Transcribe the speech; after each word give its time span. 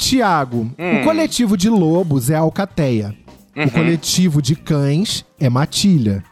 Tiago, 0.00 0.70
Hum. 0.78 1.00
o 1.00 1.04
coletivo 1.04 1.56
de 1.56 1.68
lobos 1.68 2.30
é 2.30 2.34
alcateia. 2.36 3.14
Uhum. 3.54 3.64
O 3.66 3.70
coletivo 3.70 4.40
de 4.40 4.56
cães 4.56 5.24
é 5.38 5.50
matilha. 5.50 6.24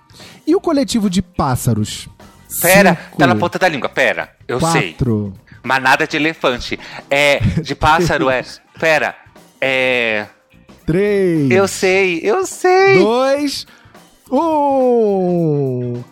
E 0.47 0.55
o 0.57 0.61
coletivo 0.61 1.11
de 1.11 1.21
pássaros? 1.21 2.09
Pera, 2.63 2.97
Cinco, 3.05 3.19
tá 3.19 3.27
na 3.27 3.35
ponta 3.35 3.59
da 3.59 3.69
língua, 3.69 3.89
pera. 3.91 4.31
Eu 4.49 4.59
sei. 4.59 4.93
quatro, 4.93 5.35
Manada 5.63 6.07
de 6.07 6.17
elefante. 6.17 6.79
É, 7.11 7.41
de 7.63 7.75
pássaro 7.75 8.31
é. 8.31 8.43
Pera, 8.81 9.15
é. 9.61 10.27
três, 10.87 11.51
Eu 11.51 11.69
sei, 11.69 12.21
eu 12.23 12.47
sei. 12.47 12.99
dois, 12.99 13.67
um. 14.31 16.03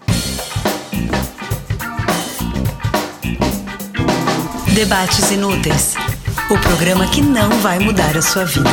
Debates 4.74 5.30
Inúteis 5.30 5.94
o 6.48 6.56
programa 6.60 7.10
que 7.10 7.20
não 7.20 7.50
vai 7.58 7.80
mudar 7.80 8.16
a 8.16 8.22
sua 8.22 8.44
vida. 8.44 8.70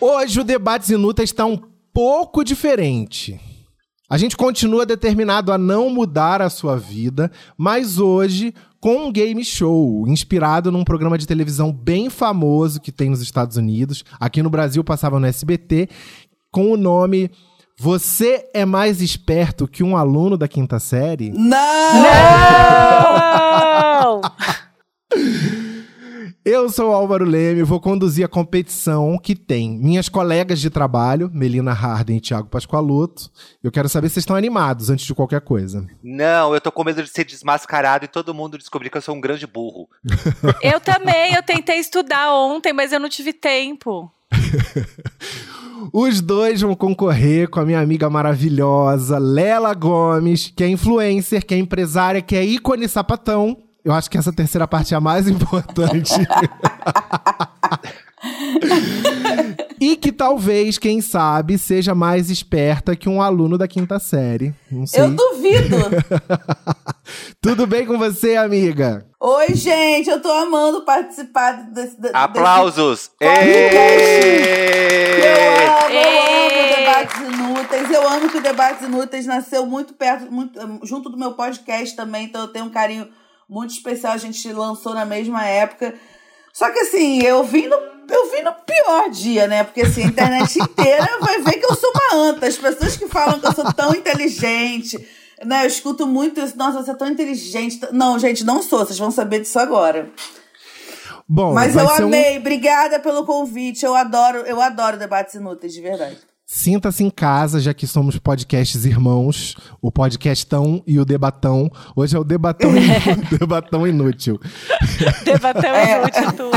Hoje 0.00 0.40
o 0.40 0.44
Debates 0.44 0.88
Inúteis 0.88 1.28
está 1.28 1.44
um 1.44 1.60
pouco 1.92 2.42
diferente. 2.42 3.38
A 4.08 4.16
gente 4.16 4.38
continua 4.38 4.86
determinado 4.86 5.52
a 5.52 5.58
não 5.58 5.90
mudar 5.90 6.40
a 6.40 6.48
sua 6.48 6.78
vida, 6.78 7.30
mas 7.58 7.98
hoje 7.98 8.54
com 8.80 9.08
um 9.08 9.12
game 9.12 9.44
show 9.44 10.08
inspirado 10.08 10.72
num 10.72 10.82
programa 10.82 11.18
de 11.18 11.26
televisão 11.26 11.70
bem 11.70 12.08
famoso 12.08 12.80
que 12.80 12.90
tem 12.90 13.10
nos 13.10 13.20
Estados 13.20 13.58
Unidos. 13.58 14.02
Aqui 14.18 14.42
no 14.42 14.48
Brasil 14.48 14.82
passava 14.82 15.20
no 15.20 15.26
SBT, 15.26 15.90
com 16.50 16.72
o 16.72 16.76
nome 16.78 17.30
Você 17.80 18.48
é 18.52 18.64
mais 18.64 19.00
esperto 19.00 19.68
que 19.68 19.84
um 19.84 19.96
aluno 19.96 20.36
da 20.36 20.48
quinta 20.48 20.80
série? 20.80 21.30
Não! 21.30 22.02
Não! 23.92 24.20
Eu 26.44 26.70
sou 26.70 26.90
o 26.90 26.94
Álvaro 26.94 27.24
Leme, 27.24 27.62
vou 27.62 27.78
conduzir 27.78 28.24
a 28.24 28.28
competição 28.28 29.18
que 29.18 29.36
tem 29.36 29.78
minhas 29.78 30.08
colegas 30.08 30.60
de 30.60 30.70
trabalho, 30.70 31.30
Melina 31.32 31.72
Harden 31.72 32.16
e 32.16 32.20
Thiago 32.20 32.48
Pascoaloto. 32.48 33.30
Eu 33.62 33.70
quero 33.70 33.88
saber 33.88 34.08
se 34.08 34.14
vocês 34.14 34.22
estão 34.22 34.34
animados 34.34 34.88
antes 34.88 35.04
de 35.04 35.14
qualquer 35.14 35.42
coisa. 35.42 35.86
Não, 36.02 36.54
eu 36.54 36.60
tô 36.60 36.72
com 36.72 36.82
medo 36.82 37.02
de 37.02 37.10
ser 37.10 37.24
desmascarado 37.24 38.06
e 38.06 38.08
todo 38.08 38.34
mundo 38.34 38.56
descobrir 38.56 38.88
que 38.88 38.96
eu 38.96 39.02
sou 39.02 39.14
um 39.14 39.20
grande 39.20 39.46
burro. 39.46 39.88
Eu 40.62 40.80
também, 40.80 41.34
eu 41.34 41.42
tentei 41.42 41.78
estudar 41.78 42.32
ontem, 42.32 42.72
mas 42.72 42.92
eu 42.92 42.98
não 42.98 43.08
tive 43.08 43.32
tempo. 43.32 44.10
Os 45.92 46.20
dois 46.20 46.60
vão 46.60 46.74
concorrer 46.74 47.48
com 47.48 47.60
a 47.60 47.64
minha 47.64 47.80
amiga 47.80 48.10
maravilhosa, 48.10 49.18
Lela 49.18 49.72
Gomes, 49.74 50.52
que 50.54 50.64
é 50.64 50.68
influencer, 50.68 51.44
que 51.46 51.54
é 51.54 51.58
empresária, 51.58 52.20
que 52.20 52.36
é 52.36 52.44
ícone 52.44 52.88
sapatão. 52.88 53.56
Eu 53.84 53.92
acho 53.92 54.10
que 54.10 54.18
essa 54.18 54.32
terceira 54.32 54.66
parte 54.66 54.92
é 54.92 54.96
a 54.96 55.00
mais 55.00 55.26
importante. 55.30 56.12
e 59.80 59.96
que 59.96 60.10
talvez, 60.12 60.78
quem 60.78 61.00
sabe, 61.00 61.58
seja 61.58 61.94
mais 61.94 62.30
esperta 62.30 62.96
que 62.96 63.08
um 63.08 63.22
aluno 63.22 63.56
da 63.56 63.68
quinta 63.68 63.98
série. 63.98 64.54
Não 64.70 64.86
sei. 64.86 65.02
Eu 65.02 65.10
duvido. 65.10 65.76
Tudo 67.40 67.66
bem 67.66 67.86
com 67.86 67.98
você, 67.98 68.36
amiga? 68.36 69.06
Oi, 69.20 69.54
gente, 69.54 70.10
eu 70.10 70.20
tô 70.20 70.30
amando 70.30 70.84
participar 70.84 71.52
desse. 71.72 72.00
desse 72.00 72.14
Aplausos! 72.14 73.10
Êêêê! 73.20 74.58
Eu 75.18 75.36
amo, 75.66 75.90
eu 75.90 76.00
Ê! 76.00 76.38
amo 76.38 76.76
debates 76.76 77.20
inúteis. 77.20 77.90
Eu 77.90 78.08
amo 78.08 78.28
que 78.28 78.38
o 78.38 78.42
Debates 78.42 78.86
Inúteis 78.86 79.26
nasceu 79.26 79.66
muito 79.66 79.94
perto, 79.94 80.30
muito, 80.30 80.58
junto 80.84 81.08
do 81.08 81.16
meu 81.16 81.32
podcast 81.32 81.94
também, 81.96 82.24
então 82.26 82.42
eu 82.42 82.48
tenho 82.48 82.66
um 82.66 82.70
carinho 82.70 83.08
muito 83.48 83.70
especial. 83.70 84.12
A 84.12 84.18
gente 84.18 84.52
lançou 84.52 84.94
na 84.94 85.04
mesma 85.04 85.44
época. 85.44 85.94
Só 86.52 86.70
que 86.70 86.80
assim, 86.80 87.22
eu 87.22 87.44
vim 87.44 87.68
no, 87.68 87.76
eu 88.08 88.30
vim 88.30 88.42
no 88.42 88.52
pior 88.52 89.10
dia, 89.10 89.46
né? 89.46 89.64
Porque 89.64 89.82
assim, 89.82 90.02
a 90.04 90.06
internet 90.06 90.58
inteira 90.60 91.08
vai 91.20 91.40
ver 91.42 91.52
que 91.58 91.66
eu 91.66 91.74
sou 91.74 91.90
uma 91.90 92.28
anta. 92.28 92.46
As 92.46 92.56
pessoas 92.56 92.96
que 92.96 93.06
falam 93.08 93.38
que 93.40 93.46
eu 93.46 93.52
sou 93.54 93.72
tão 93.72 93.92
inteligente, 93.94 94.98
né? 95.44 95.64
Eu 95.64 95.68
escuto 95.68 96.06
muito 96.06 96.40
isso. 96.40 96.56
Nossa, 96.56 96.82
você 96.82 96.90
é 96.90 96.94
tão 96.94 97.08
inteligente. 97.08 97.80
Não, 97.92 98.18
gente, 98.18 98.44
não 98.44 98.62
sou. 98.62 98.80
Vocês 98.80 98.98
vão 98.98 99.10
saber 99.10 99.40
disso 99.40 99.58
agora. 99.58 100.10
Bom, 101.28 101.52
Mas 101.52 101.76
eu 101.76 101.86
ser 101.88 102.02
um- 102.04 102.06
amei. 102.06 102.38
Obrigada 102.38 102.98
pelo 102.98 103.24
convite. 103.26 103.84
Eu 103.84 103.94
adoro, 103.94 104.38
eu 104.40 104.60
adoro 104.62 104.96
debates 104.98 105.34
inúteis, 105.34 105.74
de 105.74 105.80
verdade. 105.82 106.16
Sinta-se 106.50 107.04
em 107.04 107.10
casa, 107.10 107.60
já 107.60 107.74
que 107.74 107.86
somos 107.86 108.18
podcasts 108.18 108.86
irmãos, 108.86 109.54
o 109.82 109.92
podcastão 109.92 110.82
e 110.86 110.98
o 110.98 111.04
debatão. 111.04 111.70
Hoje 111.94 112.16
é 112.16 112.18
o 112.18 112.24
debatão, 112.24 112.70
o 112.70 112.74
debatão 113.38 113.86
inútil. 113.86 114.40
Debatão 115.24 115.74
É. 115.74 115.98
inútil 115.98 116.32
tudo. 116.32 116.56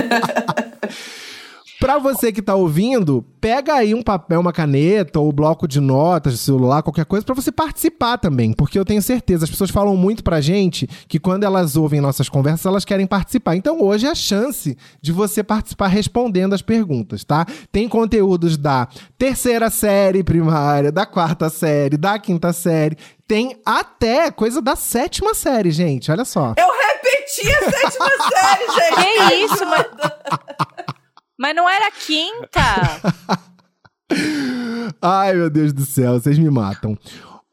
Pra 1.81 1.97
você 1.97 2.31
que 2.31 2.43
tá 2.43 2.53
ouvindo, 2.53 3.25
pega 3.41 3.73
aí 3.73 3.95
um 3.95 4.03
papel, 4.03 4.39
uma 4.39 4.53
caneta 4.53 5.19
ou 5.19 5.31
bloco 5.31 5.67
de 5.67 5.79
notas, 5.79 6.39
celular, 6.39 6.83
qualquer 6.83 7.05
coisa, 7.05 7.25
pra 7.25 7.33
você 7.33 7.51
participar 7.51 8.19
também. 8.19 8.53
Porque 8.53 8.77
eu 8.77 8.85
tenho 8.85 9.01
certeza, 9.01 9.45
as 9.45 9.49
pessoas 9.49 9.71
falam 9.71 9.97
muito 9.97 10.23
pra 10.23 10.39
gente 10.39 10.87
que 11.07 11.19
quando 11.19 11.43
elas 11.43 11.75
ouvem 11.75 11.99
nossas 11.99 12.29
conversas, 12.29 12.67
elas 12.67 12.85
querem 12.85 13.07
participar. 13.07 13.55
Então 13.55 13.81
hoje 13.81 14.05
é 14.05 14.11
a 14.11 14.15
chance 14.15 14.77
de 15.01 15.11
você 15.11 15.41
participar 15.41 15.87
respondendo 15.87 16.53
as 16.53 16.61
perguntas, 16.61 17.23
tá? 17.23 17.47
Tem 17.71 17.89
conteúdos 17.89 18.57
da 18.57 18.87
terceira 19.17 19.71
série 19.71 20.23
primária, 20.23 20.91
da 20.91 21.07
quarta 21.07 21.49
série, 21.49 21.97
da 21.97 22.19
quinta 22.19 22.53
série. 22.53 22.95
Tem 23.27 23.59
até 23.65 24.29
coisa 24.29 24.61
da 24.61 24.75
sétima 24.75 25.33
série, 25.33 25.71
gente. 25.71 26.11
Olha 26.11 26.25
só. 26.25 26.53
Eu 26.55 26.67
repeti 26.67 27.51
a 27.51 27.71
sétima 27.71 28.07
série, 28.29 28.67
gente. 28.77 29.29
Que 29.29 29.33
isso, 29.45 29.65
mas... 29.65 30.91
Mas 31.41 31.55
não 31.55 31.67
era 31.67 31.89
quinta. 31.89 32.61
Ai, 35.01 35.33
meu 35.33 35.49
Deus 35.49 35.73
do 35.73 35.83
céu, 35.83 36.19
vocês 36.19 36.37
me 36.37 36.51
matam. 36.51 36.95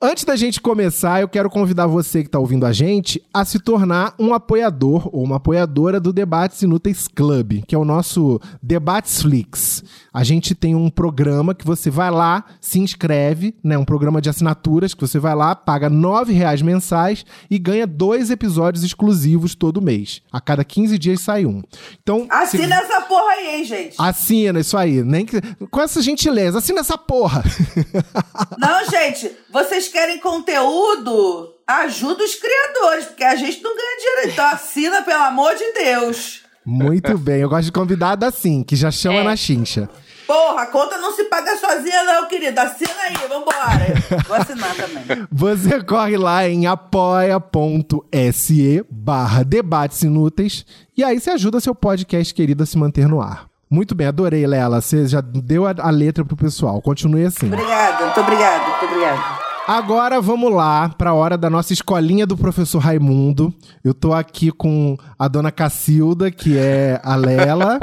Antes 0.00 0.24
da 0.24 0.36
gente 0.36 0.60
começar, 0.60 1.22
eu 1.22 1.28
quero 1.28 1.48
convidar 1.48 1.86
você 1.86 2.20
que 2.20 2.28
está 2.28 2.38
ouvindo 2.38 2.66
a 2.66 2.72
gente 2.72 3.20
a 3.32 3.46
se 3.46 3.58
tornar 3.58 4.14
um 4.18 4.34
apoiador 4.34 5.08
ou 5.10 5.24
uma 5.24 5.36
apoiadora 5.36 5.98
do 5.98 6.12
Debates 6.12 6.60
Inúteis 6.60 7.08
Club, 7.08 7.64
que 7.66 7.74
é 7.74 7.78
o 7.78 7.84
nosso 7.84 8.38
Debates 8.62 9.22
Flix. 9.22 9.82
A 10.18 10.24
gente 10.24 10.52
tem 10.52 10.74
um 10.74 10.90
programa 10.90 11.54
que 11.54 11.64
você 11.64 11.90
vai 11.90 12.10
lá, 12.10 12.44
se 12.60 12.80
inscreve, 12.80 13.54
né? 13.62 13.78
Um 13.78 13.84
programa 13.84 14.20
de 14.20 14.28
assinaturas 14.28 14.92
que 14.92 15.00
você 15.00 15.16
vai 15.16 15.32
lá, 15.32 15.54
paga 15.54 15.88
9 15.88 16.32
reais 16.32 16.60
mensais 16.60 17.24
e 17.48 17.56
ganha 17.56 17.86
dois 17.86 18.28
episódios 18.28 18.82
exclusivos 18.82 19.54
todo 19.54 19.80
mês. 19.80 20.20
A 20.32 20.40
cada 20.40 20.64
15 20.64 20.98
dias 20.98 21.20
sai 21.20 21.46
um. 21.46 21.62
Então, 22.02 22.22
se- 22.24 22.56
Assina 22.56 22.74
essa 22.80 23.00
porra 23.02 23.30
aí, 23.30 23.58
hein, 23.60 23.64
gente. 23.64 23.94
Assina, 23.96 24.58
isso 24.58 24.76
aí. 24.76 25.04
Nem 25.04 25.24
que... 25.24 25.40
Com 25.70 25.80
essa 25.80 26.02
gentileza, 26.02 26.58
assina 26.58 26.80
essa 26.80 26.98
porra. 26.98 27.44
Não, 28.58 28.90
gente, 28.90 29.30
vocês 29.52 29.86
querem 29.86 30.18
conteúdo? 30.18 31.54
Ajuda 31.64 32.24
os 32.24 32.34
criadores, 32.34 33.04
porque 33.04 33.22
a 33.22 33.36
gente 33.36 33.62
não 33.62 33.76
ganha 33.76 33.98
dinheiro. 33.98 34.32
Então 34.32 34.46
assina, 34.46 35.02
pelo 35.02 35.22
amor 35.22 35.54
de 35.54 35.72
Deus. 35.74 36.40
Muito 36.64 37.16
bem, 37.18 37.40
eu 37.42 37.48
gosto 37.48 37.66
de 37.66 37.72
convidado 37.72 38.26
assim, 38.26 38.62
que 38.64 38.74
já 38.74 38.90
chama 38.90 39.18
É. 39.20 39.24
na 39.24 39.36
chincha. 39.36 39.88
Porra, 40.28 40.62
a 40.64 40.66
conta 40.66 40.98
não 40.98 41.10
se 41.14 41.24
paga 41.24 41.56
sozinha, 41.56 42.04
não, 42.04 42.28
querido. 42.28 42.60
Assina 42.60 42.92
aí, 43.06 43.16
vambora. 43.26 43.94
Vou 44.28 44.36
assinar 44.36 44.74
também. 44.76 45.26
Você 45.32 45.82
corre 45.82 46.18
lá 46.18 46.46
em 46.46 46.66
apoia.se 46.66 47.34
barra 48.90 49.42
debates 49.42 50.02
inúteis 50.02 50.66
e 50.94 51.02
aí 51.02 51.18
você 51.18 51.30
ajuda 51.30 51.60
seu 51.60 51.74
podcast 51.74 52.34
querido 52.34 52.62
a 52.62 52.66
se 52.66 52.76
manter 52.76 53.08
no 53.08 53.22
ar. 53.22 53.46
Muito 53.70 53.94
bem, 53.94 54.06
adorei, 54.06 54.46
Lela. 54.46 54.82
Você 54.82 55.06
já 55.06 55.22
deu 55.22 55.66
a, 55.66 55.74
a 55.78 55.88
letra 55.88 56.22
pro 56.26 56.36
pessoal. 56.36 56.82
Continue 56.82 57.24
assim. 57.24 57.46
Obrigada, 57.46 58.04
muito 58.04 58.20
obrigada, 58.20 58.66
muito 58.68 58.84
obrigada. 58.84 59.47
Agora 59.68 60.18
vamos 60.18 60.50
lá 60.50 60.88
para 60.88 61.10
a 61.10 61.14
hora 61.14 61.36
da 61.36 61.50
nossa 61.50 61.74
escolinha 61.74 62.26
do 62.26 62.38
professor 62.38 62.78
Raimundo. 62.78 63.52
Eu 63.84 63.92
tô 63.92 64.14
aqui 64.14 64.50
com 64.50 64.96
a 65.18 65.28
dona 65.28 65.52
Cacilda, 65.52 66.30
que 66.30 66.56
é 66.56 66.98
a 67.04 67.14
Lela, 67.14 67.78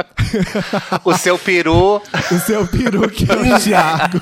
O 1.03 1.13
seu 1.15 1.37
peru. 1.37 2.01
o 2.31 2.39
seu 2.39 2.65
peru, 2.67 3.07
que 3.07 3.31
é 3.31 3.35
o 3.35 3.59
Thiago. 3.61 4.19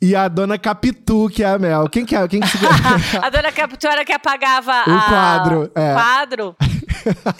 E 0.00 0.14
a 0.14 0.28
dona 0.28 0.56
Capitu, 0.56 1.28
que 1.28 1.42
é 1.42 1.48
a 1.50 1.58
Mel. 1.58 1.88
Quem 1.88 2.04
que 2.04 2.14
é? 2.14 2.28
Quem 2.28 2.38
que 2.38 2.46
se... 2.46 2.56
A 3.20 3.28
dona 3.30 3.50
Captura 3.50 4.04
que 4.04 4.12
apagava 4.12 4.84
O 4.86 4.90
a- 4.94 5.00
quadro, 5.08 5.70
é. 5.74 5.90
O 5.90 5.94
quadro. 5.94 6.56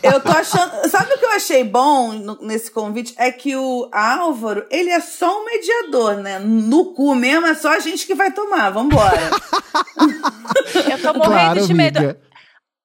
Eu 0.03 0.20
tô 0.20 0.31
achando. 0.31 0.88
Sabe 0.91 1.14
o 1.14 1.19
que 1.19 1.25
eu 1.25 1.31
achei 1.31 1.64
bom 1.64 2.12
no- 2.12 2.38
nesse 2.43 2.70
convite? 2.70 3.14
É 3.17 3.31
que 3.31 3.55
o 3.56 3.88
Álvaro, 3.93 4.67
ele 4.70 4.91
é 4.91 5.00
só 5.00 5.41
um 5.41 5.44
mediador, 5.44 6.17
né? 6.17 6.38
No 6.38 6.93
cu 6.94 7.14
mesmo 7.14 7.47
é 7.47 7.55
só 7.55 7.70
a 7.70 7.79
gente 7.81 8.06
que 8.06 8.14
vai 8.14 8.31
tomar. 8.32 8.70
Vambora. 8.70 9.31
Eu 10.91 11.00
tô 11.00 11.14
morrendo 11.19 11.25
Claro, 11.25 11.67
de 11.67 11.75
medo. 11.75 11.99
amiga. 11.99 12.20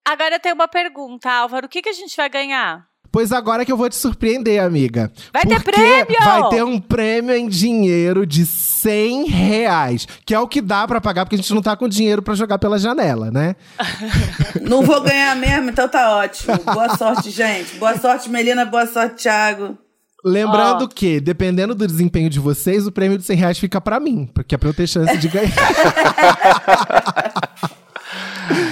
Agora 0.07 0.35
eu 0.35 0.39
tenho 0.39 0.55
uma 0.55 0.67
pergunta, 0.69 1.29
Álvaro. 1.29 1.65
O 1.65 1.69
que, 1.69 1.81
que 1.81 1.89
a 1.89 1.93
gente 1.93 2.15
vai 2.15 2.29
ganhar? 2.29 2.86
Pois 3.11 3.31
agora 3.31 3.65
que 3.65 3.71
eu 3.71 3.77
vou 3.77 3.89
te 3.89 3.95
surpreender, 3.95 4.61
amiga. 4.61 5.11
Vai 5.33 5.45
ter 5.45 5.61
prêmio! 5.63 6.15
Vai 6.19 6.49
ter 6.49 6.63
um 6.63 6.79
prêmio 6.79 7.35
em 7.35 7.47
dinheiro 7.47 8.25
de 8.25 8.45
100 8.45 9.27
reais. 9.27 10.07
Que 10.25 10.33
é 10.33 10.39
o 10.39 10.47
que 10.47 10.61
dá 10.61 10.87
pra 10.87 11.01
pagar, 11.01 11.25
porque 11.25 11.35
a 11.35 11.39
gente 11.39 11.53
não 11.53 11.61
tá 11.61 11.75
com 11.75 11.87
dinheiro 11.87 12.21
pra 12.21 12.35
jogar 12.35 12.59
pela 12.59 12.77
janela, 12.77 13.31
né? 13.31 13.55
Não 14.61 14.81
vou 14.81 15.01
ganhar 15.01 15.35
mesmo, 15.35 15.69
então 15.69 15.87
tá 15.87 16.17
ótimo. 16.17 16.57
Boa 16.65 16.95
sorte, 16.97 17.29
gente. 17.29 17.75
Boa 17.77 17.97
sorte, 17.97 18.29
Melina. 18.29 18.65
Boa 18.65 18.85
sorte, 18.85 19.23
Thiago. 19.23 19.77
Lembrando 20.25 20.83
Ó. 20.83 20.87
que, 20.87 21.21
dependendo 21.21 21.73
do 21.73 21.87
desempenho 21.87 22.29
de 22.29 22.39
vocês, 22.39 22.85
o 22.85 22.91
prêmio 22.91 23.17
de 23.17 23.23
100 23.23 23.37
reais 23.37 23.59
fica 23.59 23.79
pra 23.79 23.99
mim. 23.99 24.29
Porque 24.33 24.55
é 24.55 24.57
pra 24.57 24.69
eu 24.69 24.73
ter 24.73 24.87
chance 24.87 25.17
de 25.17 25.27
ganhar. 25.29 25.53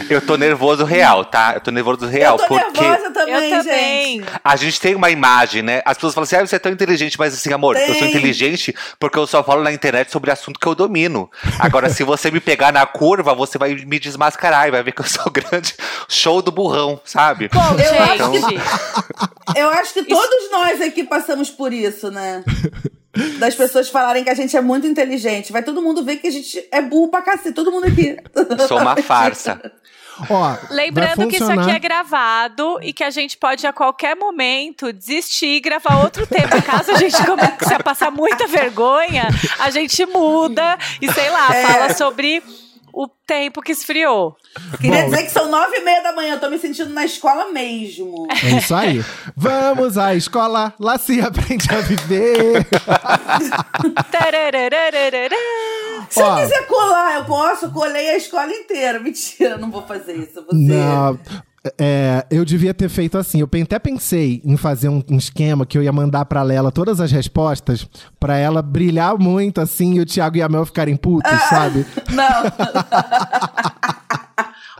Eu 0.09 0.21
tô 0.21 0.37
nervoso 0.37 0.83
real, 0.83 1.25
tá? 1.25 1.53
Eu 1.55 1.61
tô 1.61 1.71
nervoso 1.71 2.05
real, 2.05 2.37
eu 2.37 2.47
tô 2.47 2.47
porque 2.47 2.81
nervosa 2.81 3.11
também, 3.11 3.33
Eu 3.53 3.63
gente. 3.63 4.25
a 4.43 4.55
gente 4.55 4.79
tem 4.79 4.95
uma 4.95 5.09
imagem, 5.09 5.61
né? 5.61 5.81
As 5.85 5.97
pessoas 5.97 6.13
falam 6.13 6.23
assim, 6.25 6.35
ah, 6.35 6.45
você 6.45 6.55
é 6.55 6.59
tão 6.59 6.71
inteligente, 6.71 7.17
mas 7.17 7.33
assim, 7.33 7.51
amor, 7.53 7.75
eu 7.75 7.85
sou 7.85 7.95
Tem. 7.95 8.09
inteligente 8.09 8.75
porque 8.99 9.17
eu 9.17 9.25
só 9.27 9.43
falo 9.43 9.63
na 9.63 9.71
internet 9.71 10.11
sobre 10.11 10.31
assunto 10.31 10.59
que 10.59 10.67
eu 10.67 10.75
domino. 10.75 11.29
Agora, 11.59 11.89
se 11.89 12.03
você 12.03 12.29
me 12.31 12.39
pegar 12.39 12.71
na 12.71 12.85
curva, 12.85 13.33
você 13.33 13.57
vai 13.57 13.73
me 13.75 13.99
desmascarar 13.99 14.67
e 14.67 14.71
vai 14.71 14.83
ver 14.83 14.91
que 14.91 15.01
eu 15.01 15.05
sou 15.05 15.29
grande 15.31 15.73
show 16.07 16.41
do 16.41 16.51
burrão, 16.51 16.99
sabe? 17.03 17.49
Bom, 17.49 17.61
Eu 17.61 18.03
acho 18.03 18.49
gente. 18.49 18.61
Eu 19.55 19.69
acho 19.69 19.93
que 19.93 20.03
todos 20.03 20.51
nós 20.51 20.81
aqui 20.81 21.03
passamos 21.03 21.49
por 21.49 21.71
isso, 21.73 22.11
né? 22.11 22.43
Das 23.39 23.55
pessoas 23.55 23.89
falarem 23.89 24.23
que 24.23 24.29
a 24.29 24.33
gente 24.33 24.55
é 24.57 24.61
muito 24.61 24.85
inteligente. 24.87 25.51
Vai 25.51 25.63
todo 25.63 25.81
mundo 25.81 26.03
ver 26.03 26.17
que 26.17 26.27
a 26.27 26.31
gente 26.31 26.65
é 26.71 26.81
burro 26.81 27.09
pra 27.09 27.21
cacete. 27.21 27.53
Todo 27.53 27.71
mundo 27.71 27.87
aqui. 27.87 28.17
Sou 28.67 28.77
uma 28.79 28.95
farsa. 29.01 29.59
Ó, 30.29 30.55
Lembrando 30.69 31.27
que 31.27 31.35
isso 31.35 31.51
aqui 31.51 31.71
é 31.71 31.77
gravado 31.79 32.79
e 32.81 32.93
que 32.93 33.03
a 33.03 33.09
gente 33.09 33.35
pode 33.37 33.67
a 33.67 33.73
qualquer 33.73 34.15
momento 34.15 34.93
desistir 34.93 35.57
e 35.57 35.59
gravar 35.59 35.97
outro 36.03 36.25
tema. 36.25 36.61
Caso 36.61 36.91
a 36.91 36.95
gente 36.97 37.17
comece 37.25 37.73
a 37.73 37.83
passar 37.83 38.11
muita 38.11 38.47
vergonha, 38.47 39.27
a 39.59 39.69
gente 39.69 40.05
muda 40.05 40.77
e 41.01 41.11
sei 41.11 41.29
lá, 41.29 41.53
É. 41.53 41.61
fala 41.65 41.93
sobre 41.93 42.41
o 42.95 43.09
tempo 43.27 43.61
que 43.61 43.73
esfriou. 43.73 44.37
Queria 44.79 45.01
Bom. 45.03 45.09
dizer 45.09 45.23
que 45.23 45.31
são 45.31 45.49
nove 45.49 45.75
e 45.75 45.81
meia 45.83 46.01
da 46.01 46.13
manhã. 46.13 46.35
Eu 46.35 46.39
tô 46.39 46.49
me 46.49 46.57
sentindo 46.57 46.91
na 46.91 47.03
escola 47.03 47.51
mesmo. 47.51 48.25
É 48.31 48.57
isso 48.57 48.73
aí. 48.73 49.03
Vamos 49.35 49.97
à 49.97 50.15
escola, 50.15 50.73
lá 50.79 50.97
se 50.97 51.19
aprende 51.19 51.67
a 51.73 51.81
viver. 51.81 52.65
Se 56.09 56.21
eu 56.21 56.25
Ó. 56.25 56.35
quiser 56.37 56.65
colar, 56.67 57.15
eu 57.15 57.25
posso. 57.25 57.69
Colei 57.71 58.11
a 58.11 58.17
escola 58.17 58.51
inteira. 58.51 58.99
Mentira, 58.99 59.57
não 59.57 59.69
vou 59.69 59.81
fazer 59.85 60.15
isso. 60.15 60.45
Você... 60.45 60.55
Não. 60.55 61.19
É, 61.79 62.25
eu 62.29 62.45
devia 62.45 62.73
ter 62.73 62.89
feito 62.89 63.17
assim. 63.17 63.39
Eu 63.39 63.49
até 63.63 63.79
pensei 63.79 64.41
em 64.45 64.55
fazer 64.55 64.89
um, 64.89 65.03
um 65.09 65.17
esquema 65.17 65.65
que 65.65 65.77
eu 65.77 65.83
ia 65.83 65.91
mandar 65.91 66.25
pra 66.25 66.43
Lela 66.43 66.71
todas 66.71 67.01
as 67.01 67.11
respostas 67.11 67.87
pra 68.19 68.37
ela 68.37 68.61
brilhar 68.61 69.17
muito 69.17 69.59
assim 69.59 69.95
e 69.95 70.01
o 70.01 70.05
Thiago 70.05 70.37
e 70.37 70.41
a 70.41 70.49
Mel 70.49 70.65
ficarem 70.65 70.95
putos, 70.95 71.31
sabe? 71.49 71.85
Não. 72.11 72.25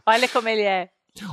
Olha 0.05 0.29
como 0.29 0.47
ele 0.47 0.61
é. 0.61 0.89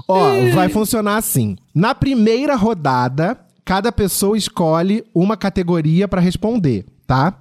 Ó, 0.09 0.31
vai 0.55 0.69
funcionar 0.69 1.17
assim. 1.17 1.57
Na 1.75 1.95
primeira 1.95 2.55
rodada, 2.55 3.39
cada 3.65 3.93
pessoa 3.93 4.39
escolhe 4.39 5.05
uma 5.15 5.37
categoria 5.37 6.09
pra 6.09 6.21
responder, 6.21 6.87
tá? 7.07 7.35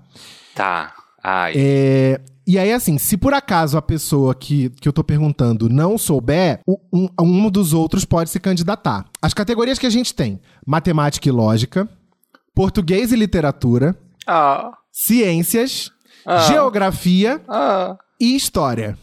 Tá. 0.55 0.91
Ai. 1.23 1.53
É, 1.55 2.19
e 2.51 2.59
aí, 2.59 2.71
assim, 2.73 2.97
se 2.97 3.17
por 3.17 3.33
acaso 3.33 3.77
a 3.77 3.81
pessoa 3.81 4.33
que, 4.35 4.69
que 4.81 4.87
eu 4.87 4.93
tô 4.93 5.03
perguntando 5.03 5.69
não 5.69 5.97
souber, 5.97 6.59
um, 6.91 7.07
um 7.19 7.49
dos 7.49 7.73
outros 7.73 8.05
pode 8.05 8.29
se 8.29 8.39
candidatar. 8.39 9.05
As 9.21 9.33
categorias 9.33 9.77
que 9.79 9.85
a 9.85 9.89
gente 9.89 10.13
tem: 10.13 10.39
matemática 10.65 11.27
e 11.27 11.31
lógica, 11.31 11.87
português 12.53 13.11
e 13.11 13.15
literatura, 13.15 13.95
Ah, 14.27 14.71
ciências, 14.91 15.91
geografia 16.47 17.41
e 18.19 18.35
história. 18.35 18.97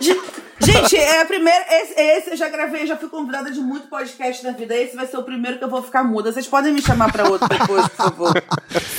Ge- 0.00 0.41
Gente, 0.64 0.96
é 0.96 1.20
a 1.20 1.24
primeira. 1.24 1.64
Esse, 1.70 2.00
esse 2.00 2.30
eu 2.30 2.36
já 2.36 2.48
gravei, 2.48 2.86
já 2.86 2.96
fui 2.96 3.08
convidada 3.08 3.50
de 3.50 3.60
muito 3.60 3.88
podcast 3.88 4.44
na 4.44 4.52
vida. 4.52 4.74
Esse 4.76 4.94
vai 4.94 5.06
ser 5.06 5.16
o 5.16 5.22
primeiro 5.22 5.58
que 5.58 5.64
eu 5.64 5.68
vou 5.68 5.82
ficar 5.82 6.04
muda. 6.04 6.32
Vocês 6.32 6.46
podem 6.46 6.72
me 6.72 6.80
chamar 6.80 7.12
pra 7.12 7.28
outro 7.28 7.48
depois, 7.48 7.88
por 7.88 7.96
favor. 7.96 8.32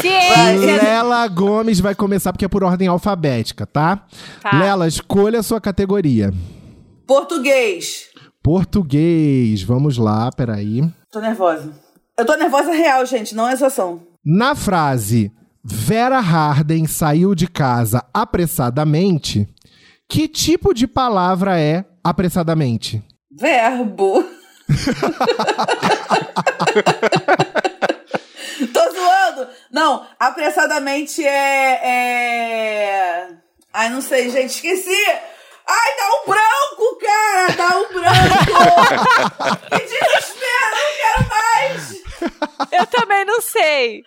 Ciência. 0.02 0.84
Lela 0.84 1.28
Gomes 1.28 1.80
vai 1.80 1.96
começar 1.96 2.34
porque 2.34 2.46
é 2.46 2.50
por 2.50 2.64
ordem 2.64 2.88
alfabética, 2.88 3.66
tá? 3.66 4.06
Tá. 4.42 4.60
Lela, 4.60 4.88
escolha 4.88 5.40
a 5.40 5.44
sua 5.44 5.62
categoria. 5.62 6.32
Português. 7.08 8.10
Português, 8.42 9.64
vamos 9.64 9.98
lá, 9.98 10.30
peraí. 10.32 10.84
Tô 11.12 11.20
nervosa. 11.20 11.72
Eu 12.18 12.26
tô 12.26 12.36
nervosa 12.36 12.72
real, 12.72 13.06
gente, 13.06 13.34
não 13.34 13.48
é 13.48 13.54
exação. 13.54 14.02
Na 14.26 14.54
frase 14.54 15.32
Vera 15.64 16.20
Harden 16.20 16.86
saiu 16.86 17.34
de 17.34 17.48
casa 17.48 18.04
apressadamente, 18.14 19.48
que 20.14 20.28
tipo 20.28 20.76
de 20.76 20.86
palavra 20.86 21.60
é 21.60 21.84
apressadamente? 22.04 23.02
Verbo. 23.32 24.24
Tô 28.72 28.92
zoando. 28.92 29.50
Não, 29.72 30.06
apressadamente 30.20 31.26
é, 31.26 31.80
é. 31.84 33.28
Ai, 33.74 33.90
não 33.90 34.02
sei, 34.02 34.30
gente, 34.30 34.52
esqueci. 34.52 35.04
Ai, 35.68 35.98
dá 35.98 36.06
um 36.22 36.26
branco, 36.30 36.96
cara! 37.02 37.48
Dá 37.58 37.76
um 37.76 37.88
branco! 37.92 39.66
que 39.68 39.80
desespero, 39.80 40.78
não 40.78 40.94
quero 41.02 41.26
mais! 41.28 41.90
Eu 42.72 42.86
também 42.86 43.26
não 43.26 43.42
sei. 43.42 44.04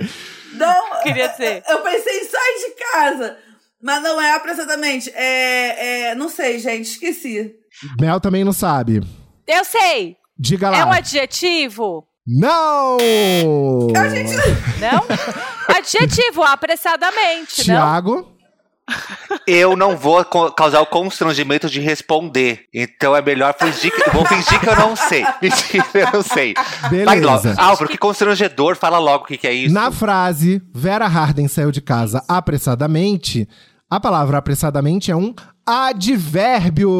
Não, 0.53 1.03
Queria 1.03 1.27
dizer. 1.31 1.65
Eu 1.69 1.81
pensei 1.81 2.21
em 2.21 2.25
sair 2.25 2.59
de 2.65 2.71
casa. 2.93 3.45
Mas 3.83 4.03
não 4.03 4.21
é 4.21 4.35
apressadamente. 4.35 5.11
É, 5.15 6.09
é. 6.11 6.15
Não 6.15 6.29
sei, 6.29 6.59
gente, 6.59 6.87
esqueci. 6.87 7.55
Mel 8.01 8.21
também 8.21 8.45
não 8.45 8.53
sabe. 8.53 9.01
Eu 9.47 9.65
sei. 9.65 10.17
Diga 10.39 10.71
lá. 10.71 10.79
É 10.79 10.85
um 10.85 10.93
adjetivo? 10.93 12.07
Não! 12.27 12.97
Não? 14.81 15.07
adjetivo, 15.77 16.43
apressadamente, 16.43 17.59
não? 17.59 17.65
Tiago? 17.65 18.36
Eu 19.47 19.77
não 19.77 19.97
vou 19.97 20.25
causar 20.25 20.81
o 20.81 20.87
constrangimento 20.87 21.69
de 21.69 21.81
responder. 21.81 22.67
Então 22.73 23.15
é 23.17 23.23
melhor 23.23 23.55
fingir 23.59 23.93
que. 23.93 24.11
Vou 24.11 24.25
fingir 24.27 24.61
que 24.61 24.69
eu 24.69 24.77
não 24.77 24.97
sei. 24.97 25.25
Fingir 25.41 25.91
que 25.91 25.99
eu 25.99 26.13
não 26.13 26.23
sei. 26.23 26.55
Vai 27.05 27.21
logo. 27.21 27.43
Beleza. 27.43 27.61
Álvaro, 27.61 27.89
que 27.89 27.99
constrangedor. 27.99 28.77
Fala 28.77 28.99
logo 28.99 29.25
o 29.25 29.27
que, 29.27 29.37
que 29.37 29.47
é 29.47 29.53
isso. 29.53 29.75
Na 29.75 29.91
frase 29.91 30.63
Vera 30.75 31.07
Harden 31.07 31.49
saiu 31.49 31.71
de 31.71 31.81
casa 31.81 32.25
apressadamente, 32.29 33.49
a 33.89 34.01
palavra 34.01 34.39
apressadamente 34.39 35.11
é 35.11 35.17
um 35.17 35.35
advérbio. 35.65 36.91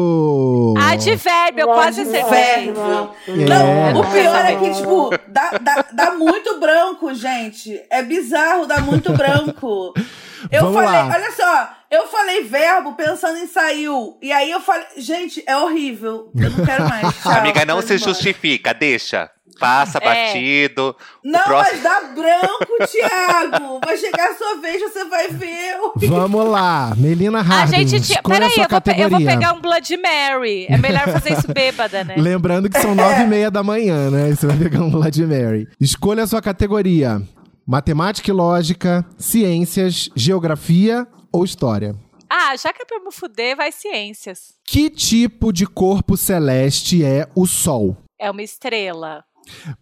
Advérbio, 0.77 1.61
eu 1.61 1.67
quase 1.67 2.01
acertei. 2.01 2.71
Verbo. 2.73 3.15
É. 3.27 3.45
Não, 3.45 4.01
o 4.01 4.11
pior 4.11 4.45
é 4.45 4.55
que, 4.55 4.71
tipo, 4.73 5.09
dá, 5.27 5.51
dá, 5.61 5.85
dá 5.91 6.11
muito 6.13 6.59
branco, 6.59 7.13
gente. 7.13 7.81
É 7.89 8.01
bizarro, 8.03 8.65
dá 8.65 8.79
muito 8.79 9.11
branco. 9.13 9.93
Eu 10.51 10.61
Vamos 10.61 10.75
falei, 10.75 10.99
lá. 10.99 11.15
olha 11.15 11.31
só, 11.31 11.69
eu 11.89 12.07
falei 12.07 12.43
verbo 12.43 12.93
pensando 12.93 13.39
em 13.39 13.47
saiu. 13.47 14.19
E 14.21 14.31
aí 14.31 14.51
eu 14.51 14.61
falei, 14.61 14.85
gente, 14.97 15.43
é 15.47 15.57
horrível. 15.57 16.31
Eu 16.35 16.51
não 16.51 16.63
quero 16.63 16.87
mais. 16.87 17.11
Tchau, 17.23 17.31
Amiga, 17.31 17.65
não 17.65 17.81
se 17.81 17.95
embora. 17.95 18.11
justifica. 18.13 18.71
Deixa. 18.71 19.31
Passa 19.59 19.97
É. 19.99 20.01
batido. 20.01 20.95
Não, 21.23 21.43
próximo- 21.43 21.73
mas 21.73 21.83
dá 21.83 22.01
branco, 22.13 22.67
Thiago. 22.91 23.79
Vai 23.83 23.97
chegar 23.97 24.29
a 24.31 24.35
sua 24.35 24.55
vez, 24.61 24.81
você 24.81 25.05
vai 25.05 25.27
ver. 25.29 25.77
Vamos 26.07 26.47
lá, 26.49 26.93
Melina 26.97 27.39
A 27.39 27.41
Harden. 27.41 27.87
gente 27.87 28.05
tinha. 28.05 28.19
a 28.19 28.23
Peraí, 28.27 28.49
eu 28.57 28.67
vou, 28.69 28.93
eu 29.05 29.09
vou 29.09 29.19
pegar 29.19 29.53
um 29.53 29.61
Blood 29.61 29.97
Mary. 29.97 30.65
É 30.69 30.77
melhor 30.77 31.03
fazer 31.11 31.33
isso 31.33 31.51
bêbada, 31.53 32.03
né? 32.03 32.15
Lembrando 32.19 32.69
que 32.69 32.79
são 32.79 32.93
nove 32.95 33.23
e 33.23 33.25
meia 33.27 33.49
da 33.51 33.63
manhã, 33.63 34.09
né? 34.11 34.33
Você 34.35 34.45
vai 34.47 34.57
pegar 34.57 34.81
um 34.81 34.89
Blood 34.91 35.25
Mary. 35.25 35.67
Escolha 35.79 36.23
a 36.23 36.27
sua 36.27 36.41
categoria: 36.41 37.21
matemática 37.65 38.29
e 38.29 38.33
lógica, 38.33 39.05
ciências, 39.17 40.09
geografia 40.15 41.07
ou 41.31 41.43
história. 41.43 41.95
Ah, 42.29 42.53
já 42.57 42.73
que 42.73 42.81
é 42.81 42.85
pra 42.85 42.99
me 42.99 43.11
fuder, 43.11 43.55
vai 43.55 43.71
ciências. 43.71 44.55
Que 44.65 44.89
tipo 44.89 45.53
de 45.53 45.65
corpo 45.65 46.17
celeste 46.17 47.03
é 47.03 47.25
o 47.33 47.45
Sol? 47.45 47.95
É 48.19 48.29
uma 48.29 48.41
estrela. 48.41 49.23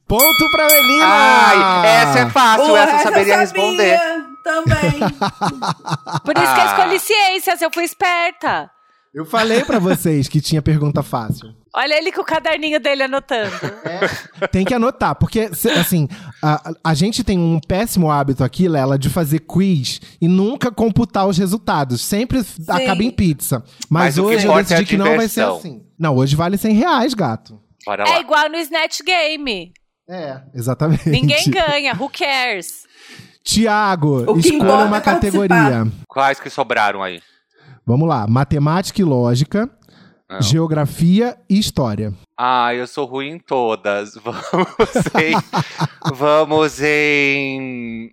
Ponto 0.07 0.49
pra 0.51 0.67
Melina! 0.67 1.05
Ai, 1.05 1.87
essa 1.87 2.19
é 2.19 2.29
fácil. 2.29 2.65
Porra, 2.67 2.79
essa 2.79 2.95
eu 2.95 3.03
saberia 3.03 3.33
sabia 3.33 3.39
responder. 3.39 3.99
Também. 4.43 4.99
Por 6.23 6.37
isso 6.37 6.53
que 6.53 6.59
eu 6.59 6.63
Ah. 6.63 6.67
escolhi 6.67 6.99
ciências, 6.99 7.61
eu 7.61 7.71
fui 7.73 7.83
esperta. 7.83 8.69
Eu 9.13 9.25
falei 9.25 9.63
pra 9.63 9.79
vocês 9.79 10.27
que 10.27 10.41
tinha 10.41 10.61
pergunta 10.61 11.01
fácil. 11.01 11.55
Olha 11.73 11.93
ele 11.97 12.11
com 12.11 12.21
o 12.21 12.25
caderninho 12.25 12.79
dele 12.81 13.03
anotando. 13.03 13.51
Tem 14.51 14.65
que 14.65 14.73
anotar, 14.73 15.15
porque, 15.15 15.49
assim, 15.79 16.07
a, 16.43 16.71
a 16.83 16.93
gente 16.93 17.23
tem 17.23 17.37
um 17.37 17.59
péssimo 17.59 18.09
hábito 18.11 18.43
aqui, 18.43 18.67
Lela, 18.67 18.97
de 18.99 19.09
fazer 19.09 19.39
quiz 19.39 19.99
e 20.21 20.27
nunca 20.27 20.69
computar 20.71 21.27
os 21.27 21.37
resultados. 21.37 22.01
Sempre 22.01 22.45
acaba 22.67 23.03
em 23.03 23.11
pizza. 23.11 23.63
Mas, 23.89 24.15
Mas 24.15 24.17
hoje 24.17 24.45
eu 24.47 24.57
é 24.57 24.63
decidi 24.63 24.85
que 24.85 24.97
não 24.97 25.15
vai 25.15 25.27
ser 25.27 25.41
assim. 25.45 25.81
Não, 25.97 26.15
hoje 26.15 26.35
vale 26.35 26.57
100 26.57 26.73
reais, 26.75 27.13
gato. 27.13 27.59
Bora 27.85 28.03
É 28.03 28.09
lá. 28.13 28.19
igual 28.19 28.49
no 28.49 28.57
Snatch 28.57 29.01
Game. 29.03 29.73
É, 30.09 30.41
exatamente. 30.53 31.09
Ninguém 31.09 31.43
ganha, 31.49 31.93
who 31.95 32.09
cares? 32.09 32.83
Tiago, 33.43 34.37
escolha 34.39 34.63
uma 34.85 34.97
é 34.97 35.01
participar. 35.01 35.13
categoria. 35.47 35.91
Quais 36.07 36.39
que 36.39 36.49
sobraram 36.49 37.03
aí? 37.03 37.21
Vamos 37.85 38.07
lá: 38.09 38.25
matemática 38.27 38.99
e 39.01 39.03
lógica, 39.03 39.69
Não. 40.29 40.41
geografia 40.41 41.37
e 41.49 41.59
história. 41.59 42.11
Ah, 42.37 42.73
eu 42.73 42.87
sou 42.87 43.05
ruim 43.05 43.29
em 43.33 43.39
todas. 43.39 44.15
Vamos 44.23 45.05
em. 45.21 45.35
vamos 46.15 46.81
em. 46.81 48.11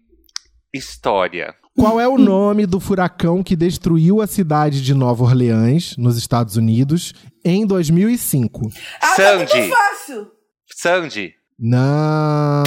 História. 0.75 1.55
Qual 1.77 1.99
é 2.01 2.07
o 2.07 2.19
nome 2.19 2.67
do 2.67 2.79
furacão 2.79 3.43
que 3.43 3.57
destruiu 3.57 4.21
a 4.21 4.27
cidade 4.27 4.83
de 4.83 4.93
Nova 4.95 5.25
Orleans, 5.25 5.97
nos 5.97 6.17
Estados 6.19 6.57
Unidos, 6.57 7.15
em 7.45 7.67
2005? 7.67 8.71
Ah, 9.01 9.07
tá 9.09 9.15
Sandy. 9.17 9.57
muito 9.57 9.75
fácil. 9.75 10.31
Sandy. 10.77 11.35
Não. 11.59 12.63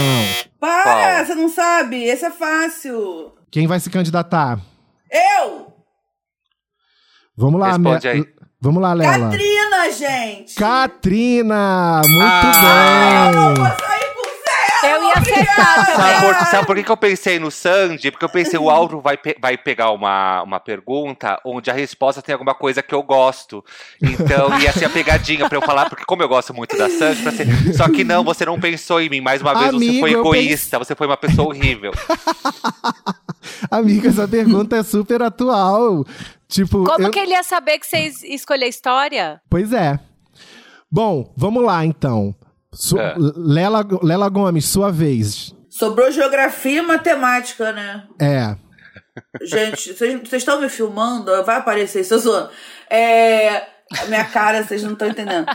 Para, 0.59 0.83
Qual? 0.83 1.25
você 1.25 1.35
não 1.35 1.49
sabe. 1.49 2.03
Esse 2.03 2.25
é 2.25 2.31
fácil. 2.31 3.33
Quem 3.51 3.67
vai 3.67 3.79
se 3.79 3.89
candidatar? 3.89 4.59
Eu! 5.11 5.73
Responde 7.37 7.37
Vamos 7.37 7.59
lá, 7.59 7.77
Me- 7.77 8.07
aí. 8.07 8.25
Vamos 8.61 8.81
lá, 8.81 8.93
Lela. 8.93 9.29
Katrina, 9.29 9.91
gente! 9.91 10.55
Catrina! 10.55 12.01
Muito 12.07 12.23
Ah, 12.23 13.31
Eu 13.33 13.53
bem! 13.53 13.53
vou 13.55 13.65
sair! 13.65 14.04
Eu 14.91 15.03
ia 15.03 15.13
acertar 15.13 15.85
Sabe 15.85 16.13
também. 16.13 16.19
por, 16.33 16.45
sabe 16.47 16.65
por 16.67 16.75
que, 16.75 16.83
que 16.83 16.91
eu 16.91 16.97
pensei 16.97 17.39
no 17.39 17.49
Sandy? 17.51 18.11
Porque 18.11 18.25
eu 18.25 18.29
pensei, 18.29 18.59
o 18.59 18.69
Álvaro 18.69 19.01
vai, 19.01 19.17
pe- 19.17 19.35
vai 19.39 19.57
pegar 19.57 19.91
uma, 19.91 20.43
uma 20.43 20.59
pergunta 20.59 21.39
onde 21.45 21.69
a 21.69 21.73
resposta 21.73 22.21
tem 22.21 22.33
alguma 22.33 22.53
coisa 22.53 22.81
que 22.83 22.93
eu 22.93 23.01
gosto. 23.03 23.63
Então 24.01 24.59
ia 24.59 24.71
ser 24.71 24.85
a 24.85 24.89
pegadinha 24.89 25.47
pra 25.49 25.57
eu 25.57 25.61
falar, 25.61 25.89
porque 25.89 26.05
como 26.05 26.21
eu 26.23 26.27
gosto 26.27 26.53
muito 26.53 26.77
da 26.77 26.89
Sandy, 26.89 27.21
pra 27.23 27.31
ser... 27.31 27.47
só 27.75 27.89
que 27.89 28.03
não, 28.03 28.23
você 28.23 28.45
não 28.45 28.59
pensou 28.59 29.01
em 29.01 29.09
mim. 29.09 29.21
Mais 29.21 29.41
uma 29.41 29.53
vez, 29.53 29.71
você 29.71 29.75
Amigo, 29.75 29.99
foi 29.99 30.13
eu 30.15 30.19
egoísta, 30.21 30.77
você 30.79 30.95
foi 30.95 31.07
uma 31.07 31.17
pessoa 31.17 31.47
horrível. 31.49 31.91
Amiga, 33.69 34.09
essa 34.09 34.27
pergunta 34.27 34.75
é 34.77 34.83
super 34.83 35.21
atual. 35.21 36.05
Tipo, 36.47 36.83
Como 36.83 37.07
eu- 37.07 37.11
que 37.11 37.19
ele 37.19 37.31
ia 37.31 37.43
saber 37.43 37.79
que 37.79 37.87
você 37.87 37.97
es- 37.99 38.23
escolheu 38.23 38.67
história? 38.69 39.41
Pois 39.49 39.71
é. 39.73 39.99
Bom, 40.91 41.33
vamos 41.35 41.63
lá 41.63 41.85
então. 41.85 42.35
Su- 42.75 42.99
É. 42.99 43.15
Lela, 43.17 43.85
Lela 44.03 44.29
Gomes, 44.29 44.65
sua 44.65 44.91
vez. 44.91 45.53
Sobrou 45.69 46.11
geografia 46.11 46.79
e 46.79 46.85
matemática, 46.85 47.71
né? 47.71 48.03
É. 48.21 48.55
Gente, 49.43 49.93
vocês 49.93 50.33
estão 50.33 50.59
me 50.61 50.69
filmando? 50.69 51.31
Vai 51.43 51.57
aparecer 51.57 52.01
isso, 52.01 52.13
eu 52.13 52.19
zoando. 52.19 52.49
É. 52.89 53.63
Minha 54.07 54.25
cara, 54.25 54.63
vocês 54.63 54.83
não 54.83 54.93
estão 54.93 55.07
entendendo. 55.07 55.45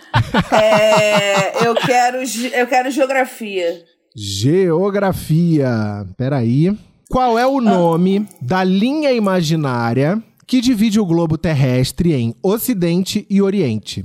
É, 0.52 1.66
eu, 1.66 1.74
quero, 1.74 2.18
eu 2.54 2.66
quero 2.66 2.90
geografia. 2.90 3.82
Geografia. 4.16 6.06
Peraí. 6.16 6.76
Qual 7.08 7.38
é 7.38 7.46
o 7.46 7.60
nome 7.60 8.26
da 8.40 8.62
linha 8.62 9.10
imaginária 9.12 10.22
que 10.46 10.60
divide 10.60 11.00
o 11.00 11.04
globo 11.06 11.36
terrestre 11.36 12.12
em 12.12 12.34
Ocidente 12.42 13.26
e 13.28 13.42
Oriente? 13.42 14.04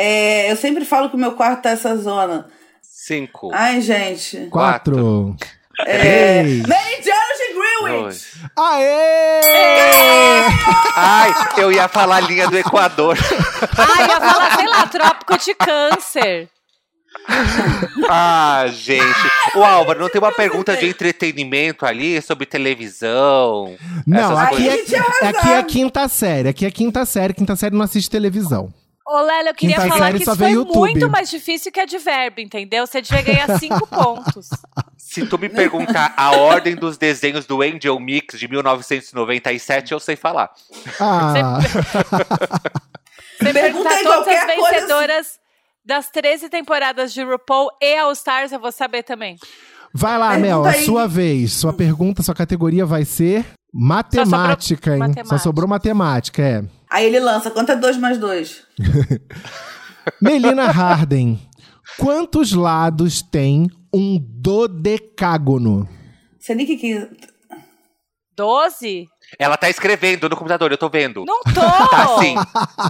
É, 0.00 0.48
eu 0.48 0.54
sempre 0.54 0.84
falo 0.84 1.10
que 1.10 1.16
o 1.16 1.18
meu 1.18 1.32
quarto 1.32 1.62
tá 1.62 1.70
essa 1.70 1.96
zona. 1.96 2.46
Cinco. 2.80 3.50
Ai, 3.52 3.80
gente. 3.80 4.46
Quatro. 4.48 5.34
É. 5.84 6.44
Meridiano 6.44 7.32
de 7.36 7.54
Greenwich! 7.54 8.02
Dois. 8.02 8.26
Aê! 8.56 9.40
Ai, 10.94 11.32
eu 11.56 11.72
ia 11.72 11.88
falar 11.88 12.18
a 12.18 12.20
linha 12.20 12.46
do 12.46 12.56
Equador. 12.56 13.18
Ah, 13.76 14.02
ia 14.02 14.20
falar, 14.20 14.56
sei 14.56 14.68
lá, 14.68 14.86
trópico 14.86 15.36
de 15.36 15.54
câncer. 15.56 16.48
Ah, 18.08 18.66
gente. 18.68 19.02
O 19.56 19.64
Álvaro, 19.64 19.98
não 19.98 20.08
tem 20.08 20.20
uma 20.20 20.32
pergunta 20.32 20.76
de 20.76 20.86
entretenimento 20.86 21.84
ali 21.84 22.22
sobre 22.22 22.46
televisão? 22.46 23.76
Não, 24.06 24.32
essas 24.32 24.38
aqui 24.38 24.68
é, 24.68 25.28
aqui 25.28 25.48
é 25.48 25.62
quinta 25.64 26.08
série. 26.08 26.48
Aqui 26.50 26.66
é 26.66 26.70
quinta 26.70 27.04
série. 27.04 27.34
Quinta 27.34 27.56
série 27.56 27.74
não 27.74 27.84
assiste 27.84 28.08
televisão. 28.08 28.72
Ô, 29.10 29.20
Lélia, 29.22 29.50
eu 29.50 29.54
queria 29.54 29.76
Quinta 29.76 29.88
falar 29.88 30.12
que 30.12 30.24
só 30.24 30.32
isso 30.32 30.38
foi 30.38 30.50
YouTube. 30.50 30.76
muito 30.76 31.08
mais 31.08 31.30
difícil 31.30 31.72
que 31.72 31.80
a 31.80 31.86
de 31.86 31.96
verbo, 31.96 32.40
entendeu? 32.40 32.86
Você 32.86 33.00
devia 33.00 33.22
ganhar 33.22 33.48
cinco 33.58 33.86
pontos. 33.86 34.50
Se 34.98 35.24
tu 35.26 35.38
me 35.38 35.48
perguntar 35.48 36.12
a 36.14 36.32
ordem 36.36 36.76
dos 36.76 36.98
desenhos 36.98 37.46
do 37.46 37.62
Angel 37.62 37.98
Mix 37.98 38.38
de 38.38 38.46
1997, 38.46 39.92
eu 39.92 40.00
sei 40.00 40.14
falar. 40.14 40.50
Ah, 41.00 41.58
Você 43.40 43.52
Pergunta 43.52 43.88
perguntar 43.88 43.90
todas 44.02 44.02
qualquer 44.26 44.50
as 44.50 44.56
coisa 44.56 44.80
vencedoras 44.80 45.26
das 45.84 46.10
13 46.10 46.48
temporadas 46.50 47.12
de 47.14 47.22
RuPaul 47.22 47.70
e 47.80 47.96
All 47.96 48.12
Stars, 48.12 48.52
eu 48.52 48.60
vou 48.60 48.70
saber 48.72 49.02
também. 49.04 49.36
vai 49.94 50.18
lá, 50.18 50.30
Pergunta 50.32 50.46
Mel, 50.46 50.64
a 50.66 50.70
aí. 50.70 50.84
sua 50.84 51.06
vez. 51.08 51.52
Sua 51.54 51.72
pergunta, 51.72 52.22
sua 52.22 52.34
categoria 52.34 52.84
vai 52.84 53.06
ser 53.06 53.46
matemática, 53.72 54.92
hein? 54.92 54.98
matemática. 54.98 55.28
Só 55.38 55.38
sobrou 55.42 55.66
matemática, 55.66 56.42
é. 56.42 56.62
Aí 56.90 57.04
ele 57.06 57.20
lança, 57.20 57.50
quanto 57.50 57.72
é 57.72 57.76
2 57.76 57.96
mais 57.98 58.18
2? 58.18 58.62
Melina 60.20 60.66
Harden, 60.70 61.38
quantos 61.98 62.52
lados 62.52 63.20
tem 63.22 63.68
um 63.92 64.18
dodecágono? 64.20 65.88
Você 66.38 66.54
nem 66.54 66.66
que 66.66 66.76
que. 66.76 67.08
12? 68.36 69.06
Ela 69.38 69.56
tá 69.56 69.68
escrevendo 69.68 70.28
no 70.28 70.36
computador, 70.36 70.70
eu 70.70 70.78
tô 70.78 70.88
vendo. 70.88 71.24
Não 71.26 71.42
tô! 71.42 71.60
Tá 71.90 72.18
sim. 72.20 72.34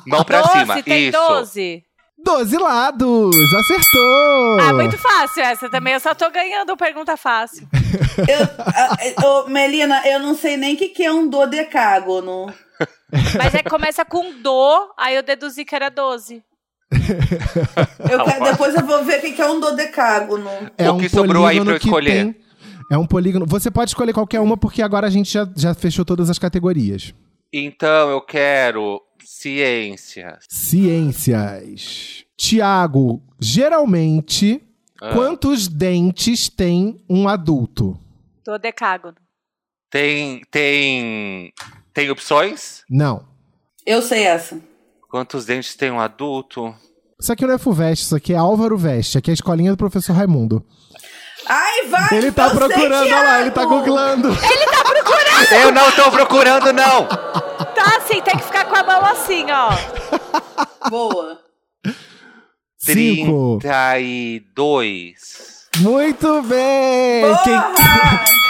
Mão 0.07 0.23
pra 0.25 0.43
12, 0.43 0.59
cima. 0.61 0.83
tem 0.83 1.09
Isso. 1.09 1.19
12. 1.19 1.83
12 2.25 2.57
lados! 2.59 3.37
Acertou! 3.55 4.61
Ah, 4.61 4.73
muito 4.75 4.99
fácil 4.99 5.43
essa 5.43 5.71
também. 5.71 5.95
Eu 5.95 6.01
só 6.01 6.15
tô 6.15 6.31
ganhando 6.31 6.77
pergunta 6.77 7.17
fácil. 7.17 7.67
Eu, 8.29 9.23
a- 9.23 9.27
ô, 9.45 9.49
Melina, 9.49 10.03
eu 10.07 10.19
não 10.21 10.35
sei 10.35 10.57
nem 10.57 10.75
o 10.75 10.77
que, 10.77 10.89
que 10.89 11.05
é 11.05 11.13
um 11.13 11.29
dodecágono. 11.29 12.53
Mas 13.37 13.55
é 13.55 13.63
que 13.63 13.71
começa 13.71 14.05
com 14.05 14.41
do, 14.41 14.93
aí 14.97 15.15
eu 15.17 15.23
deduzi 15.23 15.65
que 15.65 15.75
era 15.75 15.89
12. 15.89 16.43
Eu 18.11 18.25
quero- 18.25 18.45
depois 18.45 18.75
eu 18.75 18.87
vou 18.87 19.05
ver 19.05 19.19
o 19.19 19.21
que, 19.35 19.41
é 19.43 19.47
um 19.51 19.61
dodecágono. 19.61 20.49
É 20.79 20.91
O 20.91 20.99
que 20.99 21.09
sobrou 21.09 21.45
aí 21.47 21.61
pra 21.61 21.73
eu 21.73 21.77
escolher? 21.77 22.25
tem- 22.25 22.37
É 22.91 22.97
um 22.97 23.07
polígono. 23.07 23.45
Você 23.47 23.71
pode 23.71 23.91
escolher 23.91 24.15
qualquer 24.15 24.41
uma, 24.41 24.57
porque 24.57 24.81
agora 24.83 25.07
a 25.07 25.11
gente 25.11 25.31
já, 25.31 25.47
já 25.55 25.75
fechou 25.75 26.05
todas 26.05 26.31
as 26.31 26.39
categorias. 26.39 27.13
Então 27.53 28.11
eu 28.11 28.21
quero 28.23 29.03
ciências. 29.23 30.45
Ciências. 30.49 32.25
Tiago, 32.37 33.23
geralmente, 33.39 34.63
Ah. 35.03 35.13
quantos 35.13 35.69
dentes 35.69 36.49
tem 36.49 37.05
um 37.09 37.29
adulto? 37.29 37.99
Do 38.45 38.59
decágono. 38.59 39.17
Tem. 39.91 40.41
Tem. 40.51 41.53
Tem 41.99 42.09
opções? 42.13 42.85
Não. 42.89 43.27
Eu 43.85 44.01
sei 44.01 44.23
essa. 44.23 44.61
Quantos 45.11 45.45
dentes 45.45 45.75
tem 45.75 45.91
um 45.91 45.99
adulto? 45.99 46.73
Isso 47.21 47.33
aqui 47.33 47.45
não 47.45 47.55
é 47.55 47.59
FUVEST, 47.59 48.05
isso 48.05 48.15
aqui 48.15 48.33
é 48.33 48.37
Álvaro 48.37 48.79
Veste. 48.79 49.19
Aqui 49.19 49.31
é 49.31 49.33
a 49.33 49.35
escolinha 49.35 49.73
do 49.73 49.77
professor 49.77 50.13
Raimundo. 50.13 50.65
Ai, 51.45 51.89
vai! 51.89 52.17
Ele 52.17 52.31
tá 52.31 52.51
procurando, 52.51 53.03
olha 53.03 53.21
lá, 53.21 53.41
ele 53.41 53.51
tá 53.51 53.65
googlando. 53.65 54.29
Eu 55.51 55.73
não 55.73 55.91
tô 55.91 56.09
procurando, 56.13 56.73
não! 56.73 57.09
Tá 57.09 57.97
assim, 57.97 58.23
tem 58.23 58.37
que 58.37 58.45
ficar 58.45 58.67
com 58.67 58.77
a 58.77 58.85
mão 58.85 59.05
assim, 59.05 59.47
ó. 59.51 59.71
Boa. 60.89 61.41
Cinco. 62.79 63.59
32. 63.61 65.58
Muito 65.81 66.43
bem! 66.43 67.25
Quem, 67.45 67.61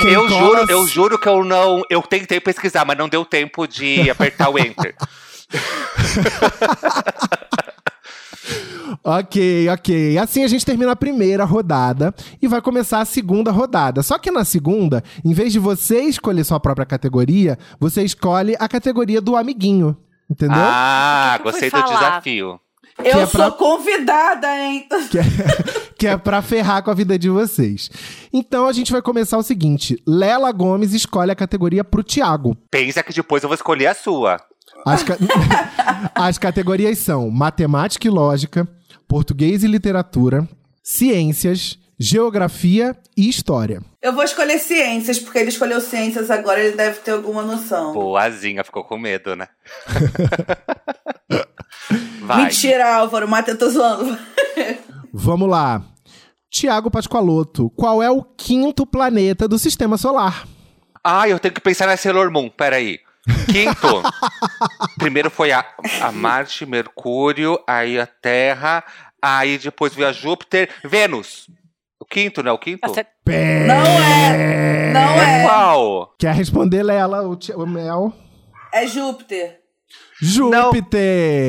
quem 0.02 0.12
eu 0.12 0.28
cola- 0.28 0.60
juro, 0.60 0.70
eu 0.70 0.86
juro 0.86 1.18
que 1.18 1.28
eu 1.28 1.44
não. 1.44 1.82
Eu 1.90 2.02
tentei 2.02 2.40
pesquisar, 2.40 2.84
mas 2.84 2.96
não 2.96 3.08
deu 3.08 3.24
tempo 3.24 3.66
de 3.66 4.08
apertar 4.10 4.48
o 4.50 4.58
enter. 4.58 4.94
Ok, 9.04 9.68
ok. 9.70 10.18
Assim 10.18 10.44
a 10.44 10.48
gente 10.48 10.64
termina 10.64 10.92
a 10.92 10.96
primeira 10.96 11.44
rodada 11.44 12.14
e 12.40 12.48
vai 12.48 12.60
começar 12.60 13.00
a 13.00 13.04
segunda 13.04 13.50
rodada. 13.50 14.02
Só 14.02 14.18
que 14.18 14.30
na 14.30 14.44
segunda, 14.44 15.02
em 15.24 15.32
vez 15.32 15.52
de 15.52 15.58
você 15.58 16.00
escolher 16.02 16.44
sua 16.44 16.58
própria 16.60 16.84
categoria, 16.86 17.58
você 17.78 18.02
escolhe 18.02 18.56
a 18.58 18.68
categoria 18.68 19.20
do 19.20 19.36
amiguinho. 19.36 19.96
Entendeu? 20.28 20.56
Ah, 20.58 21.38
gostei 21.42 21.70
do 21.70 21.82
desafio. 21.82 22.60
Eu 23.04 23.20
é 23.20 23.26
sou 23.26 23.40
pra- 23.40 23.50
convidada, 23.52 24.46
hein? 24.58 24.86
que, 25.10 25.18
é, 25.18 25.22
que 25.98 26.06
é 26.06 26.16
pra 26.16 26.42
ferrar 26.42 26.82
com 26.82 26.90
a 26.90 26.94
vida 26.94 27.18
de 27.18 27.28
vocês. 27.28 27.90
Então 28.32 28.66
a 28.66 28.72
gente 28.72 28.90
vai 28.92 29.00
começar 29.02 29.38
o 29.38 29.42
seguinte: 29.42 30.02
Lela 30.06 30.50
Gomes 30.52 30.92
escolhe 30.92 31.30
a 31.30 31.36
categoria 31.36 31.84
pro 31.84 32.02
Thiago. 32.02 32.56
Pensa 32.70 33.02
que 33.02 33.12
depois 33.12 33.42
eu 33.42 33.48
vou 33.48 33.54
escolher 33.54 33.86
a 33.86 33.94
sua. 33.94 34.36
As, 34.86 35.02
ca- 35.02 35.16
As 36.14 36.38
categorias 36.38 36.98
são 36.98 37.30
matemática 37.30 38.06
e 38.06 38.10
lógica, 38.10 38.68
português 39.06 39.62
e 39.64 39.66
literatura, 39.66 40.48
ciências, 40.82 41.78
geografia 41.98 42.96
e 43.16 43.28
história. 43.28 43.80
Eu 44.00 44.12
vou 44.12 44.22
escolher 44.22 44.58
ciências, 44.58 45.18
porque 45.18 45.38
ele 45.38 45.48
escolheu 45.48 45.80
ciências 45.80 46.30
agora, 46.30 46.60
ele 46.60 46.76
deve 46.76 47.00
ter 47.00 47.10
alguma 47.12 47.42
noção. 47.42 47.92
Boazinha, 47.92 48.62
ficou 48.62 48.84
com 48.84 48.96
medo, 48.98 49.34
né? 49.34 49.48
Vai. 52.22 52.44
Mentira, 52.44 52.96
Álvaro, 52.96 53.26
mata, 53.28 53.50
eu 53.52 53.58
tô 53.58 53.68
zoando. 53.70 54.16
Vamos 55.12 55.48
lá. 55.48 55.82
Tiago 56.50 56.90
Pascoaloto, 56.90 57.70
qual 57.70 58.02
é 58.02 58.10
o 58.10 58.22
quinto 58.22 58.86
planeta 58.86 59.46
do 59.46 59.58
sistema 59.58 59.96
solar? 59.98 60.46
Ah, 61.04 61.28
eu 61.28 61.38
tenho 61.38 61.54
que 61.54 61.60
pensar 61.60 61.86
na 61.86 61.96
Sailor 61.96 62.30
Moon, 62.30 62.48
peraí. 62.48 62.98
Quinto. 63.50 64.02
Primeiro 64.98 65.30
foi 65.30 65.52
a, 65.52 65.64
a 66.02 66.10
Marte, 66.12 66.64
Mercúrio, 66.64 67.58
aí 67.66 67.98
a 68.00 68.06
Terra, 68.06 68.82
aí 69.22 69.58
depois 69.58 69.94
veio 69.94 70.08
a 70.08 70.12
Júpiter, 70.12 70.70
Vênus. 70.84 71.46
O 72.00 72.04
quinto, 72.04 72.42
né? 72.42 72.50
O 72.50 72.58
quinto? 72.58 72.88
Você- 72.88 73.06
Não 73.66 73.84
é. 74.02 74.92
Não 74.92 75.00
É 75.20 75.40
é. 75.40 75.44
qual? 75.44 76.14
Quer 76.18 76.34
responder, 76.34 76.82
Lela, 76.82 77.22
o, 77.28 77.38
o 77.56 77.66
Mel? 77.66 78.12
É 78.72 78.86
Júpiter. 78.86 79.57
Júpiter! 80.20 81.48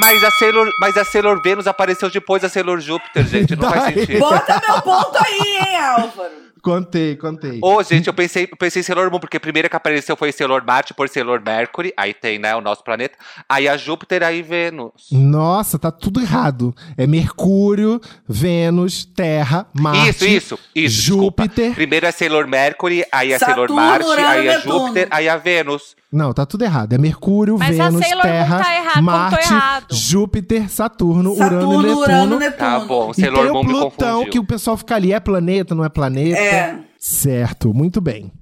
Mas 0.00 0.22
a, 0.24 0.30
Sailor, 0.30 0.68
mas 0.80 0.96
a 0.96 1.04
Sailor 1.04 1.40
Vênus 1.42 1.66
apareceu 1.66 2.10
depois 2.10 2.42
da 2.42 2.48
Sailor 2.48 2.80
Júpiter, 2.80 3.26
gente. 3.26 3.56
Não 3.56 3.68
faz 3.70 3.94
sentido. 3.94 4.18
Bota 4.18 4.60
meu 4.66 4.82
ponto 4.82 5.16
aí, 5.16 5.58
hein, 5.58 5.76
Álvaro? 5.78 6.49
Contei, 6.62 7.16
contei. 7.16 7.58
Ô, 7.62 7.82
gente, 7.82 8.06
eu 8.06 8.14
pensei, 8.14 8.48
eu 8.50 8.56
pensei 8.56 8.80
em 8.80 8.82
Sailor 8.82 9.10
Moon, 9.10 9.18
porque 9.18 9.36
a 9.36 9.40
primeira 9.40 9.68
que 9.68 9.76
apareceu 9.76 10.16
foi 10.16 10.30
Sailor 10.32 10.62
Marte 10.66 10.92
por 10.94 11.08
Sailor 11.08 11.40
Mercury. 11.44 11.92
Aí 11.96 12.12
tem, 12.12 12.38
né, 12.38 12.54
o 12.54 12.60
nosso 12.60 12.84
planeta. 12.84 13.16
Aí 13.48 13.68
a 13.68 13.76
Júpiter, 13.76 14.22
aí 14.22 14.42
Vênus. 14.42 14.92
Nossa, 15.10 15.78
tá 15.78 15.90
tudo 15.90 16.20
errado. 16.20 16.74
É 16.96 17.06
Mercúrio, 17.06 18.00
Vênus, 18.28 19.04
Terra, 19.04 19.66
Marte. 19.72 20.08
Isso, 20.10 20.26
isso, 20.26 20.58
isso. 20.74 21.02
Júpiter. 21.02 21.48
Desculpa. 21.50 21.74
Primeiro 21.74 22.06
é 22.06 22.12
Sailor 22.12 22.46
Mercury, 22.46 23.04
aí 23.12 23.32
a 23.34 23.38
Saturno, 23.38 23.66
Sailor 23.68 23.76
Marte, 23.76 24.06
Urano, 24.08 24.26
aí 24.28 24.48
a 24.48 24.52
Netuno. 24.58 24.78
Júpiter, 24.78 25.08
aí 25.10 25.28
a 25.28 25.36
Vênus. 25.36 26.00
Não, 26.12 26.32
tá 26.32 26.44
tudo 26.44 26.64
errado. 26.64 26.92
É 26.92 26.98
Mercúrio, 26.98 27.56
Mas 27.56 27.78
a 27.78 27.84
Vênus, 27.88 28.00
Sailor 28.04 28.24
Moon 28.24 28.32
Terra, 28.32 28.58
tá 28.64 28.74
errado, 28.74 29.02
Marte. 29.02 29.48
Júpiter, 29.92 30.68
Saturno, 30.68 31.32
Urano 31.32 31.50
Saturno, 31.60 31.72
e 31.82 31.86
Netuno. 31.86 32.00
Urano, 32.00 32.38
Netuno. 32.38 32.58
Tá 32.58 32.80
bom, 32.80 33.10
E 33.12 33.20
Sailor 33.20 33.42
tem 33.44 33.52
Moon 33.52 33.60
o 33.60 33.64
me 33.64 33.72
Plutão, 33.72 34.08
confundiu. 34.14 34.32
que 34.32 34.38
o 34.40 34.44
pessoal 34.44 34.76
fica 34.76 34.94
ali, 34.96 35.12
é 35.12 35.20
planeta, 35.20 35.74
não 35.74 35.84
é 35.84 35.88
planeta? 35.88 36.36
É. 36.38 36.49
Certo, 36.98 37.72
muito 37.74 38.00
bem. 38.00 38.32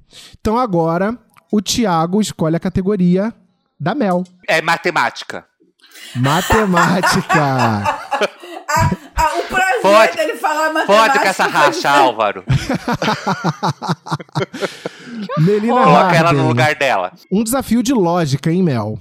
Então 0.41 0.57
agora, 0.59 1.17
o 1.53 1.61
Tiago 1.61 2.21
escolhe 2.21 2.57
a 2.57 2.61
categoria 2.61 3.33
da 3.79 3.95
Mel. 3.95 4.25
É 4.49 4.61
matemática. 4.63 5.45
Matemática. 6.17 7.99
Ah, 8.71 8.91
ah, 9.17 9.31
o 9.39 9.43
prazer 9.45 9.81
Pode- 9.81 10.17
dele 10.19 10.35
falar 10.37 10.71
matemática. 10.75 10.87
Pode 10.93 11.19
com 11.21 11.25
essa 11.25 11.47
racha. 11.47 11.91
Álvaro. 11.91 12.45
Melina 15.39 15.73
Coloca 15.73 16.15
ela 16.15 16.33
no 16.33 16.41
Harden. 16.41 16.49
lugar 16.49 16.75
dela. 16.75 17.13
Um 17.33 17.43
desafio 17.43 17.83
de 17.83 17.95
lógica, 17.95 18.53
hein, 18.53 18.63
Mel? 18.63 19.01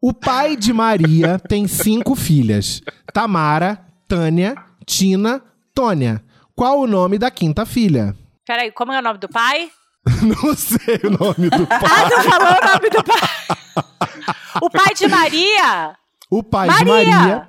O 0.00 0.14
pai 0.14 0.54
de 0.56 0.72
Maria 0.72 1.36
tem 1.48 1.66
cinco 1.66 2.14
filhas: 2.14 2.80
Tamara, 3.12 3.84
Tânia, 4.06 4.54
Tina, 4.86 5.42
Tônia. 5.74 6.22
Qual 6.60 6.78
o 6.78 6.86
nome 6.86 7.18
da 7.18 7.30
quinta 7.30 7.64
filha? 7.64 8.14
Peraí, 8.46 8.70
como 8.70 8.92
é 8.92 8.98
o 8.98 9.02
nome 9.02 9.18
do 9.18 9.30
pai? 9.30 9.70
Não 10.20 10.54
sei 10.54 11.00
o 11.04 11.08
nome 11.08 11.48
do 11.48 11.66
pai. 11.66 11.80
Ah, 11.82 12.08
não 12.10 12.22
falou 12.22 12.48
o 12.48 12.66
nome 12.66 12.90
do 12.90 13.02
pai. 13.02 14.62
o 14.62 14.68
pai 14.68 14.94
de 14.94 15.08
Maria? 15.08 15.96
O 16.30 16.42
pai 16.42 16.68
de 16.68 16.84
Maria. 16.84 17.48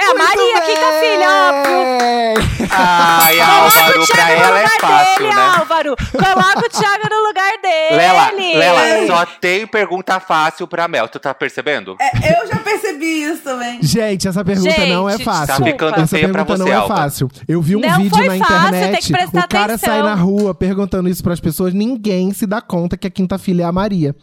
Maria. 0.00 0.06
É 0.06 0.10
a 0.10 0.14
Maria, 0.14 0.60
quinta 0.62 0.90
filha, 1.00 1.28
óbvio. 1.48 2.70
Ai, 2.72 3.36
Coloca 3.36 3.52
Álvaro, 3.80 4.02
o 4.02 4.06
pra 4.06 4.16
Thiago 4.16 4.40
no 4.40 4.44
ela 4.46 4.58
é 4.58 4.62
lugar 4.62 4.80
fácil, 4.80 5.18
dele, 5.18 5.34
né? 5.34 5.52
Álvaro. 5.58 5.96
Coloca 6.12 6.58
o 6.66 6.68
Thiago 6.70 7.08
no 7.10 7.26
lugar 7.26 7.52
dele. 7.62 7.96
Lela, 7.96 8.30
Lela, 8.32 9.06
só 9.06 9.26
tem 9.40 9.66
pergunta 9.66 10.20
fácil 10.20 10.66
pra 10.68 10.86
Mel. 10.88 11.08
Tu 11.08 11.18
tá 11.18 11.34
percebendo? 11.34 11.96
É, 12.00 12.40
eu 12.42 12.46
já 12.48 12.56
percebi 12.56 13.22
isso 13.24 13.42
também. 13.42 13.78
Gente, 13.82 14.28
essa 14.28 14.44
pergunta 14.44 14.70
Gente, 14.70 14.92
não 14.92 15.08
é 15.08 15.18
fácil. 15.18 15.46
Tá 15.46 15.64
ficando 15.64 16.00
essa 16.00 16.18
pra 16.18 16.28
pergunta 16.28 16.56
você, 16.56 16.64
não 16.64 16.84
é 16.84 16.86
fácil. 16.88 17.30
Eu 17.48 17.60
vi 17.60 17.76
um 17.76 17.80
Não 17.80 17.96
vídeo 17.96 18.16
na 18.24 18.36
fácil, 18.36 18.66
internet, 18.76 19.06
que 19.06 19.12
o 19.12 19.48
cara 19.48 19.74
atenção. 19.74 19.78
sai 19.94 20.02
na 20.02 20.14
rua 20.14 20.54
perguntando 20.54 21.08
isso 21.08 21.22
pras 21.22 21.40
pessoas, 21.40 21.74
ninguém 21.74 22.32
se 22.32 22.46
dá 22.46 22.60
conta 22.60 22.96
que 22.96 23.06
a 23.06 23.10
quinta 23.10 23.38
filha 23.38 23.62
é 23.62 23.66
a 23.66 23.72
Maria. 23.72 24.14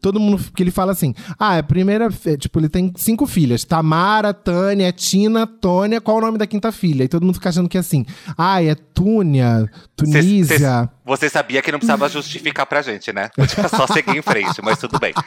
Todo 0.00 0.20
mundo, 0.20 0.42
que 0.54 0.62
ele 0.62 0.70
fala 0.70 0.92
assim, 0.92 1.14
ah, 1.38 1.58
a 1.58 1.62
primeira, 1.62 2.08
é, 2.26 2.36
tipo, 2.36 2.58
ele 2.58 2.68
tem 2.68 2.92
cinco 2.96 3.26
filhas, 3.26 3.64
Tamara, 3.64 4.32
Tânia, 4.34 4.92
Tina, 4.92 5.46
Tônia, 5.46 6.00
qual 6.00 6.18
o 6.18 6.20
nome 6.20 6.38
da 6.38 6.46
quinta 6.46 6.70
filha? 6.72 7.04
E 7.04 7.08
todo 7.08 7.24
mundo 7.24 7.34
fica 7.34 7.48
achando 7.48 7.68
que 7.68 7.76
é 7.76 7.80
assim, 7.80 8.04
ah, 8.36 8.62
é 8.62 8.74
Túnia, 8.74 9.70
Tunísia. 9.96 10.58
cê- 10.84 10.88
Você 11.04 11.28
sabia 11.28 11.60
que 11.62 11.70
não 11.72 11.78
precisava 11.78 12.08
justificar 12.08 12.66
pra 12.66 12.82
gente, 12.82 13.12
né? 13.12 13.28
Podia 13.36 13.68
só 13.68 13.86
seguir 13.86 14.16
em 14.16 14.22
frente, 14.22 14.60
mas 14.62 14.78
tudo 14.78 14.98
bem. 14.98 15.12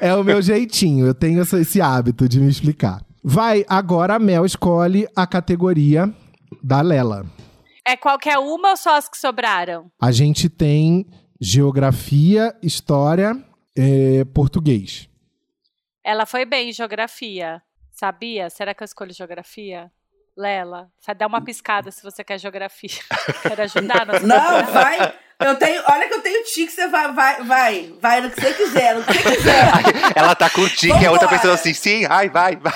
É 0.00 0.14
o 0.14 0.22
meu 0.22 0.40
jeitinho, 0.40 1.06
eu 1.06 1.14
tenho 1.14 1.42
esse 1.42 1.80
hábito 1.80 2.28
de 2.28 2.38
me 2.38 2.48
explicar. 2.48 3.00
Vai, 3.24 3.64
agora 3.68 4.14
a 4.14 4.18
Mel 4.20 4.44
escolhe 4.46 5.08
a 5.16 5.26
categoria 5.26 6.08
da 6.62 6.80
Lela. 6.80 7.26
É 7.84 7.96
qualquer 7.96 8.38
uma 8.38 8.70
ou 8.70 8.76
só 8.76 8.96
as 8.96 9.08
que 9.08 9.18
sobraram? 9.18 9.86
A 10.00 10.12
gente 10.12 10.48
tem 10.48 11.04
geografia, 11.40 12.54
história, 12.62 13.36
eh, 13.78 14.24
português. 14.34 15.08
Ela 16.02 16.26
foi 16.26 16.44
bem 16.44 16.70
em 16.70 16.72
geografia. 16.72 17.62
Sabia? 17.92 18.50
Será 18.50 18.74
que 18.74 18.82
eu 18.82 18.84
escolho 18.84 19.12
geografia? 19.12 19.90
Lela, 20.36 20.88
vai 21.04 21.14
dar 21.16 21.26
uma 21.26 21.42
piscada 21.42 21.90
se 21.90 22.02
você 22.02 22.22
quer 22.22 22.38
geografia. 22.38 22.90
Quer 23.42 23.60
ajudar? 23.62 24.06
Não, 24.22 24.66
vai. 24.72 25.12
Eu 25.40 25.56
tenho, 25.56 25.82
olha 25.88 26.06
que 26.06 26.14
eu 26.14 26.22
tenho 26.22 26.44
tique, 26.44 26.70
você 26.70 26.86
vai, 26.86 27.12
vai, 27.12 27.42
vai, 27.42 27.94
vai 28.00 28.20
no 28.20 28.30
que 28.30 28.40
você 28.40 28.54
quiser, 28.54 28.94
no 28.94 29.04
que 29.04 29.12
você 29.12 29.36
quiser. 29.36 29.68
Ela 30.14 30.34
tá 30.36 30.48
com 30.48 30.60
o 30.60 30.68
tique, 30.68 31.04
a 31.04 31.10
outra 31.10 31.28
pensando 31.28 31.54
assim, 31.54 31.74
sim, 31.74 32.06
ai, 32.08 32.28
vai, 32.28 32.56
vai. 32.56 32.72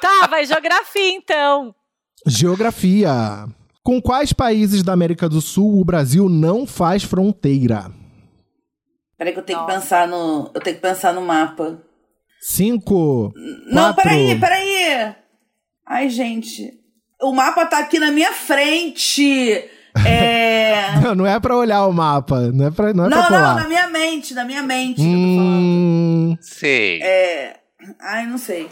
Tá, 0.00 0.26
vai 0.28 0.44
geografia 0.44 1.12
então. 1.12 1.74
Geografia. 2.26 3.46
Com 3.82 4.00
quais 4.00 4.32
países 4.32 4.82
da 4.82 4.92
América 4.92 5.28
do 5.28 5.40
Sul 5.40 5.80
o 5.80 5.84
Brasil 5.84 6.28
não 6.28 6.66
faz 6.66 7.02
fronteira? 7.02 7.90
Peraí 9.22 9.34
que 9.34 9.38
eu 9.38 9.44
tenho 9.44 9.60
que 9.60 9.72
pensar 9.72 10.08
no. 10.08 10.50
Eu 10.52 10.60
tenho 10.60 10.74
que 10.74 10.82
pensar 10.82 11.12
no 11.12 11.22
mapa. 11.22 11.78
Cinco. 12.40 13.32
Não, 13.70 13.94
quatro, 13.94 14.02
peraí, 14.02 14.40
peraí. 14.40 15.14
Ai, 15.86 16.08
gente. 16.10 16.72
O 17.20 17.32
mapa 17.32 17.64
tá 17.66 17.78
aqui 17.78 18.00
na 18.00 18.10
minha 18.10 18.32
frente. 18.32 19.64
É. 20.04 20.90
Não, 21.00 21.14
não 21.14 21.24
é 21.26 21.38
pra 21.38 21.56
olhar 21.56 21.86
o 21.86 21.92
mapa, 21.92 22.40
não 22.50 22.66
é 22.66 22.70
pra, 22.70 22.92
não 22.94 23.04
é 23.04 23.08
pra 23.08 23.16
não, 23.16 23.22
não, 23.22 23.26
colar. 23.28 23.54
na 23.56 23.68
minha 23.68 23.86
mente, 23.88 24.32
na 24.34 24.44
minha 24.44 24.62
mente. 24.62 24.96
que 24.96 25.02
eu 25.02 25.06
tô 25.06 25.36
falando. 25.36 25.62
Hum, 25.62 26.36
Sei. 26.40 27.02
É. 27.02 27.60
Ai, 28.00 28.26
não 28.26 28.38
sei. 28.38 28.68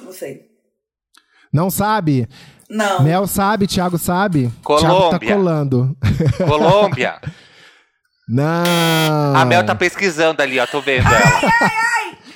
Não 0.00 0.12
sei. 0.12 0.42
não 1.52 1.70
sabe? 1.70 2.28
Não. 2.70 3.02
Mel 3.02 3.26
sabe, 3.26 3.66
Thiago 3.66 3.98
sabe? 3.98 4.50
Thiago 4.78 5.10
tá 5.10 5.18
Colômbia. 5.18 5.34
colando. 5.34 5.96
Colômbia. 6.46 7.20
Não. 8.28 9.36
A 9.36 9.44
Mel 9.44 9.64
tá 9.64 9.74
pesquisando 9.74 10.42
ali, 10.42 10.58
ó, 10.60 10.66
tô 10.66 10.80
vendo 10.80 11.06
ela. 11.06 11.16
É, 11.16 11.20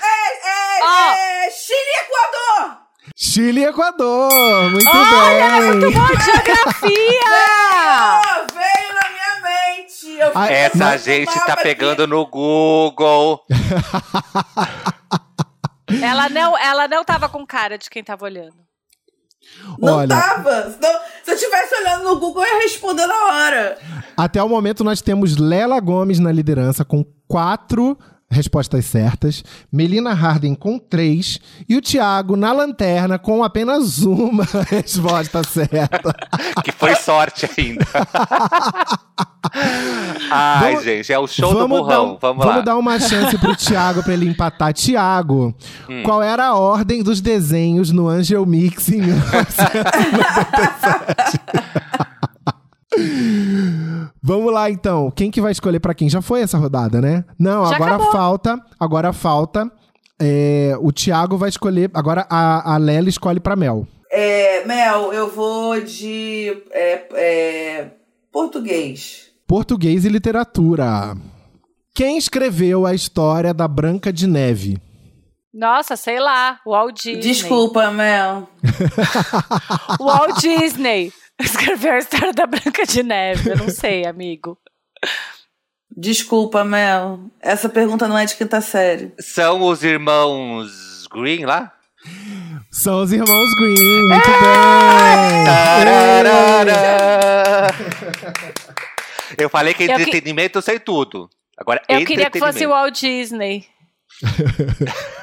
é, 0.01 0.81
Ó. 0.83 1.13
é, 1.13 1.51
Chile 1.51 1.87
e 1.87 2.01
Equador! 2.05 2.79
Chile 3.17 3.61
e 3.61 3.65
Equador. 3.65 4.71
Muito 4.71 4.89
Olha, 4.89 5.51
bem. 5.51 5.63
muito 5.77 5.91
bom 5.93 6.07
de 6.07 6.25
geografia! 6.25 7.23
Ah, 7.85 8.47
veio 8.53 8.95
na 8.95 9.09
minha 9.11 9.41
mente! 9.43 10.07
Eu 10.19 10.31
Ah, 10.35 10.47
Essa 10.51 10.97
gente 10.97 11.35
tá 11.47 11.53
aqui. 11.55 11.63
pegando 11.65 12.07
no 12.07 12.25
Google. 12.27 13.43
ela, 16.03 16.29
não, 16.29 16.57
ela 16.59 16.87
não 16.89 17.05
tava 17.05 17.29
com 17.29 17.45
cara 17.47 17.77
de 17.77 17.91
quem 17.91 18.03
tava 18.05 18.25
olhando. 18.25 18.55
Não 19.79 19.95
Olha, 19.97 20.09
tava. 20.09 20.71
Senão, 20.71 21.01
se 21.23 21.31
eu 21.31 21.35
estivesse 21.35 21.75
olhando 21.75 22.05
no 22.05 22.19
Google, 22.19 22.45
eu 22.45 22.57
ia 22.57 22.63
responder 22.63 23.07
na 23.07 23.25
hora. 23.27 23.79
até 24.17 24.43
o 24.43 24.49
momento 24.49 24.83
nós 24.85 25.01
temos 25.01 25.37
Lela 25.37 25.79
Gomes 25.81 26.19
na 26.19 26.33
liderança 26.33 26.85
com 26.85 27.05
quatro 27.29 27.97
respostas 28.33 28.87
certas, 28.87 29.45
Melina 29.71 30.15
Harden 30.15 30.55
com 30.55 30.79
três 30.79 31.39
e 31.69 31.77
o 31.77 31.83
Thiago 31.83 32.35
na 32.37 32.53
lanterna 32.53 33.19
com 33.19 33.45
apenas 33.45 33.99
uma 34.03 34.45
resposta 34.69 35.43
certa. 35.45 36.15
Que 36.65 36.73
foi 36.73 36.95
sorte 36.97 37.49
ainda. 37.59 37.85
Ai, 40.31 40.71
Vamos- 40.73 40.85
gente, 40.85 41.13
é 41.13 41.19
o 41.19 41.27
show 41.27 41.53
do 41.53 41.59
dar, 41.61 41.67
burrão. 41.69 42.15
um- 42.15 42.19
Vamos 42.21 42.47
lá. 42.47 42.61
dar 42.61 42.77
uma 42.77 42.99
chance 43.01 43.37
pro 43.39 43.55
Thiago 43.57 44.03
pra 44.03 44.13
ele 44.15 44.29
empatar. 44.29 44.73
Thiago, 44.73 45.55
Hum. 45.89 46.03
qual 46.05 46.23
era 46.23 46.47
a 46.47 46.55
ordem 46.55 47.03
dos 47.03 47.21
desenhos 47.21 47.91
no 47.91 48.09
Angel 48.09 48.45
Mix 48.47 48.89
em 48.89 49.03
1997? 49.03 51.41
Vamos 54.23 54.53
lá 54.53 54.71
então. 54.71 55.11
Quem 55.11 55.31
que 55.31 55.41
vai 55.41 55.53
escolher 55.53 55.81
pra 55.81 55.95
quem? 55.95 56.09
Já 56.09 56.23
foi 56.23 56.41
essa 56.43 56.59
rodada, 56.59 57.01
né? 57.01 57.25
Não, 57.39 57.67
Já 57.67 57.77
agora 57.77 57.95
acabou. 57.97 58.13
falta. 58.13 58.61
Agora 58.79 59.13
falta. 59.13 59.71
é, 60.21 60.75
o 60.81 60.93
Thiago 60.93 61.37
vai 61.37 61.49
escolher. 61.49 61.91
Agora 61.95 62.27
a, 62.31 62.75
a 62.75 62.77
Lela 62.77 63.09
escolhe 63.09 63.41
pra 63.41 63.57
Mel. 63.57 63.87
É, 64.11 64.65
Mel, 64.67 65.13
eu 65.13 65.31
vou 65.31 65.81
de 65.81 66.63
é, 66.71 67.07
é, 67.15 67.91
português. 68.31 69.31
Português 69.47 70.05
e 70.05 70.09
literatura. 70.09 71.17
Quem 71.95 72.17
escreveu 72.17 72.87
a 72.87 72.95
história 72.95 73.53
da 73.53 73.67
Branca 73.67 74.13
de 74.13 74.27
Neve? 74.27 74.79
Nossa, 75.53 75.97
sei 75.97 76.19
lá, 76.19 76.59
Walt 76.67 77.03
Disney. 77.03 77.21
Desculpa, 77.21 77.91
Mel. 77.91 78.49
Walt 80.01 80.41
Disney. 80.41 81.13
Escreveu 81.45 81.93
a 81.93 81.99
história 81.99 82.33
da 82.33 82.47
Branca 82.47 82.85
de 82.87 83.03
Neve. 83.03 83.51
Eu 83.51 83.57
não 83.57 83.69
sei, 83.69 84.07
amigo. 84.07 84.59
Desculpa, 85.95 86.65
Mel. 86.65 87.21
Essa 87.41 87.69
pergunta 87.69 88.09
não 88.09 88.17
é 88.17 88.25
de 88.25 88.35
quinta 88.37 88.61
série. 88.61 89.13
São 89.21 89.63
os 89.63 89.83
irmãos 89.83 91.07
Green 91.13 91.45
lá? 91.45 91.73
São 92.71 93.03
os 93.03 93.13
irmãos 93.13 93.55
Green, 93.57 94.09
muito 94.09 94.27
bem! 94.31 95.45
Tararara. 95.45 96.73
Eu 99.39 99.49
falei 99.51 99.75
que 99.75 99.85
Eu 99.85 99.89
que- 99.89 99.93
entretenimento 100.03 100.59
eu 100.59 100.63
sei 100.63 100.79
tudo. 100.81 101.29
Agora, 101.57 101.83
Eu 101.89 102.05
queria 102.05 102.31
que 102.31 102.39
fosse 102.39 102.67
o 102.67 102.71
entretenimento. 102.71 102.71
Walt 102.71 103.01
Disney. 103.01 103.67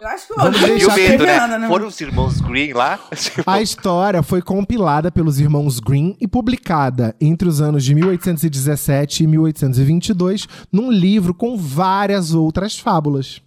Eu 0.00 0.08
acho 0.08 0.26
que 0.26 0.32
o 0.32 0.36
Vamos 0.36 0.60
Walt 0.60 0.70
E 0.70 0.74
deixar 0.74 0.96
o 0.96 1.00
é 1.00 1.16
né? 1.18 1.36
nada, 1.48 1.68
Foram 1.68 1.86
os 1.86 2.00
irmãos 2.00 2.40
Green 2.40 2.72
lá? 2.72 2.98
Tipo, 3.14 3.42
A 3.48 3.62
história 3.62 4.22
foi 4.22 4.42
compilada 4.42 5.10
pelos 5.10 5.38
irmãos 5.38 5.78
Green 5.80 6.16
e 6.20 6.26
publicada 6.26 7.14
entre 7.20 7.48
os 7.48 7.60
anos 7.60 7.84
de 7.84 7.94
1817 7.94 9.24
e 9.24 9.26
1822 9.26 10.48
num 10.72 10.90
livro 10.90 11.32
com 11.34 11.56
várias 11.56 12.34
outras 12.34 12.78
fábulas. 12.78 13.40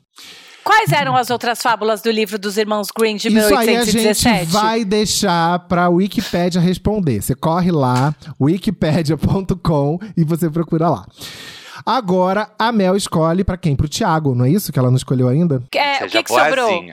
Quais 0.64 0.92
eram 0.92 1.16
as 1.16 1.30
outras 1.30 1.62
fábulas 1.62 2.02
do 2.02 2.10
livro 2.10 2.40
dos 2.40 2.58
irmãos 2.58 2.88
Green 2.98 3.18
de 3.18 3.28
Isso 3.28 3.56
aí 3.56 3.76
a 3.76 3.82
1817? 3.84 4.46
gente 4.46 4.52
vai 4.52 4.84
deixar 4.84 5.60
pra 5.68 5.90
Wikipédia 5.90 6.60
responder. 6.60 7.22
Você 7.22 7.36
corre 7.36 7.72
lá, 7.72 8.16
wikipedia.com 8.42 10.00
e 10.18 10.24
você 10.24 10.50
procura 10.50 10.90
lá. 10.90 11.06
Agora 11.86 12.50
a 12.58 12.72
Mel 12.72 12.96
escolhe 12.96 13.44
pra 13.44 13.58
quem? 13.58 13.76
Pro 13.76 13.88
Thiago, 13.88 14.34
não 14.34 14.46
é 14.46 14.50
isso 14.50 14.72
que 14.74 14.80
ela 14.80 14.90
não 14.90 14.98
escolheu 14.98 15.28
ainda? 15.28 15.64
É, 15.76 16.04
o 16.06 16.10
que, 16.10 16.24
que 16.24 16.34
sobrou? 16.34 16.70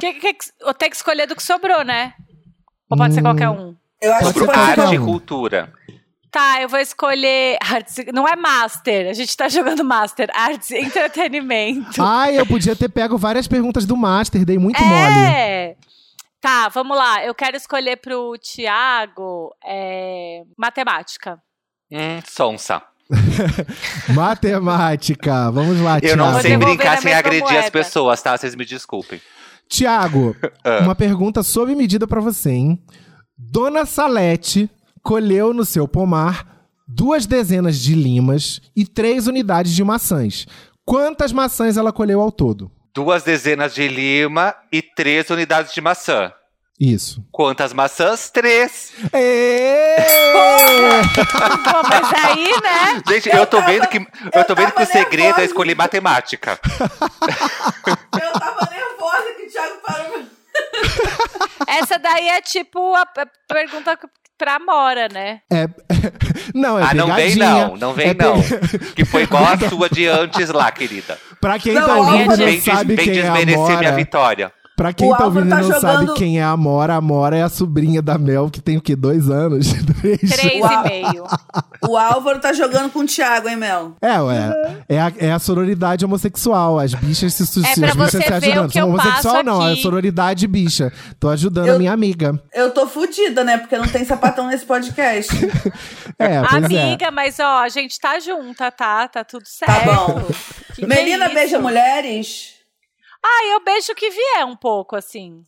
Que, 0.00 0.14
que, 0.14 0.32
que, 0.34 0.44
eu 0.60 0.72
tenho 0.74 0.90
que 0.90 0.96
escolher 0.96 1.26
do 1.26 1.36
que 1.36 1.42
sobrou, 1.42 1.84
né? 1.84 2.14
Ou 2.90 2.96
pode 2.96 3.14
ser 3.14 3.22
qualquer 3.22 3.48
um? 3.50 3.76
Eu 4.00 4.12
acho 4.14 4.32
que 4.34 4.50
Arte 4.50 4.94
e 4.94 4.98
um. 4.98 5.04
cultura. 5.04 5.72
Tá, 6.30 6.62
eu 6.62 6.68
vou 6.68 6.78
escolher. 6.80 7.58
artes- 7.62 8.06
Não 8.12 8.26
é 8.26 8.34
Master, 8.34 9.10
a 9.10 9.12
gente 9.12 9.36
tá 9.36 9.48
jogando 9.48 9.84
Master. 9.84 10.30
Artes 10.34 10.70
e 10.70 10.78
entretenimento. 10.78 12.00
Ai, 12.02 12.38
eu 12.38 12.46
podia 12.46 12.74
ter 12.74 12.88
pego 12.88 13.18
várias 13.18 13.46
perguntas 13.46 13.84
do 13.84 13.96
Master, 13.96 14.44
dei 14.44 14.58
muito 14.58 14.82
mole. 14.82 15.14
é! 15.30 15.76
Tá, 16.40 16.68
vamos 16.70 16.96
lá. 16.96 17.22
Eu 17.24 17.34
quero 17.34 17.56
escolher 17.56 17.98
pro 17.98 18.36
Tiago 18.38 19.54
é, 19.64 20.42
matemática. 20.56 21.38
Hum, 21.92 22.20
sonsa. 22.26 22.80
Matemática. 24.14 25.50
Vamos 25.50 25.80
lá, 25.80 25.98
Eu 26.02 26.16
não 26.16 26.40
sei 26.40 26.56
brincar 26.56 26.98
sem 27.00 27.12
agredir 27.12 27.58
as 27.58 27.68
pessoas, 27.70 28.22
tá? 28.22 28.36
Vocês 28.36 28.54
me 28.54 28.64
desculpem. 28.64 29.20
Tiago, 29.68 30.34
Ah. 30.64 30.78
uma 30.82 30.94
pergunta 30.94 31.42
sob 31.42 31.74
medida 31.74 32.06
pra 32.06 32.20
você, 32.20 32.50
hein? 32.50 32.82
Dona 33.36 33.84
Salete 33.84 34.70
colheu 35.02 35.52
no 35.52 35.64
seu 35.64 35.86
pomar 35.88 36.46
duas 36.86 37.26
dezenas 37.26 37.78
de 37.78 37.94
limas 37.94 38.60
e 38.76 38.86
três 38.86 39.26
unidades 39.26 39.72
de 39.74 39.82
maçãs. 39.84 40.46
Quantas 40.84 41.32
maçãs 41.32 41.76
ela 41.76 41.92
colheu 41.92 42.20
ao 42.20 42.30
todo? 42.32 42.70
Duas 42.94 43.22
dezenas 43.22 43.74
de 43.74 43.88
lima 43.88 44.54
e 44.70 44.82
três 44.82 45.30
unidades 45.30 45.72
de 45.72 45.80
maçã. 45.80 46.32
Isso. 46.80 47.24
Quantas 47.30 47.72
maçãs? 47.72 48.28
Três. 48.30 48.92
Pô, 51.64 51.82
mas 51.88 52.12
aí, 52.24 52.50
né? 52.60 53.02
Gente, 53.08 53.28
eu, 53.28 53.46
tô 53.46 53.58
tava- 53.58 53.70
vendo 53.72 53.86
que 53.88 53.98
eu 53.98 54.06
eu 54.34 54.44
tô 54.44 54.54
vendo 54.54 54.72
que 54.72 54.82
o 54.82 54.86
segredo 54.86 55.24
nervosa. 55.26 55.42
é 55.42 55.44
escolher 55.44 55.76
matemática. 55.76 56.58
Eu 58.22 58.32
tava 58.32 58.68
nervosa 58.70 59.32
que 59.36 59.42
o 59.46 59.50
Thiago 59.50 59.74
parou. 59.86 60.22
Essa 61.66 61.98
daí 61.98 62.28
é 62.28 62.40
tipo 62.40 62.94
a 62.94 63.04
pergunta 63.48 63.98
pra 64.38 64.58
Mora, 64.58 65.08
né? 65.08 65.40
É, 65.52 65.66
não, 66.54 66.78
é 66.78 66.82
ah, 66.84 66.94
não 66.94 67.14
vem 67.14 67.36
não, 67.36 67.76
não 67.76 67.92
vem 67.94 68.08
É 68.08 68.14
pe- 68.14 68.24
não. 68.24 68.36
Que 68.94 69.04
foi 69.04 69.22
igual 69.22 69.44
a 69.44 69.58
sua 69.68 69.88
de 69.88 70.06
antes 70.08 70.48
lá, 70.50 70.70
querida. 70.72 71.18
Pra 71.40 71.58
quem 71.58 71.74
Não, 71.74 71.86
tá 71.86 71.94
ouvindo 71.94 72.62
sabe 72.62 72.94
vem 72.96 73.06
quem 73.06 73.18
é 73.18 73.20
a 73.28 73.32
desmerecer 73.32 73.78
minha 73.78 73.92
vitória. 73.92 74.52
Pra 74.76 74.92
quem 74.92 75.12
O 75.12 75.16
tá 75.16 75.24
ouvindo 75.24 75.46
e 75.46 75.50
tá 75.50 75.56
não 75.56 75.62
jogando- 75.64 75.80
sabe 75.80 76.14
quem 76.14 76.38
é 76.38 76.42
a 76.42 76.50
Amora, 76.50 76.94
a 76.94 76.96
Amora 76.96 77.36
é 77.36 77.42
a 77.42 77.48
sobrinha 77.48 78.00
da 78.02 78.16
Mel, 78.18 78.50
que 78.50 78.60
tem 78.60 78.76
o 78.76 78.80
quê? 78.80 78.94
Dois 78.96 79.28
anos? 79.30 79.72
Três? 80.00 80.18
Três 80.20 80.64
e 80.64 80.88
meio. 80.88 81.24
O 81.84 81.96
Álvaro 81.96 82.38
tá 82.38 82.52
jogando 82.52 82.90
com 82.90 83.00
o 83.00 83.06
Thiago, 83.06 83.48
hein, 83.48 83.56
Mel? 83.56 83.96
É, 84.00 84.20
ué. 84.20 84.84
É 84.88 85.00
a, 85.00 85.12
é 85.18 85.32
a 85.32 85.38
sororidade 85.40 86.04
homossexual. 86.04 86.78
As 86.78 86.94
bichas 86.94 87.34
se, 87.34 87.44
su- 87.44 87.58
É 87.66 87.74
se 87.74 87.80
pra 87.80 87.88
as 87.88 87.94
bichas 87.96 88.12
você 88.12 88.22
se 88.22 88.28
ver 88.28 88.34
ajudando. 88.52 88.66
o 88.68 88.68
que 88.70 88.78
eu 88.80 88.86
homossexual 88.86 89.34
passo 89.34 89.44
não, 89.46 89.66
é 89.66 89.74
sororidade 89.74 90.46
bicha. 90.46 90.92
Tô 91.18 91.28
ajudando 91.28 91.66
Eu- 91.66 91.74
a 91.74 91.78
minha 91.78 91.92
amiga. 91.92 92.40
Eu 92.54 92.70
tô 92.70 92.86
fudida, 92.86 93.42
né? 93.42 93.58
Porque 93.58 93.76
não 93.76 93.88
tem 93.88 94.04
sapatão 94.04 94.46
nesse 94.46 94.64
podcast. 94.64 95.28
É, 96.18 96.40
pois 96.42 96.64
Amiga, 96.64 97.10
mas 97.10 97.40
ó, 97.40 97.62
a 97.64 97.68
gente 97.68 97.98
tá 97.98 98.20
junta, 98.20 98.70
tá? 98.70 99.08
Tá 99.08 99.24
tudo 99.24 99.44
certo. 99.46 99.72
Tá 99.72 99.92
bom. 100.06 100.20
Que 100.74 100.82
que 100.82 100.86
Melina 100.86 101.24
é 101.24 101.34
beija 101.34 101.58
mulheres? 101.58 102.51
Ah, 103.24 103.44
eu 103.52 103.64
beijo 103.64 103.92
o 103.92 103.94
que 103.94 104.10
vier 104.10 104.44
um 104.46 104.56
pouco, 104.56 104.96
assim. 104.96 105.44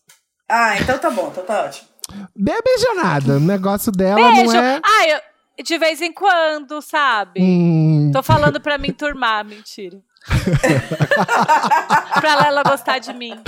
Ah, 0.49 0.79
então 0.79 0.99
tá 0.99 1.11
bom, 1.11 1.29
então 1.33 1.45
tá 1.45 1.65
ótimo. 1.65 1.89
é. 2.11 2.15
Be- 2.37 2.63
Beija 2.65 2.95
nada. 2.95 3.37
O 3.37 3.41
negócio 3.41 3.91
dela 3.91 4.17
Beijo! 4.33 4.53
não 4.53 4.61
é... 4.63 4.81
Ah, 4.85 5.09
eu, 5.09 5.65
de 5.65 5.79
vez 5.79 6.01
em 6.03 6.13
quando, 6.13 6.81
sabe? 6.83 7.41
Hum, 7.43 8.11
Tô 8.13 8.23
falando 8.23 8.61
pra 8.61 8.77
me 8.79 8.89
enturmar, 8.89 9.45
mentira. 9.47 9.99
pra 12.21 12.43
Lela 12.43 12.63
gostar 12.63 12.99
de 12.99 13.13
mim. 13.13 13.39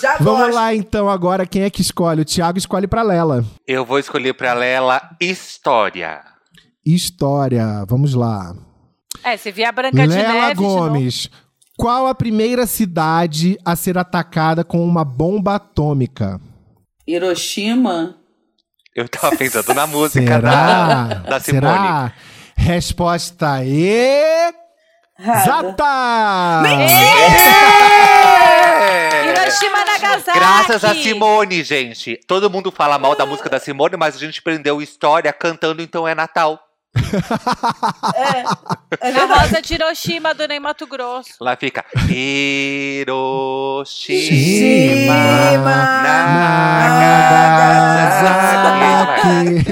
Já 0.00 0.16
Vamos 0.18 0.40
gosto. 0.40 0.54
lá, 0.54 0.74
então, 0.74 1.08
agora. 1.08 1.46
Quem 1.46 1.62
é 1.62 1.70
que 1.70 1.82
escolhe? 1.82 2.22
O 2.22 2.24
Thiago 2.24 2.58
escolhe 2.58 2.86
pra 2.86 3.02
Lela. 3.02 3.44
Eu 3.66 3.84
vou 3.84 3.98
escolher 3.98 4.32
pra 4.34 4.52
Lela 4.54 5.02
história. 5.20 6.20
História. 6.86 7.84
Vamos 7.88 8.14
lá. 8.14 8.54
É, 9.24 9.36
se 9.36 9.50
vier 9.50 9.68
a 9.68 9.72
Branca 9.72 10.06
de 10.06 10.14
Lela 10.14 10.32
Neve 10.32 10.54
de 10.54 10.60
novo. 10.62 10.78
Gomes. 10.88 11.28
Qual 11.78 12.08
a 12.08 12.14
primeira 12.14 12.66
cidade 12.66 13.56
a 13.64 13.76
ser 13.76 13.96
atacada 13.96 14.64
com 14.64 14.84
uma 14.84 15.04
bomba 15.04 15.54
atômica? 15.54 16.40
Hiroshima? 17.06 18.16
Eu 18.96 19.08
tava 19.08 19.36
pensando 19.36 19.72
na 19.72 19.86
música 19.86 20.40
da, 20.40 20.50
Será? 20.50 21.04
da 21.04 21.38
Simone. 21.38 21.60
Será? 21.62 22.12
Resposta 22.56 23.64
E. 23.64 24.52
Zata! 25.44 26.64
É! 26.66 26.88
Hiroshima 29.30 29.84
Nagasaki! 29.84 30.36
Graças 30.36 30.84
a 30.84 30.96
Simone, 30.96 31.62
gente. 31.62 32.18
Todo 32.26 32.50
mundo 32.50 32.72
fala 32.72 32.98
mal 32.98 33.14
da 33.14 33.24
música 33.24 33.48
da 33.48 33.60
Simone, 33.60 33.96
mas 33.96 34.16
a 34.16 34.18
gente 34.18 34.42
prendeu 34.42 34.82
história 34.82 35.32
cantando 35.32 35.80
Então 35.80 36.08
é 36.08 36.14
Natal. 36.16 36.58
É, 38.14 39.08
é 39.08 39.12
Na. 39.12 39.24
Rosa 39.26 39.62
de 39.62 39.74
Hiroshima, 39.74 40.34
do 40.34 40.46
Ney 40.48 40.58
Mato 40.60 40.86
Grosso. 40.86 41.32
Lá 41.40 41.56
fica 41.56 41.84
Hiroshima 42.08 43.08
Hiroshima, 44.08 46.02
Nagasaki. 48.82 49.64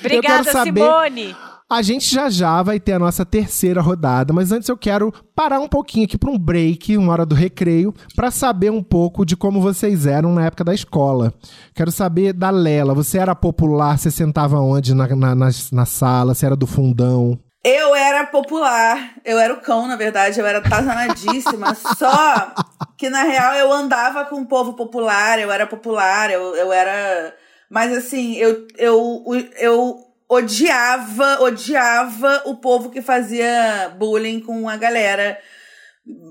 Obrigada, 0.00 0.52
saber- 0.52 0.80
Simone. 0.80 1.36
A 1.70 1.82
gente 1.82 2.10
já 2.14 2.30
já 2.30 2.62
vai 2.62 2.80
ter 2.80 2.94
a 2.94 2.98
nossa 2.98 3.26
terceira 3.26 3.82
rodada, 3.82 4.32
mas 4.32 4.50
antes 4.52 4.70
eu 4.70 4.76
quero 4.76 5.12
parar 5.36 5.60
um 5.60 5.68
pouquinho 5.68 6.06
aqui 6.06 6.16
para 6.16 6.30
um 6.30 6.38
break, 6.38 6.96
uma 6.96 7.12
hora 7.12 7.26
do 7.26 7.34
recreio, 7.34 7.94
para 8.16 8.30
saber 8.30 8.72
um 8.72 8.82
pouco 8.82 9.22
de 9.22 9.36
como 9.36 9.60
vocês 9.60 10.06
eram 10.06 10.32
na 10.32 10.46
época 10.46 10.64
da 10.64 10.72
escola. 10.72 11.30
Quero 11.74 11.92
saber 11.92 12.32
da 12.32 12.48
Lela. 12.48 12.94
Você 12.94 13.18
era 13.18 13.34
popular? 13.34 13.98
Você 13.98 14.10
sentava 14.10 14.58
onde 14.58 14.94
na, 14.94 15.06
na, 15.08 15.34
na, 15.34 15.50
na 15.70 15.84
sala? 15.84 16.34
Você 16.34 16.46
era 16.46 16.56
do 16.56 16.66
fundão? 16.66 17.38
Eu 17.62 17.94
era 17.94 18.24
popular, 18.24 19.16
eu 19.22 19.38
era 19.38 19.52
o 19.52 19.60
cão, 19.60 19.86
na 19.86 19.96
verdade, 19.96 20.40
eu 20.40 20.46
era 20.46 20.62
tazanadíssima. 20.62 21.74
só 21.98 22.54
que, 22.96 23.10
na 23.10 23.24
real, 23.24 23.52
eu 23.56 23.70
andava 23.70 24.24
com 24.24 24.40
o 24.40 24.46
povo 24.46 24.72
popular, 24.72 25.38
eu 25.38 25.52
era 25.52 25.66
popular, 25.66 26.30
eu, 26.30 26.56
eu 26.56 26.72
era. 26.72 27.34
Mas, 27.68 27.94
assim, 27.94 28.36
eu, 28.36 28.66
eu, 28.78 29.22
eu 29.60 30.07
odiava, 30.28 31.40
odiava 31.40 32.42
o 32.46 32.56
povo 32.56 32.90
que 32.90 33.00
fazia 33.00 33.92
bullying 33.98 34.40
com 34.40 34.68
a 34.68 34.76
galera 34.76 35.38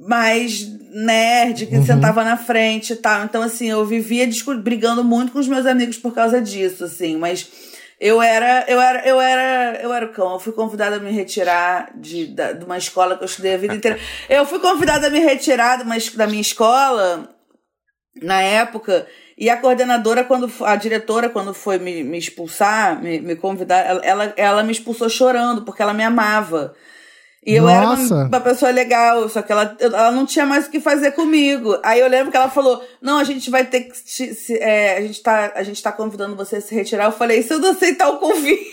mais 0.08 0.66
nerd, 0.92 1.68
que 1.68 1.82
sentava 1.84 2.24
na 2.24 2.38
frente 2.38 2.94
e 2.94 2.96
tal. 2.96 3.24
Então, 3.24 3.42
assim, 3.42 3.70
eu 3.70 3.86
vivia 3.86 4.28
brigando 4.64 5.04
muito 5.04 5.32
com 5.32 5.40
os 5.40 5.48
meus 5.48 5.66
amigos 5.66 5.98
por 5.98 6.14
causa 6.14 6.42
disso, 6.42 6.84
assim, 6.86 7.18
mas. 7.18 7.50
Eu 8.00 8.22
era, 8.22 8.64
eu 8.68 8.80
era, 8.80 9.08
eu 9.08 9.20
era, 9.20 9.80
eu 9.82 9.92
era 9.92 10.06
o 10.06 10.10
cão. 10.14 10.34
Eu 10.34 10.40
fui 10.40 10.54
convidada 10.54 10.98
a 10.98 11.00
me 11.00 11.10
retirar 11.10 11.92
de, 12.00 12.28
da- 12.28 12.52
de 12.52 12.64
uma 12.64 12.78
escola 12.78 13.18
que 13.18 13.24
eu 13.24 13.26
estudei 13.26 13.56
a 13.56 13.58
vida 13.58 13.74
inteira. 13.76 14.00
Eu 14.30 14.46
fui 14.46 14.60
convidada 14.60 15.08
a 15.08 15.10
me 15.10 15.18
retirar 15.18 15.78
de 15.78 15.84
uma, 15.84 15.96
da 16.14 16.28
minha 16.28 16.40
escola 16.42 17.28
na 18.22 18.40
época. 18.40 19.08
E 19.38 19.50
a 19.52 19.58
coordenadora, 19.58 20.24
quando 20.24 20.52
a 20.62 20.76
diretora, 20.76 21.30
quando 21.30 21.54
foi 21.54 21.78
me, 21.78 22.04
me 22.04 22.18
expulsar, 22.18 23.02
me, 23.02 23.22
me 23.22 23.36
convidar, 23.36 23.86
ela, 23.86 24.02
ela, 24.04 24.34
ela 24.36 24.64
me 24.64 24.72
expulsou 24.72 25.10
chorando, 25.10 25.62
porque 25.62 25.82
ela 25.82 25.94
me 25.94 26.04
amava. 26.04 26.74
E 27.46 27.56
eu 27.56 27.70
era 27.70 27.86
Nossa. 27.86 28.14
uma, 28.14 28.24
uma 28.26 28.40
pessoa 28.42 28.72
legal, 28.72 29.30
só 29.30 29.42
que 29.42 29.52
ela, 29.52 29.78
ela 29.80 30.12
não 30.12 30.26
tinha 30.26 30.46
mais 30.46 30.66
o 30.66 30.70
que 30.70 30.82
fazer 30.82 31.12
comigo. 31.12 31.80
Aí 31.82 32.00
eu 32.00 32.10
lembro 32.10 32.32
que 32.32 32.36
ela 32.36 32.50
falou: 32.50 32.84
Não, 33.02 33.20
a 33.20 33.24
gente 33.24 33.50
vai 33.50 33.64
ter 33.64 33.82
que. 33.82 33.96
se- 33.96 34.58
é, 34.58 34.98
a, 34.98 35.02
gente 35.02 35.22
tá, 35.22 35.54
a 35.56 35.64
gente 35.64 35.82
tá 35.82 35.92
convidando 35.92 36.36
você 36.36 36.58
a 36.58 36.62
se 36.62 36.76
retirar. 36.76 37.06
Eu 37.06 37.12
falei: 37.14 37.42
Se 37.42 37.54
eu 37.54 37.60
não 37.60 37.70
aceitar 37.70 38.10
o 38.10 38.18
convite. 38.18 38.68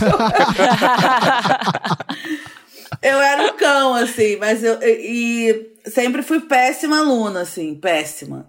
eu 3.02 3.20
era 3.20 3.52
um 3.52 3.56
cão, 3.56 3.94
assim, 3.94 4.36
mas 4.36 4.64
eu. 4.64 4.78
E 4.82 5.72
sempre 5.84 6.22
fui 6.22 6.40
péssima 6.40 7.00
aluna, 7.00 7.42
assim, 7.42 7.74
péssima. 7.74 8.48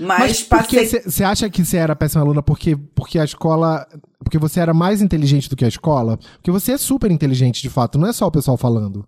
Mas, 0.00 0.46
Mas 0.50 0.92
você 1.04 1.22
acha 1.22 1.50
que 1.50 1.62
você 1.62 1.76
era 1.76 1.94
péssima 1.94 2.22
aluna 2.22 2.42
porque, 2.42 2.74
porque 2.94 3.18
a 3.18 3.24
escola. 3.24 3.86
Porque 4.18 4.38
você 4.38 4.58
era 4.58 4.72
mais 4.72 5.02
inteligente 5.02 5.48
do 5.48 5.56
que 5.56 5.64
a 5.64 5.68
escola? 5.68 6.18
Porque 6.36 6.50
você 6.50 6.72
é 6.72 6.78
super 6.78 7.10
inteligente, 7.10 7.60
de 7.60 7.68
fato, 7.68 7.98
não 7.98 8.08
é 8.08 8.12
só 8.12 8.26
o 8.26 8.30
pessoal 8.30 8.56
falando. 8.56 9.06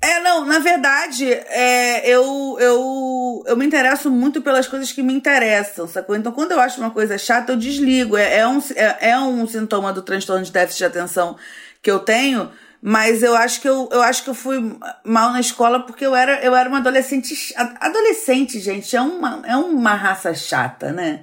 É, 0.00 0.20
não, 0.20 0.44
na 0.44 0.58
verdade, 0.58 1.30
é, 1.30 2.08
eu, 2.08 2.56
eu, 2.58 3.44
eu 3.46 3.56
me 3.56 3.64
interesso 3.64 4.10
muito 4.10 4.42
pelas 4.42 4.66
coisas 4.66 4.90
que 4.90 5.00
me 5.00 5.12
interessam, 5.12 5.86
sacou? 5.86 6.16
Então, 6.16 6.32
quando 6.32 6.52
eu 6.52 6.60
acho 6.60 6.80
uma 6.80 6.90
coisa 6.90 7.16
chata, 7.16 7.52
eu 7.52 7.56
desligo. 7.56 8.16
É, 8.16 8.38
é, 8.38 8.48
um, 8.48 8.58
é, 8.74 9.10
é 9.10 9.18
um 9.18 9.46
sintoma 9.46 9.92
do 9.92 10.02
transtorno 10.02 10.44
de 10.44 10.50
déficit 10.50 10.78
de 10.78 10.84
atenção 10.86 11.36
que 11.80 11.90
eu 11.90 12.00
tenho, 12.00 12.50
mas 12.84 13.22
eu 13.22 13.36
acho 13.36 13.60
que 13.60 13.68
eu, 13.68 13.88
eu 13.92 14.02
acho 14.02 14.24
que 14.24 14.30
eu 14.30 14.34
fui 14.34 14.76
mal 15.04 15.30
na 15.30 15.38
escola 15.38 15.86
porque 15.86 16.04
eu 16.04 16.16
era, 16.16 16.44
eu 16.44 16.52
era 16.52 16.68
uma 16.68 16.78
adolescente. 16.78 17.54
Adolescente, 17.78 18.58
gente, 18.58 18.96
é 18.96 19.00
uma, 19.00 19.40
é 19.46 19.56
uma 19.56 19.94
raça 19.94 20.34
chata, 20.34 20.90
né? 20.90 21.22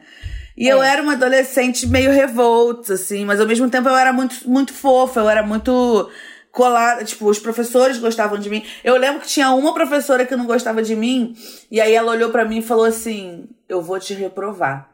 E 0.55 0.67
eu 0.67 0.81
era 0.81 1.01
uma 1.01 1.13
adolescente 1.13 1.85
meio 1.85 2.11
revolta, 2.11 2.93
assim, 2.93 3.25
mas 3.25 3.41
ao 3.41 3.47
mesmo 3.47 3.69
tempo 3.69 3.89
eu 3.89 3.95
era 3.95 4.13
muito, 4.13 4.49
muito 4.49 4.73
fofa, 4.73 5.19
eu 5.19 5.29
era 5.29 5.43
muito 5.43 6.09
colada, 6.51 7.03
tipo, 7.03 7.29
os 7.29 7.39
professores 7.39 7.97
gostavam 7.97 8.37
de 8.37 8.49
mim. 8.49 8.65
Eu 8.81 8.95
lembro 8.95 9.21
que 9.21 9.27
tinha 9.27 9.51
uma 9.51 9.73
professora 9.73 10.25
que 10.25 10.35
não 10.37 10.45
gostava 10.45 10.81
de 10.81 10.95
mim, 10.95 11.35
e 11.69 11.81
aí 11.81 11.93
ela 11.93 12.11
olhou 12.11 12.29
pra 12.29 12.45
mim 12.45 12.59
e 12.59 12.61
falou 12.61 12.85
assim: 12.85 13.49
"Eu 13.67 13.81
vou 13.81 13.99
te 13.99 14.13
reprovar. 14.13 14.89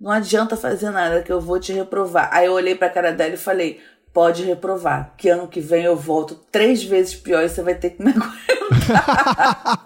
Não 0.00 0.10
adianta 0.10 0.56
fazer 0.56 0.90
nada 0.90 1.22
que 1.22 1.32
eu 1.32 1.40
vou 1.40 1.60
te 1.60 1.72
reprovar". 1.72 2.28
Aí 2.32 2.46
eu 2.46 2.52
olhei 2.52 2.74
pra 2.74 2.90
cara 2.90 3.12
dela 3.12 3.34
e 3.34 3.38
falei: 3.38 3.80
"Pode 4.14 4.44
reprovar, 4.44 5.12
que 5.18 5.28
ano 5.28 5.48
que 5.48 5.60
vem 5.60 5.84
eu 5.84 5.96
volto 5.96 6.36
três 6.50 6.82
vezes 6.82 7.14
pior 7.14 7.44
e 7.44 7.48
você 7.48 7.62
vai 7.62 7.74
ter 7.74 7.90
que 7.90 8.02
me 8.02 8.12
aguentar". 8.16 9.80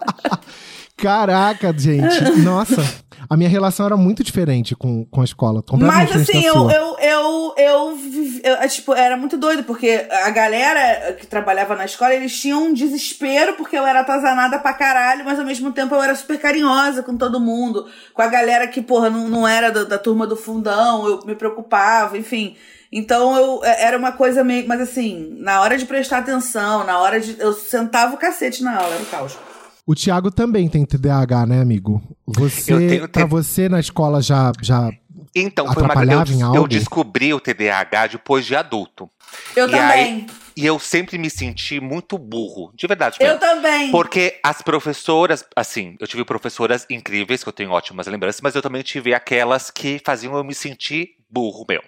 Caraca, 0.95 1.73
gente. 1.77 2.21
Nossa. 2.43 2.81
A 3.29 3.37
minha 3.37 3.49
relação 3.49 3.85
era 3.85 3.95
muito 3.95 4.23
diferente 4.23 4.75
com, 4.75 5.05
com 5.05 5.21
a 5.21 5.23
escola. 5.23 5.61
Completamente 5.61 6.13
Mas 6.13 6.21
assim, 6.21 6.43
eu, 6.43 6.53
sua. 6.53 6.73
eu, 6.73 6.97
eu, 6.99 7.53
eu, 7.57 7.97
é, 8.43 8.67
tipo, 8.67 8.93
era 8.93 9.15
muito 9.15 9.37
doido, 9.37 9.63
porque 9.63 10.07
a 10.09 10.29
galera 10.31 11.13
que 11.13 11.27
trabalhava 11.27 11.75
na 11.75 11.85
escola, 11.85 12.15
eles 12.15 12.39
tinham 12.39 12.65
um 12.65 12.73
desespero, 12.73 13.53
porque 13.53 13.77
eu 13.77 13.85
era 13.85 13.99
atazanada 13.99 14.57
pra 14.57 14.73
caralho, 14.73 15.23
mas 15.23 15.37
ao 15.37 15.45
mesmo 15.45 15.71
tempo 15.71 15.93
eu 15.93 16.01
era 16.01 16.15
super 16.15 16.39
carinhosa 16.39 17.03
com 17.03 17.15
todo 17.15 17.39
mundo, 17.39 17.87
com 18.13 18.21
a 18.21 18.27
galera 18.27 18.67
que, 18.67 18.81
porra, 18.81 19.09
não, 19.09 19.29
não 19.29 19.47
era 19.47 19.71
da 19.85 19.97
turma 19.99 20.25
do 20.25 20.35
fundão, 20.35 21.07
eu 21.07 21.19
me 21.25 21.35
preocupava, 21.35 22.17
enfim. 22.17 22.55
Então 22.91 23.35
eu 23.35 23.63
é, 23.63 23.83
era 23.85 23.97
uma 23.97 24.11
coisa 24.11 24.43
meio. 24.43 24.67
Mas 24.67 24.81
assim, 24.81 25.35
na 25.39 25.61
hora 25.61 25.77
de 25.77 25.85
prestar 25.85 26.19
atenção, 26.19 26.83
na 26.85 26.99
hora 26.99 27.19
de. 27.19 27.35
Eu 27.39 27.53
sentava 27.53 28.15
o 28.15 28.17
cacete 28.17 28.63
na 28.63 28.77
aula, 28.77 28.93
era 28.95 29.03
o 29.03 29.05
caos. 29.07 29.37
O 29.85 29.95
Thiago 29.95 30.29
também 30.29 30.67
tem 30.69 30.85
TDAH, 30.85 31.45
né, 31.47 31.61
amigo? 31.61 32.01
Você, 32.27 32.73
Eu 32.73 32.77
tenho 32.79 33.09
pra 33.09 33.25
você 33.25 33.67
na 33.67 33.79
escola 33.79 34.21
já, 34.21 34.51
já 34.61 34.91
Então, 35.35 35.65
foi 35.73 35.81
uma 35.81 35.93
eu, 35.95 36.35
em 36.35 36.41
eu 36.41 36.45
algo? 36.47 36.67
descobri 36.67 37.33
o 37.33 37.39
TDAH 37.39 38.07
depois 38.07 38.45
de 38.45 38.55
adulto. 38.55 39.09
Eu 39.55 39.67
E 39.67 39.71
também. 39.71 39.89
aí- 39.89 40.25
E 40.55 40.65
eu 40.65 40.77
sempre 40.77 41.17
me 41.17 41.29
senti 41.29 41.79
muito 41.79 42.17
burro, 42.17 42.71
de 42.75 42.85
verdade 42.85 43.17
mesmo. 43.19 43.33
eu 43.35 43.39
também. 43.39 43.89
Porque 43.91 44.37
as 44.43 44.61
professoras, 44.61 45.45
assim, 45.55 45.95
eu 46.01 46.07
tive 46.07 46.25
professoras 46.25 46.85
incríveis, 46.89 47.41
que 47.43 47.49
eu 47.49 47.53
tenho 47.53 47.71
ótimas 47.71 48.05
lembranças, 48.07 48.41
mas 48.41 48.53
eu 48.55 48.61
também 48.61 48.81
tive 48.83 49.13
aquelas 49.13 49.71
que 49.71 50.01
faziam 50.05 50.35
eu 50.35 50.43
me 50.43 50.53
sentir 50.53 51.11
burro 51.29 51.65
meu. 51.67 51.83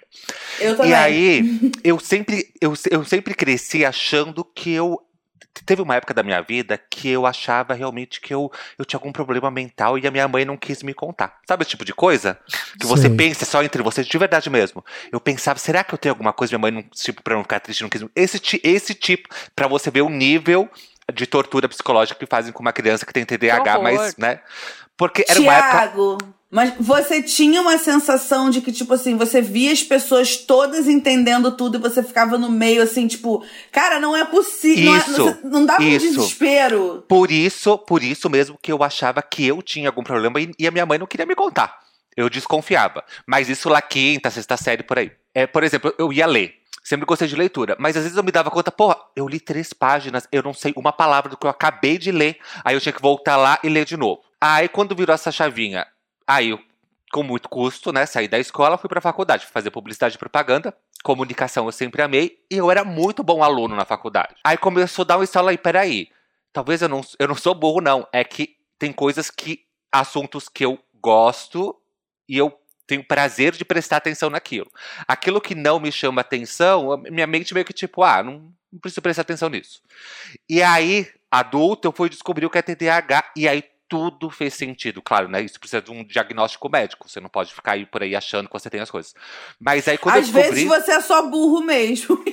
Eu 0.60 0.76
também. 0.76 0.92
E 0.92 0.94
aí, 0.94 1.60
eu 1.82 1.98
sempre, 1.98 2.52
eu, 2.60 2.74
eu 2.90 3.04
sempre 3.04 3.34
cresci 3.34 3.84
achando 3.84 4.44
que 4.44 4.70
eu. 4.70 5.00
Teve 5.66 5.82
uma 5.82 5.96
época 5.96 6.14
da 6.14 6.22
minha 6.22 6.40
vida 6.40 6.78
que 6.78 7.10
eu 7.10 7.26
achava 7.26 7.74
realmente 7.74 8.22
que 8.22 8.32
eu, 8.32 8.50
eu 8.78 8.86
tinha 8.86 8.96
algum 8.96 9.12
problema 9.12 9.50
mental 9.50 9.98
e 9.98 10.06
a 10.06 10.10
minha 10.10 10.26
mãe 10.26 10.46
não 10.46 10.56
quis 10.56 10.82
me 10.82 10.94
contar. 10.94 11.38
Sabe 11.46 11.62
esse 11.62 11.72
tipo 11.72 11.84
de 11.84 11.92
coisa? 11.92 12.38
Que 12.80 12.86
você 12.86 13.08
Sei. 13.08 13.16
pensa 13.16 13.44
só 13.44 13.62
entre 13.62 13.82
vocês, 13.82 14.06
de 14.06 14.16
verdade 14.16 14.48
mesmo. 14.48 14.82
Eu 15.12 15.20
pensava, 15.20 15.58
será 15.58 15.84
que 15.84 15.92
eu 15.92 15.98
tenho 15.98 16.14
alguma 16.14 16.32
coisa? 16.32 16.52
Minha 16.52 16.58
mãe, 16.58 16.70
não, 16.70 16.82
tipo, 16.90 17.22
pra 17.22 17.34
não 17.34 17.42
ficar 17.42 17.60
triste, 17.60 17.82
não 17.82 17.90
quis. 17.90 18.02
Esse, 18.16 18.40
esse 18.64 18.94
tipo, 18.94 19.28
pra 19.54 19.66
você 19.68 19.90
ver 19.90 20.00
o 20.00 20.08
nível 20.08 20.70
de 21.12 21.26
tortura 21.26 21.68
psicológica 21.68 22.18
que 22.18 22.26
fazem 22.26 22.50
com 22.50 22.60
uma 22.60 22.72
criança 22.72 23.04
que 23.04 23.12
tem 23.12 23.24
TDAH, 23.24 23.78
mas, 23.78 24.16
né? 24.16 24.40
Porque 24.96 25.24
era 25.28 25.38
uma 25.38 25.54
época. 25.54 26.32
Mas 26.52 26.74
você 26.78 27.22
tinha 27.22 27.62
uma 27.62 27.78
sensação 27.78 28.50
de 28.50 28.60
que, 28.60 28.70
tipo 28.70 28.92
assim, 28.92 29.16
você 29.16 29.40
via 29.40 29.72
as 29.72 29.82
pessoas 29.82 30.36
todas 30.36 30.86
entendendo 30.86 31.50
tudo 31.56 31.78
e 31.78 31.80
você 31.80 32.02
ficava 32.02 32.36
no 32.36 32.50
meio, 32.50 32.82
assim, 32.82 33.06
tipo, 33.06 33.42
cara, 33.72 33.98
não 33.98 34.14
é 34.14 34.22
possível. 34.22 34.94
Isso, 34.94 35.18
Não, 35.18 35.28
é, 35.28 35.38
não, 35.42 35.50
não 35.50 35.66
dá 35.66 35.78
um 35.78 35.82
isso. 35.82 36.06
desespero. 36.06 37.02
Por 37.08 37.30
isso, 37.30 37.78
por 37.78 38.02
isso 38.02 38.28
mesmo 38.28 38.58
que 38.60 38.70
eu 38.70 38.82
achava 38.84 39.22
que 39.22 39.46
eu 39.46 39.62
tinha 39.62 39.88
algum 39.88 40.02
problema 40.02 40.38
e, 40.42 40.50
e 40.58 40.68
a 40.68 40.70
minha 40.70 40.84
mãe 40.84 40.98
não 40.98 41.06
queria 41.06 41.24
me 41.24 41.34
contar. 41.34 41.80
Eu 42.14 42.28
desconfiava. 42.28 43.02
Mas 43.26 43.48
isso 43.48 43.70
lá 43.70 43.80
quinta, 43.80 44.30
sexta 44.30 44.58
série, 44.58 44.82
por 44.82 44.98
aí. 44.98 45.10
É, 45.34 45.46
por 45.46 45.64
exemplo, 45.64 45.94
eu 45.98 46.12
ia 46.12 46.26
ler. 46.26 46.54
Sempre 46.84 47.06
gostei 47.06 47.28
de 47.28 47.36
leitura. 47.36 47.76
Mas 47.78 47.96
às 47.96 48.02
vezes 48.02 48.18
eu 48.18 48.22
me 48.24 48.30
dava 48.30 48.50
conta, 48.50 48.70
porra, 48.70 48.96
eu 49.16 49.26
li 49.26 49.40
três 49.40 49.72
páginas, 49.72 50.28
eu 50.30 50.42
não 50.42 50.52
sei 50.52 50.74
uma 50.76 50.92
palavra 50.92 51.30
do 51.30 51.36
que 51.38 51.46
eu 51.46 51.50
acabei 51.50 51.96
de 51.96 52.12
ler. 52.12 52.36
Aí 52.62 52.76
eu 52.76 52.80
tinha 52.80 52.92
que 52.92 53.00
voltar 53.00 53.38
lá 53.38 53.58
e 53.62 53.70
ler 53.70 53.86
de 53.86 53.96
novo. 53.96 54.20
Aí 54.38 54.68
quando 54.68 54.94
virou 54.94 55.14
essa 55.14 55.32
chavinha, 55.32 55.86
aí 56.26 56.50
eu, 56.50 56.60
com 57.12 57.22
muito 57.22 57.48
custo, 57.48 57.92
né, 57.92 58.06
saí 58.06 58.26
da 58.26 58.38
escola, 58.38 58.78
fui 58.78 58.88
pra 58.88 59.00
faculdade, 59.00 59.44
fui 59.44 59.52
fazer 59.52 59.70
publicidade 59.70 60.14
e 60.14 60.18
propaganda. 60.18 60.74
Comunicação 61.02 61.66
eu 61.66 61.72
sempre 61.72 62.00
amei 62.00 62.38
e 62.50 62.56
eu 62.56 62.70
era 62.70 62.84
muito 62.84 63.22
bom 63.22 63.42
aluno 63.42 63.74
na 63.74 63.84
faculdade. 63.84 64.36
Aí 64.44 64.56
começou 64.56 65.02
a 65.02 65.06
dar 65.06 65.18
um 65.18 65.22
estalo 65.22 65.48
aí, 65.48 65.58
peraí. 65.58 66.08
Talvez 66.52 66.82
eu 66.82 66.88
não, 66.88 67.00
eu 67.18 67.28
não 67.28 67.34
sou 67.34 67.54
burro, 67.54 67.80
não. 67.80 68.06
É 68.12 68.22
que 68.22 68.56
tem 68.78 68.92
coisas 68.92 69.30
que. 69.30 69.64
assuntos 69.90 70.48
que 70.48 70.64
eu 70.64 70.78
gosto 71.00 71.76
e 72.28 72.38
eu 72.38 72.56
tenho 72.86 73.04
prazer 73.04 73.52
de 73.52 73.64
prestar 73.64 73.96
atenção 73.96 74.30
naquilo. 74.30 74.70
Aquilo 75.06 75.40
que 75.40 75.54
não 75.54 75.80
me 75.80 75.90
chama 75.90 76.20
atenção, 76.20 76.92
a 76.92 76.96
minha 76.96 77.26
mente 77.26 77.54
meio 77.54 77.66
que 77.66 77.72
tipo, 77.72 78.02
ah, 78.02 78.22
não, 78.22 78.52
não 78.72 78.80
preciso 78.80 79.02
prestar 79.02 79.22
atenção 79.22 79.48
nisso. 79.48 79.82
E 80.48 80.62
aí, 80.62 81.08
adulto, 81.30 81.88
eu 81.88 81.92
fui 81.92 82.08
descobrir 82.08 82.46
o 82.46 82.50
que 82.50 82.58
é 82.58 82.62
TDAH 82.62 83.32
e 83.36 83.48
aí 83.48 83.64
tudo 83.92 84.30
fez 84.30 84.54
sentido. 84.54 85.02
Claro, 85.02 85.28
né? 85.28 85.42
Isso 85.42 85.60
precisa 85.60 85.82
de 85.82 85.90
um 85.90 86.02
diagnóstico 86.02 86.66
médico. 86.70 87.06
Você 87.06 87.20
não 87.20 87.28
pode 87.28 87.52
ficar 87.52 87.72
aí 87.72 87.84
por 87.84 88.02
aí 88.02 88.16
achando 88.16 88.46
que 88.46 88.52
você 88.54 88.70
tem 88.70 88.80
as 88.80 88.90
coisas. 88.90 89.14
Mas 89.60 89.86
aí 89.86 89.98
quando 89.98 90.16
Às 90.16 90.28
eu 90.28 90.32
descobri. 90.32 90.64
vezes 90.64 90.86
você 90.86 90.92
é 90.92 91.00
só 91.02 91.28
burro 91.28 91.60
mesmo. 91.60 92.24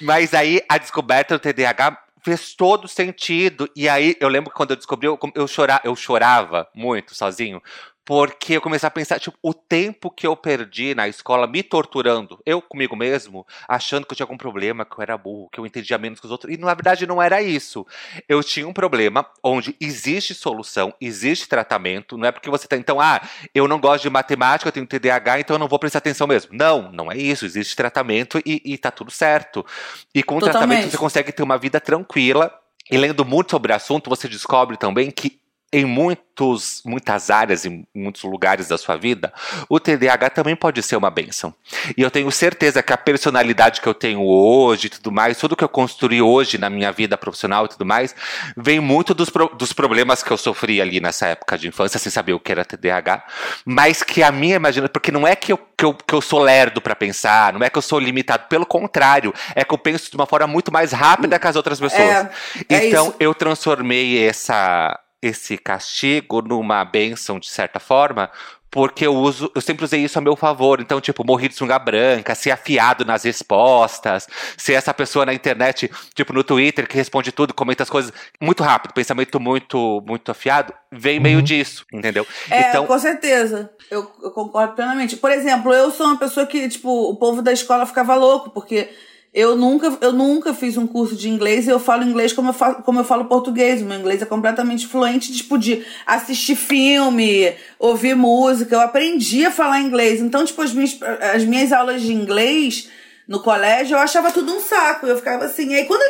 Mas 0.00 0.32
aí 0.32 0.62
a 0.68 0.78
descoberta 0.78 1.36
do 1.36 1.40
TDAH 1.40 2.00
fez 2.22 2.54
todo 2.54 2.86
sentido. 2.86 3.68
E 3.74 3.88
aí 3.88 4.16
eu 4.20 4.28
lembro 4.28 4.50
que 4.50 4.56
quando 4.56 4.70
eu 4.70 4.76
descobri, 4.76 5.08
eu, 5.08 5.18
eu, 5.34 5.46
chora, 5.52 5.80
eu 5.82 5.96
chorava 5.96 6.68
muito 6.72 7.16
sozinho. 7.16 7.60
Porque 8.08 8.54
eu 8.54 8.62
comecei 8.62 8.86
a 8.86 8.90
pensar, 8.90 9.20
tipo, 9.20 9.36
o 9.42 9.52
tempo 9.52 10.10
que 10.10 10.26
eu 10.26 10.34
perdi 10.34 10.94
na 10.94 11.06
escola 11.06 11.46
me 11.46 11.62
torturando, 11.62 12.40
eu 12.46 12.62
comigo 12.62 12.96
mesmo, 12.96 13.46
achando 13.68 14.06
que 14.06 14.12
eu 14.14 14.16
tinha 14.16 14.24
algum 14.24 14.38
problema, 14.38 14.82
que 14.82 14.98
eu 14.98 15.02
era 15.02 15.18
burro, 15.18 15.50
que 15.52 15.60
eu 15.60 15.66
entendia 15.66 15.98
menos 15.98 16.18
que 16.18 16.24
os 16.24 16.32
outros. 16.32 16.50
E 16.50 16.56
na 16.56 16.72
verdade 16.72 17.06
não 17.06 17.20
era 17.20 17.42
isso. 17.42 17.86
Eu 18.26 18.42
tinha 18.42 18.66
um 18.66 18.72
problema 18.72 19.26
onde 19.44 19.76
existe 19.78 20.32
solução, 20.32 20.94
existe 20.98 21.46
tratamento. 21.46 22.16
Não 22.16 22.26
é 22.26 22.32
porque 22.32 22.48
você 22.48 22.66
tá, 22.66 22.78
então, 22.78 22.98
ah, 22.98 23.20
eu 23.54 23.68
não 23.68 23.78
gosto 23.78 24.04
de 24.04 24.08
matemática, 24.08 24.68
eu 24.68 24.72
tenho 24.72 24.86
TDAH, 24.86 25.40
então 25.40 25.56
eu 25.56 25.60
não 25.60 25.68
vou 25.68 25.78
prestar 25.78 25.98
atenção 25.98 26.26
mesmo. 26.26 26.52
Não, 26.54 26.90
não 26.90 27.12
é 27.12 27.16
isso. 27.18 27.44
Existe 27.44 27.76
tratamento 27.76 28.38
e, 28.38 28.62
e 28.64 28.78
tá 28.78 28.90
tudo 28.90 29.10
certo. 29.10 29.66
E 30.14 30.22
com 30.22 30.38
o 30.38 30.40
tratamento 30.40 30.90
você 30.90 30.96
consegue 30.96 31.30
ter 31.30 31.42
uma 31.42 31.58
vida 31.58 31.78
tranquila. 31.78 32.50
E 32.90 32.96
lendo 32.96 33.22
muito 33.22 33.50
sobre 33.50 33.70
o 33.70 33.76
assunto, 33.76 34.08
você 34.08 34.26
descobre 34.26 34.78
também 34.78 35.10
que 35.10 35.38
em 35.70 35.84
muitos, 35.84 36.80
muitas 36.84 37.28
áreas, 37.28 37.66
em 37.66 37.86
muitos 37.94 38.22
lugares 38.22 38.68
da 38.68 38.78
sua 38.78 38.96
vida, 38.96 39.32
o 39.68 39.78
TDAH 39.78 40.30
também 40.30 40.56
pode 40.56 40.82
ser 40.82 40.96
uma 40.96 41.10
benção. 41.10 41.54
E 41.94 42.00
eu 42.00 42.10
tenho 42.10 42.30
certeza 42.30 42.82
que 42.82 42.92
a 42.92 42.96
personalidade 42.96 43.82
que 43.82 43.86
eu 43.86 43.92
tenho 43.92 44.22
hoje 44.22 44.86
e 44.86 44.90
tudo 44.90 45.12
mais, 45.12 45.36
tudo 45.36 45.54
que 45.54 45.62
eu 45.62 45.68
construí 45.68 46.22
hoje 46.22 46.56
na 46.56 46.70
minha 46.70 46.90
vida 46.90 47.18
profissional 47.18 47.66
e 47.66 47.68
tudo 47.68 47.84
mais, 47.84 48.16
vem 48.56 48.80
muito 48.80 49.12
dos, 49.12 49.30
dos 49.58 49.74
problemas 49.74 50.22
que 50.22 50.30
eu 50.30 50.38
sofri 50.38 50.80
ali 50.80 51.00
nessa 51.00 51.26
época 51.26 51.58
de 51.58 51.68
infância, 51.68 51.98
sem 51.98 52.10
saber 52.10 52.32
o 52.32 52.40
que 52.40 52.50
era 52.50 52.64
TDAH, 52.64 53.24
mas 53.66 54.02
que 54.02 54.22
a 54.22 54.32
minha 54.32 54.56
imaginação, 54.56 54.90
porque 54.90 55.12
não 55.12 55.26
é 55.26 55.36
que 55.36 55.52
eu, 55.52 55.58
que 55.76 55.84
eu, 55.84 55.92
que 55.92 56.14
eu 56.14 56.22
sou 56.22 56.40
lerdo 56.40 56.80
para 56.80 56.96
pensar, 56.96 57.52
não 57.52 57.62
é 57.62 57.68
que 57.68 57.76
eu 57.76 57.82
sou 57.82 57.98
limitado, 57.98 58.46
pelo 58.48 58.64
contrário, 58.64 59.34
é 59.54 59.62
que 59.64 59.74
eu 59.74 59.78
penso 59.78 60.10
de 60.10 60.16
uma 60.16 60.26
forma 60.26 60.46
muito 60.46 60.72
mais 60.72 60.92
rápida 60.92 61.38
que 61.38 61.46
as 61.46 61.56
outras 61.56 61.78
pessoas. 61.78 62.00
É, 62.00 62.30
é 62.70 62.86
então 62.86 63.08
isso. 63.08 63.16
eu 63.20 63.34
transformei 63.34 64.26
essa 64.26 64.98
esse 65.22 65.56
castigo 65.58 66.40
numa 66.42 66.84
bênção 66.84 67.38
de 67.38 67.48
certa 67.48 67.80
forma, 67.80 68.30
porque 68.70 69.06
eu 69.06 69.14
uso, 69.14 69.50
eu 69.54 69.60
sempre 69.62 69.84
usei 69.84 70.02
isso 70.04 70.18
a 70.18 70.22
meu 70.22 70.36
favor. 70.36 70.78
Então, 70.80 71.00
tipo, 71.00 71.24
morri 71.26 71.48
de 71.48 71.54
sunga 71.54 71.78
branca, 71.78 72.34
ser 72.34 72.50
afiado 72.50 73.02
nas 73.04 73.24
respostas, 73.24 74.28
ser 74.58 74.74
essa 74.74 74.92
pessoa 74.92 75.24
na 75.24 75.32
internet, 75.32 75.90
tipo, 76.14 76.32
no 76.34 76.44
Twitter, 76.44 76.86
que 76.86 76.94
responde 76.94 77.32
tudo, 77.32 77.54
comenta 77.54 77.82
as 77.82 77.88
coisas 77.90 78.12
muito 78.40 78.62
rápido, 78.62 78.92
pensamento 78.92 79.40
muito, 79.40 80.02
muito 80.06 80.30
afiado, 80.30 80.72
vem 80.92 81.18
meio 81.18 81.38
Uhum. 81.38 81.42
disso, 81.44 81.86
entendeu? 81.92 82.26
É, 82.50 82.68
então, 82.68 82.86
com 82.86 82.98
certeza. 82.98 83.70
Eu, 83.90 84.10
eu 84.22 84.30
concordo 84.32 84.74
plenamente. 84.74 85.16
Por 85.16 85.30
exemplo, 85.30 85.72
eu 85.72 85.90
sou 85.90 86.06
uma 86.06 86.18
pessoa 86.18 86.44
que, 86.46 86.68
tipo, 86.68 86.90
o 87.10 87.16
povo 87.16 87.40
da 87.40 87.52
escola 87.52 87.86
ficava 87.86 88.14
louco, 88.14 88.50
porque 88.50 88.90
eu 89.32 89.54
nunca, 89.56 89.96
eu 90.00 90.12
nunca 90.12 90.54
fiz 90.54 90.76
um 90.76 90.86
curso 90.86 91.14
de 91.14 91.28
inglês 91.28 91.66
e 91.66 91.70
eu 91.70 91.78
falo 91.78 92.02
inglês 92.02 92.32
como 92.32 92.48
eu 92.48 92.52
falo, 92.52 92.76
como 92.76 93.00
eu 93.00 93.04
falo 93.04 93.26
português. 93.26 93.82
O 93.82 93.84
meu 93.84 93.98
inglês 93.98 94.22
é 94.22 94.26
completamente 94.26 94.86
fluente, 94.86 95.32
tipo, 95.32 95.58
de 95.58 95.84
assistir 96.06 96.56
filme, 96.56 97.52
ouvir 97.78 98.16
música. 98.16 98.74
Eu 98.74 98.80
aprendi 98.80 99.44
a 99.44 99.50
falar 99.50 99.80
inglês. 99.80 100.20
Então, 100.20 100.44
tipo, 100.44 100.62
as 100.62 100.72
minhas, 100.72 100.98
as 101.34 101.44
minhas 101.44 101.72
aulas 101.72 102.02
de 102.02 102.12
inglês 102.12 102.88
no 103.28 103.40
colégio, 103.40 103.94
eu 103.94 103.98
achava 103.98 104.32
tudo 104.32 104.54
um 104.54 104.58
saco. 104.58 105.06
Eu 105.06 105.18
ficava 105.18 105.44
assim. 105.44 105.74
Aí, 105.74 105.84
quando, 105.84 106.02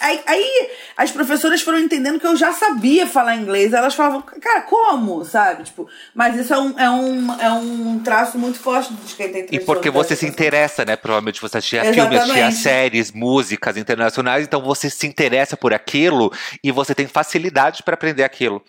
aí, 0.00 0.20
aí 0.26 0.70
as 0.96 1.10
professoras 1.10 1.60
foram 1.60 1.78
entendendo 1.78 2.18
que 2.18 2.26
eu 2.26 2.34
já 2.34 2.54
sabia 2.54 3.06
falar 3.06 3.36
inglês. 3.36 3.74
Elas 3.74 3.94
falavam, 3.94 4.22
cara, 4.22 4.62
como? 4.62 5.22
Sabe? 5.26 5.64
Tipo, 5.64 5.86
mas 6.14 6.36
isso 6.36 6.54
é 6.54 6.58
um, 6.58 6.80
é 6.80 6.90
um, 6.90 7.40
é 7.40 7.50
um 7.50 7.98
traço 7.98 8.38
muito 8.38 8.58
forte 8.58 8.94
de 8.94 9.14
quem 9.14 9.30
tem 9.30 9.46
E 9.52 9.60
porque 9.60 9.90
de 9.90 9.94
você 9.94 10.16
se 10.16 10.26
interessa, 10.26 10.86
né? 10.86 10.96
Provavelmente 10.96 11.38
você 11.38 11.58
assistia 11.58 11.82
filmes, 11.84 12.00
assistia 12.00 12.22
Exatamente. 12.24 12.56
séries, 12.56 13.12
músicas 13.12 13.76
internacionais, 13.76 14.46
então 14.46 14.62
você 14.62 14.88
se 14.88 15.06
interessa 15.06 15.58
por 15.58 15.74
aquilo 15.74 16.32
e 16.62 16.72
você 16.72 16.94
tem 16.94 17.06
facilidade 17.06 17.82
para 17.82 17.92
aprender 17.92 18.24
aquilo. 18.24 18.64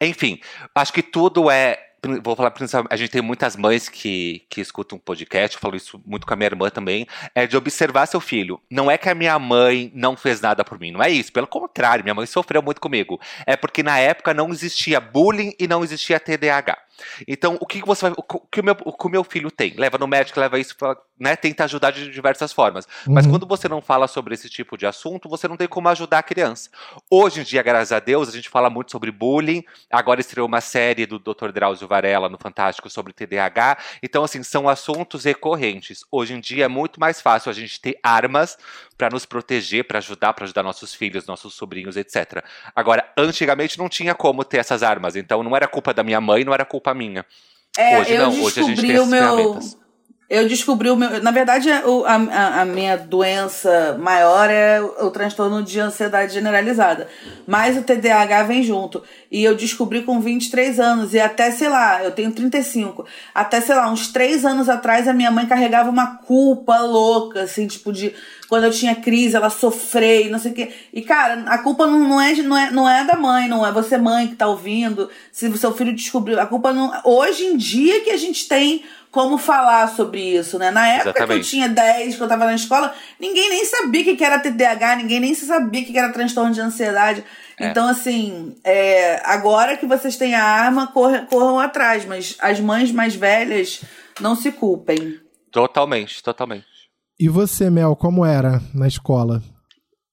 Enfim, 0.00 0.40
acho 0.74 0.92
que 0.92 1.02
tudo 1.02 1.50
é. 1.50 1.78
Vou 2.22 2.36
falar 2.36 2.50
principalmente. 2.50 2.92
A 2.92 2.96
gente 2.96 3.10
tem 3.10 3.22
muitas 3.22 3.56
mães 3.56 3.88
que, 3.88 4.44
que 4.48 4.60
escutam 4.60 4.98
podcast, 4.98 5.56
eu 5.56 5.60
falo 5.60 5.76
isso 5.76 6.00
muito 6.06 6.26
com 6.26 6.32
a 6.32 6.36
minha 6.36 6.48
irmã 6.48 6.70
também. 6.70 7.06
É 7.34 7.46
de 7.46 7.56
observar 7.56 8.06
seu 8.06 8.20
filho. 8.20 8.60
Não 8.70 8.90
é 8.90 8.98
que 8.98 9.08
a 9.08 9.14
minha 9.14 9.38
mãe 9.38 9.90
não 9.94 10.16
fez 10.16 10.40
nada 10.40 10.64
por 10.64 10.78
mim, 10.78 10.92
não 10.92 11.02
é 11.02 11.10
isso. 11.10 11.32
Pelo 11.32 11.46
contrário, 11.46 12.04
minha 12.04 12.14
mãe 12.14 12.26
sofreu 12.26 12.62
muito 12.62 12.80
comigo. 12.80 13.20
É 13.46 13.56
porque 13.56 13.82
na 13.82 13.98
época 13.98 14.34
não 14.34 14.50
existia 14.50 15.00
bullying 15.00 15.54
e 15.58 15.66
não 15.66 15.82
existia 15.82 16.20
TDAH. 16.20 16.85
Então, 17.26 17.56
o 17.60 17.66
que 17.66 17.84
você 17.84 18.08
vai. 18.08 18.14
O 18.16 18.22
que 18.22 18.60
o 18.60 18.64
meu, 18.64 18.76
o 18.84 18.92
que 18.92 19.06
o 19.06 19.10
meu 19.10 19.24
filho 19.24 19.50
tem? 19.50 19.74
Leva 19.76 19.98
no 19.98 20.06
médico, 20.06 20.38
leva 20.40 20.58
isso, 20.58 20.74
né? 21.18 21.36
Tenta 21.36 21.64
ajudar 21.64 21.90
de 21.90 22.10
diversas 22.10 22.52
formas. 22.52 22.86
Mas 23.06 23.24
Uhum. 23.24 23.32
quando 23.32 23.46
você 23.46 23.68
não 23.68 23.80
fala 23.80 24.06
sobre 24.08 24.34
esse 24.34 24.48
tipo 24.48 24.76
de 24.76 24.86
assunto, 24.86 25.28
você 25.28 25.46
não 25.48 25.56
tem 25.56 25.68
como 25.68 25.88
ajudar 25.88 26.18
a 26.18 26.22
criança. 26.22 26.70
Hoje 27.10 27.40
em 27.40 27.44
dia, 27.44 27.62
graças 27.62 27.92
a 27.92 28.00
Deus, 28.00 28.28
a 28.28 28.32
gente 28.32 28.48
fala 28.48 28.68
muito 28.70 28.90
sobre 28.90 29.10
bullying. 29.10 29.64
Agora 29.90 30.20
estreou 30.20 30.46
uma 30.46 30.60
série 30.60 31.06
do 31.06 31.18
Dr. 31.18 31.50
Drauzio 31.52 31.88
Varela 31.88 32.28
no 32.28 32.38
Fantástico 32.38 32.88
sobre 32.90 33.12
TDAH. 33.12 33.78
Então, 34.02 34.24
assim, 34.24 34.42
são 34.42 34.68
assuntos 34.68 35.24
recorrentes. 35.24 36.04
Hoje 36.10 36.34
em 36.34 36.40
dia 36.40 36.64
é 36.64 36.68
muito 36.68 37.00
mais 37.00 37.20
fácil 37.20 37.50
a 37.50 37.54
gente 37.54 37.80
ter 37.80 37.98
armas 38.02 38.58
para 38.96 39.10
nos 39.10 39.26
proteger, 39.26 39.86
para 39.86 39.98
ajudar, 39.98 40.32
para 40.32 40.44
ajudar 40.44 40.62
nossos 40.62 40.94
filhos, 40.94 41.26
nossos 41.26 41.54
sobrinhos, 41.54 41.96
etc. 41.96 42.44
Agora, 42.74 43.10
antigamente 43.16 43.78
não 43.78 43.88
tinha 43.88 44.14
como 44.14 44.44
ter 44.44 44.58
essas 44.58 44.82
armas. 44.82 45.16
Então, 45.16 45.42
não 45.42 45.54
era 45.54 45.68
culpa 45.68 45.92
da 45.92 46.02
minha 46.02 46.20
mãe, 46.20 46.44
não 46.44 46.54
era 46.54 46.64
culpa 46.64 46.94
minha. 46.94 47.24
É, 47.76 48.00
Hoje 48.00 48.12
eu 48.14 48.22
não, 48.22 48.42
hoje 48.42 48.60
a 48.60 48.62
gente 48.62 48.80
tem 48.80 48.92
essas 48.92 49.08
meu. 49.08 49.20
ferramentas. 49.20 49.85
Eu 50.28 50.48
descobri 50.48 50.90
o 50.90 50.96
meu. 50.96 51.22
Na 51.22 51.30
verdade, 51.30 51.70
a, 51.70 52.60
a, 52.62 52.64
minha 52.64 52.96
doença 52.96 53.96
maior 54.00 54.50
é 54.50 54.80
o, 54.80 55.08
transtorno 55.08 55.62
de 55.62 55.78
ansiedade 55.78 56.34
generalizada. 56.34 57.06
Mas 57.46 57.76
o 57.76 57.82
TDAH 57.82 58.42
vem 58.42 58.60
junto. 58.60 59.04
E 59.30 59.44
eu 59.44 59.54
descobri 59.54 60.02
com 60.02 60.20
23 60.20 60.80
anos. 60.80 61.14
E 61.14 61.20
até, 61.20 61.52
sei 61.52 61.68
lá, 61.68 62.02
eu 62.02 62.10
tenho 62.10 62.32
35. 62.32 63.06
Até, 63.32 63.60
sei 63.60 63.76
lá, 63.76 63.88
uns 63.88 64.08
3 64.08 64.44
anos 64.44 64.68
atrás, 64.68 65.06
a 65.06 65.12
minha 65.12 65.30
mãe 65.30 65.46
carregava 65.46 65.90
uma 65.90 66.16
culpa 66.16 66.76
louca, 66.80 67.42
assim, 67.42 67.68
tipo, 67.68 67.92
de 67.92 68.12
quando 68.48 68.64
eu 68.64 68.70
tinha 68.70 68.94
crise, 68.96 69.36
ela 69.36 69.50
sofrer 69.50 70.26
e 70.26 70.30
não 70.30 70.40
sei 70.40 70.50
o 70.50 70.54
quê. 70.54 70.72
E, 70.92 71.02
cara, 71.02 71.44
a 71.46 71.58
culpa 71.58 71.86
não, 71.86 72.00
não, 72.00 72.20
é, 72.20 72.34
não, 72.34 72.56
é, 72.56 72.70
não 72.72 72.88
é 72.88 73.04
da 73.04 73.16
mãe, 73.16 73.48
não 73.48 73.64
é 73.64 73.70
você, 73.70 73.96
mãe, 73.96 74.26
que 74.26 74.34
tá 74.34 74.48
ouvindo. 74.48 75.08
Se 75.30 75.46
o 75.46 75.56
seu 75.56 75.72
filho 75.72 75.94
descobriu. 75.94 76.40
A 76.40 76.46
culpa 76.46 76.72
não. 76.72 76.92
Hoje 77.04 77.44
em 77.44 77.56
dia 77.56 78.00
que 78.00 78.10
a 78.10 78.16
gente 78.16 78.48
tem 78.48 78.84
como 79.16 79.38
falar 79.38 79.88
sobre 79.88 80.20
isso, 80.36 80.58
né? 80.58 80.70
Na 80.70 80.86
época 80.88 81.12
que 81.14 81.18
eu 81.20 81.22
Exatamente. 81.24 81.48
tinha 81.48 81.68
10, 81.70 82.16
que 82.16 82.20
eu 82.22 82.28
tava 82.28 82.44
na 82.44 82.54
escola, 82.54 82.94
ninguém 83.18 83.48
nem 83.48 83.64
sabia 83.64 84.12
o 84.12 84.14
que 84.16 84.22
era 84.22 84.38
TDAH, 84.38 84.96
ninguém 84.96 85.20
nem 85.20 85.34
sabia 85.34 85.80
o 85.80 85.84
que 85.86 85.98
era 85.98 86.12
transtorno 86.12 86.52
de 86.52 86.60
ansiedade. 86.60 87.24
É. 87.58 87.68
Então, 87.70 87.88
assim, 87.88 88.54
é, 88.62 89.22
agora 89.24 89.78
que 89.78 89.86
vocês 89.86 90.18
têm 90.18 90.34
a 90.34 90.44
arma, 90.44 90.88
corre- 90.88 91.22
corram 91.30 91.58
atrás, 91.58 92.04
mas 92.04 92.36
as 92.38 92.60
mães 92.60 92.92
mais 92.92 93.14
velhas 93.14 93.80
não 94.20 94.36
se 94.36 94.52
culpem. 94.52 95.18
Totalmente, 95.50 96.22
totalmente. 96.22 96.66
E 97.18 97.26
você, 97.30 97.70
Mel, 97.70 97.96
como 97.96 98.26
era 98.26 98.60
na 98.74 98.86
escola? 98.86 99.42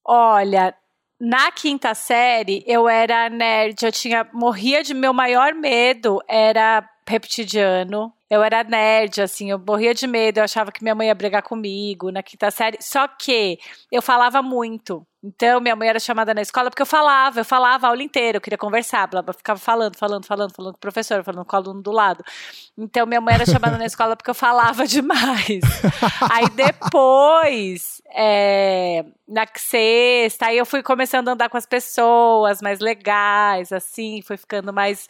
Olha, 0.08 0.74
na 1.20 1.52
quinta 1.52 1.94
série 1.94 2.64
eu 2.66 2.88
era 2.88 3.30
nerd, 3.30 3.84
eu 3.84 3.92
tinha 3.92 4.26
morria 4.32 4.82
de 4.82 4.94
meu 4.94 5.12
maior 5.14 5.54
medo 5.54 6.20
era 6.30 6.88
reptiliano. 7.06 8.14
Eu 8.34 8.42
era 8.44 8.64
nerd, 8.64 9.22
assim, 9.22 9.52
eu 9.52 9.60
morria 9.60 9.94
de 9.94 10.08
medo, 10.08 10.40
eu 10.40 10.44
achava 10.44 10.72
que 10.72 10.82
minha 10.82 10.96
mãe 10.96 11.08
ia 11.08 11.14
brigar 11.14 11.44
comigo 11.44 12.12
na 12.12 12.24
quinta 12.24 12.50
série. 12.50 12.80
Só 12.82 13.08
que 13.08 13.60
eu 13.92 14.02
falava 14.02 14.42
muito. 14.42 15.06
Então, 15.24 15.62
minha 15.62 15.76
mãe 15.76 15.88
era 15.88 16.00
chamada 16.00 16.34
na 16.34 16.42
escola 16.42 16.70
porque 16.70 16.82
eu 16.82 16.86
falava, 16.86 17.40
eu 17.40 17.46
falava 17.46 17.86
a 17.86 17.90
aula 17.92 18.02
inteira, 18.02 18.38
eu 18.38 18.42
queria 18.42 18.58
conversar, 18.58 19.08
blá, 19.08 19.22
blá, 19.22 19.34
ficava 19.34 19.60
falando, 19.60 19.96
falando, 19.98 20.26
falando, 20.26 20.52
falando 20.54 20.74
com 20.74 20.78
o 20.78 20.82
professor, 20.82 21.24
falando 21.24 21.46
com 21.46 21.56
o 21.56 21.60
aluno 21.60 21.82
do 21.82 21.92
lado. 21.92 22.24
Então, 22.76 23.06
minha 23.06 23.22
mãe 23.22 23.36
era 23.36 23.46
chamada 23.46 23.78
na 23.78 23.86
escola 23.86 24.18
porque 24.18 24.32
eu 24.32 24.36
falava 24.36 24.86
demais. 24.88 25.62
Aí 26.30 26.50
depois, 26.50 28.02
é, 28.16 29.06
na 29.28 29.46
sexta, 29.56 30.48
aí 30.48 30.58
eu 30.58 30.66
fui 30.66 30.82
começando 30.82 31.30
a 31.30 31.34
andar 31.34 31.50
com 31.50 31.58
as 31.58 31.68
pessoas 31.68 32.62
mais 32.64 32.80
legais, 32.80 33.72
assim, 33.72 34.22
fui 34.24 34.38
ficando 34.38 34.74
mais 34.74 35.08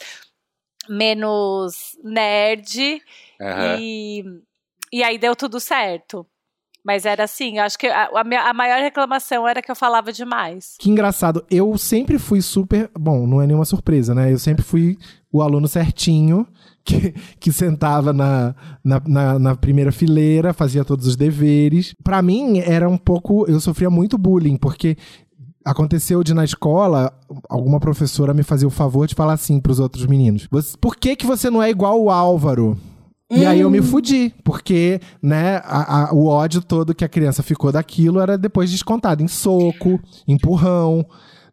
menos 0.89 1.97
nerd 2.03 3.01
Aham. 3.41 3.77
e, 3.79 4.23
e 4.91 5.03
aí 5.03 5.17
deu 5.17 5.35
tudo 5.35 5.59
certo. 5.59 6.25
Mas 6.85 7.05
era 7.05 7.23
assim, 7.23 7.59
eu 7.59 7.63
acho 7.63 7.77
que 7.77 7.87
a, 7.87 8.09
a 8.13 8.23
minha- 8.25 8.41
a 8.41 8.53
maior 8.53 8.81
reclamação 8.81 9.47
era 9.47 9.61
que 9.61 9.71
eu 9.71 9.75
falava 9.75 10.11
demais. 10.11 10.75
Que 10.77 10.89
engraçado, 10.89 11.45
eu 11.49 11.77
sempre 11.77 12.19
fui 12.19 12.41
super. 12.41 12.91
Bom, 12.99 13.25
não 13.25 13.41
é 13.41 13.47
nenhuma 13.47 13.63
surpresa, 13.63 14.13
né? 14.13 14.33
Eu 14.33 14.37
sempre 14.37 14.63
fui 14.65 14.97
o 15.31 15.41
aluno 15.41 15.65
certinho, 15.65 16.45
que, 16.83 17.13
que 17.39 17.53
sentava 17.53 18.11
na, 18.11 18.53
na, 18.83 19.01
na- 19.07 19.39
na 19.39 19.55
primeira 19.55 19.93
fileira, 19.93 20.53
fazia 20.53 20.83
todos 20.83 21.07
os 21.07 21.15
deveres. 21.15 21.95
Pra 22.03 22.21
mim, 22.21 22.59
era 22.59 22.89
um 22.89 22.97
pouco. 22.97 23.45
Eu 23.49 23.61
sofria 23.61 23.89
muito 23.89 24.17
bullying, 24.17 24.57
porque 24.57 24.97
aconteceu 25.65 26.23
de 26.23 26.33
na 26.33 26.43
escola, 26.43 27.11
alguma 27.49 27.79
professora 27.79 28.33
me 28.33 28.43
fazia 28.43 28.67
o 28.67 28.71
favor 28.71 29.07
de 29.07 29.15
falar 29.15 29.33
assim 29.33 29.59
pros 29.59 29.79
outros 29.79 30.05
meninos: 30.05 30.47
"Você- 30.51 30.77
Por 30.79 30.95
que, 30.95 31.15
que 31.15 31.25
você 31.25 31.49
não 31.49 31.61
é 31.61 31.69
igual 31.69 32.01
o 32.01 32.09
Álvaro? 32.09 32.77
E 33.31 33.45
aí 33.47 33.61
eu 33.61 33.69
me 33.71 33.81
fudi, 33.81 34.31
porque, 34.43 34.99
né, 35.21 35.55
a- 35.65 36.09
a- 36.09 36.13
o 36.13 36.27
ódio 36.27 36.61
todo 36.61 36.93
que 36.93 37.03
a 37.03 37.09
criança 37.09 37.41
ficou 37.41 37.71
daquilo 37.71 38.19
era 38.19 38.37
depois 38.37 38.69
descontado 38.69 39.23
em 39.23 39.27
soco, 39.27 39.99
empurrão. 40.27 41.03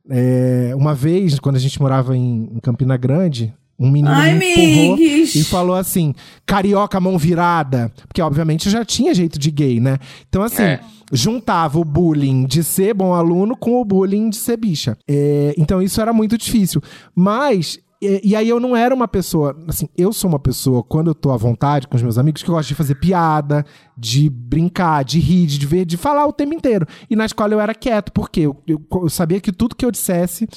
É, 0.08 0.72
uma 0.76 0.94
vez, 0.94 1.38
quando 1.38 1.56
a 1.56 1.60
gente 1.60 1.80
morava 1.80 2.14
em, 2.16 2.50
em 2.54 2.58
Campina 2.60 2.96
Grande, 2.98 3.54
um 3.78 3.90
menino 3.90 4.12
Ai, 4.14 4.34
me 4.36 4.52
empurrou 4.52 4.96
Migues. 4.98 5.34
e 5.36 5.44
falou 5.44 5.74
assim, 5.74 6.12
carioca 6.44 7.00
mão 7.00 7.16
virada. 7.16 7.90
Porque, 8.06 8.20
obviamente, 8.20 8.66
eu 8.66 8.72
já 8.72 8.84
tinha 8.84 9.14
jeito 9.14 9.38
de 9.38 9.50
gay, 9.50 9.80
né? 9.80 9.96
Então, 10.28 10.42
assim, 10.42 10.62
É. 10.62 10.80
juntava 11.12 11.78
o 11.78 11.84
bullying 11.84 12.46
de 12.46 12.62
ser 12.62 12.94
bom 12.94 13.14
aluno 13.14 13.56
com 13.56 13.80
o 13.80 13.84
bullying 13.84 14.30
de 14.30 14.36
ser 14.36 14.56
bicha. 14.56 14.96
É, 15.08 15.54
então, 15.56 15.82
isso 15.82 16.00
era 16.00 16.12
muito 16.12 16.36
difícil. 16.38 16.80
Mas... 17.14 17.78
E, 18.02 18.30
e 18.30 18.34
aí 18.34 18.48
eu 18.48 18.58
não 18.58 18.74
era 18.74 18.94
uma 18.94 19.06
pessoa, 19.06 19.54
assim, 19.68 19.86
eu 19.94 20.10
sou 20.10 20.30
uma 20.30 20.38
pessoa, 20.38 20.82
quando 20.82 21.08
eu 21.08 21.14
tô 21.14 21.30
à 21.30 21.36
vontade 21.36 21.86
com 21.86 21.96
os 21.96 22.02
meus 22.02 22.16
amigos, 22.16 22.42
que 22.42 22.48
eu 22.48 22.54
gosto 22.54 22.68
de 22.68 22.74
fazer 22.74 22.94
piada, 22.94 23.62
de 23.94 24.30
brincar, 24.30 25.04
de 25.04 25.20
rir, 25.20 25.44
de 25.44 25.66
ver, 25.66 25.84
de 25.84 25.98
falar 25.98 26.26
o 26.26 26.32
tempo 26.32 26.54
inteiro. 26.54 26.86
E 27.10 27.14
na 27.14 27.26
escola 27.26 27.52
eu 27.52 27.60
era 27.60 27.74
quieto, 27.74 28.10
porque 28.10 28.40
eu, 28.40 28.56
eu, 28.66 28.80
eu 28.90 29.10
sabia 29.10 29.38
que 29.38 29.52
tudo 29.52 29.76
que 29.76 29.84
eu 29.84 29.90
dissesse 29.90 30.48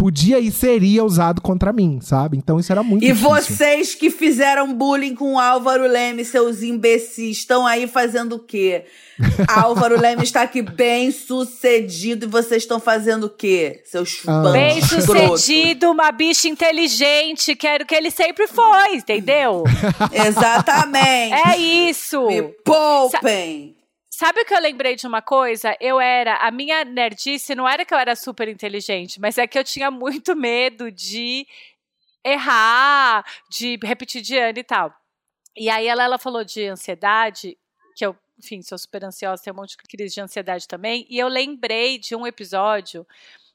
podia 0.00 0.40
e 0.40 0.50
seria 0.50 1.04
usado 1.04 1.42
contra 1.42 1.74
mim, 1.74 1.98
sabe? 2.00 2.38
Então 2.38 2.58
isso 2.58 2.72
era 2.72 2.82
muito 2.82 3.04
E 3.04 3.08
difícil. 3.08 3.28
vocês 3.28 3.94
que 3.94 4.10
fizeram 4.10 4.72
bullying 4.72 5.14
com 5.14 5.34
o 5.34 5.38
Álvaro 5.38 5.86
Leme, 5.86 6.24
seus 6.24 6.62
imbecis, 6.62 7.36
estão 7.36 7.66
aí 7.66 7.86
fazendo 7.86 8.36
o 8.36 8.38
quê? 8.38 8.86
Álvaro 9.46 10.00
Leme 10.00 10.22
está 10.22 10.40
aqui 10.40 10.62
bem 10.62 11.10
sucedido 11.10 12.24
e 12.24 12.28
vocês 12.28 12.62
estão 12.62 12.80
fazendo 12.80 13.24
o 13.24 13.28
quê? 13.28 13.82
Seus 13.84 14.22
Ah. 14.26 14.50
Bem 14.50 14.80
sucedido, 14.80 15.90
uma 15.90 16.10
bicha 16.10 16.48
inteligente, 16.48 17.54
que 17.54 17.66
era 17.66 17.84
o 17.84 17.86
que 17.86 17.94
ele 17.94 18.10
sempre 18.10 18.46
foi, 18.46 18.94
entendeu? 18.96 19.64
Exatamente. 20.10 21.34
É 21.46 21.58
isso! 21.58 22.26
Me 22.26 22.42
poupem. 22.64 23.74
Sabe 24.20 24.42
o 24.42 24.44
que 24.44 24.52
eu 24.52 24.60
lembrei 24.60 24.96
de 24.96 25.06
uma 25.06 25.22
coisa? 25.22 25.74
Eu 25.80 25.98
era. 25.98 26.36
A 26.36 26.50
minha 26.50 26.84
nerdice 26.84 27.54
não 27.54 27.66
era 27.66 27.86
que 27.86 27.94
eu 27.94 27.96
era 27.96 28.14
super 28.14 28.48
inteligente, 28.48 29.18
mas 29.18 29.38
é 29.38 29.46
que 29.46 29.58
eu 29.58 29.64
tinha 29.64 29.90
muito 29.90 30.36
medo 30.36 30.92
de 30.92 31.46
errar, 32.22 33.24
de 33.48 33.78
repetir 33.82 34.20
de 34.20 34.36
ano 34.36 34.58
e 34.58 34.62
tal. 34.62 34.94
E 35.56 35.70
aí 35.70 35.86
ela, 35.86 36.02
ela 36.04 36.18
falou 36.18 36.44
de 36.44 36.66
ansiedade, 36.66 37.56
que 37.96 38.04
eu, 38.04 38.14
enfim, 38.38 38.60
sou 38.60 38.76
super 38.76 39.02
ansiosa, 39.06 39.42
tenho 39.42 39.56
um 39.56 39.60
monte 39.60 39.70
de 39.70 39.78
crise 39.78 40.16
de 40.16 40.20
ansiedade 40.20 40.68
também. 40.68 41.06
E 41.08 41.18
eu 41.18 41.26
lembrei 41.26 41.96
de 41.96 42.14
um 42.14 42.26
episódio 42.26 43.06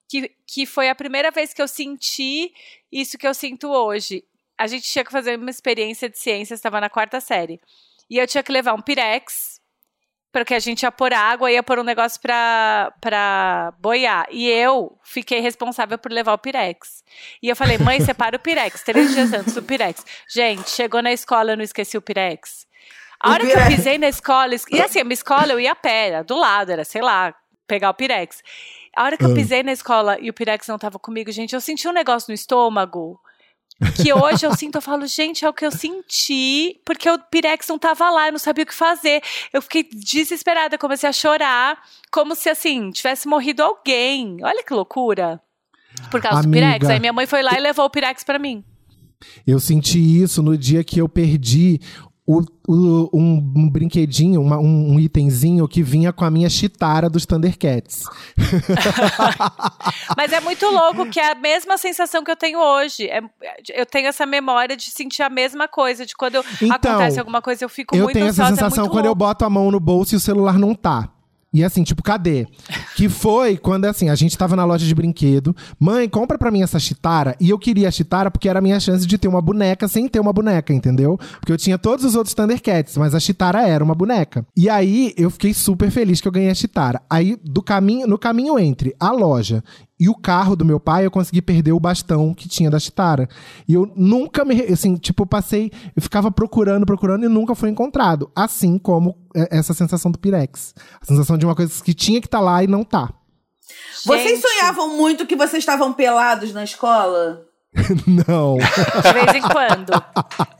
que, 0.09 0.31
que 0.47 0.65
foi 0.65 0.89
a 0.89 0.95
primeira 0.95 1.29
vez 1.29 1.53
que 1.53 1.61
eu 1.61 1.67
senti 1.67 2.51
isso 2.91 3.19
que 3.19 3.27
eu 3.27 3.35
sinto 3.35 3.69
hoje. 3.69 4.23
A 4.57 4.65
gente 4.65 4.89
tinha 4.89 5.05
que 5.05 5.11
fazer 5.11 5.37
uma 5.37 5.51
experiência 5.51 6.09
de 6.09 6.17
ciência, 6.17 6.55
estava 6.55 6.81
na 6.81 6.89
quarta 6.89 7.21
série. 7.21 7.61
E 8.09 8.17
eu 8.17 8.25
tinha 8.25 8.41
que 8.41 8.51
levar 8.51 8.73
um 8.73 8.81
pirex, 8.81 9.54
porque 10.35 10.53
a 10.53 10.59
gente 10.59 10.83
ia 10.83 10.91
pôr 10.91 11.13
água, 11.13 11.49
ia 11.49 11.63
pôr 11.63 11.79
um 11.79 11.83
negócio 11.83 12.19
pra, 12.19 12.91
pra 12.99 13.73
boiar. 13.79 14.27
E 14.29 14.49
eu 14.49 14.91
fiquei 15.01 15.39
responsável 15.39 15.97
por 15.97 16.11
levar 16.11 16.33
o 16.33 16.37
pirex. 16.37 17.05
E 17.41 17.47
eu 17.47 17.55
falei, 17.55 17.77
mãe, 17.77 18.01
separa 18.03 18.35
o 18.35 18.39
pirex, 18.39 18.83
três 18.83 19.13
dias 19.13 19.31
antes 19.31 19.53
do 19.53 19.63
pirex. 19.63 20.05
Gente, 20.29 20.69
chegou 20.69 21.01
na 21.01 21.13
escola, 21.13 21.53
eu 21.53 21.55
não 21.55 21.63
esqueci 21.63 21.97
o 21.97 22.01
pirex. 22.01 22.67
A 23.17 23.31
hora 23.31 23.45
que 23.45 23.53
eu 23.53 23.65
pisei 23.67 23.97
na 23.97 24.09
escola, 24.09 24.53
e 24.69 24.81
assim, 24.81 24.99
a 24.99 25.05
minha 25.05 25.13
escola 25.13 25.53
eu 25.53 25.59
ia 25.59 25.71
a 25.71 25.75
pé, 25.75 26.07
era 26.09 26.21
do 26.21 26.35
lado, 26.35 26.69
era, 26.69 26.83
sei 26.83 27.01
lá, 27.01 27.33
pegar 27.65 27.89
o 27.89 27.93
pirex. 27.93 28.43
A 28.93 29.05
hora 29.05 29.15
que 29.15 29.23
eu 29.23 29.31
Ah. 29.31 29.35
pisei 29.35 29.63
na 29.63 29.71
escola 29.71 30.17
e 30.19 30.29
o 30.29 30.33
pirex 30.33 30.67
não 30.67 30.77
tava 30.77 30.99
comigo, 30.99 31.31
gente, 31.31 31.55
eu 31.55 31.61
senti 31.61 31.87
um 31.87 31.93
negócio 31.93 32.29
no 32.29 32.35
estômago. 32.35 33.17
Que 34.01 34.13
hoje 34.13 34.45
eu 34.45 34.55
sinto, 34.55 34.75
eu 34.75 34.81
falo, 34.81 35.05
gente, 35.05 35.43
é 35.43 35.49
o 35.49 35.53
que 35.53 35.65
eu 35.65 35.71
senti, 35.71 36.79
porque 36.85 37.09
o 37.09 37.19
Pirex 37.19 37.67
não 37.67 37.77
tava 37.77 38.09
lá, 38.09 38.27
eu 38.27 38.31
não 38.31 38.39
sabia 38.39 38.63
o 38.63 38.67
que 38.67 38.73
fazer. 38.73 39.21
Eu 39.51 39.61
fiquei 39.61 39.83
desesperada, 39.83 40.77
comecei 40.77 41.09
a 41.09 41.13
chorar, 41.13 41.77
como 42.09 42.35
se 42.35 42.49
assim, 42.49 42.89
tivesse 42.91 43.27
morrido 43.27 43.61
alguém. 43.61 44.37
Olha 44.41 44.63
que 44.63 44.73
loucura. 44.73 45.41
Por 46.09 46.21
causa 46.21 46.41
do 46.41 46.47
Amiga. 46.47 46.67
Pirex. 46.67 46.89
Aí 46.89 46.99
minha 46.99 47.13
mãe 47.13 47.25
foi 47.25 47.41
lá 47.41 47.57
e 47.57 47.61
levou 47.61 47.85
o 47.85 47.89
Pirex 47.89 48.23
pra 48.23 48.39
mim. 48.39 48.63
Eu 49.45 49.59
senti 49.59 49.99
isso 50.21 50.41
no 50.41 50.57
dia 50.57 50.83
que 50.83 50.99
eu 50.99 51.09
perdi 51.09 51.79
o- 52.27 52.41
o- 52.67 53.09
um, 53.13 53.53
um 53.55 53.69
brinquedinho, 53.69 54.41
uma- 54.41 54.57
um, 54.57 54.93
um 54.93 54.99
itemzinho 54.99 55.67
que 55.67 55.83
vinha 55.83 56.11
com 56.11 56.25
a 56.25 56.31
minha 56.31 56.49
chitara 56.49 57.09
dos 57.09 57.25
Thundercats. 57.25 58.03
Mas 60.17 60.31
é 60.33 60.39
muito 60.39 60.65
louco 60.67 61.05
que 61.07 61.19
é 61.19 61.31
a 61.31 61.35
mesma 61.35 61.77
sensação 61.77 62.23
que 62.23 62.31
eu 62.31 62.35
tenho 62.35 62.59
hoje. 62.59 63.07
É- 63.07 63.21
eu 63.73 63.85
tenho 63.85 64.07
essa 64.07 64.25
memória 64.25 64.75
de 64.75 64.85
sentir 64.89 65.21
a 65.23 65.29
mesma 65.29 65.67
coisa, 65.67 66.05
de 66.05 66.15
quando 66.15 66.35
eu- 66.35 66.45
Então, 66.61 66.93
acontece 66.93 67.19
alguma 67.19 67.41
coisa, 67.41 67.63
eu 67.65 67.69
fico 67.69 67.95
eu 67.95 68.03
muito 68.03 68.13
tenho 68.13 68.25
ansiosa. 68.27 68.43
essa 68.53 68.53
é 68.53 68.55
sensação 68.55 68.83
muito 68.85 68.91
quando 68.93 69.05
eu 69.05 69.09
louco. 69.09 69.19
boto 69.19 69.45
a 69.45 69.49
mão 69.49 69.69
no 69.71 69.79
bolso 69.79 70.15
e 70.15 70.17
o 70.17 70.19
celular 70.19 70.57
não 70.57 70.73
tá. 70.73 71.09
E 71.55 71.63
assim, 71.63 71.83
tipo, 71.83 72.03
cadê? 72.03 72.45
Que 72.97 73.07
foi 73.07 73.55
quando, 73.55 73.85
assim, 73.85 74.09
a 74.09 74.15
gente 74.15 74.37
tava 74.37 74.57
na 74.57 74.65
loja 74.65 74.85
de 74.85 74.93
brinquedo. 74.93 75.55
Mãe, 75.79 76.09
compra 76.09 76.37
pra 76.37 76.51
mim 76.51 76.61
essa 76.61 76.77
chitara. 76.77 77.33
E 77.39 77.49
eu 77.49 77.57
queria 77.57 77.87
a 77.87 77.91
chitara 77.91 78.29
porque 78.29 78.49
era 78.49 78.59
a 78.59 78.61
minha 78.61 78.77
chance 78.77 79.07
de 79.07 79.17
ter 79.17 79.29
uma 79.29 79.41
boneca 79.41 79.87
sem 79.87 80.05
ter 80.09 80.19
uma 80.19 80.33
boneca, 80.33 80.73
entendeu? 80.73 81.17
Porque 81.39 81.53
eu 81.53 81.57
tinha 81.57 81.77
todos 81.77 82.03
os 82.03 82.13
outros 82.13 82.35
Thundercats, 82.35 82.97
mas 82.97 83.15
a 83.15 83.21
chitara 83.21 83.65
era 83.65 83.81
uma 83.81 83.95
boneca. 83.95 84.45
E 84.53 84.67
aí, 84.67 85.13
eu 85.15 85.31
fiquei 85.31 85.53
super 85.53 85.89
feliz 85.89 86.19
que 86.19 86.27
eu 86.27 86.31
ganhei 86.33 86.49
a 86.49 86.55
chitara. 86.55 87.01
Aí, 87.09 87.39
do 87.41 87.63
caminho, 87.63 88.05
no 88.05 88.17
caminho 88.17 88.59
entre 88.59 88.93
a 88.99 89.11
loja 89.11 89.63
e 89.99 90.09
o 90.09 90.15
carro 90.15 90.55
do 90.55 90.65
meu 90.65 90.79
pai, 90.79 91.05
eu 91.05 91.11
consegui 91.11 91.41
perder 91.41 91.71
o 91.71 91.79
bastão 91.79 92.33
que 92.33 92.49
tinha 92.49 92.69
da 92.69 92.77
chitara. 92.77 93.29
E 93.67 93.73
eu 93.73 93.89
nunca 93.95 94.43
me. 94.43 94.61
Assim, 94.63 94.95
tipo, 94.95 95.25
passei. 95.25 95.71
Eu 95.95 96.01
ficava 96.01 96.29
procurando, 96.29 96.85
procurando 96.85 97.25
e 97.25 97.29
nunca 97.29 97.55
foi 97.55 97.69
encontrado. 97.69 98.29
Assim 98.35 98.77
como 98.77 99.17
é, 99.33 99.57
essa 99.57 99.73
sensação 99.73 100.11
do 100.11 100.19
Pirex. 100.19 100.75
A 101.01 101.05
sensação 101.05 101.37
de 101.37 101.45
uma 101.45 101.55
coisa 101.55 101.81
que 101.81 101.93
tinha 101.93 102.19
que 102.19 102.27
estar 102.27 102.41
lá 102.41 102.61
e 102.61 102.67
não 102.67 102.83
tá. 102.83 103.09
Vocês 104.05 104.39
Gente, 104.39 104.41
sonhavam 104.41 104.95
muito 104.97 105.25
que 105.25 105.35
vocês 105.35 105.61
estavam 105.61 105.93
pelados 105.93 106.53
na 106.53 106.63
escola? 106.63 107.45
não. 108.05 108.57
De 108.57 109.13
vez 109.13 109.35
em 109.35 109.41
quando. 109.41 109.91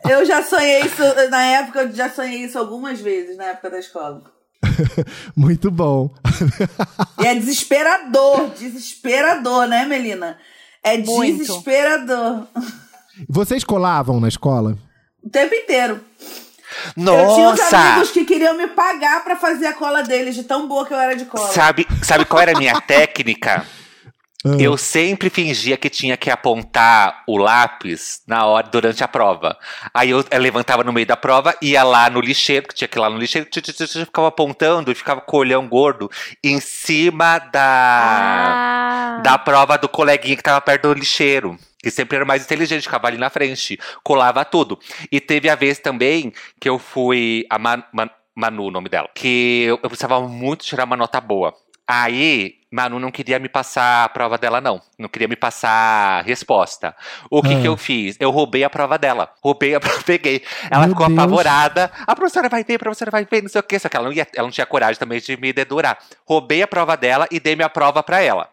Eu 0.10 0.26
já 0.26 0.44
sonhei 0.44 0.82
isso, 0.82 1.02
na 1.30 1.44
época, 1.44 1.84
eu 1.84 1.94
já 1.94 2.10
sonhei 2.10 2.46
isso 2.46 2.58
algumas 2.58 3.00
vezes, 3.00 3.38
na 3.38 3.46
época 3.46 3.70
da 3.70 3.80
escola. 3.80 4.35
Muito 5.36 5.70
bom. 5.72 6.14
E 7.20 7.26
é 7.26 7.36
desesperador, 7.36 8.50
desesperador, 8.58 9.68
né, 9.68 9.86
Melina? 9.86 10.38
É 10.84 10.98
Muito. 10.98 11.40
desesperador. 11.40 12.48
Vocês 13.28 13.64
colavam 13.64 14.20
na 14.20 14.28
escola? 14.28 14.78
O 15.24 15.30
tempo 15.30 15.54
inteiro. 15.56 16.02
Eu 16.96 17.04
tinha 17.04 17.50
uns 17.50 17.60
Nossa! 17.60 17.78
amigos 17.78 18.12
que 18.12 18.26
queriam 18.26 18.58
me 18.58 18.68
pagar 18.68 19.24
pra 19.24 19.36
fazer 19.36 19.68
a 19.68 19.74
cola 19.74 20.04
deles, 20.04 20.36
de 20.36 20.44
tão 20.44 20.68
boa 20.68 20.86
que 20.86 20.94
eu 20.94 21.00
era 21.00 21.16
de 21.16 21.26
cola. 21.26 21.48
Sabe, 21.52 21.88
sabe 22.04 22.26
qual 22.26 22.42
era 22.42 22.52
a 22.56 22.60
minha 22.60 22.80
técnica? 22.82 23.66
Ah. 24.46 24.56
Eu 24.60 24.78
sempre 24.78 25.30
fingia 25.30 25.76
que 25.76 25.90
tinha 25.90 26.16
que 26.16 26.30
apontar 26.30 27.24
o 27.28 27.36
lápis 27.38 28.22
na 28.28 28.46
hora 28.46 28.68
durante 28.68 29.04
a 29.04 29.08
prova. 29.08 29.58
Aí 29.94 30.12
eu, 30.12 30.24
eh, 30.30 30.38
levantava 30.38 30.84
no 30.84 30.94
meio 30.94 31.08
da 31.08 31.18
prova, 31.18 31.56
ia 31.62 31.84
lá 31.84 32.10
no 32.10 32.20
lixeiro, 32.22 32.68
que 32.68 32.76
tinha 32.76 32.88
que 32.88 32.98
ir 32.98 33.02
lá 33.02 33.10
no 33.10 33.18
lixeiro, 33.18 33.50
tch, 33.50 33.60
tch, 33.62 33.74
tch, 33.74 33.88
tch, 33.90 33.98
ficava 34.06 34.28
apontando 34.28 34.92
e 34.92 34.96
ficava 34.96 35.20
com 35.22 35.38
o 35.38 35.40
olhão 35.40 35.68
gordo 35.68 36.12
em 36.44 36.60
cima 36.60 37.40
da 37.40 39.16
Ah. 39.18 39.22
da 39.24 39.38
prova 39.38 39.78
do 39.78 39.90
coleguinha 39.90 40.36
que 40.36 40.44
tava 40.44 40.62
perto 40.62 40.88
do 40.90 40.94
lixeiro. 40.94 41.58
Que 41.82 41.92
sempre 41.92 42.16
era 42.16 42.26
mais 42.26 42.44
inteligente, 42.44 42.84
ficava 42.84 43.08
ali 43.08 43.18
na 43.18 43.30
frente, 43.30 43.80
colava 44.04 44.44
tudo. 44.44 44.80
E 45.12 45.20
teve 45.20 45.50
a 45.50 45.56
vez 45.56 45.78
também 45.80 46.34
que 46.60 46.68
eu 46.68 46.80
fui. 46.80 47.46
A 47.50 47.60
Man- 47.60 47.84
Man- 47.94 48.10
Manu, 48.36 48.66
o 48.66 48.72
nome 48.72 48.90
dela. 48.90 49.08
Que 49.14 49.64
eu, 49.68 49.80
eu 49.84 49.90
precisava 49.90 50.20
muito 50.28 50.66
tirar 50.66 50.84
uma 50.86 50.98
nota 50.98 51.22
boa. 51.22 51.54
Aí, 51.88 52.56
Manu 52.76 53.00
não 53.00 53.10
queria 53.10 53.40
me 53.40 53.48
passar 53.48 54.04
a 54.04 54.10
prova 54.10 54.38
dela, 54.38 54.60
não. 54.60 54.82
Não 55.00 55.08
queria 55.08 55.30
me 55.30 55.36
passar 55.38 56.20
a 56.20 56.22
resposta. 56.22 56.94
O 57.32 57.42
que 57.42 57.54
Ah. 57.54 57.62
que 57.62 57.68
eu 57.68 57.78
fiz? 57.78 58.18
Eu 58.20 58.32
roubei 58.32 58.66
a 58.66 58.70
prova 58.70 58.98
dela. 58.98 59.32
Roubei 59.42 59.74
a 59.76 59.80
prova, 59.80 60.04
peguei. 60.04 60.44
Ela 60.70 60.82
Meu 60.86 60.90
ficou 60.90 61.08
Deus. 61.08 61.18
apavorada. 61.18 61.90
A 62.06 62.14
professora 62.14 62.50
vai 62.50 62.66
ver, 62.66 62.76
a 62.76 62.80
professora 62.80 63.10
vai 63.10 63.24
ver, 63.24 63.42
não 63.44 63.48
sei 63.50 63.62
o 63.62 63.64
quê. 63.64 63.80
Só 63.80 63.88
que 63.88 63.96
ela 63.96 64.08
não, 64.08 64.12
ia, 64.14 64.28
ela 64.36 64.46
não 64.46 64.52
tinha 64.52 64.66
coragem 64.66 65.00
também 65.00 65.22
de 65.22 65.38
me 65.38 65.54
dedurar. 65.54 65.98
Roubei 66.28 66.62
a 66.62 66.68
prova 66.68 66.98
dela 66.98 67.26
e 67.32 67.40
dei 67.40 67.56
minha 67.56 67.70
prova 67.70 68.04
pra 68.04 68.20
ela. 68.20 68.50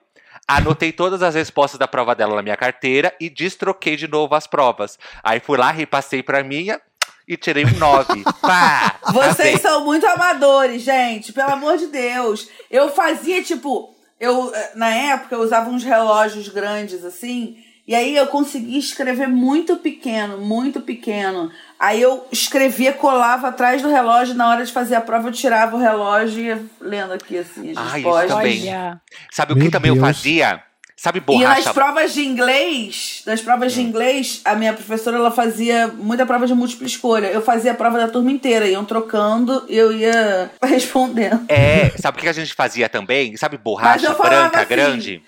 Anotei 0.46 0.92
todas 0.92 1.20
as 1.20 1.34
respostas 1.34 1.76
da 1.80 1.88
prova 1.88 2.14
dela 2.14 2.36
na 2.36 2.42
minha 2.42 2.56
carteira 2.56 3.12
e 3.20 3.28
destroquei 3.28 3.96
de 3.96 4.06
novo 4.06 4.36
as 4.36 4.46
provas. 4.46 4.98
Aí 5.24 5.40
fui 5.40 5.58
lá, 5.58 5.72
repassei 5.72 6.22
pra 6.22 6.44
minha 6.44 6.80
e 7.26 7.36
tirei 7.36 7.64
um 7.64 7.76
9. 7.76 8.22
Pá! 8.40 8.94
Vocês 9.12 9.60
são 9.60 9.84
muito 9.84 10.06
amadores, 10.06 10.82
gente. 10.82 11.32
Pelo 11.32 11.50
amor 11.50 11.76
de 11.76 11.88
Deus. 11.88 12.48
Eu 12.70 12.88
fazia, 12.92 13.42
tipo, 13.42 13.96
eu 14.22 14.54
eh, 14.54 14.70
na 14.76 14.88
época 14.94 15.34
eu 15.34 15.40
usava 15.42 15.68
uns 15.68 15.82
relógios 15.82 16.48
grandes 16.48 17.04
assim, 17.04 17.56
e 17.86 17.94
aí 17.96 18.16
eu 18.16 18.28
conseguia 18.28 18.78
escrever 18.78 19.26
muito 19.26 19.76
pequeno, 19.76 20.38
muito 20.38 20.80
pequeno. 20.80 21.50
Aí 21.78 22.00
eu 22.00 22.24
escrevia, 22.30 22.92
colava 22.92 23.48
atrás 23.48 23.82
do 23.82 23.88
relógio, 23.90 24.36
na 24.36 24.48
hora 24.48 24.64
de 24.64 24.72
fazer 24.72 24.94
a 24.94 25.00
prova 25.00 25.28
eu 25.28 25.32
tirava 25.32 25.74
o 25.76 25.80
relógio 25.80 26.40
e 26.40 26.46
ia 26.46 26.64
lendo 26.80 27.12
aqui 27.12 27.36
assim 27.38 27.72
as 27.72 27.76
Ah, 27.76 27.82
isso 27.82 27.92
respostas. 27.96 28.30
também. 28.30 28.62
Olha. 28.68 29.00
Sabe 29.32 29.52
o 29.52 29.56
Meu 29.56 29.64
que 29.66 29.72
também 29.72 29.88
eu 29.88 29.96
Deus. 29.96 30.06
fazia? 30.06 30.62
Sabe 31.02 31.18
E 31.18 31.20
nas 31.20 31.26
borracha? 31.64 31.74
provas 31.74 32.14
de 32.14 32.20
inglês, 32.24 33.22
nas 33.26 33.40
provas 33.40 33.72
de 33.72 33.80
Hum. 33.80 33.86
inglês, 33.88 34.40
a 34.44 34.54
minha 34.54 34.72
professora 34.72 35.16
ela 35.16 35.32
fazia 35.32 35.88
muita 35.88 36.24
prova 36.24 36.46
de 36.46 36.54
múltipla 36.54 36.86
escolha. 36.86 37.26
Eu 37.26 37.42
fazia 37.42 37.72
a 37.72 37.74
prova 37.74 37.98
da 37.98 38.06
turma 38.06 38.30
inteira, 38.30 38.68
iam 38.68 38.84
trocando 38.84 39.66
e 39.68 39.76
eu 39.76 39.92
ia 39.92 40.48
respondendo. 40.62 41.44
É, 41.48 41.90
sabe 41.98 42.18
o 42.18 42.20
que 42.20 42.28
a 42.28 42.32
gente 42.32 42.54
fazia 42.54 42.88
também? 42.88 43.36
Sabe 43.36 43.58
borracha 43.58 44.14
branca 44.14 44.60
assim, 44.60 44.68
grande? 44.68 45.22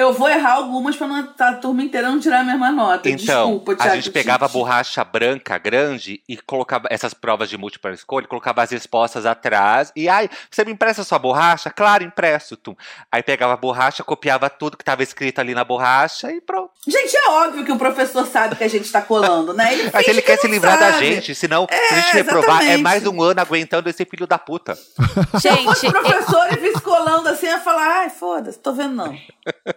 Eu 0.00 0.12
vou 0.12 0.28
errar 0.28 0.54
algumas 0.54 0.96
pra 0.96 1.06
não, 1.06 1.28
a 1.38 1.52
turma 1.54 1.82
inteira 1.82 2.08
não 2.10 2.18
tirar 2.18 2.40
a 2.40 2.44
mesma 2.44 2.70
nota. 2.72 3.08
Então, 3.08 3.46
Desculpa, 3.50 3.72
a 3.72 3.76
Thiago, 3.76 3.94
gente 3.96 4.10
pegava 4.10 4.46
a 4.46 4.48
te- 4.48 4.52
borracha 4.52 5.04
branca 5.04 5.58
grande 5.58 6.22
e 6.28 6.36
colocava 6.38 6.88
essas 6.90 7.12
provas 7.12 7.48
de 7.50 7.58
múltipla 7.58 7.90
escolha, 7.92 8.26
colocava 8.26 8.62
as 8.62 8.70
respostas 8.70 9.26
atrás. 9.26 9.92
E 9.94 10.08
ai, 10.08 10.28
você 10.50 10.64
me 10.64 10.72
empresta 10.72 11.04
sua 11.04 11.18
borracha? 11.18 11.70
Claro, 11.70 12.02
empresto. 12.04 12.56
Tu. 12.56 12.76
Aí 13.12 13.22
pegava 13.22 13.52
a 13.54 13.56
borracha, 13.56 14.02
copiava 14.02 14.48
tudo 14.48 14.76
que 14.76 14.82
estava 14.82 15.02
escrito 15.02 15.38
ali 15.40 15.54
na 15.54 15.64
borracha 15.64 16.32
e 16.32 16.40
pronto. 16.40 16.70
Gente, 16.86 17.14
é 17.16 17.30
óbvio 17.30 17.64
que 17.64 17.72
o 17.72 17.76
professor 17.76 18.26
sabe 18.26 18.56
que 18.56 18.64
a 18.64 18.68
gente 18.68 18.90
tá 18.90 19.02
colando, 19.02 19.52
né? 19.52 19.72
Ele 19.74 19.90
Mas 19.92 20.08
ele 20.08 20.20
que 20.22 20.26
quer 20.28 20.38
se 20.38 20.48
livrar 20.48 20.78
da 20.78 20.92
sabe. 20.92 21.06
gente, 21.14 21.34
senão, 21.34 21.66
se 21.70 21.74
a 21.74 21.96
É, 21.98 22.02
gente 22.02 22.12
reprovar, 22.14 22.62
é 22.64 22.76
mais 22.78 23.06
um 23.06 23.22
ano 23.22 23.40
aguentando 23.40 23.88
esse 23.90 24.04
filho 24.04 24.26
da 24.26 24.38
puta. 24.38 24.74
Se 25.40 25.48
eu 25.48 25.56
fosse 25.58 25.86
Gente, 25.86 25.92
professor 25.92 26.52
e 26.52 26.56
visse 26.56 26.80
colando 26.80 27.28
assim, 27.28 27.46
eu 27.46 27.52
ia 27.52 27.60
falar, 27.60 28.00
ai, 28.00 28.10
foda-se, 28.10 28.58
tô 28.58 28.72
vendo 28.72 28.94
não. 28.94 29.14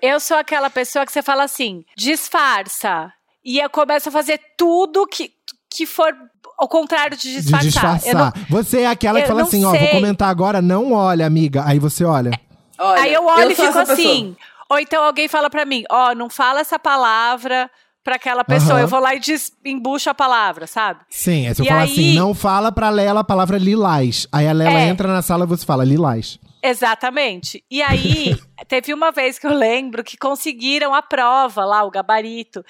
Eu 0.02 0.13
sou 0.20 0.38
aquela 0.38 0.70
pessoa 0.70 1.06
que 1.06 1.12
você 1.12 1.22
fala 1.22 1.44
assim, 1.44 1.84
disfarça. 1.98 3.12
E 3.44 3.60
eu 3.60 3.70
começo 3.70 4.10
a 4.10 4.12
fazer 4.12 4.40
tudo 4.58 5.06
que, 5.08 5.32
que 5.70 5.86
for 5.86 6.14
ao 6.58 6.68
contrário 6.68 7.18
de 7.18 7.34
disfarçar. 7.34 7.60
De 7.62 7.68
disfarçar. 7.68 8.10
Eu 8.14 8.18
não- 8.18 8.32
Você 8.62 8.82
é 8.82 8.88
aquela 8.88 9.20
que 9.20 9.26
eu 9.26 9.28
fala 9.30 9.42
assim, 9.42 9.66
ó, 9.66 9.70
vou 9.72 9.80
sei. 9.80 9.88
comentar 9.90 10.30
agora, 10.30 10.62
não 10.62 10.94
olha, 10.94 11.26
amiga. 11.26 11.64
Aí 11.66 11.80
você 11.80 12.04
olha. 12.06 12.32
Olha, 12.80 13.02
Aí 13.02 13.14
eu 13.14 13.26
olho 13.26 13.52
e 13.52 13.56
sou 13.56 13.66
fico 13.66 13.78
pessoa. 13.80 13.94
assim. 13.94 14.36
Ou 14.70 14.80
então 14.80 15.04
alguém 15.04 15.28
fala 15.28 15.50
pra 15.50 15.66
mim, 15.66 15.84
ó, 15.92 16.16
não 16.16 16.30
fala 16.30 16.62
essa 16.62 16.80
palavra 16.80 17.70
pra 18.04 18.16
aquela 18.16 18.44
pessoa. 18.44 18.74
Aham. 18.74 18.82
Eu 18.82 18.88
vou 18.88 19.00
lá 19.00 19.14
e 19.16 19.20
des, 19.20 19.52
embucho 19.64 20.10
a 20.10 20.14
palavra, 20.14 20.66
sabe? 20.68 21.02
Sim, 21.10 21.48
aí 21.48 21.54
você 21.56 21.64
E 21.64 21.68
fala 21.68 21.82
aí- 21.82 21.92
assim, 21.92 22.14
não 22.16 22.34
fala 22.34 22.72
pra 22.72 22.90
Lela 22.90 23.20
a 23.20 23.24
palavra 23.24 23.58
lilás. 23.58 24.26
Aí 24.32 24.48
a 24.48 24.52
Lela 24.54 24.80
É. 24.80 24.88
entra 24.88 25.08
na 25.08 25.22
sala 25.22 25.44
e 25.44 25.48
você 25.48 25.66
fala 25.66 25.84
lilás. 25.84 26.40
Exatamente. 26.64 27.64
E 27.70 27.84
aí, 27.84 28.36
teve 28.70 28.94
uma 28.94 29.12
vez 29.12 29.38
que 29.38 29.46
eu 29.46 29.54
lembro 29.54 30.02
que 30.02 30.16
conseguiram 30.16 30.94
a 30.94 31.02
prova 31.02 31.66
lá, 31.66 31.84
o 31.84 31.92
gabarito. 31.92 32.64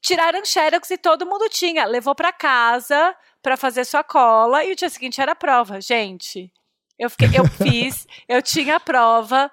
Tiraram 0.00 0.42
xerox 0.44 0.90
e 0.90 0.96
todo 0.96 1.26
mundo 1.26 1.46
tinha. 1.50 1.84
Levou 1.84 2.14
pra 2.14 2.32
casa 2.32 3.14
pra 3.42 3.56
fazer 3.58 3.84
sua 3.84 4.02
cola 4.02 4.64
e 4.64 4.72
o 4.72 4.76
dia 4.76 4.88
seguinte 4.88 5.20
era 5.20 5.32
a 5.32 5.36
prova. 5.36 5.78
Gente, 5.78 6.50
eu, 6.98 7.10
fiquei, 7.10 7.28
eu 7.38 7.44
fiz, 7.62 8.06
eu 8.26 8.40
tinha 8.40 8.76
a 8.76 8.80
prova, 8.80 9.50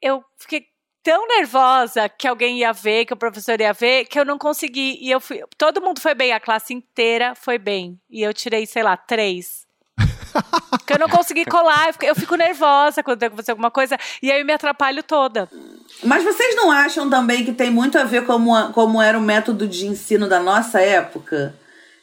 eu 0.00 0.24
fiquei 0.38 0.66
tão 1.02 1.28
nervosa 1.28 2.08
que 2.08 2.26
alguém 2.26 2.60
ia 2.60 2.72
ver, 2.72 3.04
que 3.04 3.12
o 3.12 3.16
professor 3.16 3.60
ia 3.60 3.74
ver, 3.74 4.06
que 4.06 4.18
eu 4.18 4.24
não 4.24 4.38
consegui. 4.38 4.96
E 5.02 5.10
eu 5.10 5.20
fui. 5.20 5.42
Todo 5.58 5.82
mundo 5.82 6.00
foi 6.00 6.14
bem, 6.14 6.32
a 6.32 6.40
classe 6.40 6.72
inteira 6.72 7.34
foi 7.34 7.58
bem. 7.58 8.00
E 8.08 8.22
eu 8.22 8.32
tirei, 8.32 8.64
sei 8.64 8.82
lá, 8.82 8.96
três. 8.96 9.66
Que 10.86 10.92
eu 10.92 10.98
não 10.98 11.08
consegui 11.08 11.44
colar, 11.44 11.88
eu 11.88 11.92
fico, 11.92 12.04
eu 12.04 12.14
fico 12.14 12.36
nervosa 12.36 13.02
quando 13.02 13.18
tem 13.18 13.30
que 13.30 13.36
fazer 13.36 13.52
alguma 13.52 13.70
coisa, 13.70 13.96
e 14.22 14.30
aí 14.30 14.40
eu 14.40 14.46
me 14.46 14.52
atrapalho 14.52 15.02
toda. 15.02 15.48
Mas 16.02 16.24
vocês 16.24 16.54
não 16.56 16.70
acham 16.70 17.08
também 17.08 17.44
que 17.44 17.52
tem 17.52 17.70
muito 17.70 17.98
a 17.98 18.04
ver 18.04 18.24
como, 18.24 18.72
como 18.72 19.00
era 19.00 19.18
o 19.18 19.22
método 19.22 19.66
de 19.66 19.86
ensino 19.86 20.28
da 20.28 20.40
nossa 20.40 20.80
época? 20.80 21.54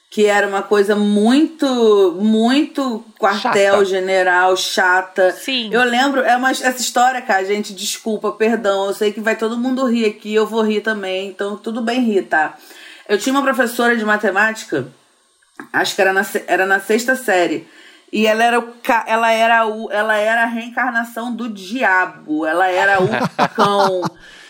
Que 0.09 0.25
era 0.25 0.45
uma 0.45 0.61
coisa 0.61 0.93
muito, 0.93 2.17
muito 2.19 3.05
quartel-general, 3.17 4.57
chata. 4.57 5.31
Sim. 5.31 5.69
Eu 5.71 5.83
lembro, 5.83 6.19
é 6.19 6.35
uma, 6.35 6.51
essa 6.51 6.81
história, 6.81 7.21
cara, 7.21 7.45
gente, 7.45 7.73
desculpa, 7.73 8.29
perdão. 8.31 8.87
Eu 8.87 8.93
sei 8.93 9.13
que 9.13 9.21
vai 9.21 9.37
todo 9.37 9.57
mundo 9.57 9.85
rir 9.85 10.05
aqui, 10.05 10.33
eu 10.33 10.45
vou 10.45 10.63
rir 10.63 10.81
também, 10.81 11.29
então 11.29 11.55
tudo 11.55 11.81
bem 11.81 12.01
rir, 12.01 12.23
tá? 12.23 12.57
Eu 13.07 13.17
tinha 13.17 13.33
uma 13.33 13.43
professora 13.43 13.95
de 13.95 14.03
matemática, 14.03 14.87
acho 15.71 15.95
que 15.95 16.01
era 16.01 16.11
na, 16.11 16.25
era 16.45 16.65
na 16.65 16.79
sexta 16.79 17.15
série. 17.15 17.67
E 18.11 18.27
ela 18.27 18.43
era, 18.43 18.59
o, 18.59 18.73
ela, 19.05 19.31
era 19.31 19.65
o, 19.65 19.89
ela 19.91 20.15
era 20.17 20.43
a 20.43 20.47
reencarnação 20.47 21.33
do 21.33 21.47
diabo. 21.47 22.45
Ela 22.45 22.67
era 22.69 22.99
o 23.01 23.07
cão. 23.55 24.01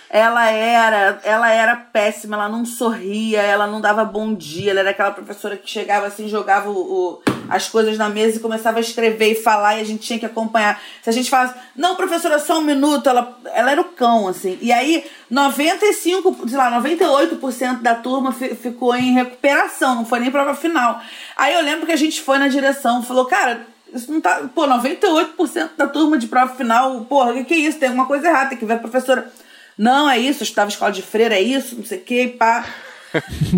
Ela 0.09 0.49
era, 0.49 1.19
ela 1.23 1.49
era 1.51 1.75
péssima, 1.75 2.35
ela 2.35 2.49
não 2.49 2.65
sorria, 2.65 3.41
ela 3.41 3.67
não 3.67 3.79
dava 3.79 4.03
bom 4.03 4.33
dia. 4.33 4.71
Ela 4.71 4.81
era 4.81 4.89
aquela 4.89 5.11
professora 5.11 5.55
que 5.55 5.69
chegava 5.69 6.07
assim, 6.07 6.27
jogava 6.27 6.69
o, 6.69 6.73
o- 6.75 7.21
as 7.51 7.67
coisas 7.67 7.97
na 7.97 8.07
mesa 8.09 8.37
e 8.37 8.39
começava 8.39 8.77
a 8.77 8.81
escrever 8.81 9.31
e 9.31 9.35
falar 9.35 9.77
e 9.77 9.81
a 9.81 9.83
gente 9.83 10.01
tinha 10.07 10.17
que 10.17 10.25
acompanhar. 10.25 10.81
Se 11.03 11.09
a 11.09 11.13
gente 11.13 11.29
falasse, 11.29 11.53
não, 11.75 11.95
professora, 11.95 12.39
só 12.39 12.59
um 12.59 12.63
minuto, 12.63 13.09
ela, 13.09 13.37
ela 13.53 13.71
era 13.71 13.81
o 13.81 13.85
cão, 13.85 14.27
assim. 14.27 14.57
E 14.61 14.71
aí, 14.71 15.03
95, 15.29 16.47
sei 16.47 16.57
lá, 16.57 16.71
98% 16.81 17.81
da 17.81 17.95
turma 17.95 18.31
fi- 18.31 18.55
ficou 18.55 18.95
em 18.95 19.13
recuperação, 19.13 19.95
não 19.95 20.05
foi 20.05 20.19
nem 20.19 20.31
prova 20.31 20.55
final. 20.55 21.01
Aí 21.35 21.53
eu 21.53 21.61
lembro 21.61 21.85
que 21.85 21.91
a 21.91 21.95
gente 21.97 22.21
foi 22.21 22.37
na 22.37 22.47
direção, 22.47 23.03
falou, 23.03 23.25
cara, 23.25 23.67
isso 23.93 24.11
não 24.11 24.21
tá. 24.21 24.41
Pô, 24.53 24.65
98% 24.67 25.71
da 25.77 25.87
turma 25.87 26.17
de 26.17 26.27
prova 26.27 26.55
final, 26.55 27.01
porra, 27.05 27.31
o 27.31 27.33
que, 27.35 27.43
que 27.45 27.53
é 27.53 27.57
isso? 27.57 27.77
Tem 27.79 27.89
alguma 27.89 28.05
coisa 28.07 28.27
errada, 28.27 28.49
tem 28.49 28.57
que 28.57 28.65
ver 28.65 28.73
a 28.75 28.79
professora. 28.79 29.31
Não, 29.77 30.09
é 30.09 30.17
isso, 30.17 30.43
estava 30.43 30.69
escola 30.69 30.91
de 30.91 31.01
freira, 31.01 31.35
é 31.35 31.41
isso, 31.41 31.75
não 31.75 31.85
sei 31.85 31.97
o 31.97 32.01
que, 32.01 32.27
pá. 32.27 32.63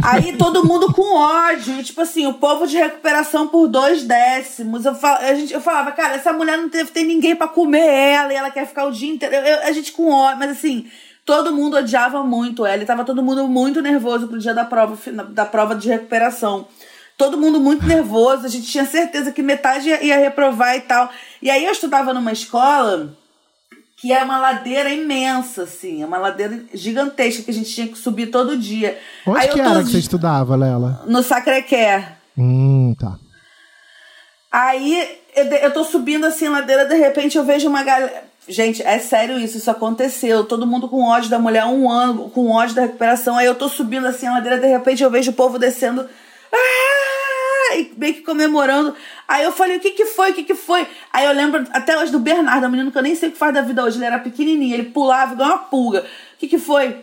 Aí 0.04 0.36
todo 0.38 0.66
mundo 0.66 0.92
com 0.94 1.16
ódio, 1.16 1.80
e 1.80 1.84
tipo 1.84 2.02
assim, 2.02 2.26
o 2.26 2.34
povo 2.34 2.66
de 2.68 2.78
recuperação 2.78 3.48
por 3.48 3.68
dois 3.68 4.04
décimos. 4.04 4.86
Eu, 4.86 4.96
fal, 4.96 5.16
a 5.18 5.34
gente, 5.34 5.54
eu 5.54 5.62
falava, 5.62 5.92
cara, 5.92 6.16
essa 6.16 6.34
mulher 6.34 6.58
não 6.58 6.68
deve 6.68 6.92
ter 6.92 7.04
ninguém 7.04 7.36
pra 7.36 7.48
comer 7.48 7.86
ela 7.88 8.34
e 8.34 8.36
ela 8.36 8.50
quer 8.52 8.66
ficar 8.68 8.86
o 8.86 8.92
dia 8.92 9.12
inteiro. 9.12 9.36
Eu- 9.36 9.44
eu- 9.44 9.64
a 9.64 9.72
gente 9.72 9.92
com 9.92 10.10
ódio, 10.12 10.40
mas 10.40 10.52
assim, 10.52 10.88
todo 11.26 11.54
mundo 11.54 11.78
odiava 11.78 12.24
muito 12.24 12.66
ela 12.66 12.82
e 12.82 12.86
tava 12.86 13.04
todo 13.06 13.22
mundo 13.24 13.48
muito 13.48 13.82
nervoso 13.82 14.28
pro 14.28 14.40
dia 14.40 14.54
da 14.54 14.66
prova, 14.66 14.98
da 15.30 15.46
prova 15.46 15.76
de 15.76 15.88
recuperação. 15.90 16.68
Todo 17.16 17.38
mundo 17.38 17.60
muito 17.60 17.86
nervoso, 17.86 18.46
a 18.46 18.50
gente 18.50 18.66
tinha 18.66 18.86
certeza 18.86 19.32
que 19.32 19.44
metade 19.44 19.88
ia, 19.88 20.04
ia 20.04 20.18
reprovar 20.18 20.76
e 20.76 20.82
tal. 20.82 21.10
E 21.42 21.50
aí 21.50 21.64
eu 21.64 21.72
estudava 21.72 22.12
numa 22.14 22.32
escola 22.32 23.16
que 24.04 24.12
é 24.12 24.22
uma 24.22 24.38
ladeira 24.38 24.90
imensa, 24.90 25.64
assim, 25.64 26.04
é 26.04 26.06
uma 26.06 26.18
ladeira 26.18 26.60
gigantesca 26.74 27.42
que 27.42 27.52
a 27.52 27.54
gente 27.54 27.74
tinha 27.74 27.88
que 27.88 27.98
subir 27.98 28.28
todo 28.28 28.58
dia. 28.58 29.00
Onde 29.26 29.40
Aí 29.40 29.48
que 29.48 29.62
era 29.62 29.82
que 29.82 29.92
você 29.92 29.98
estudava, 29.98 30.58
Lela? 30.58 31.04
No 31.08 31.24
Sacré-Cœur. 31.24 32.04
Hum, 32.38 32.94
tá. 33.00 33.18
Aí 34.52 35.08
eu, 35.34 35.46
eu 35.46 35.72
tô 35.72 35.86
subindo 35.86 36.26
assim 36.26 36.50
ladeira, 36.50 36.84
de 36.84 36.96
repente 36.96 37.38
eu 37.38 37.46
vejo 37.46 37.70
uma 37.70 37.82
galera. 37.82 38.26
Gente, 38.46 38.84
é 38.84 39.00
sério 39.00 39.40
isso, 39.40 39.58
isso 39.58 39.72
aconteceu. 39.72 40.44
Todo 40.44 40.68
mundo 40.68 40.90
com 40.90 41.06
ódio 41.06 41.30
da 41.30 41.40
mulher, 41.40 41.64
um 41.64 41.90
ano 41.90 42.30
com 42.30 42.52
ódio 42.52 42.76
da 42.76 42.82
recuperação. 42.82 43.38
Aí 43.38 43.46
eu 43.46 43.56
tô 43.56 43.70
subindo 43.70 44.06
assim 44.06 44.28
a 44.28 44.34
ladeira, 44.34 44.60
de 44.60 44.68
repente 44.68 45.02
eu 45.02 45.10
vejo 45.10 45.32
o 45.32 45.34
povo 45.34 45.58
descendo. 45.58 46.10
Ah! 46.52 46.93
E 47.80 47.94
meio 47.98 48.14
que 48.16 48.22
comemorando. 48.22 48.94
Aí 49.28 49.44
eu 49.44 49.52
falei, 49.52 49.78
o 49.78 49.80
que 49.80 49.92
que 49.92 50.06
foi? 50.06 50.32
O 50.32 50.34
que 50.34 50.44
que 50.44 50.56
foi? 50.56 50.88
Aí 51.12 51.26
eu 51.26 51.34
lembro 51.34 51.66
até 51.72 51.98
hoje 51.98 52.12
do 52.12 52.20
Bernardo, 52.20 52.68
um 52.68 52.70
menino 52.70 52.92
que 52.92 52.98
eu 52.98 53.02
nem 53.04 53.16
sei 53.16 53.30
o 53.30 53.32
que 53.32 53.38
faz 53.38 53.54
da 53.54 53.62
vida 53.62 53.84
hoje. 53.84 53.98
Ele 53.98 54.06
era 54.06 54.20
pequenininho, 54.20 54.74
ele 54.74 54.86
pulava 54.90 55.34
igual 55.34 55.50
uma 55.50 55.58
pulga. 55.60 56.02
O 56.36 56.38
que 56.40 56.48
que 56.48 56.58
foi? 56.58 56.98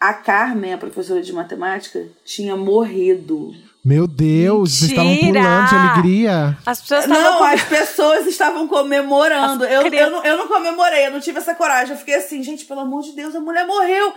A 0.00 0.12
Carmen, 0.12 0.74
a 0.74 0.78
professora 0.78 1.22
de 1.22 1.32
matemática, 1.32 2.06
tinha 2.24 2.56
morrido. 2.56 3.54
Meu 3.84 4.06
Deus, 4.06 4.78
vocês 4.78 4.90
estavam 4.90 5.14
pulando 5.16 5.68
de 5.68 5.74
alegria. 5.74 6.58
As 6.64 6.80
pessoas 6.80 7.04
estavam 7.04 7.22
Não, 7.22 7.38
com- 7.38 7.44
as 7.44 7.62
pessoas 7.64 8.26
estavam 8.26 8.68
comemorando. 8.68 9.64
As 9.64 9.70
Eu, 9.70 9.82
eu, 9.82 10.10
não, 10.10 10.24
eu 10.24 10.36
não 10.38 10.48
comemorei, 10.48 11.06
eu 11.06 11.10
não 11.10 11.20
tive 11.20 11.38
essa 11.38 11.54
coragem. 11.54 11.92
Eu 11.92 11.98
fiquei 11.98 12.14
assim, 12.14 12.42
gente, 12.42 12.64
pelo 12.64 12.80
amor 12.80 13.02
de 13.02 13.12
Deus, 13.12 13.34
a 13.34 13.40
mulher 13.40 13.66
morreu. 13.66 14.14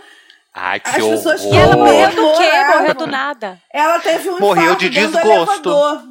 Ai, 0.54 0.80
que 0.80 0.88
As 0.88 0.96
pessoas 0.96 1.44
horror. 1.44 1.54
E 1.54 1.56
ela 1.58 1.76
morreu 1.76 2.10
do 2.10 2.36
quê? 2.38 2.50
Morreu 2.78 2.94
do 2.94 3.06
nada. 3.06 3.58
Ela 3.72 3.98
teve 4.00 4.30
um 4.30 4.40
Morreu 4.40 4.74
de 4.76 4.88
desgosto. 4.88 5.28
elevador. 5.28 6.02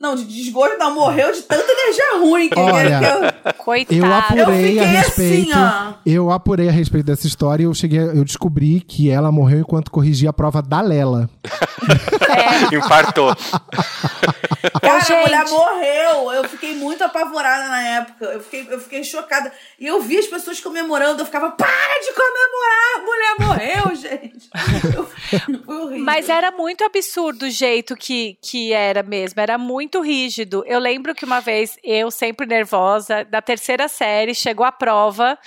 Não, 0.00 0.14
de 0.14 0.24
desgosto 0.24 0.78
não, 0.78 0.94
morreu 0.94 1.32
de 1.32 1.42
tanta 1.42 1.64
energia 1.72 2.04
ruim. 2.20 2.48
Que, 2.48 2.56
Olha, 2.60 2.98
que 3.00 3.48
eu, 3.48 3.54
Coitada. 3.54 3.96
Eu 4.36 4.44
apurei 4.44 4.68
fiquei 4.68 4.78
a 4.96 5.00
assim, 5.00 5.28
respeito. 5.40 5.58
ó. 5.58 5.92
eu 6.06 6.30
apurei 6.30 6.68
a 6.68 6.70
respeito 6.72 7.06
dessa 7.06 7.26
história 7.26 7.64
e 7.64 7.66
eu 7.66 7.74
cheguei, 7.74 7.98
eu 7.98 8.24
descobri 8.24 8.80
que 8.80 9.10
ela 9.10 9.32
morreu 9.32 9.58
enquanto 9.58 9.90
corrigia 9.90 10.30
a 10.30 10.32
prova 10.32 10.62
da 10.62 10.80
Lela. 10.80 11.28
Infartou. 12.72 13.34
Cara, 14.82 15.00
gente. 15.00 15.12
a 15.12 15.22
mulher 15.22 15.48
morreu. 15.48 16.32
Eu 16.32 16.44
fiquei 16.48 16.74
muito 16.74 17.02
apavorada 17.04 17.68
na 17.68 17.82
época. 17.82 18.24
Eu 18.24 18.40
fiquei, 18.40 18.66
eu 18.70 18.80
fiquei 18.80 19.04
chocada. 19.04 19.52
E 19.78 19.86
eu 19.86 20.00
vi 20.00 20.18
as 20.18 20.26
pessoas 20.26 20.60
comemorando. 20.60 21.22
Eu 21.22 21.26
ficava, 21.26 21.50
para 21.50 22.00
de 22.00 22.12
comemorar! 22.12 22.78
A 22.96 23.00
mulher 23.00 23.36
morreu, 23.40 23.94
gente. 23.96 24.48
Eu-. 24.94 25.98
Mas 26.00 26.28
era 26.28 26.50
muito 26.50 26.84
absurdo 26.84 27.46
o 27.46 27.50
jeito 27.50 27.96
que, 27.96 28.36
que 28.40 28.72
era 28.72 29.02
mesmo, 29.02 29.40
era 29.40 29.56
muito 29.58 30.00
rígido. 30.00 30.64
Eu 30.66 30.78
lembro 30.78 31.14
que 31.14 31.24
uma 31.24 31.40
vez, 31.40 31.78
eu 31.84 32.10
sempre 32.10 32.46
nervosa, 32.46 33.24
da 33.24 33.40
terceira 33.40 33.88
série, 33.88 34.34
chegou 34.34 34.64
a 34.64 34.72
prova. 34.72 35.38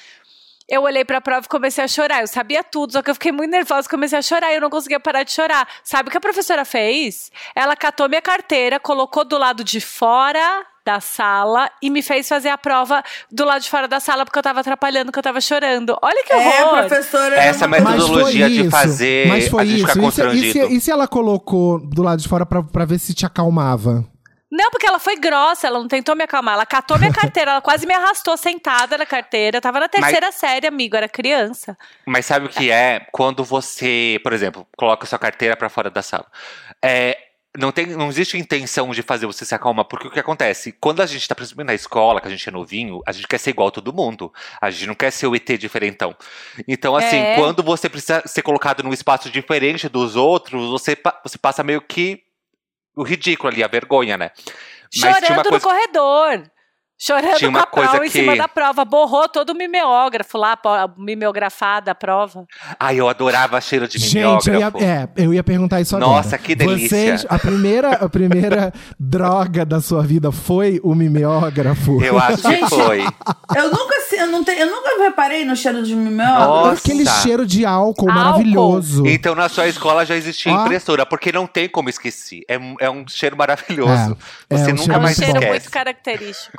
Eu 0.72 0.84
olhei 0.84 1.04
pra 1.04 1.20
prova 1.20 1.46
e 1.46 1.50
comecei 1.50 1.84
a 1.84 1.88
chorar. 1.88 2.22
Eu 2.22 2.28
sabia 2.28 2.64
tudo, 2.64 2.94
só 2.94 3.02
que 3.02 3.10
eu 3.12 3.16
fiquei 3.16 3.34
muito 3.34 3.52
nervosa, 3.52 3.90
comecei 3.90 4.18
a 4.18 4.22
chorar 4.22 4.52
e 4.54 4.56
eu 4.56 4.62
não 4.62 4.70
conseguia 4.70 5.02
parar 5.02 5.24
de 5.24 5.32
chorar. 5.34 5.68
Sabe 5.84 6.08
o 6.08 6.12
que 6.12 6.18
a 6.18 6.22
professora 6.22 6.64
fez? 6.64 7.30
Ela 7.54 7.76
catou 7.76 8.08
minha 8.08 8.22
carteira, 8.22 8.80
colocou 8.80 9.26
do 9.26 9.38
lado 9.38 9.66
de 9.66 9.82
fora 9.82 10.66
da 10.86 11.00
sala 11.00 11.70
e 11.82 11.90
me 11.92 12.02
fez 12.02 12.28
fazer 12.28 12.50
a 12.50 12.58
prova 12.58 13.04
do 13.32 13.44
lado 13.46 13.62
de 13.62 13.70
fora 13.70 13.88
da 13.88 14.00
sala 14.00 14.24
porque 14.26 14.40
eu 14.40 14.44
tava 14.44 14.62
atrapalhando, 14.62 15.12
que 15.12 15.20
eu 15.20 15.24
tava 15.24 15.40
chorando. 15.42 15.96
Olha 16.02 16.24
que 16.24 16.32
É, 16.34 16.38
horror! 16.66 16.88
professora. 16.88 17.36
Essa 17.36 17.68
metodologia 17.68 18.50
de 18.50 18.70
fazer 18.70 19.28
mas 19.28 19.48
foi 19.50 19.62
a 19.62 19.66
gente 19.66 19.78
isso. 19.84 19.88
ficar 19.88 20.00
E 20.00 20.00
se, 20.00 20.00
e, 20.00 20.02
se, 20.02 20.02
constrangido. 20.02 20.68
e 20.74 20.80
se 20.82 20.90
ela 20.90 21.08
colocou 21.08 21.80
do 21.80 22.02
lado 22.02 22.20
de 22.22 22.28
fora 22.30 22.46
pra, 22.46 22.64
pra 22.64 22.86
ver 22.86 22.98
se 22.98 23.14
te 23.14 23.26
acalmava? 23.26 24.06
Não, 24.52 24.70
porque 24.70 24.86
ela 24.86 25.00
foi 25.00 25.16
grossa, 25.16 25.68
ela 25.68 25.80
não 25.80 25.88
tentou 25.88 26.16
me 26.16 26.24
acalmar. 26.24 26.56
Ela 26.56 26.66
catou 26.66 27.00
minha 27.00 27.12
carteira, 27.14 27.52
ela 27.52 27.62
quase 27.62 27.86
me 27.88 27.94
arrastou 27.94 28.36
sentada 28.36 28.98
na 28.98 29.06
carteira. 29.06 29.58
Eu 29.58 29.62
tava 29.62 29.80
na 29.80 29.88
terceira 29.88 30.32
série, 30.32 30.68
amigo, 30.68 30.98
era 30.98 31.08
criança. 31.08 31.78
Mas 32.06 32.26
sabe 32.26 32.48
o 32.48 32.50
que 32.50 32.70
é? 32.70 33.08
Quando 33.12 33.44
você, 33.46 34.20
por 34.24 34.34
exemplo, 34.34 34.68
coloca 34.78 35.06
sua 35.06 35.18
carteira 35.18 35.56
pra 35.56 35.70
fora 35.70 35.90
da 35.90 36.02
sala. 36.02 36.26
É, 36.84 37.18
não, 37.58 37.72
tem, 37.72 37.86
não 37.88 38.10
existe 38.10 38.38
intenção 38.38 38.92
de 38.92 39.02
fazer 39.02 39.26
você 39.26 39.46
se 39.46 39.56
acalmar, 39.56 39.86
porque 39.86 40.08
o 40.08 40.12
que 40.12 40.20
acontece? 40.20 40.74
Quando 40.74 41.02
a 41.02 41.06
gente 41.06 41.28
tá, 41.28 41.36
principalmente 41.36 41.68
na 41.68 41.74
escola, 41.74 42.20
que 42.20 42.28
a 42.28 42.32
gente 42.32 42.48
é 42.48 42.52
novinho, 42.52 43.02
a 43.06 43.12
gente 43.12 43.28
quer 43.28 43.38
ser 43.38 43.52
igual 43.52 43.70
a 43.70 43.72
todo 43.72 43.94
mundo. 43.94 44.34
A 44.60 44.70
gente 44.70 44.88
não 44.88 44.96
quer 44.96 45.12
ser 45.12 45.28
o 45.28 45.36
ET 45.36 45.48
diferentão. 45.58 46.16
Então, 46.68 46.96
assim, 46.96 47.18
É. 47.18 47.36
quando 47.36 47.64
você 47.64 47.88
precisa 47.88 48.22
ser 48.26 48.42
colocado 48.42 48.84
num 48.84 48.94
espaço 48.94 49.30
diferente 49.30 49.88
dos 49.88 50.16
outros, 50.18 50.70
você, 50.70 50.98
você 51.24 51.38
passa 51.38 51.64
meio 51.64 51.82
que 51.82 52.22
o 52.96 53.04
ridículo 53.04 53.52
ali, 53.52 53.64
a 53.64 53.68
vergonha, 53.68 54.18
né? 54.18 54.32
Chorando 54.94 55.52
no 55.52 55.60
corredor. 55.62 56.44
Chorando 57.04 57.38
Tinha 57.38 57.52
com 57.52 57.58
uma 57.58 57.66
coisa 57.66 58.06
em 58.06 58.10
cima 58.10 58.34
que- 58.34 58.38
da 58.38 58.48
prova. 58.48 58.86
Borrou 58.86 59.28
todo 59.28 59.50
o 59.50 59.56
mimeógrafo 59.56 60.38
lá, 60.38 60.56
mimeografada 60.96 61.90
a 61.92 61.96
prova. 61.96 62.46
Ai, 62.80 63.00
eu 63.00 63.10
adorava 63.10 63.60
cheiro 63.60 63.88
de 63.88 63.98
Gente, 63.98 64.48
eu 64.48 64.54
ia, 64.60 64.70
mimeógrafo. 64.70 64.86
é, 64.86 65.10
eu 65.18 65.34
ia 65.34 65.44
perguntar 65.44 65.82
isso 65.82 65.96
agora. 65.96 66.12
Nossa, 66.12 66.38
que 66.38 66.54
delícia. 66.54 66.88
Vocês, 66.90 67.26
a 67.28 67.40
primeira, 67.40 67.94
a 67.94 68.08
primeira 68.08 68.72
droga 69.00 69.66
da 69.66 69.82
sua 69.82 70.04
vida 70.04 70.32
foi 70.32 70.80
o 70.84 70.94
mimeógrafo? 70.94 72.00
Eu 72.04 72.20
acho 72.20 72.44
que 72.44 72.70
foi. 72.70 73.00
Eu 73.56 73.70
nunca, 73.72 74.02
eu 74.22 74.28
não 74.28 74.44
tenho, 74.44 74.60
eu 74.60 74.68
nunca 74.72 75.04
reparei 75.04 75.44
no 75.46 75.56
cheiro 75.56 75.84
de. 75.84 75.96
Nossa. 75.96 76.74
Aquele 76.74 77.06
cheiro 77.06 77.46
de 77.46 77.66
álcool, 77.66 78.10
Álcool. 78.10 78.14
maravilhoso. 78.14 79.06
Então 79.08 79.36
na 79.36 79.50
sua 79.50 79.68
escola 79.68 80.06
já 80.06 80.16
existia 80.16 80.54
Ó. 80.54 80.62
impressora, 80.64 81.06
porque 81.06 81.32
não 81.32 81.46
tem 81.48 81.68
como 81.70 81.90
esquecer. 81.90 82.44
É, 82.48 82.58
um- 82.58 82.76
é 82.80 82.90
um 82.90 83.06
cheiro 83.08 83.36
maravilhoso. 83.38 84.18
É, 84.50 84.56
é 84.56 84.58
Você 84.58 84.72
um 84.72 84.76
nunca 84.76 84.84
cheiro 84.84 84.94
É 84.94 84.98
um 84.98 85.02
mais 85.02 85.16
cheiro 85.18 85.34
esquece. 85.34 85.50
muito 85.52 85.72
característico. 85.72 86.58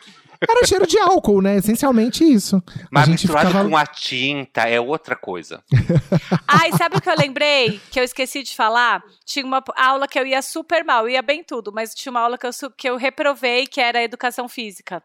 Era 0.48 0.66
cheiro 0.66 0.86
de 0.88 0.98
álcool, 0.98 1.40
né? 1.40 1.56
Essencialmente 1.56 2.24
isso. 2.24 2.60
Mas 2.90 3.04
a 3.04 3.06
gente 3.06 3.20
misturado 3.22 3.46
ficava... 3.46 3.68
com 3.68 3.76
a 3.76 3.86
tinta 3.86 4.62
é 4.62 4.80
outra 4.80 5.14
coisa. 5.14 5.62
Ai, 6.48 6.72
sabe 6.72 6.96
o 6.96 7.00
que 7.00 7.08
eu 7.08 7.14
lembrei? 7.16 7.80
Que 7.92 8.00
eu 8.00 8.04
esqueci 8.04 8.42
de 8.42 8.52
falar? 8.56 9.02
Tinha 9.24 9.46
uma 9.46 9.62
aula 9.76 10.08
que 10.08 10.18
eu 10.18 10.26
ia 10.26 10.42
super 10.42 10.84
mal, 10.84 11.08
ia 11.08 11.22
bem 11.22 11.44
tudo, 11.44 11.70
mas 11.72 11.94
tinha 11.94 12.10
uma 12.10 12.20
aula 12.20 12.36
que 12.36 12.44
eu, 12.46 12.50
que 12.76 12.88
eu 12.90 12.96
reprovei, 12.96 13.68
que 13.68 13.80
era 13.80 14.02
educação 14.02 14.48
física. 14.48 15.00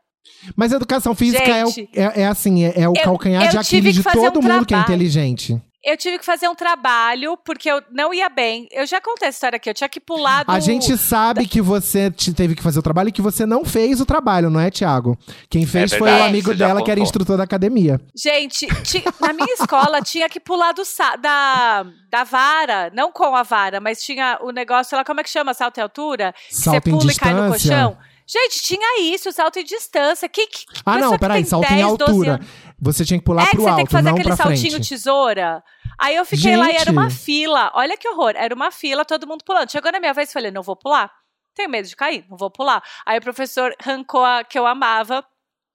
Mas 0.56 0.72
educação 0.72 1.14
física 1.16 1.44
é, 1.44 1.66
o- 1.66 1.70
Gente, 1.70 1.90
é, 1.94 2.22
é 2.22 2.28
assim, 2.28 2.64
é, 2.64 2.74
é 2.82 2.88
o 2.90 2.94
eu- 2.96 3.04
calcanhar 3.04 3.44
eu 3.46 3.50
de 3.50 3.58
Aquiles 3.58 3.96
de 3.96 4.04
todo 4.04 4.40
um 4.40 4.42
mundo 4.44 4.66
que 4.66 4.74
é 4.74 4.80
inteligente. 4.80 5.62
Eu 5.84 5.96
tive 5.96 6.20
que 6.20 6.26
fazer 6.26 6.50
um 6.50 6.56
trabalho, 6.56 7.38
porque 7.46 7.72
eu 7.72 7.82
não 7.94 8.14
ia 8.14 8.28
bem. 8.28 8.68
Eu 8.74 8.86
já 8.86 9.00
contei 9.00 9.30
essa 9.30 9.38
história 9.38 9.56
aqui, 9.56 9.70
eu 9.70 9.74
tinha 9.74 9.88
que 9.88 10.02
pular 10.02 10.44
do... 10.44 10.52
A 10.52 10.60
gente 10.60 10.98
sabe 10.98 11.48
que 11.48 11.62
você 11.62 12.12
te- 12.12 12.34
teve 12.34 12.56
que 12.56 12.64
fazer 12.64 12.80
o 12.80 12.82
trabalho 12.82 13.08
e 13.08 13.12
que 13.12 13.22
você 13.22 13.46
não 13.46 13.64
fez 13.64 14.02
o 14.02 14.06
trabalho, 14.06 14.50
não 14.50 14.60
é, 14.60 14.70
Tiago? 14.70 15.18
Quem 15.50 15.66
fez 15.66 15.94
foi 15.94 16.12
o 16.12 16.24
amigo 16.24 16.54
dela, 16.54 16.82
que 16.84 16.92
era 16.92 17.00
contou. 17.00 17.04
instrutor 17.04 17.38
da 17.38 17.44
academia. 17.46 18.02
Gente, 18.14 18.68
ti- 18.84 19.04
na 19.22 19.32
minha 19.32 19.54
escola 19.54 20.02
tinha 20.02 20.28
que 20.28 20.42
pular 20.42 20.74
do 20.74 20.84
sa- 20.84 21.16
da, 21.16 21.86
da 22.12 22.24
vara, 22.26 22.92
não 22.94 23.10
com 23.10 23.34
a 23.34 23.44
vara, 23.44 23.80
mas 23.80 24.02
tinha 24.04 24.40
o 24.42 24.52
negócio 24.52 24.98
lá, 24.98 25.06
como 25.06 25.22
é 25.22 25.24
que 25.24 25.30
chama? 25.30 25.54
Salto 25.54 25.78
em 25.78 25.82
altura? 25.84 26.34
Que 26.50 26.56
Salto 26.56 26.84
você 26.84 26.90
em 26.90 26.98
pula 26.98 27.12
e 27.12 27.16
cai 27.16 27.34
no 27.34 27.48
colchão. 27.50 27.98
Gente, 28.28 28.62
tinha 28.62 29.02
isso, 29.02 29.32
salto 29.32 29.58
em 29.58 29.64
distância. 29.64 30.28
Que, 30.28 30.48
que, 30.48 30.66
que 30.66 30.82
Ah, 30.86 30.98
não, 30.98 31.14
que 31.14 31.20
peraí, 31.20 31.46
salto 31.46 31.72
em 31.72 31.78
10, 31.78 31.98
12 31.98 32.04
altura. 32.04 32.40
Você 32.80 33.06
tinha 33.06 33.18
que 33.18 33.26
pular 33.26 33.44
é 33.44 33.46
que 33.46 33.52
pro 33.52 33.62
você 33.64 33.70
alto, 33.70 33.78
tem 33.78 33.86
que 33.86 33.92
fazer 33.92 34.10
aquele 34.10 34.36
saltinho 34.36 34.72
frente. 34.72 34.90
tesoura. 34.90 35.64
Aí 35.98 36.16
eu 36.16 36.26
fiquei 36.26 36.56
lá 36.58 36.68
e 36.68 36.76
era 36.76 36.80
Gente. 36.86 36.92
uma 36.92 37.10
fila. 37.10 37.72
Olha 37.74 37.98
que 37.98 38.08
horror. 38.08 38.34
Era 38.36 38.54
uma 38.54 38.70
fila, 38.70 39.06
todo 39.06 39.26
mundo 39.26 39.44
pulando. 39.46 39.72
Chegou 39.72 39.92
na 39.92 40.00
minha 40.00 40.14
vez, 40.14 40.32
falei, 40.32 40.52
não 40.52 40.62
vou 40.62 40.76
pular. 40.76 41.12
Tenho 41.56 41.70
medo 41.70 41.88
de 41.88 41.96
cair, 41.96 42.26
não 42.30 42.38
vou 42.38 42.52
pular. 42.52 42.84
Aí 43.06 43.18
o 43.18 43.22
professor 43.22 43.74
arrancou 43.80 44.24
a 44.24 44.44
que 44.44 44.60
eu 44.60 44.68
amava. 44.68 45.26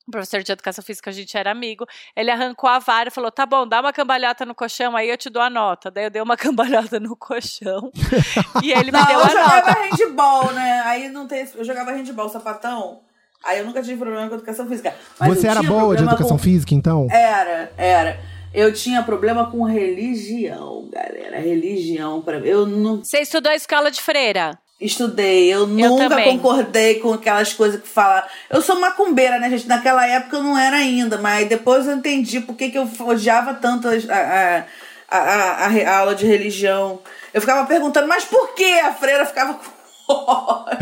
O 0.06 0.10
professor 0.10 0.42
de 0.42 0.50
educação 0.52 0.82
física, 0.84 1.10
a 1.10 1.12
gente 1.12 1.36
era 1.36 1.50
amigo. 1.50 1.86
Ele 2.16 2.30
arrancou 2.30 2.68
a 2.68 2.78
vara 2.78 3.08
e 3.08 3.12
falou: 3.12 3.30
tá 3.30 3.46
bom, 3.46 3.66
dá 3.66 3.80
uma 3.80 3.92
cambalhota 3.92 4.44
no 4.44 4.54
colchão, 4.54 4.96
aí 4.96 5.08
eu 5.08 5.16
te 5.16 5.30
dou 5.30 5.40
a 5.42 5.48
nota. 5.48 5.90
Daí 5.90 6.04
eu 6.04 6.10
dei 6.10 6.20
uma 6.22 6.36
cambalhota 6.38 6.98
no 6.98 7.16
colchão. 7.16 7.90
e 8.62 8.72
ele 8.72 8.90
me 8.90 8.98
Não, 8.98 9.06
deu 9.06 9.18
eu 9.18 9.24
a 9.24 9.28
jogava 9.28 9.56
nota. 9.56 9.96
handball, 9.96 10.52
né? 10.52 10.82
Aí 10.84 11.08
não 11.08 11.26
tem. 11.26 11.46
Eu 11.54 11.64
jogava 11.64 11.92
handball, 11.92 12.28
sapatão. 12.28 13.00
Aí 13.44 13.58
eu 13.58 13.66
nunca 13.66 13.82
tive 13.82 13.96
problema 13.98 14.28
com 14.28 14.34
educação 14.36 14.68
física. 14.68 14.94
Mas 15.18 15.38
Você 15.38 15.46
eu 15.46 15.50
era 15.50 15.62
boa 15.62 15.96
de 15.96 16.02
educação 16.04 16.36
com... 16.36 16.42
física, 16.42 16.74
então? 16.74 17.08
Era, 17.10 17.72
era. 17.76 18.20
Eu 18.54 18.72
tinha 18.72 19.02
problema 19.02 19.50
com 19.50 19.62
religião, 19.64 20.88
galera. 20.92 21.40
Religião 21.40 22.20
para 22.22 22.38
Eu 22.38 22.66
não 22.66 23.02
Você 23.02 23.18
estudou 23.20 23.50
a 23.50 23.54
escola 23.56 23.90
de 23.90 24.00
freira? 24.00 24.58
Estudei, 24.84 25.52
eu 25.52 25.66
nunca 25.66 26.08
também. 26.08 26.36
concordei 26.36 26.96
com 26.96 27.12
aquelas 27.12 27.52
coisas 27.52 27.80
que 27.80 27.88
falam. 27.88 28.22
Eu 28.50 28.60
sou 28.60 28.78
macumbeira, 28.78 29.38
né, 29.38 29.48
gente? 29.50 29.68
Naquela 29.68 30.06
época 30.06 30.36
eu 30.36 30.42
não 30.42 30.58
era 30.58 30.76
ainda, 30.76 31.18
mas 31.18 31.48
depois 31.48 31.86
eu 31.86 31.94
entendi 31.94 32.40
por 32.40 32.56
que, 32.56 32.70
que 32.70 32.78
eu 32.78 32.88
odiava 33.00 33.54
tanto 33.54 33.88
a, 33.88 33.92
a, 35.10 35.18
a, 35.18 35.66
a 35.66 35.98
aula 35.98 36.14
de 36.14 36.26
religião. 36.26 37.00
Eu 37.32 37.40
ficava 37.40 37.66
perguntando, 37.66 38.08
mas 38.08 38.24
por 38.24 38.54
que 38.54 38.80
a 38.80 38.92
freira 38.92 39.24
ficava 39.24 39.54
com 39.54 39.70
ódio? 40.12 40.78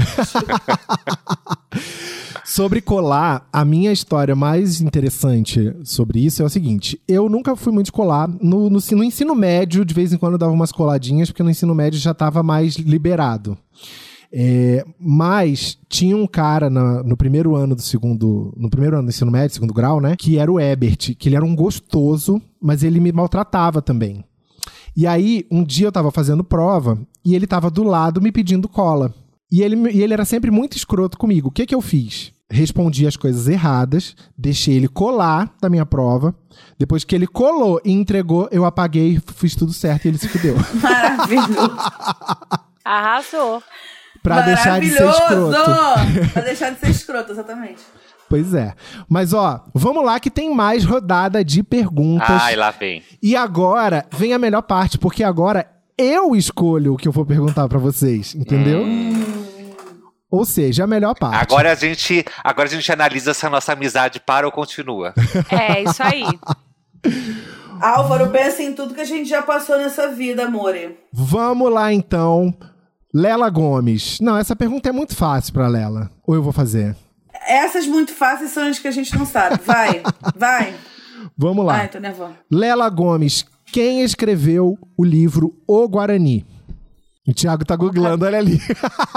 Sobre 2.52 2.80
colar, 2.80 3.48
a 3.52 3.64
minha 3.64 3.92
história 3.92 4.34
mais 4.34 4.80
interessante 4.80 5.72
sobre 5.84 6.18
isso 6.18 6.42
é 6.42 6.44
o 6.44 6.48
seguinte: 6.48 7.00
eu 7.06 7.28
nunca 7.28 7.54
fui 7.54 7.72
muito 7.72 7.92
colar. 7.92 8.26
No, 8.26 8.68
no, 8.68 8.80
no 8.90 9.04
ensino 9.04 9.36
médio, 9.36 9.84
de 9.84 9.94
vez 9.94 10.12
em 10.12 10.16
quando 10.18 10.36
dava 10.36 10.50
umas 10.50 10.72
coladinhas, 10.72 11.30
porque 11.30 11.44
no 11.44 11.50
ensino 11.50 11.72
médio 11.76 12.00
já 12.00 12.10
estava 12.10 12.42
mais 12.42 12.74
liberado. 12.74 13.56
É, 14.32 14.84
mas 14.98 15.78
tinha 15.88 16.16
um 16.16 16.26
cara 16.26 16.68
na- 16.68 17.04
no 17.04 17.16
primeiro 17.16 17.54
ano 17.54 17.76
do 17.76 17.82
segundo. 17.82 18.52
No 18.56 18.68
primeiro 18.68 18.96
ano 18.96 19.06
do 19.06 19.10
ensino 19.10 19.30
médio, 19.30 19.54
segundo 19.54 19.72
grau, 19.72 20.00
né? 20.00 20.16
Que 20.18 20.36
era 20.36 20.50
o 20.50 20.58
Ebert, 20.58 21.14
que 21.16 21.28
ele 21.28 21.36
era 21.36 21.44
um 21.44 21.54
gostoso, 21.54 22.42
mas 22.60 22.82
ele 22.82 22.98
me 22.98 23.12
maltratava 23.12 23.80
também. 23.80 24.24
E 24.96 25.06
aí, 25.06 25.46
um 25.52 25.62
dia 25.62 25.86
eu 25.86 25.92
tava 25.92 26.10
fazendo 26.10 26.42
prova 26.42 26.98
e 27.24 27.36
ele 27.36 27.46
tava 27.46 27.70
do 27.70 27.84
lado 27.84 28.20
me 28.20 28.32
pedindo 28.32 28.68
cola. 28.68 29.14
E 29.52 29.62
ele, 29.62 29.76
e 29.92 30.02
ele 30.02 30.14
era 30.14 30.24
sempre 30.24 30.50
muito 30.50 30.76
escroto 30.76 31.16
comigo. 31.16 31.46
O 31.46 31.52
que 31.52 31.64
que 31.64 31.74
eu 31.76 31.80
fiz? 31.80 32.32
Respondi 32.50 33.06
as 33.06 33.16
coisas 33.16 33.46
erradas, 33.46 34.16
deixei 34.36 34.74
ele 34.74 34.88
colar 34.88 35.54
da 35.60 35.70
minha 35.70 35.86
prova. 35.86 36.34
Depois 36.78 37.04
que 37.04 37.14
ele 37.14 37.26
colou 37.26 37.80
e 37.84 37.92
entregou, 37.92 38.48
eu 38.50 38.64
apaguei, 38.64 39.20
fiz 39.36 39.54
tudo 39.54 39.72
certo 39.72 40.04
e 40.04 40.08
ele 40.08 40.18
se 40.18 40.28
fudeu. 40.28 40.56
Maravilhoso. 40.82 41.76
Arrasou. 42.84 43.62
pra 44.22 44.40
deixar 44.42 44.80
de 44.80 44.90
ser 44.90 45.08
escroto. 45.08 45.50
Maravilhoso! 45.52 46.32
pra 46.32 46.42
deixar 46.42 46.70
de 46.70 46.80
ser 46.80 46.90
escroto, 46.90 47.32
exatamente. 47.32 47.80
Pois 48.28 48.54
é. 48.54 48.74
Mas 49.08 49.32
ó, 49.32 49.64
vamos 49.74 50.04
lá 50.04 50.18
que 50.20 50.30
tem 50.30 50.54
mais 50.54 50.84
rodada 50.84 51.44
de 51.44 51.62
perguntas. 51.62 52.28
Ai, 52.42 52.56
lá 52.56 52.70
vem. 52.70 53.02
E 53.22 53.34
agora 53.36 54.06
vem 54.16 54.32
a 54.32 54.38
melhor 54.38 54.62
parte, 54.62 54.98
porque 54.98 55.22
agora 55.24 55.66
eu 55.98 56.34
escolho 56.34 56.94
o 56.94 56.96
que 56.96 57.06
eu 57.06 57.12
vou 57.12 57.26
perguntar 57.26 57.68
pra 57.68 57.78
vocês, 57.78 58.34
entendeu? 58.34 58.84
Ou 60.30 60.44
seja, 60.44 60.84
a 60.84 60.86
melhor 60.86 61.14
parte. 61.14 61.42
Agora 61.42 61.72
a 61.72 61.74
gente, 61.74 62.24
agora 62.44 62.68
a 62.68 62.70
gente 62.70 62.90
analisa 62.92 63.34
se 63.34 63.44
a 63.44 63.50
nossa 63.50 63.72
amizade 63.72 64.20
para 64.20 64.46
ou 64.46 64.52
continua. 64.52 65.12
É, 65.50 65.82
isso 65.82 66.02
aí. 66.02 66.24
Álvaro, 67.80 68.30
pensa 68.30 68.62
em 68.62 68.74
tudo 68.74 68.94
que 68.94 69.00
a 69.00 69.06
gente 69.06 69.28
já 69.28 69.42
passou 69.42 69.78
nessa 69.78 70.08
vida, 70.08 70.44
amore. 70.44 70.98
Vamos 71.12 71.72
lá 71.72 71.92
então. 71.92 72.54
Lela 73.12 73.48
Gomes. 73.50 74.20
Não, 74.20 74.36
essa 74.36 74.54
pergunta 74.54 74.88
é 74.88 74.92
muito 74.92 75.16
fácil 75.16 75.52
pra 75.52 75.66
Lela. 75.66 76.10
Ou 76.26 76.34
eu 76.34 76.42
vou 76.42 76.52
fazer? 76.52 76.94
Essas 77.48 77.86
muito 77.86 78.12
fáceis 78.12 78.50
são 78.50 78.68
as 78.68 78.78
que 78.78 78.86
a 78.86 78.92
gente 78.92 79.16
não 79.16 79.26
sabe. 79.26 79.58
Vai, 79.64 80.02
vai. 80.36 80.74
Vamos 81.36 81.64
lá. 81.64 81.78
Ai, 81.78 81.88
tô 81.88 81.98
nervosa. 81.98 82.34
Lela 82.50 82.88
Gomes. 82.88 83.44
Quem 83.72 84.02
escreveu 84.02 84.76
o 84.96 85.04
livro 85.04 85.54
O 85.66 85.88
Guarani? 85.88 86.44
O 87.30 87.34
Thiago 87.34 87.64
tá 87.64 87.76
googlando, 87.76 88.24
olha 88.24 88.38
ali. 88.38 88.58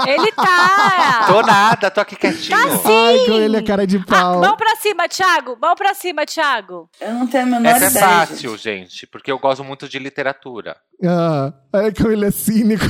Ele 0.06 0.30
tá! 0.32 1.24
Tô 1.26 1.42
nada, 1.42 1.90
tô 1.90 2.00
aqui 2.00 2.14
quietinho. 2.14 2.56
Ai, 2.56 3.18
com 3.26 3.32
ele 3.32 3.56
é 3.56 3.62
cara 3.62 3.84
de 3.86 3.96
Ah, 3.96 4.04
pau. 4.06 4.40
mão 4.40 4.56
pra 4.56 4.76
cima, 4.76 5.08
Thiago! 5.08 5.58
Mão 5.60 5.74
pra 5.74 5.94
cima, 5.94 6.24
Thiago! 6.24 6.88
Eu 7.00 7.12
não 7.14 7.26
tenho 7.26 7.42
a 7.42 7.46
menor 7.46 7.68
Essa 7.74 7.86
é 7.86 7.88
ideia. 7.90 8.06
fácil, 8.06 8.56
gente, 8.56 9.06
porque 9.08 9.32
eu 9.32 9.38
gosto 9.38 9.64
muito 9.64 9.88
de 9.88 9.98
literatura. 9.98 10.76
Ah, 11.04 11.52
olha 11.72 11.92
como 11.92 12.10
ele 12.12 12.26
é 12.26 12.30
cínico. 12.30 12.84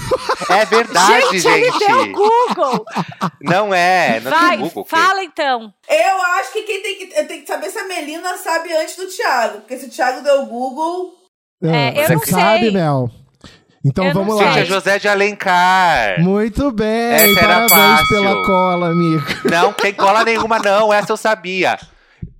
É 0.50 0.64
verdade, 0.66 1.38
gente, 1.38 1.48
ele 1.48 1.70
gente. 1.72 1.86
deu 1.86 2.12
Google! 2.12 2.84
Não 3.40 3.72
é, 3.72 4.20
não 4.20 4.30
Vai, 4.30 4.50
tem 4.58 4.66
Google. 4.68 4.84
fala 4.84 5.24
então. 5.24 5.72
Eu 5.88 6.22
acho 6.38 6.52
que 6.52 6.62
quem 6.64 6.82
tem 6.82 6.96
que, 6.98 7.18
eu 7.18 7.26
tenho 7.26 7.40
que 7.40 7.46
saber 7.48 7.70
se 7.70 7.78
a 7.78 7.88
Melina 7.88 8.36
sabe 8.36 8.72
antes 8.76 8.96
do 8.96 9.06
Thiago. 9.06 9.60
Porque 9.60 9.78
se 9.78 9.86
o 9.86 9.90
Thiago 9.90 10.22
deu 10.22 10.44
Google. 10.44 11.12
É, 11.62 12.02
eu 12.02 12.06
Você 12.08 12.14
não 12.14 12.26
sabe, 12.26 12.60
sei. 12.60 12.70
Mel? 12.72 13.10
Então 13.84 14.06
Eu 14.06 14.14
vamos 14.14 14.36
lá. 14.36 14.58
É 14.58 14.64
José 14.64 14.98
de 14.98 15.06
Alencar. 15.08 16.18
Muito 16.20 16.70
bem, 16.72 16.88
Essa 17.12 17.38
era 17.40 17.48
parabéns 17.68 17.70
fácil. 17.72 18.08
pela 18.08 18.42
cola, 18.46 18.88
amigo. 18.88 19.22
Não 19.50 19.72
tem 19.72 19.92
cola 19.92 20.24
nenhuma, 20.24 20.58
não. 20.58 20.92
Essa 20.92 21.12
eu 21.12 21.16
sabia. 21.16 21.78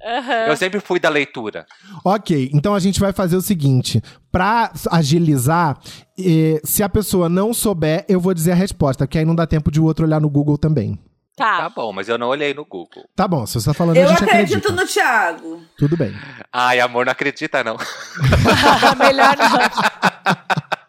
Aham. 0.02 0.46
Eu 0.48 0.56
sempre 0.56 0.80
fui 0.80 0.98
da 1.00 1.08
leitura. 1.08 1.66
Ok, 2.04 2.50
então 2.52 2.74
a 2.74 2.78
gente 2.80 2.98
vai 3.00 3.12
fazer 3.12 3.36
o 3.36 3.42
seguinte: 3.42 4.02
pra 4.32 4.70
agilizar, 4.90 5.78
eh, 6.18 6.60
se 6.64 6.82
a 6.82 6.88
pessoa 6.88 7.28
não 7.28 7.52
souber, 7.54 8.04
eu 8.08 8.20
vou 8.20 8.32
dizer 8.34 8.52
a 8.52 8.54
resposta, 8.56 9.06
que 9.06 9.18
aí 9.18 9.24
não 9.24 9.34
dá 9.34 9.46
tempo 9.46 9.70
de 9.70 9.80
o 9.80 9.84
outro 9.84 10.04
olhar 10.06 10.20
no 10.20 10.28
Google 10.30 10.56
também. 10.58 10.98
Tá 11.36 11.62
Tá. 11.62 11.68
bom, 11.68 11.92
mas 11.92 12.08
eu 12.08 12.16
não 12.16 12.28
olhei 12.28 12.54
no 12.54 12.64
Google. 12.64 13.04
Tá 13.16 13.26
bom, 13.26 13.44
se 13.44 13.54
você 13.54 13.66
tá 13.66 13.74
falando, 13.74 13.96
a 13.96 14.00
Eu 14.00 14.08
gente 14.08 14.22
acredito 14.24 14.56
acredita. 14.68 14.72
no 14.82 14.86
Thiago. 14.86 15.62
Tudo 15.76 15.96
bem. 15.96 16.14
Ai, 16.52 16.78
amor, 16.80 17.04
não 17.06 17.12
acredita, 17.12 17.64
não. 17.64 17.76
Melhor 18.98 19.34
não. 19.36 19.58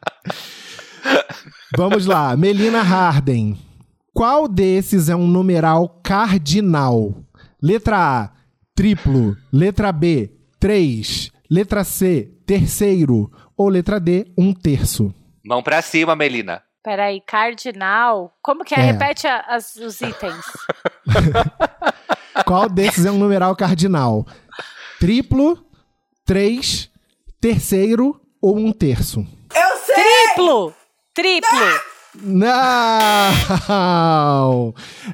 Vamos 1.77 2.05
lá, 2.05 2.35
Melina 2.37 2.81
Harden. 2.81 3.57
Qual 4.13 4.47
desses 4.47 5.09
é 5.09 5.15
um 5.15 5.27
numeral 5.27 5.99
cardinal? 6.03 7.13
Letra 7.61 7.97
A, 8.23 8.29
triplo. 8.73 9.35
Letra 9.51 9.91
B, 9.91 10.31
três. 10.59 11.31
Letra 11.49 11.83
C, 11.83 12.31
terceiro. 12.45 13.31
Ou 13.57 13.69
letra 13.69 13.99
D, 13.99 14.25
um 14.37 14.53
terço. 14.53 15.13
Mão 15.45 15.61
pra 15.61 15.81
cima, 15.81 16.15
Melina. 16.15 16.61
Peraí, 16.83 17.19
cardinal? 17.21 18.33
Como 18.41 18.63
que 18.63 18.75
é? 18.75 18.79
É. 18.79 18.91
Repete 18.91 19.27
a- 19.27 19.43
as- 19.49 19.75
os 19.75 19.99
itens. 20.01 20.45
Qual 22.45 22.69
desses 22.69 23.05
é 23.05 23.11
um 23.11 23.17
numeral 23.17 23.55
cardinal? 23.55 24.25
Triplo, 24.99 25.65
três, 26.25 26.89
terceiro 27.39 28.19
ou 28.41 28.57
um 28.57 28.71
terço? 28.71 29.19
Eu 29.55 29.77
sei! 29.85 29.95
Triplo! 30.35 30.73
Triplo! 31.15 31.79
Não! 32.21 32.51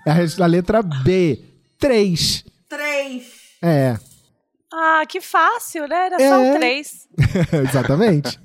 É 0.05 0.11
a 0.43 0.45
letra 0.47 0.81
B, 0.81 1.39
três. 1.77 2.43
Três. 2.67 3.23
É, 3.61 3.97
Ah, 4.73 5.03
que 5.07 5.19
fácil, 5.19 5.85
né? 5.87 6.05
Era 6.07 6.17
só 6.17 6.23
É. 6.23 6.37
um 6.37 6.55
três. 6.57 7.07
exatamente. 7.69 8.39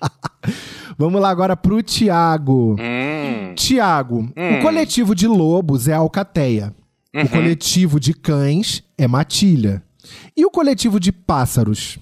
Vamos 0.98 1.20
lá 1.20 1.30
agora 1.30 1.56
pro 1.56 1.82
Tiago. 1.82 2.76
Hum. 2.78 3.54
Tiago, 3.54 4.30
o 4.36 4.62
coletivo 4.62 5.14
de 5.14 5.26
lobos 5.26 5.88
é 5.88 5.94
a 5.94 5.98
alcateia. 5.98 6.74
O 7.14 7.28
coletivo 7.30 7.98
de 7.98 8.12
cães 8.12 8.84
é 8.98 9.08
matilha. 9.08 9.82
E 10.36 10.44
o 10.44 10.50
coletivo 10.50 11.00
de 11.00 11.10
pássaros? 11.10 11.98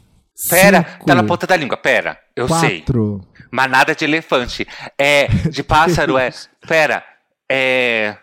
Pera, 0.50 0.84
Cinco, 0.92 1.06
tá 1.06 1.14
na 1.14 1.22
ponta 1.22 1.46
da 1.46 1.56
língua. 1.56 1.76
Pera, 1.76 2.18
eu 2.34 2.48
sei. 2.48 2.80
quatro, 2.80 3.20
Manada 3.54 3.94
de 3.94 4.04
elefante. 4.04 4.66
É, 4.98 5.28
de 5.28 5.62
pássaro 5.64 6.18
é. 6.18 6.30
Pera, 6.66 7.04
é. 7.48 8.16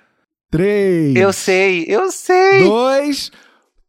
três, 0.52 1.16
Eu 1.16 1.32
sei, 1.32 1.86
eu 1.88 2.12
sei. 2.12 2.64
dois, 2.66 3.32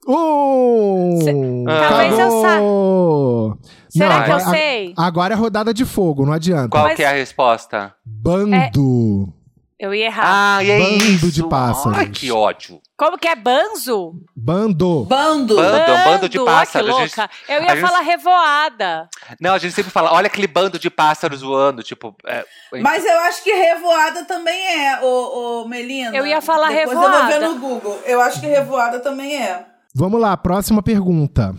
um. 0.07 1.64
Ah. 1.68 1.88
Talvez 1.88 2.18
eu 2.18 2.30
sa- 2.43 2.49
Acabou. 2.53 3.59
Será 3.88 4.09
Não, 4.18 4.24
que 4.24 4.30
eu 4.30 4.34
agora- 4.36 4.51
sei? 4.57 4.95
Agora 4.97 5.34
é 5.34 5.36
rodada 5.36 5.74
de 5.74 5.84
fogo, 5.84 6.24
não 6.24 6.32
adianta. 6.32 6.68
Qual 6.68 6.84
Mas- 6.84 6.97
que 6.97 7.03
é 7.03 7.07
a 7.09 7.12
resposta? 7.12 7.95
Bando. 8.05 9.32
Eu 9.78 9.93
ia 9.93 10.07
errar. 10.07 10.59
Ah, 10.59 10.62
e 10.64 10.70
é 10.70 10.78
Bando 10.78 11.05
isso. 11.05 11.32
de 11.32 11.43
pássaros. 11.49 11.99
Ai, 11.99 12.09
que 12.09 12.30
ódio. 12.30 12.80
Como 13.03 13.18
que 13.18 13.26
é 13.26 13.34
banzo? 13.34 14.14
Bando. 14.36 15.05
Bando. 15.07 15.57
Bando. 15.57 15.76
é 15.76 15.92
um 15.92 16.05
bando 16.12 16.28
de 16.28 16.38
Ai, 16.38 16.44
pássaros. 16.44 16.86
que 16.88 16.92
louca. 17.00 17.07
gente- 17.07 17.30
Eu 17.48 17.62
ia 17.62 17.68
gente- 17.70 17.80
falar 17.80 18.00
revoada. 18.00 19.09
Não, 19.40 19.55
a 19.55 19.59
gente 19.59 19.74
sempre 19.74 19.90
fala, 19.90 20.12
olha 20.12 20.28
aquele 20.28 20.46
bando 20.46 20.78
de 20.78 20.88
pássaros 20.88 21.40
voando, 21.42 21.82
tipo. 21.82 22.14
é, 22.24 22.44
Mas 22.80 23.05
eu 23.05 23.18
acho 23.22 23.42
que 23.42 23.53
revoada 23.53 24.24
também 24.24 24.55
é, 24.86 25.00
ô, 25.03 25.62
ô 25.62 25.68
Melina. 25.68 26.16
Eu 26.16 26.24
ia 26.24 26.40
falar 26.40 26.68
Depois 26.68 26.90
revoada. 26.96 27.16
eu 27.16 27.20
vou 27.22 27.28
ver 27.40 27.40
no 27.48 27.59
Google. 27.61 28.00
Eu 28.07 28.20
acho 28.20 28.40
que 28.40 28.46
revoada 28.46 29.00
também 29.00 29.34
é. 29.42 29.66
Vamos 29.92 30.20
lá, 30.20 30.36
próxima 30.36 30.80
pergunta. 30.80 31.57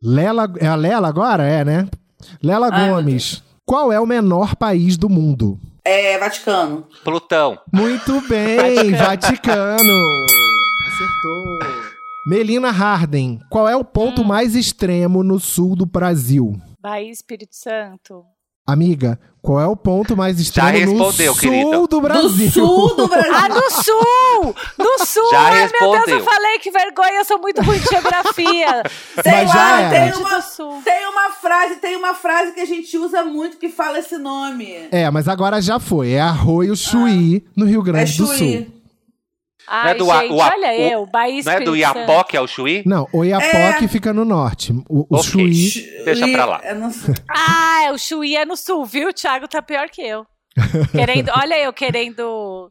Lela, 0.00 0.48
é 0.60 0.66
a 0.68 0.76
Lela 0.76 1.08
agora? 1.08 1.42
É, 1.42 1.64
né? 1.64 1.88
Lela 2.42 2.68
Ai, 2.72 2.88
Gomes. 2.88 3.42
Qual 3.64 3.92
é 3.92 3.98
o 3.98 4.06
menor 4.06 4.54
país 4.54 4.96
do 4.96 5.08
mundo? 5.08 5.58
É 5.88 6.18
Vaticano. 6.18 6.84
Plutão. 7.04 7.58
Muito 7.72 8.20
bem, 8.28 8.90
Vaticano. 8.92 10.26
Acertou. 10.88 11.58
Melina 12.26 12.72
Harden. 12.72 13.38
Qual 13.48 13.68
é 13.68 13.76
o 13.76 13.84
ponto 13.84 14.22
Hum. 14.22 14.24
mais 14.24 14.56
extremo 14.56 15.22
no 15.22 15.38
sul 15.38 15.76
do 15.76 15.86
Brasil? 15.86 16.60
Bahia, 16.80 17.10
Espírito 17.12 17.54
Santo. 17.54 18.24
Amiga, 18.66 19.18
qual 19.40 19.60
é 19.60 19.66
o 19.66 19.76
ponto 19.76 20.16
mais 20.16 20.40
respondeu, 20.80 21.32
no 21.34 21.40
sul 21.40 21.50
querida. 21.50 21.86
do 21.86 22.00
Brasil? 22.00 22.46
Do 22.48 22.52
sul 22.52 22.96
do 22.96 23.06
Brasil. 23.08 23.32
Ah, 23.32 23.48
no 23.48 23.70
sul! 23.70 24.54
No 24.76 25.06
sul! 25.06 25.30
Já 25.30 25.40
Ai, 25.40 25.50
meu 25.52 25.70
Deus, 25.70 25.70
respondeu. 25.94 26.18
eu 26.18 26.24
falei 26.24 26.58
que 26.58 26.70
vergonha, 26.72 27.12
eu 27.20 27.24
sou 27.24 27.38
muito 27.38 27.62
ruim 27.62 27.78
de 27.78 27.86
geografia. 27.88 28.82
Sei 29.22 29.32
Mas 29.32 29.48
já 29.52 29.54
lá, 29.56 29.80
era. 29.82 29.90
tem 30.10 30.20
uma, 30.20 30.40
do 30.40 30.82
tem 30.82 31.06
uma 31.08 31.30
frase, 31.30 31.76
tem 31.76 31.96
uma 31.96 32.14
frase 32.14 32.52
que 32.52 32.60
a 32.60 32.64
gente 32.66 32.98
usa 32.98 33.24
muito 33.24 33.56
que 33.56 33.68
fala 33.68 34.00
esse 34.00 34.18
nome. 34.18 34.88
É, 34.90 35.08
mas 35.12 35.28
agora 35.28 35.62
já 35.62 35.78
foi. 35.78 36.12
É 36.12 36.20
Arroio 36.20 36.74
Chuí, 36.74 37.44
no 37.54 37.66
Rio 37.66 37.82
É 37.82 37.84
Grande 37.84 38.16
do 38.18 38.26
Chuí. 38.26 38.64
Sul. 38.64 38.75
Ai, 39.68 39.94
do 39.94 40.10
A- 40.10 40.20
gente, 40.22 40.32
o 40.32 40.40
A- 40.42 40.46
olha 40.54 40.68
o- 40.68 40.72
eu, 40.92 41.06
Bahia, 41.06 41.42
Não 41.44 41.52
é 41.52 41.60
do 41.60 41.76
Iapó 41.76 42.22
que 42.24 42.36
é 42.36 42.40
o 42.40 42.46
Chuí? 42.46 42.82
Não, 42.86 43.08
Oiapoque 43.12 43.88
fica 43.88 44.12
no 44.12 44.24
norte. 44.24 44.72
O, 44.88 45.00
o 45.00 45.06
Ok. 45.18 45.22
Chuí. 45.24 45.70
Chuí, 45.70 46.04
Deixa 46.04 46.28
pra 46.28 46.44
lá. 46.44 46.60
não 46.74 46.90
sei. 46.90 47.14
Ah, 47.28 47.90
o 47.92 47.98
Chuí 47.98 48.36
é 48.36 48.44
no 48.44 48.56
sul, 48.56 48.84
viu? 48.84 49.08
O 49.08 49.12
Thiago 49.12 49.48
tá 49.48 49.60
pior 49.62 49.88
que 49.90 50.02
eu. 50.02 50.24
Querendo, 50.92 51.30
olha 51.36 51.58
eu 51.58 51.72
querendo 51.72 52.70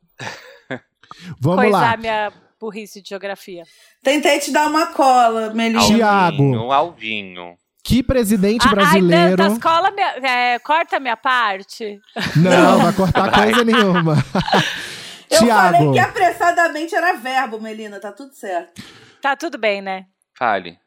Vamos 1.40 1.62
coisar 1.64 1.92
lá. 1.92 1.98
minha 1.98 2.32
burrice 2.60 3.02
de 3.02 3.10
geografia. 3.10 3.64
Tentei 4.04 4.40
te 4.40 4.52
dar 4.52 4.68
uma 4.68 4.88
cola, 4.88 5.54
Melina. 5.54 5.82
Tiago. 5.86 6.44
Alvinho, 6.44 6.72
Alvinho. 6.72 7.54
Que 7.84 8.02
presidente 8.02 8.66
Ah, 8.68 8.72
brasileiro. 8.72 9.30
Ai, 9.30 9.36
Dantas, 9.36 9.60
cola 9.62 9.92
minha, 9.92 10.08
é, 10.28 10.58
corta 10.58 11.00
minha 11.00 11.16
parte. 11.16 12.00
Não, 12.36 12.80
vai 12.80 12.94
cortar 12.94 13.32
coisa 13.32 13.64
nenhuma. 13.64 14.16
Eu 15.36 15.40
Tiago. 15.44 15.78
falei 15.78 15.92
que 15.94 16.00
apressadamente 16.00 16.96
era 16.96 17.14
verbo, 17.14 17.60
Melina, 17.62 18.00
tá 18.00 18.12
tudo 18.12 18.34
certo. 18.34 18.82
Tá 19.22 19.36
tudo 19.36 19.58
bem, 19.58 19.82
né? 19.82 20.06
Fale. 20.38 20.78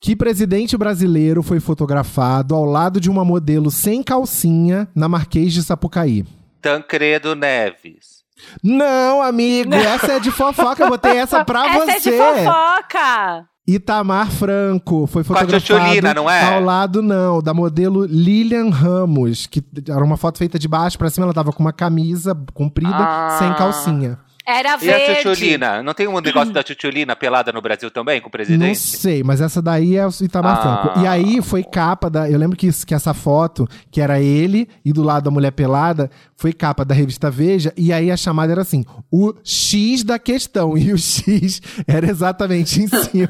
Que 0.00 0.14
presidente 0.14 0.76
brasileiro 0.76 1.42
foi 1.42 1.58
fotografado 1.58 2.54
ao 2.54 2.64
lado 2.64 3.00
de 3.00 3.10
uma 3.10 3.24
modelo 3.24 3.70
sem 3.70 4.02
calcinha 4.02 4.88
na 4.94 5.08
Marquês 5.08 5.52
de 5.52 5.62
Sapucaí? 5.62 6.24
Tancredo 6.62 7.34
Neves. 7.34 8.18
Não, 8.62 9.20
amigo, 9.20 9.74
essa 9.74 10.12
é 10.12 10.20
de 10.20 10.30
fofoca. 10.30 10.84
Eu 10.84 10.88
botei 10.90 11.16
essa 11.16 11.44
pra 11.44 11.66
Essa 11.74 11.78
você. 11.84 11.90
é 11.90 11.98
de 12.00 12.16
fofoca. 12.44 13.48
Itamar 13.68 14.30
Franco 14.30 15.06
foi 15.06 15.22
fotografado 15.22 16.14
não 16.14 16.30
é? 16.30 16.54
ao 16.54 16.62
lado 16.62 17.02
não, 17.02 17.42
da 17.42 17.52
modelo 17.52 18.06
Lilian 18.06 18.70
Ramos, 18.70 19.46
que 19.46 19.62
era 19.86 20.02
uma 20.02 20.16
foto 20.16 20.38
feita 20.38 20.58
de 20.58 20.66
baixo 20.66 20.96
pra 20.96 21.10
cima, 21.10 21.26
ela 21.26 21.34
tava 21.34 21.52
com 21.52 21.62
uma 21.62 21.72
camisa 21.72 22.34
comprida, 22.54 22.96
Ah. 22.96 23.36
sem 23.38 23.52
calcinha. 23.54 24.18
Era 24.50 24.70
E 24.70 24.72
a 24.72 24.76
verde. 24.78 25.14
Tchutchulina? 25.22 25.82
Não 25.82 25.92
tem 25.92 26.08
um 26.08 26.18
negócio 26.20 26.52
da 26.54 26.62
Tchutchulina 26.62 27.14
pelada 27.14 27.52
no 27.52 27.60
Brasil 27.60 27.90
também, 27.90 28.18
com 28.18 28.26
o 28.26 28.28
Não 28.28 28.30
presidente? 28.30 28.78
sei, 28.78 29.22
mas 29.22 29.42
essa 29.42 29.60
daí 29.60 29.94
é 29.96 30.06
o 30.06 30.10
Itamar 30.22 30.56
Ah. 30.58 30.62
Franco. 30.82 31.00
E 31.00 31.06
aí 31.06 31.42
foi 31.42 31.62
capa 31.62 32.08
da. 32.08 32.30
Eu 32.30 32.38
lembro 32.38 32.56
que, 32.56 32.66
isso- 32.68 32.86
que 32.86 32.94
essa 32.94 33.12
foto, 33.12 33.68
que 33.90 34.00
era 34.00 34.18
ele 34.20 34.66
e 34.82 34.90
do 34.92 35.02
lado 35.02 35.24
da 35.24 35.30
mulher 35.30 35.50
pelada, 35.52 36.10
foi 36.36 36.52
capa 36.54 36.82
da 36.84 36.94
revista 36.94 37.30
Veja. 37.30 37.74
E 37.76 37.92
aí 37.92 38.10
a 38.10 38.16
chamada 38.16 38.50
era 38.52 38.62
assim: 38.62 38.84
o 39.12 39.34
X 39.44 40.02
da 40.02 40.18
questão. 40.18 40.78
E 40.78 40.92
o 40.94 40.96
X 40.98 41.60
era 41.86 42.08
exatamente 42.08 42.80
em 42.82 42.86
cima 42.88 43.28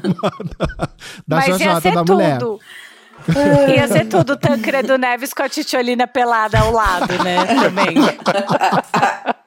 da, 0.57 0.89
da 1.27 1.35
Mas 1.35 1.47
ia 1.47 1.57
Jojota 1.57 1.81
ser 1.81 1.91
da 1.93 1.99
tudo. 1.99 2.13
mulher. 2.13 2.39
Ia 3.75 3.87
ser 3.89 4.05
tudo 4.05 4.37
Tancredo 4.37 4.97
Neves 4.97 5.33
com 5.33 5.43
a 5.43 5.49
Titiolina 5.49 6.07
pelada 6.07 6.57
ao 6.57 6.71
lado, 6.71 7.21
né? 7.21 7.45
Também. 7.45 7.95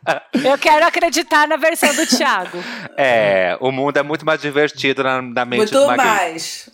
Eu 0.45 0.59
quero 0.59 0.85
acreditar 0.87 1.47
na 1.47 1.57
versão 1.57 1.95
do 1.95 2.07
Thiago. 2.07 2.59
É, 2.97 3.57
o 3.61 3.71
mundo 3.71 3.97
é 3.97 4.03
muito 4.03 4.27
mais 4.27 4.41
divertido 4.41 5.03
na, 5.03 5.23
na 5.23 5.45
mente 5.45 5.67
de 5.71 5.75
Muito 5.75 5.85
uma 5.87 5.97
gay. 5.97 6.05
mais. 6.07 6.71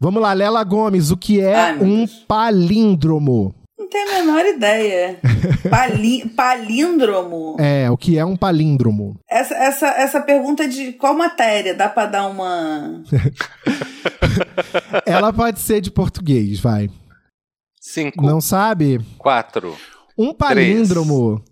Vamos 0.00 0.22
lá, 0.22 0.32
Lela 0.32 0.64
Gomes, 0.64 1.10
o 1.10 1.16
que 1.16 1.40
é 1.40 1.54
Ai, 1.54 1.78
um 1.78 2.06
palíndromo? 2.26 3.54
Não 3.78 3.88
tenho 3.88 4.08
a 4.10 4.14
menor 4.14 4.44
ideia. 4.46 5.18
Pali- 5.68 6.28
palíndromo? 6.30 7.56
É, 7.58 7.90
o 7.90 7.96
que 7.96 8.16
é 8.18 8.24
um 8.24 8.36
palíndromo? 8.36 9.18
Essa, 9.28 9.54
essa, 9.54 9.86
essa 9.88 10.20
pergunta 10.20 10.64
é 10.64 10.68
de 10.68 10.92
qual 10.92 11.14
matéria? 11.14 11.74
Dá 11.74 11.88
pra 11.88 12.06
dar 12.06 12.26
uma. 12.28 13.02
Ela 15.06 15.32
pode 15.32 15.60
ser 15.60 15.80
de 15.80 15.90
português, 15.90 16.58
vai. 16.60 16.88
Cinco, 17.80 18.24
Não 18.24 18.40
sabe? 18.40 19.00
quatro. 19.18 19.76
Um 20.16 20.32
palíndromo 20.32 21.42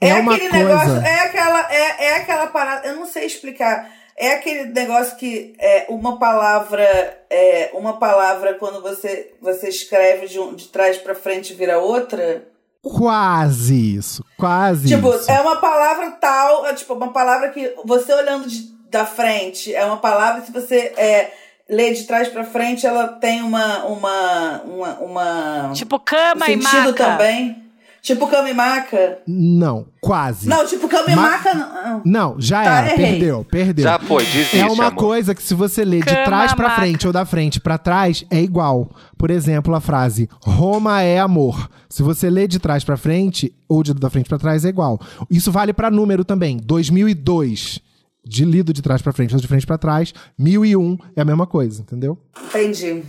é, 0.00 0.08
É, 0.10 0.14
uma 0.14 0.34
aquele 0.34 0.50
coisa. 0.50 0.64
negócio, 0.68 0.96
é 1.06 1.20
aquela, 1.20 1.72
é, 1.72 2.04
é 2.04 2.16
aquela 2.16 2.46
parada, 2.48 2.86
eu 2.88 2.96
não 2.96 3.06
sei 3.06 3.24
explicar. 3.26 3.90
É 4.18 4.32
aquele 4.32 4.64
negócio 4.72 5.16
que 5.16 5.54
é 5.58 5.86
uma 5.90 6.18
palavra, 6.18 6.82
é 7.28 7.70
uma 7.74 7.98
palavra 7.98 8.54
quando 8.54 8.80
você 8.80 9.34
você 9.42 9.68
escreve 9.68 10.26
de, 10.26 10.40
um, 10.40 10.54
de 10.54 10.68
trás 10.68 10.96
pra 10.96 11.14
frente 11.14 11.52
vira 11.52 11.78
outra. 11.78 12.44
Quase 12.82 13.96
isso, 13.96 14.24
quase 14.38 14.88
Tipo, 14.88 15.14
isso. 15.14 15.30
é 15.30 15.40
uma 15.40 15.56
palavra 15.56 16.10
tal, 16.12 16.64
é 16.66 16.72
tipo 16.72 16.94
uma 16.94 17.12
palavra 17.12 17.50
que 17.50 17.74
você 17.84 18.12
olhando 18.14 18.48
de- 18.48 18.74
da 18.88 19.04
frente 19.04 19.74
é 19.74 19.84
uma 19.84 19.96
palavra 19.98 20.42
se 20.42 20.52
você 20.52 20.94
é, 20.96 21.30
lê 21.68 21.92
de 21.92 22.04
trás 22.04 22.28
pra 22.28 22.44
frente 22.44 22.86
ela 22.86 23.08
tem 23.08 23.42
uma 23.42 23.84
uma 23.86 24.62
uma, 24.64 24.90
uma 25.00 25.72
Tipo 25.74 25.98
cama 26.00 26.48
e 26.48 26.52
sentido 26.62 26.86
maca. 26.90 27.04
também. 27.04 27.65
Tipo 28.06 28.28
cama 28.28 28.48
e 28.48 28.54
maca. 28.54 29.18
Não, 29.26 29.86
quase. 30.00 30.48
Não, 30.48 30.64
tipo 30.64 30.86
cama 30.86 31.10
e 31.10 31.16
Ma- 31.16 31.22
maca 31.22 31.52
não. 31.54 32.02
Não, 32.04 32.40
já 32.40 32.62
Tá, 32.62 32.70
era, 32.78 32.92
errei. 32.92 33.10
perdeu, 33.18 33.44
perdeu. 33.50 33.82
Já 33.82 33.98
foi, 33.98 34.24
desiste, 34.24 34.60
é 34.60 34.66
uma 34.66 34.86
amor. 34.86 34.94
coisa 35.00 35.34
que 35.34 35.42
se 35.42 35.54
você 35.54 35.84
lê 35.84 35.98
de 35.98 36.04
Cama, 36.04 36.24
trás 36.24 36.54
pra 36.54 36.68
maca. 36.68 36.80
frente 36.82 37.04
ou 37.04 37.12
da 37.12 37.26
frente 37.26 37.58
pra 37.60 37.76
trás, 37.76 38.24
é 38.30 38.40
igual. 38.40 38.88
Por 39.18 39.28
exemplo, 39.28 39.74
a 39.74 39.80
frase 39.80 40.28
Roma 40.40 41.02
é 41.02 41.18
amor. 41.18 41.68
Se 41.88 42.00
você 42.04 42.30
lê 42.30 42.46
de 42.46 42.60
trás 42.60 42.84
pra 42.84 42.96
frente 42.96 43.52
ou 43.68 43.82
de 43.82 43.92
da 43.92 44.08
frente 44.08 44.28
pra 44.28 44.38
trás, 44.38 44.64
é 44.64 44.68
igual. 44.68 45.00
Isso 45.28 45.50
vale 45.50 45.72
pra 45.72 45.90
número 45.90 46.24
também. 46.24 46.58
2002, 46.58 47.80
de 48.24 48.44
lido 48.44 48.72
de 48.72 48.82
trás 48.82 49.02
pra 49.02 49.12
frente 49.12 49.34
ou 49.34 49.40
de 49.40 49.48
frente 49.48 49.66
pra 49.66 49.78
trás. 49.78 50.14
1001 50.38 50.96
é 51.16 51.22
a 51.22 51.24
mesma 51.24 51.44
coisa, 51.46 51.82
entendeu? 51.82 52.16
Entendi. 52.50 53.02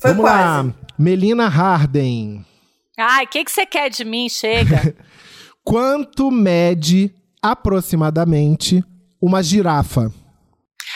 Foi 0.00 0.10
Vamos 0.10 0.22
quase. 0.24 0.68
lá. 0.68 0.74
Melina 0.98 1.46
Harden. 1.48 2.44
Ai, 2.98 3.24
o 3.24 3.28
que, 3.28 3.44
que 3.44 3.50
você 3.50 3.64
quer 3.64 3.88
de 3.88 4.04
mim? 4.04 4.28
Chega. 4.28 4.94
Quanto 5.64 6.30
mede 6.30 7.14
aproximadamente 7.42 8.84
uma 9.20 9.42
girafa? 9.42 10.12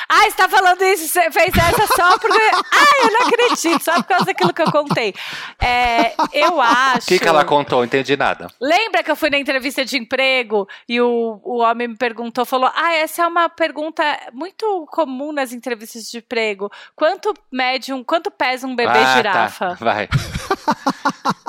Ai, 0.09 0.31
você 0.31 0.37
tá 0.37 0.49
falando 0.49 0.83
isso, 0.83 1.09
você 1.09 1.31
fez 1.31 1.53
essa 1.57 1.87
só 1.95 2.19
porque. 2.19 2.37
Ai, 2.39 3.07
eu 3.07 3.13
não 3.13 3.27
acredito, 3.27 3.83
só 3.83 3.95
por 3.95 4.05
causa 4.05 4.27
daquilo 4.27 4.53
que 4.53 4.63
eu 4.63 4.71
contei. 4.71 5.15
É, 5.61 6.13
eu 6.33 6.61
acho. 6.61 7.07
O 7.07 7.09
que, 7.09 7.19
que 7.19 7.29
ela 7.29 7.45
contou? 7.45 7.85
Entendi 7.85 8.17
nada. 8.17 8.49
Lembra 8.61 9.03
que 9.03 9.11
eu 9.11 9.17
fui 9.17 9.31
na 9.31 9.39
entrevista 9.39 9.85
de 9.85 9.97
emprego 9.97 10.69
e 10.89 11.01
o, 11.01 11.41
o 11.43 11.59
homem 11.59 11.89
me 11.89 11.97
perguntou, 11.97 12.45
falou: 12.45 12.71
Ah, 12.75 12.95
essa 12.95 13.23
é 13.23 13.27
uma 13.27 13.49
pergunta 13.49 14.03
muito 14.33 14.87
comum 14.91 15.33
nas 15.33 15.53
entrevistas 15.53 16.05
de 16.05 16.19
emprego. 16.19 16.71
Quanto 16.95 17.33
mede 17.53 17.93
um, 17.93 18.03
quanto 18.03 18.31
pesa 18.31 18.67
um 18.67 18.75
bebê 18.75 18.99
ah, 18.99 19.17
girafa? 19.17 19.69
Tá. 19.69 19.75
Vai. 19.75 20.09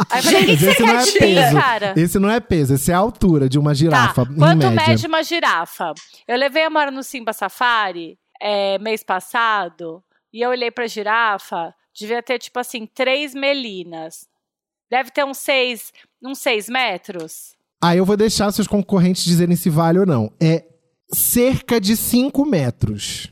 Aí 0.09 0.19
eu 0.19 0.23
falei, 0.23 0.43
o 0.43 0.45
que, 0.45 0.57
que 0.57 0.57
você 0.57 0.69
esse 0.71 0.81
não 0.81 0.87
quer 0.89 1.01
é 1.01 1.03
de 1.05 1.11
mim, 1.13 1.19
peso. 1.35 1.55
cara? 1.57 1.93
Esse 1.97 2.19
não 2.19 2.29
é 2.29 2.39
peso, 2.39 2.73
esse 2.75 2.91
é 2.91 2.93
a 2.93 2.97
altura 2.97 3.49
de 3.49 3.57
uma 3.59 3.73
girafa, 3.75 4.25
Tá, 4.25 4.31
em 4.31 4.35
quanto 4.37 4.67
média. 4.69 4.87
mede 4.87 5.07
uma 5.07 5.23
girafa? 5.23 5.93
Eu 6.27 6.37
levei 6.37 6.63
a 6.63 6.69
Mora 6.69 6.91
no 6.91 7.03
Simba 7.03 7.33
Safari. 7.33 8.17
é, 8.41 8.77
mês 8.79 9.03
passado 9.03 10.03
e 10.31 10.41
eu 10.41 10.49
olhei 10.51 10.69
pra 10.69 10.85
girafa, 10.87 11.73
devia 11.97 12.21
ter, 12.21 12.37
tipo 12.37 12.59
assim, 12.59 12.85
três 12.85 13.33
melinas. 13.33 14.27
Deve 14.91 15.09
ter 15.11 15.25
uns 15.25 15.39
seis, 15.39 15.91
uns 16.23 16.37
seis 16.39 16.69
metros. 16.69 17.55
Aí 17.83 17.97
eu 17.97 18.05
vou 18.05 18.15
deixar 18.15 18.51
seus 18.51 18.67
concorrentes 18.67 19.23
dizerem 19.23 19.55
se 19.55 19.69
vale 19.69 19.99
ou 19.99 20.05
não. 20.05 20.31
É 20.41 20.63
cerca 21.13 21.79
de 21.81 21.95
5 21.97 22.45
metros. 22.45 23.31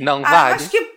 Não 0.00 0.24
Ah, 0.24 0.30
vale. 0.30 0.54
acho 0.54 0.70
que. 0.70 0.90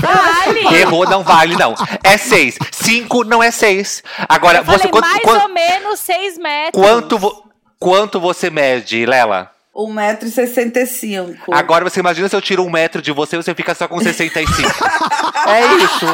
Vale! 0.00 0.76
Errou, 0.76 1.04
não 1.08 1.22
vale, 1.22 1.56
não. 1.56 1.74
É 2.02 2.16
seis. 2.16 2.56
Cinco 2.72 3.24
não 3.24 3.42
é 3.42 3.50
seis. 3.50 4.02
Agora, 4.28 4.58
Eu 4.58 4.64
falei 4.64 4.80
você 4.80 4.88
quanto, 4.88 5.04
mais 5.08 5.22
quan- 5.22 5.42
ou 5.42 5.48
menos 5.48 6.00
seis 6.00 6.38
metros. 6.38 6.82
quanto, 6.82 7.44
quanto 7.78 8.20
você 8.20 8.50
mede, 8.50 9.04
Lela? 9.06 9.50
1,65m. 9.74 11.36
Agora 11.52 11.84
você 11.88 11.98
imagina 12.00 12.28
se 12.28 12.36
eu 12.36 12.40
tiro 12.40 12.62
um 12.64 12.70
metro 12.70 13.02
de 13.02 13.10
você, 13.10 13.36
você 13.36 13.54
fica 13.54 13.74
só 13.74 13.88
com 13.88 13.98
65. 14.00 14.70
é 15.48 15.66
isso. 15.82 16.06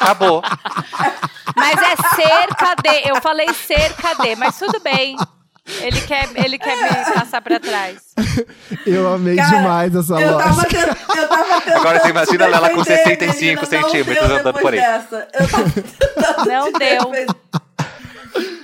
Acabou. 0.00 0.42
Mas 1.54 1.78
é 1.82 1.96
cerca 2.16 2.74
de. 2.82 3.08
Eu 3.08 3.20
falei 3.22 3.46
cerca 3.54 4.14
de, 4.14 4.34
mas 4.36 4.58
tudo 4.58 4.80
bem. 4.80 5.16
Ele 5.80 6.00
quer, 6.02 6.28
ele 6.36 6.58
quer 6.58 6.76
me 6.76 7.14
passar 7.14 7.40
pra 7.42 7.58
trás. 7.58 7.98
Eu 8.86 9.12
amei 9.12 9.34
Cara, 9.36 9.56
demais 9.56 9.94
essa 9.94 10.14
Eu 10.20 10.36
tava, 10.38 10.54
lógica. 10.62 10.68
tent- 10.86 11.16
eu 11.16 11.28
tava 11.28 11.60
tentando. 11.60 11.76
Agora 11.80 12.00
você 12.00 12.08
imagina 12.08 12.44
ela 12.44 12.70
com 12.70 12.82
defender, 12.82 13.32
65 13.32 13.36
menina, 13.40 13.60
não 13.62 13.68
centímetros 13.90 14.30
andando 14.30 14.58
por 14.60 14.72
aí. 14.72 14.80
dessa. 14.80 15.28
Eu 15.34 15.48
tava 15.48 15.70
tentando 15.74 16.46
Não 16.48 16.72
deu. 16.72 17.36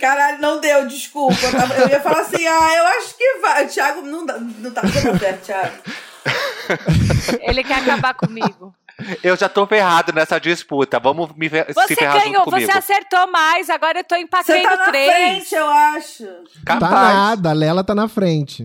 Caralho, 0.00 0.40
não 0.40 0.60
deu, 0.60 0.86
desculpa. 0.86 1.34
Eu, 1.42 1.50
tava- 1.52 1.74
eu 1.74 1.88
ia 1.88 2.00
falar 2.00 2.20
assim, 2.20 2.46
ah, 2.46 2.74
eu 2.76 2.86
acho 2.98 3.16
que 3.16 3.38
vai. 3.40 3.66
Thiago, 3.66 4.02
não, 4.02 4.24
dá- 4.26 4.38
não 4.38 4.70
tá 4.70 4.82
dando 4.82 5.18
certo, 5.18 5.44
Thiago. 5.46 5.72
Ele 7.40 7.64
quer 7.64 7.78
acabar 7.80 8.14
comigo. 8.14 8.72
Eu 9.22 9.36
já 9.36 9.48
tô 9.48 9.66
ferrado 9.66 10.12
nessa 10.12 10.38
disputa. 10.38 10.98
Vamos 11.00 11.30
me 11.36 11.48
se 11.48 11.64
Você 11.74 11.94
ferrar 11.96 12.18
ganhou, 12.20 12.34
junto 12.40 12.50
comigo. 12.50 12.70
você 12.72 12.78
acertou 12.78 13.30
mais. 13.30 13.68
Agora 13.70 14.00
eu 14.00 14.04
tô 14.04 14.14
Você 14.14 14.20
empatando 14.22 14.62
tá 14.62 14.76
na 14.76 14.84
três. 14.84 15.12
frente, 15.12 15.54
eu 15.54 15.66
acho. 15.68 16.24
Tá 16.64 16.78
Capaz. 16.78 16.92
nada, 17.14 17.50
a 17.50 17.52
Lela 17.52 17.82
tá 17.84 17.94
na 17.94 18.08
frente. 18.08 18.62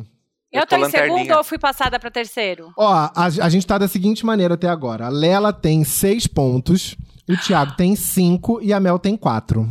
Eu, 0.52 0.62
Eu 0.62 0.68
tô 0.68 0.78
tô 0.80 0.86
em 0.88 0.90
segundo 0.90 1.32
ou 1.36 1.44
fui 1.44 1.58
passada 1.58 2.00
pra 2.00 2.10
terceiro? 2.10 2.72
Ó, 2.78 2.90
a, 2.94 3.12
a 3.26 3.50
gente 3.50 3.68
tá 3.68 3.78
da 3.78 3.88
seguinte 3.88 4.26
maneira 4.26 4.54
até 4.54 4.70
agora. 4.70 5.06
A 5.08 5.10
Lela 5.10 5.52
tem 5.52 5.84
6 5.84 6.26
pontos, 6.28 6.96
o 7.30 7.36
Thiago 7.38 7.74
tem 7.76 7.96
5 7.96 8.60
e 8.62 8.72
a 8.74 8.80
Mel 8.80 8.98
tem 8.98 9.18
4. 9.18 9.68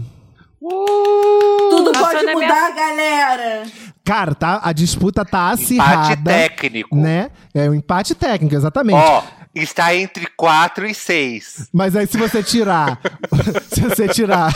Tudo 1.71 1.93
Passou 1.93 2.09
pode 2.11 2.25
na 2.27 2.35
minha- 2.35 2.49
mudar, 2.49 2.71
galera. 2.75 3.63
Cara, 4.05 4.35
tá, 4.35 4.61
a 4.63 4.73
disputa 4.73 5.25
tá 5.25 5.49
Empate 5.53 5.63
acirrada. 5.65 6.31
técnico. 6.31 6.95
Né? 6.97 7.31
É 7.55 7.69
um 7.69 7.75
empate 7.75 8.15
técnico, 8.15 8.55
exatamente. 8.55 8.97
Ó, 8.99 9.23
está 9.63 9.95
entre 9.95 10.27
4 10.37 10.87
e 10.87 10.95
6. 10.95 11.69
Mas 11.73 11.97
aí 11.97 12.07
se 12.07 12.17
você 12.17 12.43
tirar. 12.43 12.99
se 13.73 13.81
você 13.81 14.09
tirar 14.09 14.53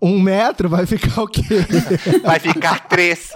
um 0.00 0.20
metro, 0.20 0.68
vai 0.68 0.86
ficar 0.86 1.22
o 1.22 1.26
quê? 1.28 1.42
Vai 2.22 2.38
ficar 2.38 2.80
3. 2.88 3.32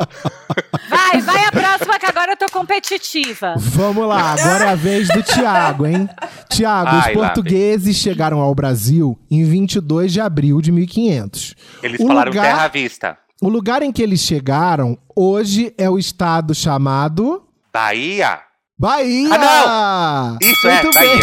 Vai, 0.89 1.21
vai 1.21 1.45
a 1.45 1.51
próxima 1.53 1.99
que 1.99 2.07
agora 2.07 2.33
eu 2.33 2.37
tô 2.37 2.47
competitiva. 2.53 3.55
Vamos 3.59 4.07
lá, 4.09 4.33
agora 4.33 4.65
é 4.67 4.69
a 4.71 4.75
vez 4.75 5.09
do 5.09 5.23
Tiago, 5.23 5.87
hein? 5.87 6.09
Tiago, 6.49 6.91
os 6.99 7.07
lá 7.07 7.13
portugueses 7.13 7.97
chegaram 7.97 8.41
ao 8.41 8.55
Brasil 8.55 9.19
em 9.31 9.45
22 9.45 10.13
de 10.13 10.21
abril 10.21 10.61
de 10.61 10.71
1500. 10.73 11.55
Eles 11.83 12.01
O 12.01 12.07
falaram 12.07 12.31
lugar- 12.31 12.45
terra 12.45 12.65
à 12.65 12.69
vista. 12.69 13.19
O 13.43 13.49
lugar 13.49 13.83
em 13.83 13.93
que 13.93 14.03
eles 14.03 14.21
chegaram 14.21 14.97
hoje 15.15 15.75
é 15.77 15.91
o 15.91 15.99
estado 15.99 16.55
chamado 16.55 17.43
Bahia? 17.73 18.39
Bahia! 18.79 19.31
Ah, 19.33 20.37
Isso 20.41 20.69
é, 20.69 20.83
bem. 20.83 21.19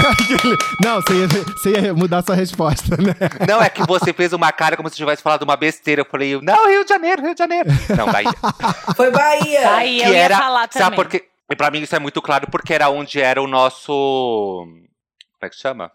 não, 0.83 0.95
você 0.95 1.13
ia, 1.13 1.27
você 1.27 1.69
ia 1.71 1.93
mudar 1.93 2.23
sua 2.23 2.33
resposta, 2.33 2.97
né? 2.97 3.13
Não, 3.47 3.61
é 3.61 3.69
que 3.69 3.85
você 3.85 4.11
fez 4.11 4.33
uma 4.33 4.51
cara 4.51 4.75
como 4.75 4.89
se 4.89 4.95
tivesse 4.95 5.21
falado 5.21 5.43
uma 5.43 5.55
besteira. 5.55 6.01
Eu 6.01 6.05
falei, 6.05 6.39
não, 6.41 6.67
Rio 6.67 6.83
de 6.83 6.89
Janeiro, 6.89 7.21
Rio 7.21 7.35
de 7.35 7.39
Janeiro. 7.39 7.69
Não, 7.95 8.11
Bahia. 8.11 8.31
Foi 8.97 9.11
Bahia. 9.11 9.75
Aí 9.75 9.99
que 9.99 10.07
eu 10.07 10.13
ia 10.13 10.19
era, 10.19 10.37
falar 10.37 10.67
também. 10.67 10.83
sabe 10.83 10.95
porque 10.95 11.25
e 11.51 11.55
pra 11.55 11.69
mim 11.69 11.81
isso 11.81 11.95
é 11.95 11.99
muito 11.99 12.19
claro 12.23 12.47
porque 12.49 12.73
era 12.73 12.89
onde 12.89 13.21
era 13.21 13.39
o 13.39 13.45
nosso 13.47 14.65
como 14.65 15.43
é 15.43 15.49
que 15.49 15.55
chama? 15.55 15.91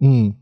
Hum. 0.00 0.32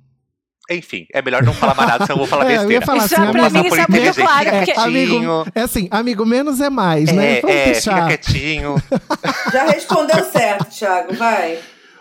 Enfim, 0.71 1.07
é 1.13 1.21
melhor 1.21 1.43
não 1.43 1.53
falar 1.53 1.75
mais 1.75 1.89
nada, 1.89 2.07
senão 2.07 2.15
eu 2.17 2.19
vou 2.19 2.27
falar 2.27 2.45
É, 2.51 2.57
eu 2.57 2.71
ia 2.71 2.81
besteira. 2.81 2.87
falar 2.87 2.99
Isso 3.05 3.15
assim, 3.15 3.15
é 3.15 3.31
pra 3.33 3.47
amigo, 3.47 3.59
mim, 3.59 3.67
isso 3.67 3.75
é 3.75 3.79
muito 3.79 3.91
inteligente, 3.91 4.15
claro. 4.25 4.45
fica 4.45 4.57
Porque, 4.59 4.73
amigo, 4.73 5.47
é 5.55 5.61
assim, 5.63 5.89
amigo, 5.91 6.27
menos 6.27 6.61
é 6.61 6.71
mais, 6.71 7.13
né? 7.13 7.39
É, 7.39 7.41
Vamos 7.41 7.57
é, 7.57 7.65
deixar. 7.65 7.95
fica 7.95 8.07
quietinho. 8.19 8.83
Já 9.53 9.65
respondeu 9.65 10.25
certo, 10.31 10.65
Thiago, 10.67 11.15
vai. 11.15 11.59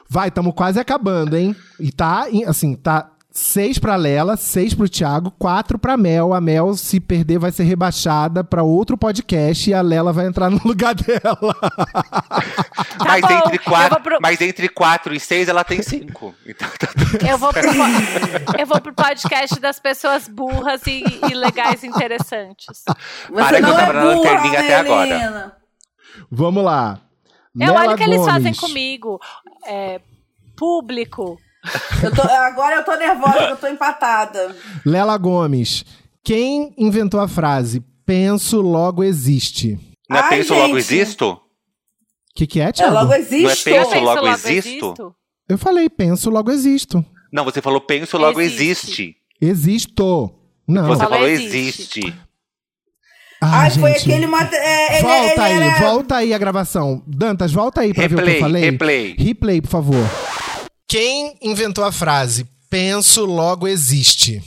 Vai, 0.08 0.28
estamos 0.28 0.54
quase 0.54 0.80
acabando, 0.80 1.38
hein? 1.38 1.56
E 1.80 1.92
tá, 1.92 2.28
assim, 2.48 2.76
tá 2.76 3.10
seis 3.34 3.80
pra 3.80 3.96
Lela, 3.96 4.36
seis 4.36 4.74
pro 4.74 4.90
Thiago, 4.90 5.32
quatro 5.32 5.80
pra 5.80 5.96
Mel. 5.96 6.34
A 6.34 6.42
Mel, 6.42 6.74
se 6.76 7.00
perder, 7.00 7.40
vai 7.40 7.52
ser 7.52 7.64
rebaixada 7.64 8.44
pra 8.44 8.62
outro 8.64 8.98
podcast 8.98 9.70
e 9.70 9.74
a 9.74 9.82
Lela 9.82 10.12
vai 10.12 10.28
entrar 10.28 10.50
no 10.50 10.60
lugar 10.66 10.94
dela. 10.96 11.56
mas, 13.06 13.22
Tá 13.22 13.28
bom, 13.28 13.38
entre 13.46 13.58
quatro, 13.60 14.02
pro- 14.02 14.18
mas 14.22 14.42
entre 14.42 14.70
4 14.70 15.14
e 15.14 15.20
6 15.20 15.48
ela 15.48 15.64
tem 15.64 15.82
5. 15.82 16.36
Então 16.46 16.68
tá 16.78 16.88
tudo 16.88 17.26
Eu 17.26 17.38
vou, 17.38 17.54
pro, 17.54 17.62
po- 17.72 18.58
eu 18.60 18.66
vou 18.68 18.82
pro 18.82 18.94
podcast 18.94 19.60
das 19.60 19.80
pessoas 19.80 20.28
burras 20.28 20.82
e, 20.86 21.04
e 21.30 21.34
legais 21.34 21.84
interessantes. 21.84 22.84
Você 23.30 23.34
Para 23.34 23.56
que 23.56 23.62
não 23.62 23.70
eu 23.70 23.76
é 23.76 23.80
tava 23.80 23.94
na 23.94 24.02
burra, 24.02 24.16
lanterninha 24.16 24.60
até 24.60 24.76
agora. 24.76 25.18
Melina. 25.20 25.54
Vamos 26.30 26.64
lá. 26.64 27.00
Eu 27.58 27.68
Lela 27.68 27.80
olho 27.82 27.92
o 27.94 27.98
que 27.98 28.04
eles 28.04 28.26
fazem 28.26 28.54
comigo. 28.54 29.20
É, 29.66 30.02
público. 30.58 31.38
Eu 32.04 32.14
tô- 32.16 32.22
agora 32.24 32.76
eu 32.78 32.84
tô 32.84 32.96
nervosa, 32.96 33.40
eu 33.50 33.58
tô 33.58 33.68
empatada. 33.68 34.56
Lela 34.86 35.18
Gomes. 35.18 35.86
Quem 36.24 36.74
inventou 36.78 37.20
a 37.20 37.28
frase 37.28 37.84
penso, 38.06 38.62
logo 38.62 39.04
existe? 39.04 39.78
Não 40.10 40.18
é 40.18 40.22
Ai, 40.22 40.30
penso 40.30 40.54
logo 40.54 40.68
gente. 40.68 40.78
existo? 40.78 41.30
O 41.32 41.40
que, 42.36 42.48
que 42.48 42.60
é, 42.60 42.66
É, 42.66 42.72
Thiago? 42.72 42.94
logo 42.94 43.14
existe. 43.14 43.44
Não 43.44 43.50
é 43.52 43.56
penso, 43.56 43.90
Penso, 43.92 44.04
logo 44.06 44.28
existo? 44.28 45.16
Eu 45.48 45.58
falei 45.58 45.90
penso, 45.90 46.30
logo 46.30 46.52
existo. 46.52 47.06
Não, 47.32 47.44
você 47.46 47.62
falou 47.62 47.80
penso 47.82 48.18
logo 48.18 48.42
Existe. 48.42 48.66
existe. 49.02 49.16
Existo. 49.42 50.34
Não. 50.68 50.88
Você 50.88 51.04
Falou 51.04 51.28
existe. 51.28 52.00
existe. 52.00 52.16
Ah, 53.42 53.62
Ai, 53.62 53.72
foi 53.72 53.92
gente. 53.94 54.02
aquele. 54.12 54.28
Mate... 54.28 54.56
É, 54.56 54.94
ele, 54.98 55.02
Volta 55.02 55.50
ele 55.50 55.64
aí, 55.64 55.70
era... 55.70 55.80
volta 55.92 56.16
aí 56.18 56.34
a 56.34 56.38
gravação. 56.38 57.04
Dantas, 57.08 57.52
volta 57.52 57.82
aí 57.82 57.94
pra 57.94 58.08
ver 58.08 58.16
o 58.16 58.18
que 58.18 58.24
eu 58.24 58.28
Replay, 58.28 58.40
falei. 58.42 58.64
replay. 58.64 59.16
Replay, 59.18 59.62
por 59.62 59.70
favor. 59.70 60.06
Quem 60.92 61.38
inventou 61.42 61.86
a 61.86 61.92
frase 61.94 62.46
penso, 62.70 63.24
logo 63.24 63.66
existe? 63.66 64.44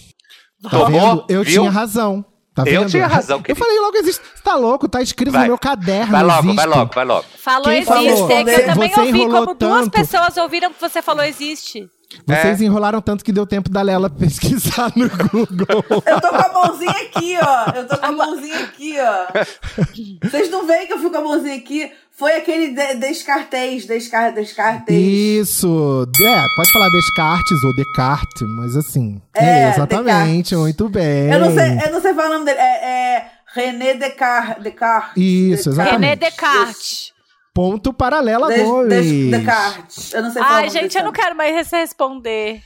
Tá 0.70 0.84
vendo? 0.84 1.24
Eu 1.26 1.42
Viu? 1.42 1.60
tinha 1.62 1.70
razão. 1.70 2.22
Tá 2.54 2.64
Eu 2.66 2.84
tinha 2.86 3.06
razão, 3.06 3.38
Eu 3.38 3.42
querido. 3.42 3.64
falei 3.64 3.80
logo 3.80 3.96
existe. 3.96 4.20
Você 4.22 4.42
tá 4.42 4.54
louco? 4.54 4.86
Tá 4.86 5.00
escrito 5.00 5.32
Vai. 5.32 5.40
no 5.40 5.46
meu 5.48 5.58
caderno. 5.58 6.12
Vai 6.12 6.22
logo, 6.22 6.38
existe. 6.40 6.56
vai 6.56 6.66
logo, 6.66 6.94
vai 6.94 7.04
logo. 7.06 7.24
Falou 7.38 7.64
Quem 7.64 7.78
existe, 7.78 7.86
falou? 7.88 8.30
é 8.30 8.44
que 8.44 8.50
eu 8.50 8.66
também 8.66 8.90
Você 8.90 9.00
ouvi 9.00 9.18
como 9.26 9.54
duas 9.54 9.56
tanto. 9.56 9.90
pessoas 9.90 10.36
ouviram 10.36 10.70
que 10.70 10.78
você 10.82 11.00
falou 11.00 11.24
existe. 11.24 11.88
Vocês 12.26 12.60
É. 12.60 12.64
enrolaram 12.64 13.00
tanto 13.00 13.24
que 13.24 13.32
deu 13.32 13.46
tempo 13.46 13.68
da 13.70 13.82
Lela 13.82 14.08
pesquisar 14.10 14.92
no 14.96 15.08
Google. 15.08 15.84
Eu 16.06 16.20
tô 16.20 16.28
com 16.28 16.36
a 16.36 16.52
mãozinha 16.52 16.90
aqui, 16.90 17.36
ó. 17.42 17.70
Eu 17.76 17.86
tô 17.88 17.96
com 17.98 18.06
a 18.06 18.12
mãozinha 18.12 18.58
aqui, 18.64 18.94
ó. 18.98 20.28
Vocês 20.28 20.50
não 20.50 20.66
veem 20.66 20.86
que 20.86 20.92
eu 20.92 20.98
fico 20.98 21.10
com 21.10 21.16
a 21.18 21.20
mãozinha 21.22 21.56
aqui? 21.56 21.90
Foi 22.16 22.36
aquele 22.36 22.68
de 22.68 22.94
Descartes, 22.94 23.86
Descar 23.86 24.32
Descartes. 24.32 24.94
Isso. 24.94 26.06
É, 26.22 26.46
pode 26.56 26.72
falar 26.72 26.88
Descartes 26.90 27.64
ou 27.64 27.74
Descartes, 27.74 28.42
mas 28.56 28.76
assim. 28.76 29.20
É, 29.34 29.70
exatamente, 29.70 30.50
Descartes. 30.50 30.58
muito 30.58 30.88
bem. 30.88 31.32
Eu 31.32 31.40
não 31.40 31.52
sei, 31.52 31.70
eu 31.84 31.92
não 31.92 32.00
sei 32.00 32.14
falar 32.14 32.28
o 32.30 32.32
nome 32.34 32.44
dele. 32.44 32.58
É, 32.60 33.16
é 33.16 33.30
René 33.52 33.94
Descartes. 33.94 34.62
Descartes. 34.62 35.12
Isso, 35.22 35.70
exatamente. 35.70 36.00
René 36.00 36.16
Descartes. 36.16 37.12
Ponto 37.54 37.92
para 37.92 38.20
Lela 38.20 38.48
Des- 38.48 38.66
Gomes. 38.66 38.88
Des- 38.88 39.30
Descartes. 39.30 40.12
Eu 40.12 40.22
não 40.24 40.30
sei 40.32 40.42
falar 40.42 40.54
o 40.54 40.56
Ai, 40.56 40.70
gente, 40.70 40.98
eu 40.98 41.04
não 41.04 41.12
quero 41.12 41.36
mais 41.36 41.70
responder. 41.70 42.60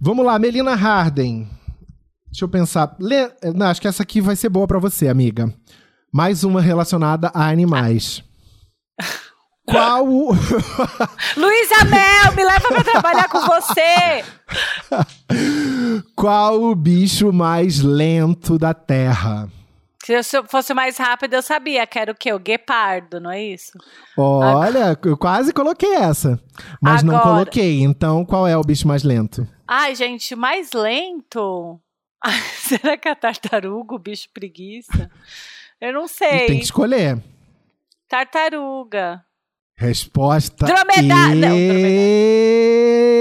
Vamos 0.00 0.26
lá, 0.26 0.36
Melina 0.38 0.74
Harden. 0.74 1.48
Deixa 2.30 2.44
eu 2.44 2.48
pensar. 2.48 2.94
Lê- 2.98 3.30
Não, 3.54 3.66
acho 3.68 3.80
que 3.80 3.86
essa 3.88 4.02
aqui 4.02 4.20
vai 4.20 4.34
ser 4.36 4.48
boa 4.48 4.66
pra 4.66 4.78
você, 4.80 5.08
amiga. 5.08 5.52
Mais 6.12 6.42
uma 6.44 6.60
relacionada 6.60 7.30
a 7.32 7.48
animais. 7.48 8.22
Qual 9.64 10.06
o... 10.06 10.28
Luísa 11.36 11.84
Mel, 11.90 12.32
me 12.36 12.44
leva 12.44 12.68
pra 12.68 12.84
trabalhar 12.84 13.28
com 13.28 13.40
você. 13.40 14.24
Qual 16.14 16.62
o 16.62 16.74
bicho 16.74 17.32
mais 17.32 17.80
lento 17.80 18.58
da 18.58 18.72
Terra? 18.74 19.48
Se 20.06 20.12
eu 20.12 20.22
se 20.22 20.36
eu 20.38 20.44
fosse 20.44 20.72
mais 20.72 20.96
rápido, 20.98 21.34
eu 21.34 21.42
sabia 21.42 21.84
que 21.84 21.98
era 21.98 22.12
o 22.12 22.14
quê? 22.14 22.32
O 22.32 22.38
guepardo, 22.38 23.18
não 23.18 23.28
é 23.28 23.42
isso? 23.42 23.72
Olha, 24.16 24.96
eu 25.04 25.18
quase 25.18 25.52
coloquei 25.52 25.94
essa. 25.94 26.40
Mas 26.80 27.02
não 27.02 27.16
Agora. 27.16 27.38
coloquei. 27.38 27.80
Então, 27.80 28.24
qual 28.24 28.46
é 28.46 28.56
o 28.56 28.62
bicho 28.62 28.86
mais 28.86 29.02
lento? 29.02 29.44
Ai, 29.66 29.96
gente, 29.96 30.36
mais 30.36 30.70
lento? 30.70 31.80
Será 32.54 32.96
que 32.96 33.08
é 33.08 33.10
a 33.10 33.16
tartaruga, 33.16 33.96
o 33.96 33.98
bicho 33.98 34.28
preguiça? 34.32 35.10
Eu 35.80 35.92
não 35.92 36.06
sei. 36.06 36.46
Tem 36.46 36.58
que 36.58 36.64
escolher. 36.66 37.20
Tartaruga. 38.08 39.25
Resposta 39.78 40.66
não, 40.66 41.54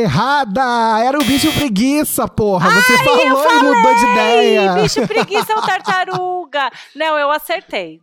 errada! 0.04 1.04
Era 1.04 1.20
o 1.20 1.24
bicho 1.26 1.52
preguiça, 1.52 2.30
porra! 2.30 2.70
Você 2.72 2.94
eu 2.94 2.98
falou 3.00 3.22
e 3.22 3.30
mudou 3.64 3.96
de 3.96 4.06
Ei, 4.06 4.12
ideia! 4.12 4.74
bicho 4.82 5.06
preguiça 5.06 5.54
ou 5.54 5.62
tartaruga? 5.62 6.72
Não, 6.96 7.18
eu 7.18 7.30
acertei. 7.30 8.00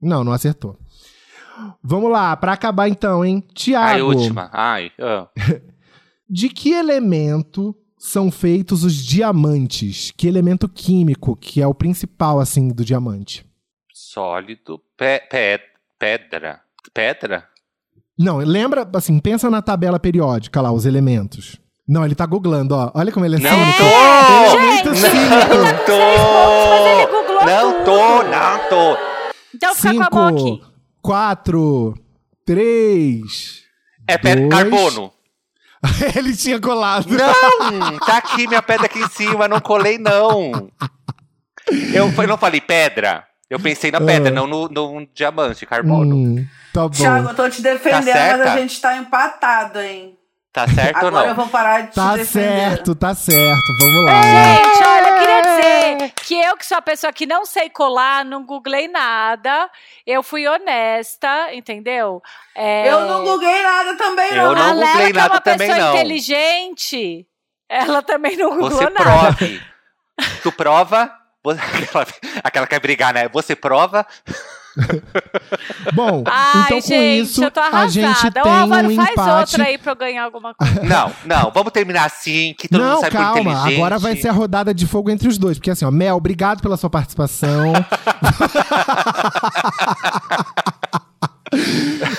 Não, 0.00 0.22
não 0.22 0.32
acertou. 0.32 0.78
Vamos 1.82 2.10
lá, 2.10 2.36
pra 2.36 2.52
acabar 2.52 2.86
então, 2.86 3.24
hein? 3.24 3.42
Ai, 3.42 3.54
Tiago, 3.54 4.04
última. 4.04 4.50
Ai, 4.52 4.92
ah. 5.00 5.28
de 6.28 6.50
que 6.50 6.72
elemento 6.72 7.74
são 7.96 8.30
feitos 8.30 8.84
os 8.84 8.94
diamantes? 8.94 10.12
Que 10.14 10.28
elemento 10.28 10.68
químico 10.68 11.34
que 11.34 11.62
é 11.62 11.66
o 11.66 11.72
principal, 11.74 12.40
assim, 12.40 12.68
do 12.68 12.84
diamante? 12.84 13.46
Sólido. 13.90 14.82
Pe 14.98 15.20
pe 15.30 15.60
pedra. 15.98 16.60
Pedra? 16.92 17.55
Não, 18.18 18.38
lembra, 18.38 18.88
assim, 18.94 19.18
pensa 19.18 19.50
na 19.50 19.60
tabela 19.60 19.98
periódica 19.98 20.60
lá, 20.60 20.72
os 20.72 20.86
elementos. 20.86 21.56
Não, 21.88 22.04
ele 22.04 22.14
tá 22.14 22.26
googlando, 22.26 22.74
ó. 22.74 22.90
Olha 22.94 23.12
como 23.12 23.24
ele 23.26 23.36
é 23.36 23.38
Não 23.38 23.50
cínico. 23.50 23.78
tô! 23.78 23.84
Ele 23.84 24.56
é 24.56 24.70
muito 24.72 24.94
Gente, 24.94 25.10
cínico. 25.10 25.54
Não 25.54 25.84
tô! 25.84 26.70
mas 26.70 26.86
ele 26.86 27.06
googlou 27.06 27.44
Não 27.44 27.84
tô, 27.84 28.22
não 28.24 28.68
tô. 28.68 28.98
Então 29.54 29.74
fica 29.74 30.10
com 30.10 30.18
a 30.18 30.22
mão 30.22 30.28
aqui. 30.34 30.42
Cinco, 30.44 30.72
quatro, 31.00 31.94
três... 32.44 33.62
É 34.08 34.16
Dois. 34.18 34.48
carbono. 34.50 35.12
ele 36.16 36.34
tinha 36.36 36.60
colado. 36.60 37.06
Não! 37.10 37.98
Tá 37.98 38.18
aqui 38.18 38.46
minha 38.48 38.62
pedra 38.62 38.86
aqui 38.86 38.98
em 39.00 39.08
cima, 39.08 39.46
não 39.48 39.60
colei, 39.60 39.98
não. 39.98 40.70
Eu, 41.92 42.08
eu 42.12 42.26
não 42.28 42.36
falei 42.38 42.60
pedra. 42.60 43.24
Eu 43.50 43.58
pensei 43.60 43.90
na 43.90 44.00
pedra, 44.00 44.30
Ah. 44.30 44.32
não 44.32 44.46
no, 44.46 44.68
no 44.68 45.06
diamante, 45.14 45.66
carbono. 45.66 46.16
Hum, 46.16 46.46
tá 46.76 46.82
bom. 46.82 46.90
Thiago, 46.90 47.28
eu 47.30 47.34
tô 47.34 47.48
te 47.48 47.62
defendendo, 47.62 48.04
Tá 48.12 48.36
mas 48.38 48.46
a 48.48 48.56
gente 48.58 48.80
tá 48.80 48.96
empatado, 48.96 49.80
hein? 49.80 50.18
Tá 50.52 50.66
certo 50.66 51.02
ou 51.02 51.08
Agora 51.08 51.22
não? 51.24 51.30
eu 51.30 51.34
vou 51.34 51.48
parar 51.48 51.80
de 51.82 51.88
te 51.90 51.94
Tá 51.96 52.16
defender. 52.16 52.70
certo, 52.70 52.94
tá 52.94 53.14
certo. 53.14 53.76
Vamos 53.78 54.04
lá. 54.06 54.22
Gente, 54.22 54.84
olha, 54.88 55.08
eu 55.08 55.18
queria 55.18 55.42
dizer 55.42 56.12
que 56.14 56.34
eu, 56.34 56.56
que 56.56 56.64
sou 56.66 56.78
a 56.78 56.82
pessoa 56.82 57.12
que 57.12 57.26
não 57.26 57.44
sei 57.44 57.68
colar, 57.68 58.24
não 58.24 58.42
googlei 58.42 58.88
nada. 58.88 59.70
Eu 60.06 60.22
fui 60.22 60.48
honesta, 60.48 61.52
entendeu? 61.54 62.22
É, 62.54 62.88
Eu 62.90 63.02
não 63.02 63.22
googlei 63.24 63.62
nada 63.62 63.96
também, 63.96 64.30
Eu 64.32 64.46
não. 64.46 64.54
não 64.54 64.62
a 64.62 64.72
Lela, 64.72 64.86
googlei 64.86 65.12
que 65.12 65.18
é 65.18 65.20
uma 65.22 65.28
nada 65.28 65.40
também, 65.42 65.68
pessoa 65.68 65.86
não. 65.88 65.94
inteligente, 65.94 67.26
ela 67.68 68.02
também 68.02 68.36
não 68.38 68.48
googlou 68.50 68.70
Você 68.70 68.84
nada. 68.88 69.34
prove. 69.36 69.62
Tu 70.42 70.52
prova. 70.52 71.14
Aquela, 71.46 72.06
aquela 72.42 72.66
que 72.66 72.70
quer 72.74 72.80
brigar, 72.80 73.12
né? 73.12 73.28
Você 73.28 73.54
prova. 73.54 74.06
Bom, 75.94 76.22
Ai, 76.26 76.62
então 76.66 76.80
com 76.80 76.86
gente, 76.86 77.22
isso 77.22 77.42
eu 77.42 77.50
tô 77.50 77.60
a 77.60 77.86
gente 77.88 78.30
tem 78.30 78.42
Álvaro, 78.52 78.88
um 78.90 78.96
faz 78.96 79.10
empate. 79.10 79.30
outra 79.40 79.64
aí 79.64 79.78
pra 79.78 79.92
eu 79.92 79.96
ganhar 79.96 80.24
alguma 80.24 80.54
coisa. 80.54 80.80
Não, 80.84 81.10
não. 81.24 81.50
Vamos 81.52 81.72
terminar 81.72 82.04
assim, 82.04 82.54
que 82.58 82.68
todo 82.68 82.80
mundo 82.80 82.90
Não, 82.92 83.00
sai 83.00 83.10
por 83.10 83.16
calma. 83.16 83.40
inteligente. 83.40 83.74
Agora 83.76 83.98
vai 83.98 84.16
ser 84.16 84.28
a 84.28 84.32
rodada 84.32 84.74
de 84.74 84.86
fogo 84.86 85.10
entre 85.10 85.28
os 85.28 85.38
dois. 85.38 85.58
Porque 85.58 85.70
assim, 85.70 85.84
ó, 85.84 85.90
Mel, 85.90 86.16
obrigado 86.16 86.60
pela 86.60 86.76
sua 86.76 86.90
participação. 86.90 87.72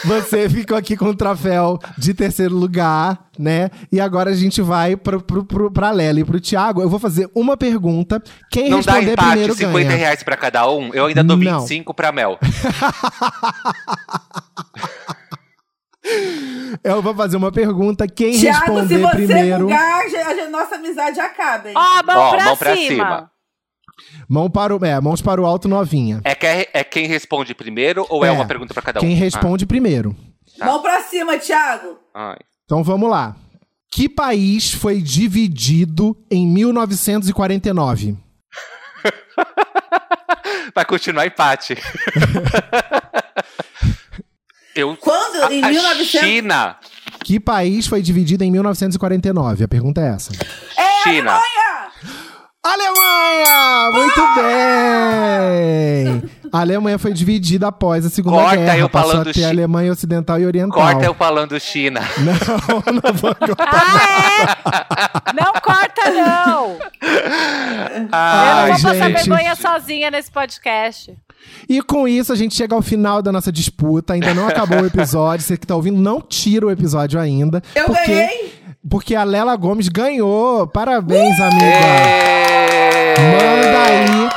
Você 0.08 0.50
ficou 0.50 0.78
aqui 0.78 0.96
com 0.96 1.06
o 1.10 1.16
troféu 1.16 1.78
de 1.98 2.14
terceiro 2.14 2.56
lugar, 2.56 3.28
né? 3.38 3.70
E 3.92 4.00
agora 4.00 4.30
a 4.32 4.34
gente 4.34 4.62
vai 4.62 4.96
pro, 4.96 5.22
pro, 5.22 5.44
pro, 5.44 5.70
pra 5.72 5.92
Lela 5.92 6.22
e 6.22 6.24
pro 6.24 6.40
Thiago. 6.40 6.82
Eu 6.82 6.90
vou 6.90 6.98
fazer 7.00 7.30
uma 7.36 7.58
pergunta. 7.58 8.24
Quem 8.50 8.70
Não 8.70 8.80
dá 8.82 8.94
responder 8.94 9.12
empate, 9.14 9.30
primeiro 9.30 9.54
50 9.54 9.84
ganha. 9.84 9.98
reais 9.98 10.24
pra 10.24 10.38
cada 10.38 10.70
um? 10.72 10.94
Eu 10.94 11.08
ainda 11.08 11.24
dou 11.24 11.36
Não. 11.36 11.60
25 11.60 11.94
pra 11.94 12.12
Mel. 12.12 12.40
Eu 16.84 17.02
vou 17.02 17.14
fazer 17.14 17.36
uma 17.38 17.52
pergunta. 17.52 18.08
Quem 18.08 18.40
Thiago, 18.40 18.60
se 18.60 18.72
responder 18.72 18.98
você 19.00 19.16
primeiro. 19.16 19.64
bugar, 19.66 20.02
a, 20.06 20.50
nossa 20.50 20.76
amizade 20.76 21.20
acaba, 21.20 21.68
hein? 21.68 21.74
Ó, 21.76 22.04
mão, 22.06 22.18
Ó, 22.18 22.32
pra, 22.32 22.46
mão 22.46 22.58
pra 22.58 22.76
cima. 22.76 23.32
Mão 24.28 24.50
para 24.50 24.76
o, 24.76 24.86
é, 24.86 25.00
mãos 25.02 25.22
para 25.22 25.42
o 25.42 25.46
alto 25.46 25.68
novinha. 25.68 26.22
É, 26.24 26.36
que- 26.36 26.70
é 26.74 26.84
quem 26.84 27.08
responde 27.08 27.54
primeiro 27.56 28.06
ou 28.10 28.24
é, 28.26 28.30
É, 28.30 28.32
uma 28.32 28.46
pergunta 28.46 28.74
pra 28.74 28.84
cada 28.84 29.00
um? 29.00 29.02
Quem 29.02 29.16
responde 29.16 29.66
primeiro. 29.66 30.16
tá. 30.58 30.66
Mão 30.66 30.82
pra 30.82 31.02
cima, 31.04 31.38
Thiago. 31.38 31.98
Ah, 32.14 32.32
ai. 32.32 32.38
Então 32.66 32.84
vamos 32.84 33.10
lá. 33.10 33.36
Que 33.92 34.08
país 34.10 34.72
foi 34.74 35.02
dividido 35.02 36.16
em 36.30 36.46
1949? 36.48 38.16
Vai 40.76 40.86
continuar 40.86 41.26
empate. 41.26 41.76
Eu, 44.76 44.96
Quando? 44.98 45.44
a, 45.44 45.52
Em 45.54 45.64
a 45.64 45.70
1900? 45.70 46.28
China. 46.30 46.78
Que 47.24 47.40
país 47.40 47.88
foi 47.88 48.02
dividido 48.02 48.44
em 48.44 48.52
1949? 48.52 49.64
A 49.64 49.68
pergunta 49.68 50.02
é 50.02 50.10
essa. 50.10 50.32
China. 51.04 51.34
Olha! 51.36 51.57
Alemanha! 52.74 53.92
Muito 53.92 54.22
bem! 54.36 56.24
A 56.52 56.62
Alemanha 56.62 56.98
foi 56.98 57.12
dividida 57.14 57.68
após 57.68 58.06
a 58.06 58.10
Segunda 58.10 58.38
Corta 58.38 58.56
Guerra. 58.58 58.78
eu 58.78 58.90
Passou 58.90 59.12
falando 59.12 59.30
a 59.30 59.34
ter 59.34 59.40
chi- 59.42 59.46
Alemanha 59.46 59.92
Ocidental 59.92 60.40
e 60.40 60.46
Oriental. 60.46 60.78
Corta 60.82 61.06
eu 61.06 61.14
falando 61.14 61.60
China. 61.60 62.00
Não, 62.20 62.34
não 63.02 63.14
vou 63.14 63.36
cortar. 63.36 63.68
Ah, 63.70 65.34
é? 65.34 65.34
Não 65.44 65.54
corta, 65.62 66.10
não! 66.10 66.70
eu 66.72 68.08
Ah, 68.12 68.66
não 68.70 68.78
vou 68.78 68.92
passar 68.92 68.96
gente. 68.96 69.14
vergonha 69.30 69.56
sozinha 69.56 70.10
nesse 70.10 70.32
podcast. 70.32 71.14
E 71.70 71.82
com 71.82 72.08
isso, 72.08 72.32
a 72.32 72.36
gente 72.36 72.56
chega 72.56 72.74
ao 72.76 72.82
final 72.82 73.22
da 73.22 73.32
nossa 73.32 73.52
disputa. 73.52 74.14
Ainda 74.14 74.34
não 74.34 74.48
acabou 74.48 74.82
o 74.82 74.86
episódio. 74.86 75.46
Você 75.46 75.58
que 75.58 75.68
tá 75.68 75.76
ouvindo, 75.76 76.00
não 76.02 76.22
tira 76.22 76.66
o 76.66 76.72
episódio 76.72 77.20
ainda. 77.20 77.62
Eu 77.76 77.86
porque, 77.86 78.06
ganhei. 78.14 78.54
Porque 78.90 79.16
a 79.16 79.24
Lela 79.24 79.56
Gomes 79.56 79.90
ganhou. 79.90 80.66
Parabéns, 80.68 81.40
amiga. 81.40 81.66
Ê! 81.66 82.37
Manda 83.18 83.84
aí. 83.84 84.30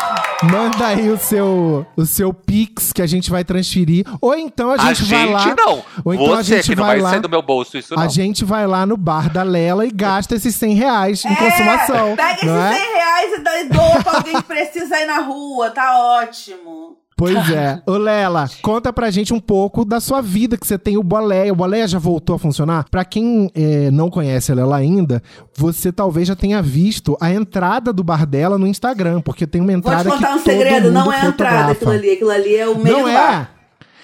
Manda 0.51 0.87
aí 0.87 1.11
o 1.11 1.18
seu, 1.18 1.87
o 1.95 2.07
seu 2.07 2.33
Pix 2.33 2.93
que 2.95 3.03
a 3.03 3.07
gente 3.07 3.31
vai 3.31 3.45
transferir. 3.45 4.07
Ou 4.22 4.35
então 4.35 4.70
a 4.70 4.74
A 4.74 4.95
gente, 4.95 5.05
vai 5.11 5.26
lá. 5.31 5.39
gente 5.41 5.57
não. 5.59 5.85
Ou 6.03 6.14
então 6.14 6.33
a 6.33 6.37
Você 6.43 6.57
gente 6.57 6.70
que 6.70 6.76
não 6.76 6.85
vai 6.85 6.97
vai 6.97 7.03
lá. 7.03 7.11
sair 7.11 7.20
do 7.20 7.28
meu 7.28 7.43
bolso 7.43 7.76
isso 7.76 7.95
não. 7.95 8.03
A 8.03 8.09
gente 8.09 8.43
vai 8.45 8.66
lá 8.66 8.87
no 8.87 8.97
bar 8.97 9.31
da 9.31 9.43
Lela 9.43 9.85
e 9.85 9.91
gasta 9.91 10.35
esses 10.35 10.55
100 10.57 10.74
reais 10.74 11.24
em 11.26 11.35
consumação. 11.35 12.09
É, 12.09 12.16
pega 12.16 12.47
não 12.47 12.68
esses 12.70 12.78
é? 12.81 12.85
100 12.85 12.95
reais 12.95 13.33
e 13.33 13.39
dá- 13.43 13.61
e 13.61 13.68
doa 13.68 14.03
pra 14.03 14.16
alguém 14.16 14.35
que 14.37 14.43
precisa 14.45 14.99
ir 14.99 15.07
na 15.07 15.18
rua. 15.18 15.70
Tá 15.70 15.99
ótimo. 15.99 16.97
Pois 17.21 17.51
é. 17.51 17.83
Ô, 17.87 17.99
Lela, 17.99 18.49
conta 18.62 18.91
pra 18.91 19.11
gente 19.11 19.35
um 19.35 19.39
pouco 19.39 19.85
da 19.85 20.01
sua 20.01 20.23
vida, 20.23 20.57
que 20.57 20.66
você 20.66 20.79
tem 20.79 20.97
o 20.97 21.03
Boleia. 21.03 21.53
O 21.53 21.57
Boleia 21.57 21.87
já 21.87 21.99
voltou 21.99 22.37
a 22.37 22.39
funcionar? 22.39 22.87
Pra 22.91 23.05
quem 23.05 23.51
é, 23.55 23.91
não 23.91 24.09
conhece 24.09 24.51
a 24.51 24.55
Lela 24.55 24.77
ainda, 24.77 25.23
você 25.55 25.93
talvez 25.93 26.27
já 26.29 26.35
tenha 26.35 26.62
visto 26.62 27.18
a 27.21 27.31
entrada 27.31 27.93
do 27.93 28.03
bar 28.03 28.25
dela 28.25 28.57
no 28.57 28.66
Instagram, 28.66 29.21
porque 29.21 29.47
tem 29.47 29.61
uma 29.61 29.68
Vou 29.68 29.77
entrada 29.77 30.11
te 30.11 30.16
contar 30.16 30.35
um 30.35 30.39
segredo. 30.39 30.91
Não 30.91 31.12
é 31.12 31.21
a 31.21 31.27
entrada 31.27 31.73
aquilo 31.73 31.91
ali. 31.91 32.11
Aquilo 32.12 32.31
ali 32.31 32.57
é 32.57 32.66
o 32.66 32.79
meio 32.79 32.97
Não 32.97 33.03
do 33.05 33.09
é? 33.11 33.49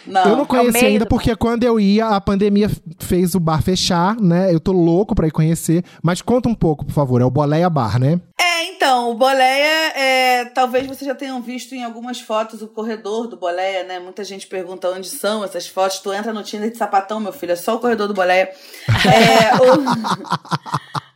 Não. 0.07 0.25
Eu 0.25 0.37
não 0.37 0.47
conheci 0.47 0.73
meio 0.73 0.87
ainda 0.87 1.07
porque 1.07 1.35
quando 1.35 1.65
eu 1.65 1.81
ia, 1.81 2.09
a 2.09 2.21
pandemia 2.21 2.71
fez 2.99 3.35
o 3.35 3.41
bar 3.41 3.63
fechar, 3.63 4.17
né? 4.21 4.53
Eu 4.53 4.61
tô 4.61 4.73
louco 4.73 5.15
pra 5.15 5.27
ir 5.27 5.31
conhecer. 5.31 5.85
Mas 6.03 6.23
conta 6.23 6.49
um 6.49 6.55
pouco, 6.55 6.85
por 6.85 6.93
favor. 6.93 7.21
É 7.21 7.25
o 7.25 7.31
Boleia 7.31 7.69
Bar, 7.69 7.99
né? 7.99 8.21
É, 8.39 8.65
então, 8.67 9.11
o 9.11 9.15
Boleia, 9.15 9.93
é, 9.97 10.45
talvez 10.47 10.87
vocês 10.87 11.07
já 11.07 11.15
tenham 11.15 11.41
visto 11.43 11.75
em 11.75 11.83
algumas 11.85 12.21
fotos 12.21 12.63
o 12.63 12.69
corredor 12.69 13.27
do 13.27 13.37
Boleia, 13.37 13.85
né? 13.85 13.99
Muita 13.99 14.23
gente 14.25 14.47
pergunta 14.47 14.89
onde 14.91 15.09
são 15.09 15.45
essas 15.45 15.67
fotos. 15.67 15.99
Tu 15.99 16.13
entra 16.13 16.33
no 16.33 16.43
Tinder 16.43 16.71
de 16.71 16.77
sapatão, 16.77 17.19
meu 17.19 17.33
filho, 17.33 17.53
é 17.53 17.57
só 17.57 17.75
o 17.75 17.79
corredor 17.79 18.09
do 18.09 18.15
Boleia. 18.15 18.51
É, 18.89 19.55
o, 19.57 19.77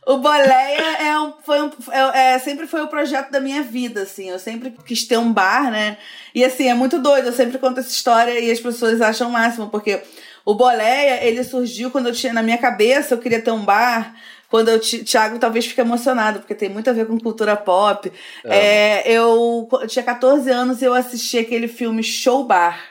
o 0.05 0.17
Boleia 0.17 0.97
é 0.99 1.19
um, 1.19 1.33
foi 1.43 1.61
um, 1.61 1.71
é, 1.91 2.33
é, 2.33 2.39
sempre 2.39 2.65
foi 2.65 2.81
o 2.81 2.87
projeto 2.87 3.29
da 3.29 3.39
minha 3.39 3.61
vida, 3.61 4.01
assim. 4.01 4.29
Eu 4.29 4.39
sempre 4.39 4.73
quis 4.85 5.03
ter 5.03 5.17
um 5.17 5.31
bar, 5.31 5.69
né? 5.71 5.97
E 6.33 6.43
assim, 6.43 6.67
é 6.67 6.73
muito 6.73 6.99
doido. 6.99 7.27
Eu 7.27 7.33
sempre 7.33 7.57
conto 7.59 7.79
essa 7.79 7.89
história 7.91 8.39
e 8.39 8.49
as 8.49 8.59
pessoas 8.59 8.99
acham 9.01 9.29
o 9.29 9.31
máximo, 9.31 9.69
porque 9.69 10.01
o 10.43 10.55
Boleia, 10.55 11.23
ele 11.23 11.43
surgiu 11.43 11.91
quando 11.91 12.07
eu 12.07 12.13
tinha 12.13 12.33
na 12.33 12.41
minha 12.41 12.57
cabeça, 12.57 13.13
eu 13.13 13.19
queria 13.19 13.41
ter 13.41 13.51
um 13.51 13.63
bar 13.63 14.15
quando 14.51 14.67
eu, 14.67 14.79
Thiago 14.79 15.39
talvez 15.39 15.65
fique 15.65 15.79
emocionado, 15.79 16.39
porque 16.39 16.53
tem 16.53 16.67
muito 16.67 16.89
a 16.89 16.93
ver 16.93 17.07
com 17.07 17.17
cultura 17.17 17.55
pop. 17.55 18.11
É, 18.43 19.09
eu, 19.09 19.67
eu 19.71 19.87
tinha 19.87 20.03
14 20.03 20.51
anos 20.51 20.81
e 20.81 20.85
eu 20.85 20.93
assisti 20.93 21.37
aquele 21.37 21.69
filme 21.69 22.03
Show 22.03 22.43
Bar. 22.43 22.90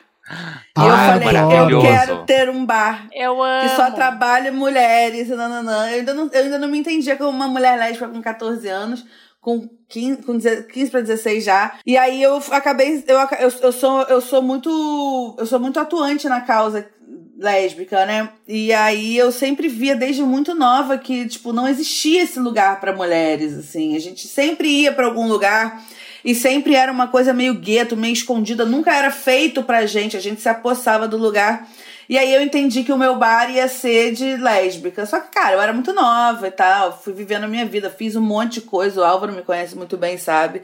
E 0.78 0.80
eu 0.80 0.96
falei, 0.96 1.74
eu 1.74 1.80
quero 1.80 2.24
ter 2.24 2.48
um 2.48 2.64
bar 2.64 3.08
Eu 3.12 3.42
amo. 3.42 3.68
que 3.68 3.74
só 3.74 3.90
trabalha 3.90 4.52
mulheres, 4.52 5.28
nananã. 5.28 5.90
Eu 5.90 5.98
ainda, 5.98 6.14
não, 6.14 6.30
eu 6.32 6.42
ainda 6.44 6.58
não 6.58 6.68
me 6.68 6.78
entendia 6.78 7.16
como 7.16 7.30
uma 7.30 7.48
mulher 7.48 7.76
lésbica 7.76 8.08
com 8.08 8.22
14 8.22 8.68
anos, 8.68 9.04
com 9.40 9.68
15, 9.88 10.22
com 10.22 10.38
15 10.38 10.90
para 10.90 11.00
16 11.00 11.44
já. 11.44 11.74
E 11.84 11.96
aí 11.96 12.22
eu 12.22 12.40
acabei. 12.52 13.02
Eu, 13.08 13.18
eu, 13.18 13.52
eu, 13.62 13.72
sou, 13.72 14.02
eu 14.02 14.20
sou 14.20 14.40
muito. 14.40 15.36
Eu 15.38 15.46
sou 15.46 15.58
muito 15.58 15.80
atuante 15.80 16.28
na 16.28 16.40
causa 16.40 16.88
lésbica, 17.36 18.04
né? 18.04 18.28
E 18.46 18.72
aí 18.72 19.16
eu 19.16 19.32
sempre 19.32 19.66
via 19.66 19.96
desde 19.96 20.22
muito 20.22 20.54
nova 20.54 20.98
que, 20.98 21.26
tipo, 21.26 21.52
não 21.52 21.66
existia 21.66 22.22
esse 22.22 22.38
lugar 22.38 22.78
para 22.78 22.94
mulheres, 22.94 23.56
assim. 23.56 23.96
A 23.96 23.98
gente 23.98 24.28
sempre 24.28 24.68
ia 24.68 24.92
para 24.92 25.06
algum 25.06 25.26
lugar 25.26 25.82
e 26.24 26.34
sempre 26.34 26.74
era 26.74 26.90
uma 26.90 27.08
coisa 27.08 27.32
meio 27.32 27.54
gueto, 27.54 27.96
meio 27.96 28.12
escondida, 28.12 28.64
nunca 28.64 28.94
era 28.94 29.10
feito 29.10 29.62
pra 29.62 29.86
gente, 29.86 30.16
a 30.16 30.20
gente 30.20 30.40
se 30.40 30.48
apossava 30.48 31.08
do 31.08 31.16
lugar. 31.16 31.68
E 32.08 32.18
aí 32.18 32.34
eu 32.34 32.42
entendi 32.42 32.82
que 32.82 32.92
o 32.92 32.98
meu 32.98 33.16
bar 33.16 33.48
ia 33.50 33.68
ser 33.68 34.12
de 34.12 34.36
lésbica. 34.36 35.06
Só 35.06 35.20
que, 35.20 35.30
cara, 35.30 35.54
eu 35.54 35.60
era 35.60 35.72
muito 35.72 35.92
nova 35.92 36.48
e 36.48 36.50
tal. 36.50 37.00
Fui 37.00 37.12
vivendo 37.12 37.44
a 37.44 37.48
minha 37.48 37.64
vida, 37.64 37.88
fiz 37.88 38.16
um 38.16 38.20
monte 38.20 38.54
de 38.54 38.62
coisa. 38.62 39.00
O 39.00 39.04
Álvaro 39.04 39.32
me 39.32 39.42
conhece 39.42 39.76
muito 39.76 39.96
bem, 39.96 40.18
sabe? 40.18 40.62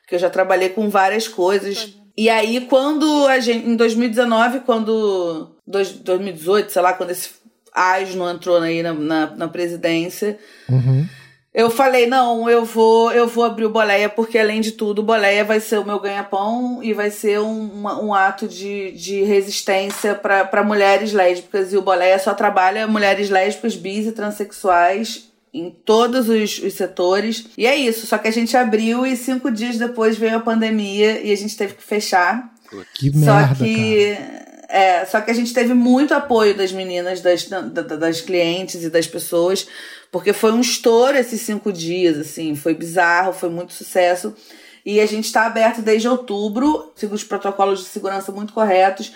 Porque 0.00 0.14
eu 0.14 0.18
já 0.18 0.30
trabalhei 0.30 0.70
com 0.70 0.88
várias 0.88 1.28
coisas. 1.28 1.94
E 2.16 2.30
aí, 2.30 2.62
quando 2.62 3.26
a 3.26 3.38
gente. 3.40 3.68
Em 3.68 3.76
2019, 3.76 4.60
quando. 4.60 5.54
Dois, 5.66 5.92
2018, 5.92 6.72
sei 6.72 6.80
lá, 6.80 6.94
quando 6.94 7.10
esse 7.10 7.28
Asno 7.74 8.26
entrou 8.30 8.56
aí 8.56 8.82
na, 8.82 8.94
na, 8.94 9.26
na 9.36 9.48
presidência. 9.48 10.38
Uhum. 10.66 11.06
Eu 11.56 11.70
falei, 11.70 12.06
não, 12.06 12.50
eu 12.50 12.66
vou, 12.66 13.10
eu 13.10 13.26
vou 13.26 13.42
abrir 13.42 13.64
o 13.64 13.70
Boleia, 13.70 14.10
porque 14.10 14.38
além 14.38 14.60
de 14.60 14.72
tudo, 14.72 14.98
o 14.98 15.02
Boleia 15.02 15.42
vai 15.42 15.58
ser 15.58 15.78
o 15.78 15.86
meu 15.86 15.98
ganha-pão 15.98 16.80
e 16.82 16.92
vai 16.92 17.10
ser 17.10 17.40
um, 17.40 17.82
um 17.82 18.12
ato 18.12 18.46
de, 18.46 18.92
de 18.92 19.22
resistência 19.22 20.14
para 20.14 20.62
mulheres 20.62 21.14
lésbicas. 21.14 21.72
E 21.72 21.78
o 21.78 21.80
Boleia 21.80 22.18
só 22.18 22.34
trabalha 22.34 22.86
mulheres 22.86 23.30
lésbicas, 23.30 23.74
bis 23.74 24.06
e 24.06 24.12
transexuais 24.12 25.30
em 25.54 25.70
todos 25.70 26.28
os, 26.28 26.58
os 26.58 26.74
setores. 26.74 27.46
E 27.56 27.66
é 27.66 27.74
isso, 27.74 28.06
só 28.06 28.18
que 28.18 28.28
a 28.28 28.32
gente 28.32 28.54
abriu 28.54 29.06
e 29.06 29.16
cinco 29.16 29.50
dias 29.50 29.78
depois 29.78 30.18
veio 30.18 30.36
a 30.36 30.40
pandemia 30.40 31.22
e 31.22 31.32
a 31.32 31.36
gente 31.36 31.56
teve 31.56 31.72
que 31.72 31.82
fechar. 31.82 32.52
Que 32.94 33.10
Só 33.10 33.34
merda, 33.34 33.64
que. 33.64 34.14
cara. 34.14 34.45
É, 34.68 35.04
só 35.04 35.20
que 35.20 35.30
a 35.30 35.34
gente 35.34 35.52
teve 35.54 35.74
muito 35.74 36.12
apoio 36.12 36.54
das 36.56 36.72
meninas, 36.72 37.20
das, 37.20 37.44
da- 37.44 37.60
da- 37.60 37.96
das 37.96 38.20
clientes 38.20 38.82
e 38.82 38.90
das 38.90 39.06
pessoas, 39.06 39.66
porque 40.10 40.32
foi 40.32 40.52
um 40.52 40.60
estouro 40.60 41.16
esses 41.16 41.40
cinco 41.42 41.72
dias, 41.72 42.18
assim, 42.18 42.56
foi 42.56 42.74
bizarro, 42.74 43.32
foi 43.32 43.48
muito 43.48 43.72
sucesso. 43.72 44.34
E 44.84 45.00
a 45.00 45.06
gente 45.06 45.24
está 45.26 45.46
aberto 45.46 45.82
desde 45.82 46.08
outubro, 46.08 46.92
sigo 46.96 47.14
os 47.14 47.24
protocolos 47.24 47.80
de 47.80 47.86
segurança 47.86 48.30
muito 48.32 48.52
corretos. 48.52 49.12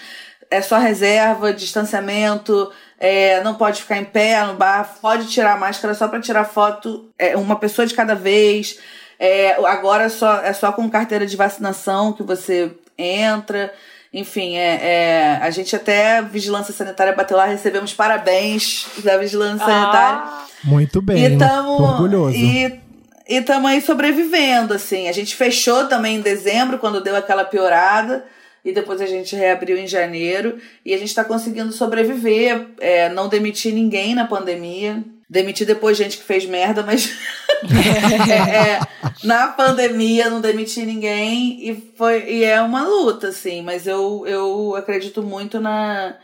É 0.51 0.61
só 0.61 0.79
reserva, 0.79 1.53
distanciamento, 1.53 2.73
é, 2.99 3.43
não 3.43 3.55
pode 3.55 3.83
ficar 3.83 3.99
em 3.99 4.05
pé 4.05 4.45
no 4.45 4.55
bar, 4.55 4.97
pode 5.01 5.29
tirar 5.29 5.59
máscara 5.59 5.95
só 5.95 6.09
para 6.09 6.21
tirar 6.21 6.45
foto, 6.45 7.09
é, 7.19 7.37
uma 7.37 7.57
pessoa 7.57 7.87
de 7.87 7.95
cada 7.95 8.15
vez. 8.15 8.79
É, 9.19 9.53
agora 9.67 10.05
é 10.05 10.09
só, 10.09 10.39
é 10.43 10.53
só 10.53 10.73
com 10.73 10.89
carteira 10.91 11.27
de 11.27 11.37
vacinação 11.37 12.13
que 12.13 12.23
você 12.23 12.73
entra. 12.99 13.73
Enfim, 14.13 14.57
é, 14.57 14.81
é, 14.83 15.39
a 15.41 15.51
gente 15.51 15.75
até, 15.77 16.21
Vigilância 16.21 16.75
Sanitária 16.75 17.13
bateu 17.13 17.37
lá, 17.37 17.45
recebemos 17.45 17.95
parabéns 17.95 18.87
da 19.05 19.17
Vigilância 19.17 19.65
Sanitária. 19.65 20.23
Ah, 20.25 20.47
Muito 20.65 21.01
bem. 21.01 21.25
E 21.25 21.39
tamo, 21.39 21.81
orgulhoso. 21.81 22.37
E, 22.37 22.81
e 23.29 23.41
tamo 23.43 23.69
aí 23.69 23.81
sobrevivendo, 23.81 24.75
assim. 24.75 25.09
A 25.09 25.13
gente 25.13 25.37
fechou 25.37 25.87
também 25.87 26.17
em 26.17 26.21
dezembro, 26.21 26.79
quando 26.79 27.01
deu 27.01 27.15
aquela 27.15 27.45
piorada. 27.45 28.25
E 28.65 28.73
depois 28.73 29.01
a 29.01 29.07
gente 29.07 29.37
reabriu 29.37 29.79
em 29.79 29.87
janeiro. 29.87 30.59
E 30.85 30.93
a 30.93 30.99
gente 30.99 31.15
tá 31.15 31.23
conseguindo 31.23 31.73
sobreviver. 31.73 32.67
É, 32.81 33.09
não 33.11 33.29
demitir 33.29 33.73
ninguém 33.73 34.17
na 34.17 34.27
pandemia. 34.27 35.05
Demiti 35.31 35.65
depois 35.65 35.97
gente 35.97 36.19
que 36.19 36.25
fez 36.25 36.45
merda, 36.45 36.83
mas 36.83 37.09
é, 38.29 38.75
é, 38.75 38.81
na 39.23 39.49
pandemia 39.49 40.29
não 40.29 40.41
demiti 40.41 40.85
ninguém 40.85 41.69
e 41.69 41.93
foi 41.97 42.29
e 42.29 42.45
é 42.45 42.61
uma 42.61 42.83
luta 42.83 43.29
assim, 43.29 43.63
mas 43.63 43.87
eu, 43.87 44.25
eu 44.27 44.75
acredito 44.75 45.23
muito 45.23 45.61
na, 45.61 46.17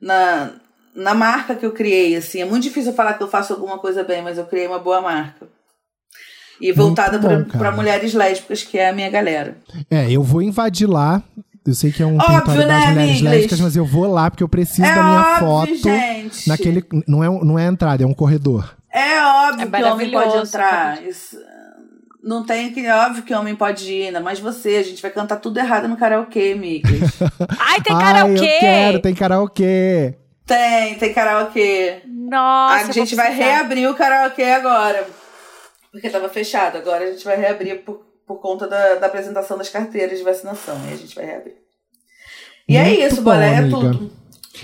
na 0.00 0.52
na 0.94 1.14
marca 1.14 1.54
que 1.54 1.64
eu 1.64 1.72
criei 1.72 2.16
assim. 2.16 2.40
É 2.40 2.44
muito 2.44 2.64
difícil 2.64 2.92
falar 2.92 3.14
que 3.14 3.22
eu 3.22 3.28
faço 3.28 3.52
alguma 3.52 3.78
coisa 3.78 4.02
bem, 4.02 4.22
mas 4.22 4.36
eu 4.36 4.44
criei 4.44 4.66
uma 4.66 4.78
boa 4.78 5.00
marca. 5.00 5.46
E 6.60 6.72
voltada 6.72 7.18
para 7.56 7.72
mulheres 7.72 8.12
lésbicas, 8.12 8.62
que 8.62 8.76
é 8.76 8.90
a 8.90 8.92
minha 8.92 9.08
galera. 9.08 9.56
É, 9.90 10.10
eu 10.10 10.22
vou 10.22 10.42
invadir 10.42 10.86
lá. 10.86 11.22
Eu 11.66 11.74
sei 11.74 11.92
que 11.92 12.02
é 12.02 12.06
um 12.06 12.16
Óbvio, 12.16 12.26
território 12.28 12.66
das 12.66 12.84
né, 12.84 12.90
mulheres 12.92 13.20
lésbicas, 13.20 13.60
mas 13.60 13.76
eu 13.76 13.84
vou 13.84 14.10
lá 14.10 14.30
porque 14.30 14.42
eu 14.42 14.48
preciso 14.48 14.86
é 14.88 14.94
da 14.94 15.02
minha 15.02 15.20
óbvio, 15.20 15.46
foto 15.46 15.74
gente. 15.82 16.48
naquele. 16.48 16.84
Não 17.06 17.22
é, 17.22 17.44
não 17.44 17.58
é 17.58 17.66
entrada, 17.66 18.02
é 18.02 18.06
um 18.06 18.14
corredor. 18.14 18.76
É 18.92 19.20
óbvio 19.22 19.68
É 19.68 19.78
que 19.78 19.84
homem 19.84 20.10
pode 20.10 20.36
entrar. 20.48 20.96
pode. 20.96 21.08
Isso, 21.08 21.36
não 22.22 22.44
tem 22.44 22.72
que. 22.72 22.84
É 22.84 22.94
óbvio 22.94 23.22
que 23.22 23.34
homem 23.34 23.54
pode 23.54 23.92
ir, 23.92 24.06
ainda 24.06 24.20
mais 24.20 24.40
você. 24.40 24.76
A 24.76 24.82
gente 24.82 25.02
vai 25.02 25.10
cantar 25.10 25.36
tudo 25.36 25.58
errado 25.58 25.86
no 25.86 25.96
karaokê, 25.96 26.52
amigas. 26.56 26.92
Ai, 27.58 27.80
tem 27.82 27.94
Ai, 27.94 28.02
karaokê! 28.02 28.32
eu 28.44 28.60
quero, 28.60 29.00
tem 29.00 29.14
karaokê. 29.14 30.14
tem, 30.46 30.94
tem 30.96 31.12
karaokê. 31.14 32.02
Nossa, 32.06 32.88
a 32.88 32.92
gente 32.92 33.14
vai 33.14 33.26
precisar. 33.26 33.44
reabrir 33.50 33.88
o 33.88 33.94
karaokê 33.94 34.44
agora. 34.44 35.06
Porque 35.92 36.08
tava 36.08 36.28
fechado. 36.28 36.78
Agora 36.78 37.04
a 37.04 37.10
gente 37.12 37.24
vai 37.24 37.36
reabrir 37.36 37.82
por, 37.84 38.00
por 38.30 38.38
conta 38.38 38.68
da, 38.68 38.94
da 38.94 39.06
apresentação 39.08 39.58
das 39.58 39.68
carteiras 39.68 40.16
de 40.16 40.24
vacinação. 40.24 40.76
E 40.88 40.92
a 40.92 40.96
gente 40.96 41.16
vai 41.16 41.26
reabrir. 41.26 41.56
E 42.68 42.76
é 42.76 42.84
Muito 42.84 43.02
isso, 43.02 43.16
bom, 43.16 43.32
bolé, 43.32 43.54
é 43.56 43.68
tudo. 43.68 44.12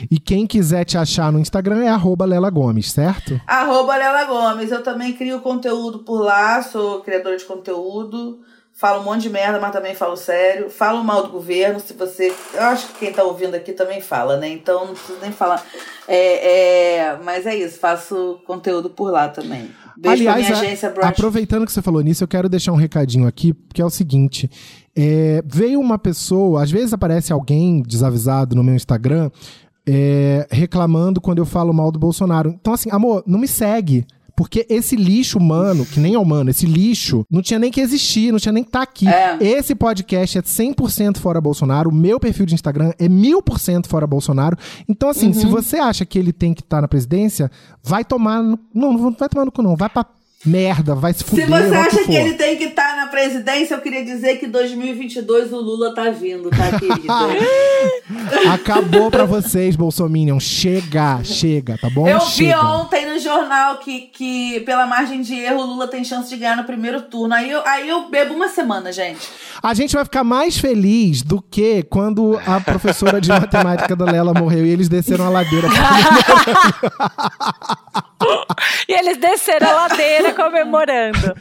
E 0.08 0.20
quem 0.20 0.46
quiser 0.46 0.84
te 0.84 0.96
achar 0.96 1.32
no 1.32 1.40
Instagram 1.40 1.82
é 1.82 1.88
arroba 1.88 2.24
Lela 2.24 2.48
Gomes, 2.48 2.92
certo? 2.92 3.40
Arroba 3.44 3.96
Lela 3.96 4.24
Gomes. 4.24 4.70
Eu 4.70 4.84
também 4.84 5.14
crio 5.14 5.40
conteúdo 5.40 6.00
por 6.04 6.20
lá, 6.20 6.62
sou 6.62 7.00
criadora 7.00 7.36
de 7.36 7.44
conteúdo. 7.44 8.38
Falo 8.72 9.00
um 9.00 9.04
monte 9.04 9.22
de 9.22 9.30
merda, 9.30 9.58
mas 9.58 9.72
também 9.72 9.94
falo 9.94 10.16
sério. 10.16 10.70
Falo 10.70 11.02
mal 11.02 11.24
do 11.24 11.30
governo, 11.30 11.80
se 11.80 11.92
você. 11.92 12.32
Eu 12.54 12.62
acho 12.62 12.86
que 12.88 13.00
quem 13.00 13.12
tá 13.12 13.24
ouvindo 13.24 13.56
aqui 13.56 13.72
também 13.72 14.00
fala, 14.00 14.36
né? 14.36 14.48
Então 14.48 14.86
não 14.86 14.94
preciso 14.94 15.18
nem 15.20 15.32
falar. 15.32 15.64
É, 16.06 16.98
é... 16.98 17.18
Mas 17.24 17.46
é 17.46 17.56
isso, 17.56 17.80
faço 17.80 18.38
conteúdo 18.46 18.90
por 18.90 19.10
lá 19.10 19.28
também. 19.28 19.74
Beijo 19.98 20.24
pra 20.24 20.36
minha 20.36 20.48
a- 20.54 20.60
agência 20.60 20.90
Broad. 20.90 21.08
aproveitando 21.08 21.64
que 21.66 21.72
você 21.72 21.80
falou 21.82 22.02
nisso, 22.02 22.22
eu 22.24 22.28
quero 22.28 22.48
deixar 22.48 22.72
um 22.72 22.76
recadinho 22.76 23.26
aqui, 23.26 23.54
que 23.72 23.80
é 23.80 23.84
o 23.84 23.90
seguinte: 23.90 24.50
é, 24.94 25.42
veio 25.46 25.80
uma 25.80 25.98
pessoa, 25.98 26.62
às 26.62 26.70
vezes 26.70 26.92
aparece 26.92 27.32
alguém 27.32 27.82
desavisado 27.82 28.54
no 28.56 28.62
meu 28.64 28.74
Instagram. 28.74 29.30
é, 29.88 30.48
reclamando 30.50 31.20
quando 31.20 31.38
eu 31.38 31.46
falo 31.46 31.72
mal 31.72 31.92
do 31.92 31.98
Bolsonaro. 31.98 32.50
Então, 32.50 32.72
assim, 32.74 32.90
amor, 32.90 33.22
não 33.24 33.38
me 33.38 33.46
segue. 33.46 34.04
Porque 34.36 34.66
esse 34.68 34.94
lixo 34.94 35.38
humano, 35.38 35.86
que 35.86 35.98
nem 35.98 36.14
é 36.14 36.18
humano, 36.18 36.50
esse 36.50 36.66
lixo, 36.66 37.24
não 37.30 37.40
tinha 37.40 37.58
nem 37.58 37.70
que 37.70 37.80
existir, 37.80 38.30
não 38.30 38.38
tinha 38.38 38.52
nem 38.52 38.62
que 38.62 38.68
estar 38.68 38.82
aqui. 38.82 39.08
É. 39.08 39.38
Esse 39.40 39.74
podcast 39.74 40.38
é 40.38 40.42
100% 40.42 41.18
fora 41.18 41.40
Bolsonaro, 41.40 41.88
o 41.88 41.94
meu 41.94 42.20
perfil 42.20 42.44
de 42.44 42.54
Instagram 42.54 42.92
é 42.98 43.08
1000% 43.08 43.86
fora 43.86 44.06
Bolsonaro. 44.06 44.56
Então, 44.86 45.08
assim, 45.08 45.32
se 45.32 45.46
você 45.46 45.78
acha 45.78 46.04
que 46.04 46.18
ele 46.18 46.32
tem 46.32 46.52
que 46.52 46.60
estar 46.60 46.82
na 46.82 46.88
presidência, 46.88 47.50
vai 47.82 48.04
tomar 48.04 48.42
no... 48.42 48.58
Não, 48.74 48.92
não 48.92 49.10
vai 49.12 49.28
tomar 49.28 49.46
no 49.46 49.52
cu, 49.52 49.62
não. 49.62 49.74
Vai 49.74 49.88
pra 49.88 50.04
merda, 50.44 50.94
vai 50.94 51.12
se 51.12 51.24
fuder, 51.24 51.46
Se 51.46 51.50
você 51.50 51.74
acha 51.74 51.98
que 51.98 52.04
que 52.06 52.14
ele 52.14 52.34
tem 52.34 52.56
que 52.56 52.64
estar 52.64 52.96
na 52.96 53.06
presidência, 53.06 53.74
eu 53.74 53.80
queria 53.80 54.04
dizer 54.04 54.36
que 54.38 54.46
2022 54.46 55.52
o 55.52 55.60
Lula 55.60 55.94
tá 55.94 56.10
vindo, 56.10 56.50
tá, 56.50 56.78
querida? 56.78 58.52
Acabou 58.52 59.10
pra 59.10 59.24
vocês, 59.24 59.74
Bolsominion. 59.76 60.38
Chega, 60.38 61.22
chega, 61.24 61.76
tá 61.78 61.90
bom? 61.90 62.06
eu 62.06 62.20
vi 62.20 62.26
chega. 62.26 62.60
ontem 62.60 63.06
no 63.06 63.18
jornal 63.18 63.78
que, 63.78 64.02
que, 64.12 64.60
pela 64.60 64.86
margem 64.86 65.20
de 65.22 65.34
erro, 65.34 65.62
o 65.62 65.66
Lula 65.66 65.88
tem 65.88 66.04
chance 66.04 66.28
de 66.28 66.36
ganhar 66.36 66.56
no 66.56 66.64
primeiro 66.64 67.02
turno. 67.02 67.34
Aí 67.34 67.50
eu, 67.50 67.66
aí 67.66 67.88
eu 67.88 68.08
bebo 68.08 68.34
uma 68.34 68.48
semana, 68.48 68.92
gente. 68.92 69.28
A 69.66 69.74
gente 69.74 69.96
vai 69.96 70.04
ficar 70.04 70.22
mais 70.22 70.56
feliz 70.56 71.22
do 71.22 71.42
que 71.42 71.82
quando 71.82 72.40
a 72.46 72.60
professora 72.60 73.20
de 73.20 73.28
matemática 73.28 73.96
da 73.96 74.04
Lela 74.04 74.32
morreu 74.32 74.64
e 74.64 74.68
eles 74.70 74.88
desceram 74.88 75.26
a 75.26 75.28
ladeira. 75.28 75.66
E 78.88 78.92
eles 78.92 79.18
desceram 79.18 79.68
a 79.68 79.72
ladeira 79.72 80.32
comemorando. 80.34 81.34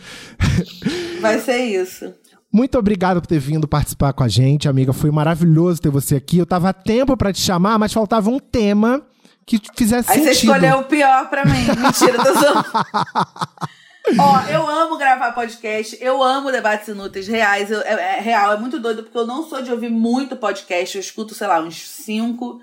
Vai 1.22 1.40
ser 1.40 1.60
isso. 1.66 2.14
Muito 2.52 2.78
obrigado 2.78 3.22
por 3.22 3.28
ter 3.28 3.40
vindo 3.40 3.68
participar 3.68 4.12
com 4.14 4.24
a 4.24 4.28
gente, 4.28 4.68
amiga. 4.68 4.92
Foi 4.92 5.12
maravilhoso 5.12 5.80
ter 5.82 5.90
você 5.90 6.16
aqui. 6.16 6.40
Eu 6.40 6.46
tava 6.48 6.70
a 6.70 6.74
tempo 6.74 7.16
pra 7.16 7.32
te 7.32 7.40
chamar, 7.42 7.78
mas 7.78 7.94
faltava 7.94 8.30
um 8.30 8.40
tema 8.40 9.04
que 9.46 9.60
fizesse 9.76 10.12
Aí 10.12 10.20
você 10.20 10.34
sentido. 10.34 10.54
escolheu 10.54 10.80
o 10.80 10.84
pior 10.84 11.30
pra 11.30 11.46
mim. 11.46 11.66
Mentira, 11.78 12.24
tô 12.24 12.34
zoando. 12.34 12.66
Ó, 14.20 14.50
eu 14.50 14.68
amo 14.70 14.98
gravar 14.98 15.32
podcast, 15.32 15.98
eu 16.00 16.22
amo 16.22 16.52
debates 16.52 16.88
inúteis 16.88 17.28
reais. 17.28 17.72
eu- 17.72 17.82
é, 17.82 18.18
é 18.18 18.22
real, 18.22 18.54
é 18.54 18.58
muito 18.58 18.80
doido, 18.80 19.04
porque 19.04 19.18
eu 19.18 19.26
não 19.26 19.48
sou 19.48 19.62
de 19.62 19.72
ouvir 19.72 19.90
muito 19.90 20.36
podcast. 20.36 20.96
Eu 20.96 21.02
escuto, 21.02 21.34
sei 21.34 21.48
lá, 21.48 21.60
uns 21.62 21.88
cinco. 21.90 22.60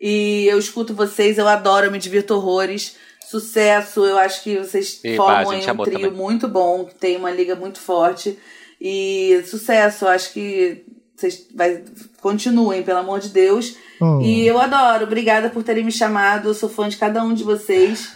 E 0.00 0.46
eu 0.46 0.58
escuto 0.58 0.94
vocês, 0.94 1.38
eu 1.38 1.48
adoro, 1.48 1.86
eu 1.86 1.90
me 1.92 1.98
divirto 1.98 2.34
horrores. 2.34 2.96
Sucesso, 3.28 4.04
eu 4.04 4.18
acho 4.18 4.42
que 4.42 4.56
vocês 4.58 5.00
Eba, 5.02 5.16
formam 5.16 5.58
um 5.58 5.84
trio 5.84 5.98
também. 5.98 6.10
muito 6.10 6.46
bom, 6.46 6.84
que 6.84 6.94
tem 6.94 7.16
uma 7.16 7.30
liga 7.30 7.54
muito 7.56 7.78
forte. 7.80 8.38
E 8.80 9.42
sucesso, 9.46 10.04
eu 10.04 10.08
acho 10.10 10.32
que 10.32 10.84
vocês 11.16 11.46
vai, 11.54 11.82
continuem, 12.20 12.82
pelo 12.82 12.98
amor 12.98 13.20
de 13.20 13.30
Deus. 13.30 13.74
Oh. 14.00 14.20
E 14.20 14.46
eu 14.46 14.60
adoro. 14.60 15.04
Obrigada 15.04 15.48
por 15.50 15.62
terem 15.62 15.82
me 15.84 15.90
chamado. 15.90 16.50
Eu 16.50 16.54
sou 16.54 16.68
fã 16.68 16.88
de 16.88 16.96
cada 16.98 17.22
um 17.22 17.32
de 17.34 17.42
vocês. 17.42 18.12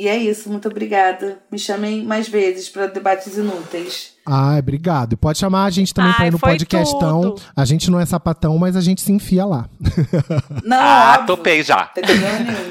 E 0.00 0.08
é 0.08 0.16
isso. 0.16 0.48
Muito 0.48 0.66
obrigada. 0.66 1.38
Me 1.52 1.58
chamem 1.58 2.02
mais 2.02 2.26
vezes 2.26 2.70
para 2.70 2.86
debates 2.86 3.36
inúteis. 3.36 4.12
Ai, 4.24 4.58
obrigado. 4.60 5.12
E 5.12 5.16
pode 5.16 5.38
chamar 5.38 5.64
a 5.64 5.70
gente 5.70 5.92
também 5.92 6.12
pra 6.12 6.22
Ai, 6.22 6.28
ir 6.28 6.30
no 6.30 6.38
podcastão. 6.38 7.20
tudo. 7.22 7.42
A 7.54 7.64
gente 7.66 7.90
não 7.90 8.00
é 8.00 8.06
sapatão, 8.06 8.56
mas 8.56 8.76
a 8.76 8.80
gente 8.80 9.02
se 9.02 9.12
enfia 9.12 9.44
lá. 9.44 9.68
Não, 10.64 10.76
Ah, 10.78 11.10
óbvio. 11.20 11.26
topei 11.36 11.62
já. 11.62 11.90
Não 11.94 12.02
tem 12.02 12.04
problema 12.04 12.38
nenhum. 12.38 12.70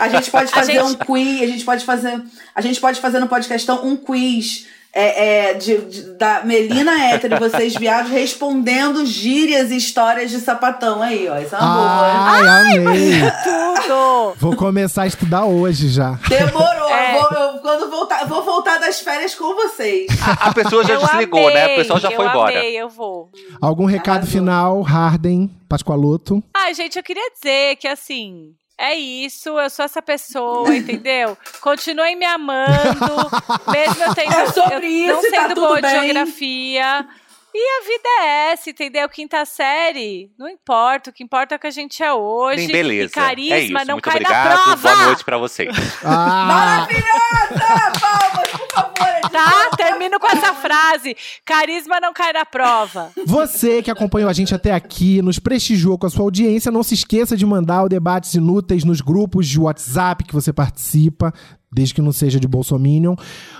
A 0.00 0.08
gente 0.08 0.30
pode 0.32 0.50
fazer 0.50 0.72
gente- 0.72 0.84
um 0.84 0.94
quiz. 0.94 1.42
A 1.42 1.46
gente 1.46 1.64
pode 1.64 1.84
fazer. 1.84 2.22
A 2.54 2.60
gente 2.60 2.80
pode 2.80 3.00
fazer 3.00 3.18
no 3.18 3.28
podcastão 3.28 3.86
um 3.86 3.96
quiz 3.96 4.66
é, 4.92 5.50
é, 5.50 5.54
de, 5.54 5.76
de- 5.78 6.02
da 6.18 6.42
Melina 6.44 6.92
hétero 7.12 7.36
e 7.36 7.38
vocês 7.38 7.74
viados 7.74 8.10
respondendo 8.10 9.04
gírias 9.06 9.70
e 9.70 9.76
histórias 9.76 10.30
de 10.30 10.38
sapatão 10.40 11.00
aí, 11.02 11.28
ó. 11.28 11.38
Isso 11.38 11.54
é 11.54 11.58
uma 11.58 11.74
boa. 11.74 12.06
Ai, 12.06 12.78
amei. 12.78 13.20
Tudo! 13.44 14.34
Vou 14.38 14.56
começar 14.56 15.02
a 15.02 15.06
estudar 15.06 15.44
hoje 15.44 15.88
já. 15.88 16.18
Demorou. 16.28 16.88
É. 16.90 17.16
Eu 17.16 17.20
vou, 17.20 17.38
eu- 17.38 17.58
quando 17.60 17.90
voltar, 17.90 18.26
vou 18.26 18.42
voltar 18.42 18.78
das 18.78 19.00
férias 19.00 19.34
com 19.34 19.54
vocês. 19.54 20.06
A, 20.26 20.48
a 20.48 20.54
pessoa 20.54 20.82
já 20.84 20.94
eu 20.94 21.00
desligou, 21.00 21.40
amei, 21.48 21.54
né? 21.54 21.72
O 21.72 21.76
pessoal 21.76 22.00
já 22.00 22.10
foi 22.10 22.26
embora. 22.26 22.58
Amei, 22.58 22.76
eu 22.80 22.88
vou. 22.88 23.30
Algum 23.60 23.84
recado 23.84 24.18
Arrasou. 24.22 24.32
final, 24.32 24.82
Harden, 24.82 25.50
Pascoaloto? 25.68 26.42
Ai, 26.56 26.74
gente, 26.74 26.96
eu 26.96 27.02
queria 27.02 27.30
dizer 27.30 27.76
que 27.76 27.86
assim. 27.88 28.54
É 28.82 28.94
isso, 28.94 29.58
eu 29.60 29.68
sou 29.68 29.84
essa 29.84 30.00
pessoa, 30.00 30.74
entendeu? 30.74 31.36
Continuem 31.60 32.16
me 32.16 32.24
amando, 32.24 33.30
mesmo 33.70 34.02
eu 34.04 34.14
tendo, 34.14 34.32
É 34.32 34.46
sobre 34.46 34.86
eu 35.06 35.12
não 35.12 35.18
isso 35.18 35.26
e 35.26 35.30
tá 35.30 35.36
sendo 35.42 35.48
tudo 35.54 35.60
boa 35.66 35.76
de 35.82 35.82
bem. 35.82 36.00
geografia. 36.00 37.06
E 37.54 37.58
a 37.58 37.84
vida 37.84 38.08
é 38.22 38.52
essa, 38.52 38.70
entendeu? 38.70 39.08
Quinta 39.08 39.44
série, 39.44 40.30
não 40.38 40.48
importa. 40.48 41.10
O 41.10 41.12
que 41.12 41.24
importa 41.24 41.54
é 41.54 41.56
o 41.56 41.58
que 41.58 41.66
a 41.66 41.70
gente 41.70 42.02
é 42.02 42.12
hoje. 42.12 42.58
Nem 42.58 42.68
beleza. 42.68 43.06
E 43.06 43.14
carisma 43.14 43.54
é 43.56 43.60
isso. 43.64 43.72
não 43.86 43.94
Muito 43.94 44.04
cai 44.04 44.14
obrigado. 44.14 44.48
na 44.48 44.62
prova. 44.62 44.76
Boa 44.94 45.06
noite 45.06 45.24
pra 45.24 45.38
vocês. 45.38 45.70
Ah, 46.02 46.46
Maravilhosa! 46.46 48.00
Palmas, 48.00 48.50
por 48.50 48.68
favor. 48.72 49.30
Tá? 49.30 49.70
Termino 49.76 50.18
com 50.18 50.26
essa 50.26 50.54
frase. 50.54 51.16
Carisma 51.44 52.00
não 52.00 52.12
cai 52.12 52.32
na 52.32 52.44
prova. 52.44 53.10
você 53.26 53.82
que 53.82 53.90
acompanhou 53.90 54.28
a 54.28 54.32
gente 54.32 54.54
até 54.54 54.72
aqui, 54.72 55.20
nos 55.22 55.38
prestigiou 55.38 55.98
com 55.98 56.06
a 56.06 56.10
sua 56.10 56.24
audiência, 56.24 56.70
não 56.72 56.82
se 56.82 56.94
esqueça 56.94 57.36
de 57.36 57.44
mandar 57.46 57.84
o 57.84 57.88
Debates 57.88 58.34
Inúteis 58.34 58.84
nos 58.84 59.00
grupos 59.00 59.46
de 59.48 59.58
WhatsApp 59.60 60.24
que 60.24 60.34
você 60.34 60.52
participa, 60.52 61.32
desde 61.72 61.94
que 61.94 62.02
não 62.02 62.12
seja 62.12 62.40
de 62.40 62.48
Bolsominion. 62.48 63.14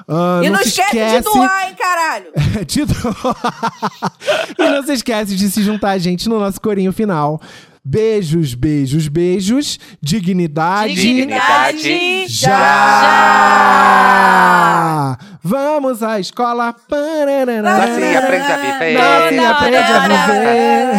Ah, 0.09 0.41
E 0.43 0.51
não, 0.51 0.59
se 0.62 0.69
esquece, 0.81 1.19
de 1.19 1.23
doar, 1.24 1.69
hein, 1.69 1.74
caralho? 1.78 2.27
De 2.66 2.85
doar. 2.85 4.12
e 4.59 4.69
não 4.70 4.82
se 4.85 4.93
esquece 4.95 5.37
de 5.37 5.51
se 5.51 5.62
juntar 5.62 5.91
a 5.91 5.99
gente 5.99 6.28
no 6.28 6.39
nosso 6.41 6.61
corinho 6.61 6.93
final. 6.93 7.41
Beijos, 7.85 8.55
beijos, 8.55 9.09
beijos. 9.09 9.78
Dignidade. 10.02 10.94
Dignidade 10.94 12.27
já! 12.28 12.61
Vamos 15.43 16.02
à 16.02 16.20
escola. 16.20 16.74
Pararara. 16.89 17.62
Nasce, 17.62 18.16
aprende 18.16 18.52
a 18.52 18.57
viver. 18.59 18.98
Nasce, 18.98 19.39
aprende 19.39 19.77
a 19.78 20.01
viver. 20.07 20.93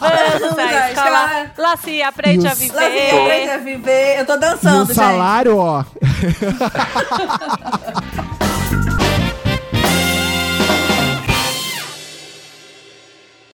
Vamos 0.00 0.58
à 0.58 0.90
escola. 0.90 1.46
Lá 1.56 1.76
se 1.76 2.02
aprende 2.02 2.44
E 2.44 2.48
a 2.48 2.54
vem, 2.54 2.70
aprende 2.70 3.10
viver. 3.10 3.50
a 3.50 3.58
viver. 3.58 4.18
Eu 4.18 4.26
tô 4.26 4.34
E 4.34 4.38
dançando, 4.38 4.82
o 4.82 4.86
gente. 4.86 4.96
salário, 4.96 5.56
ó. 5.56 5.84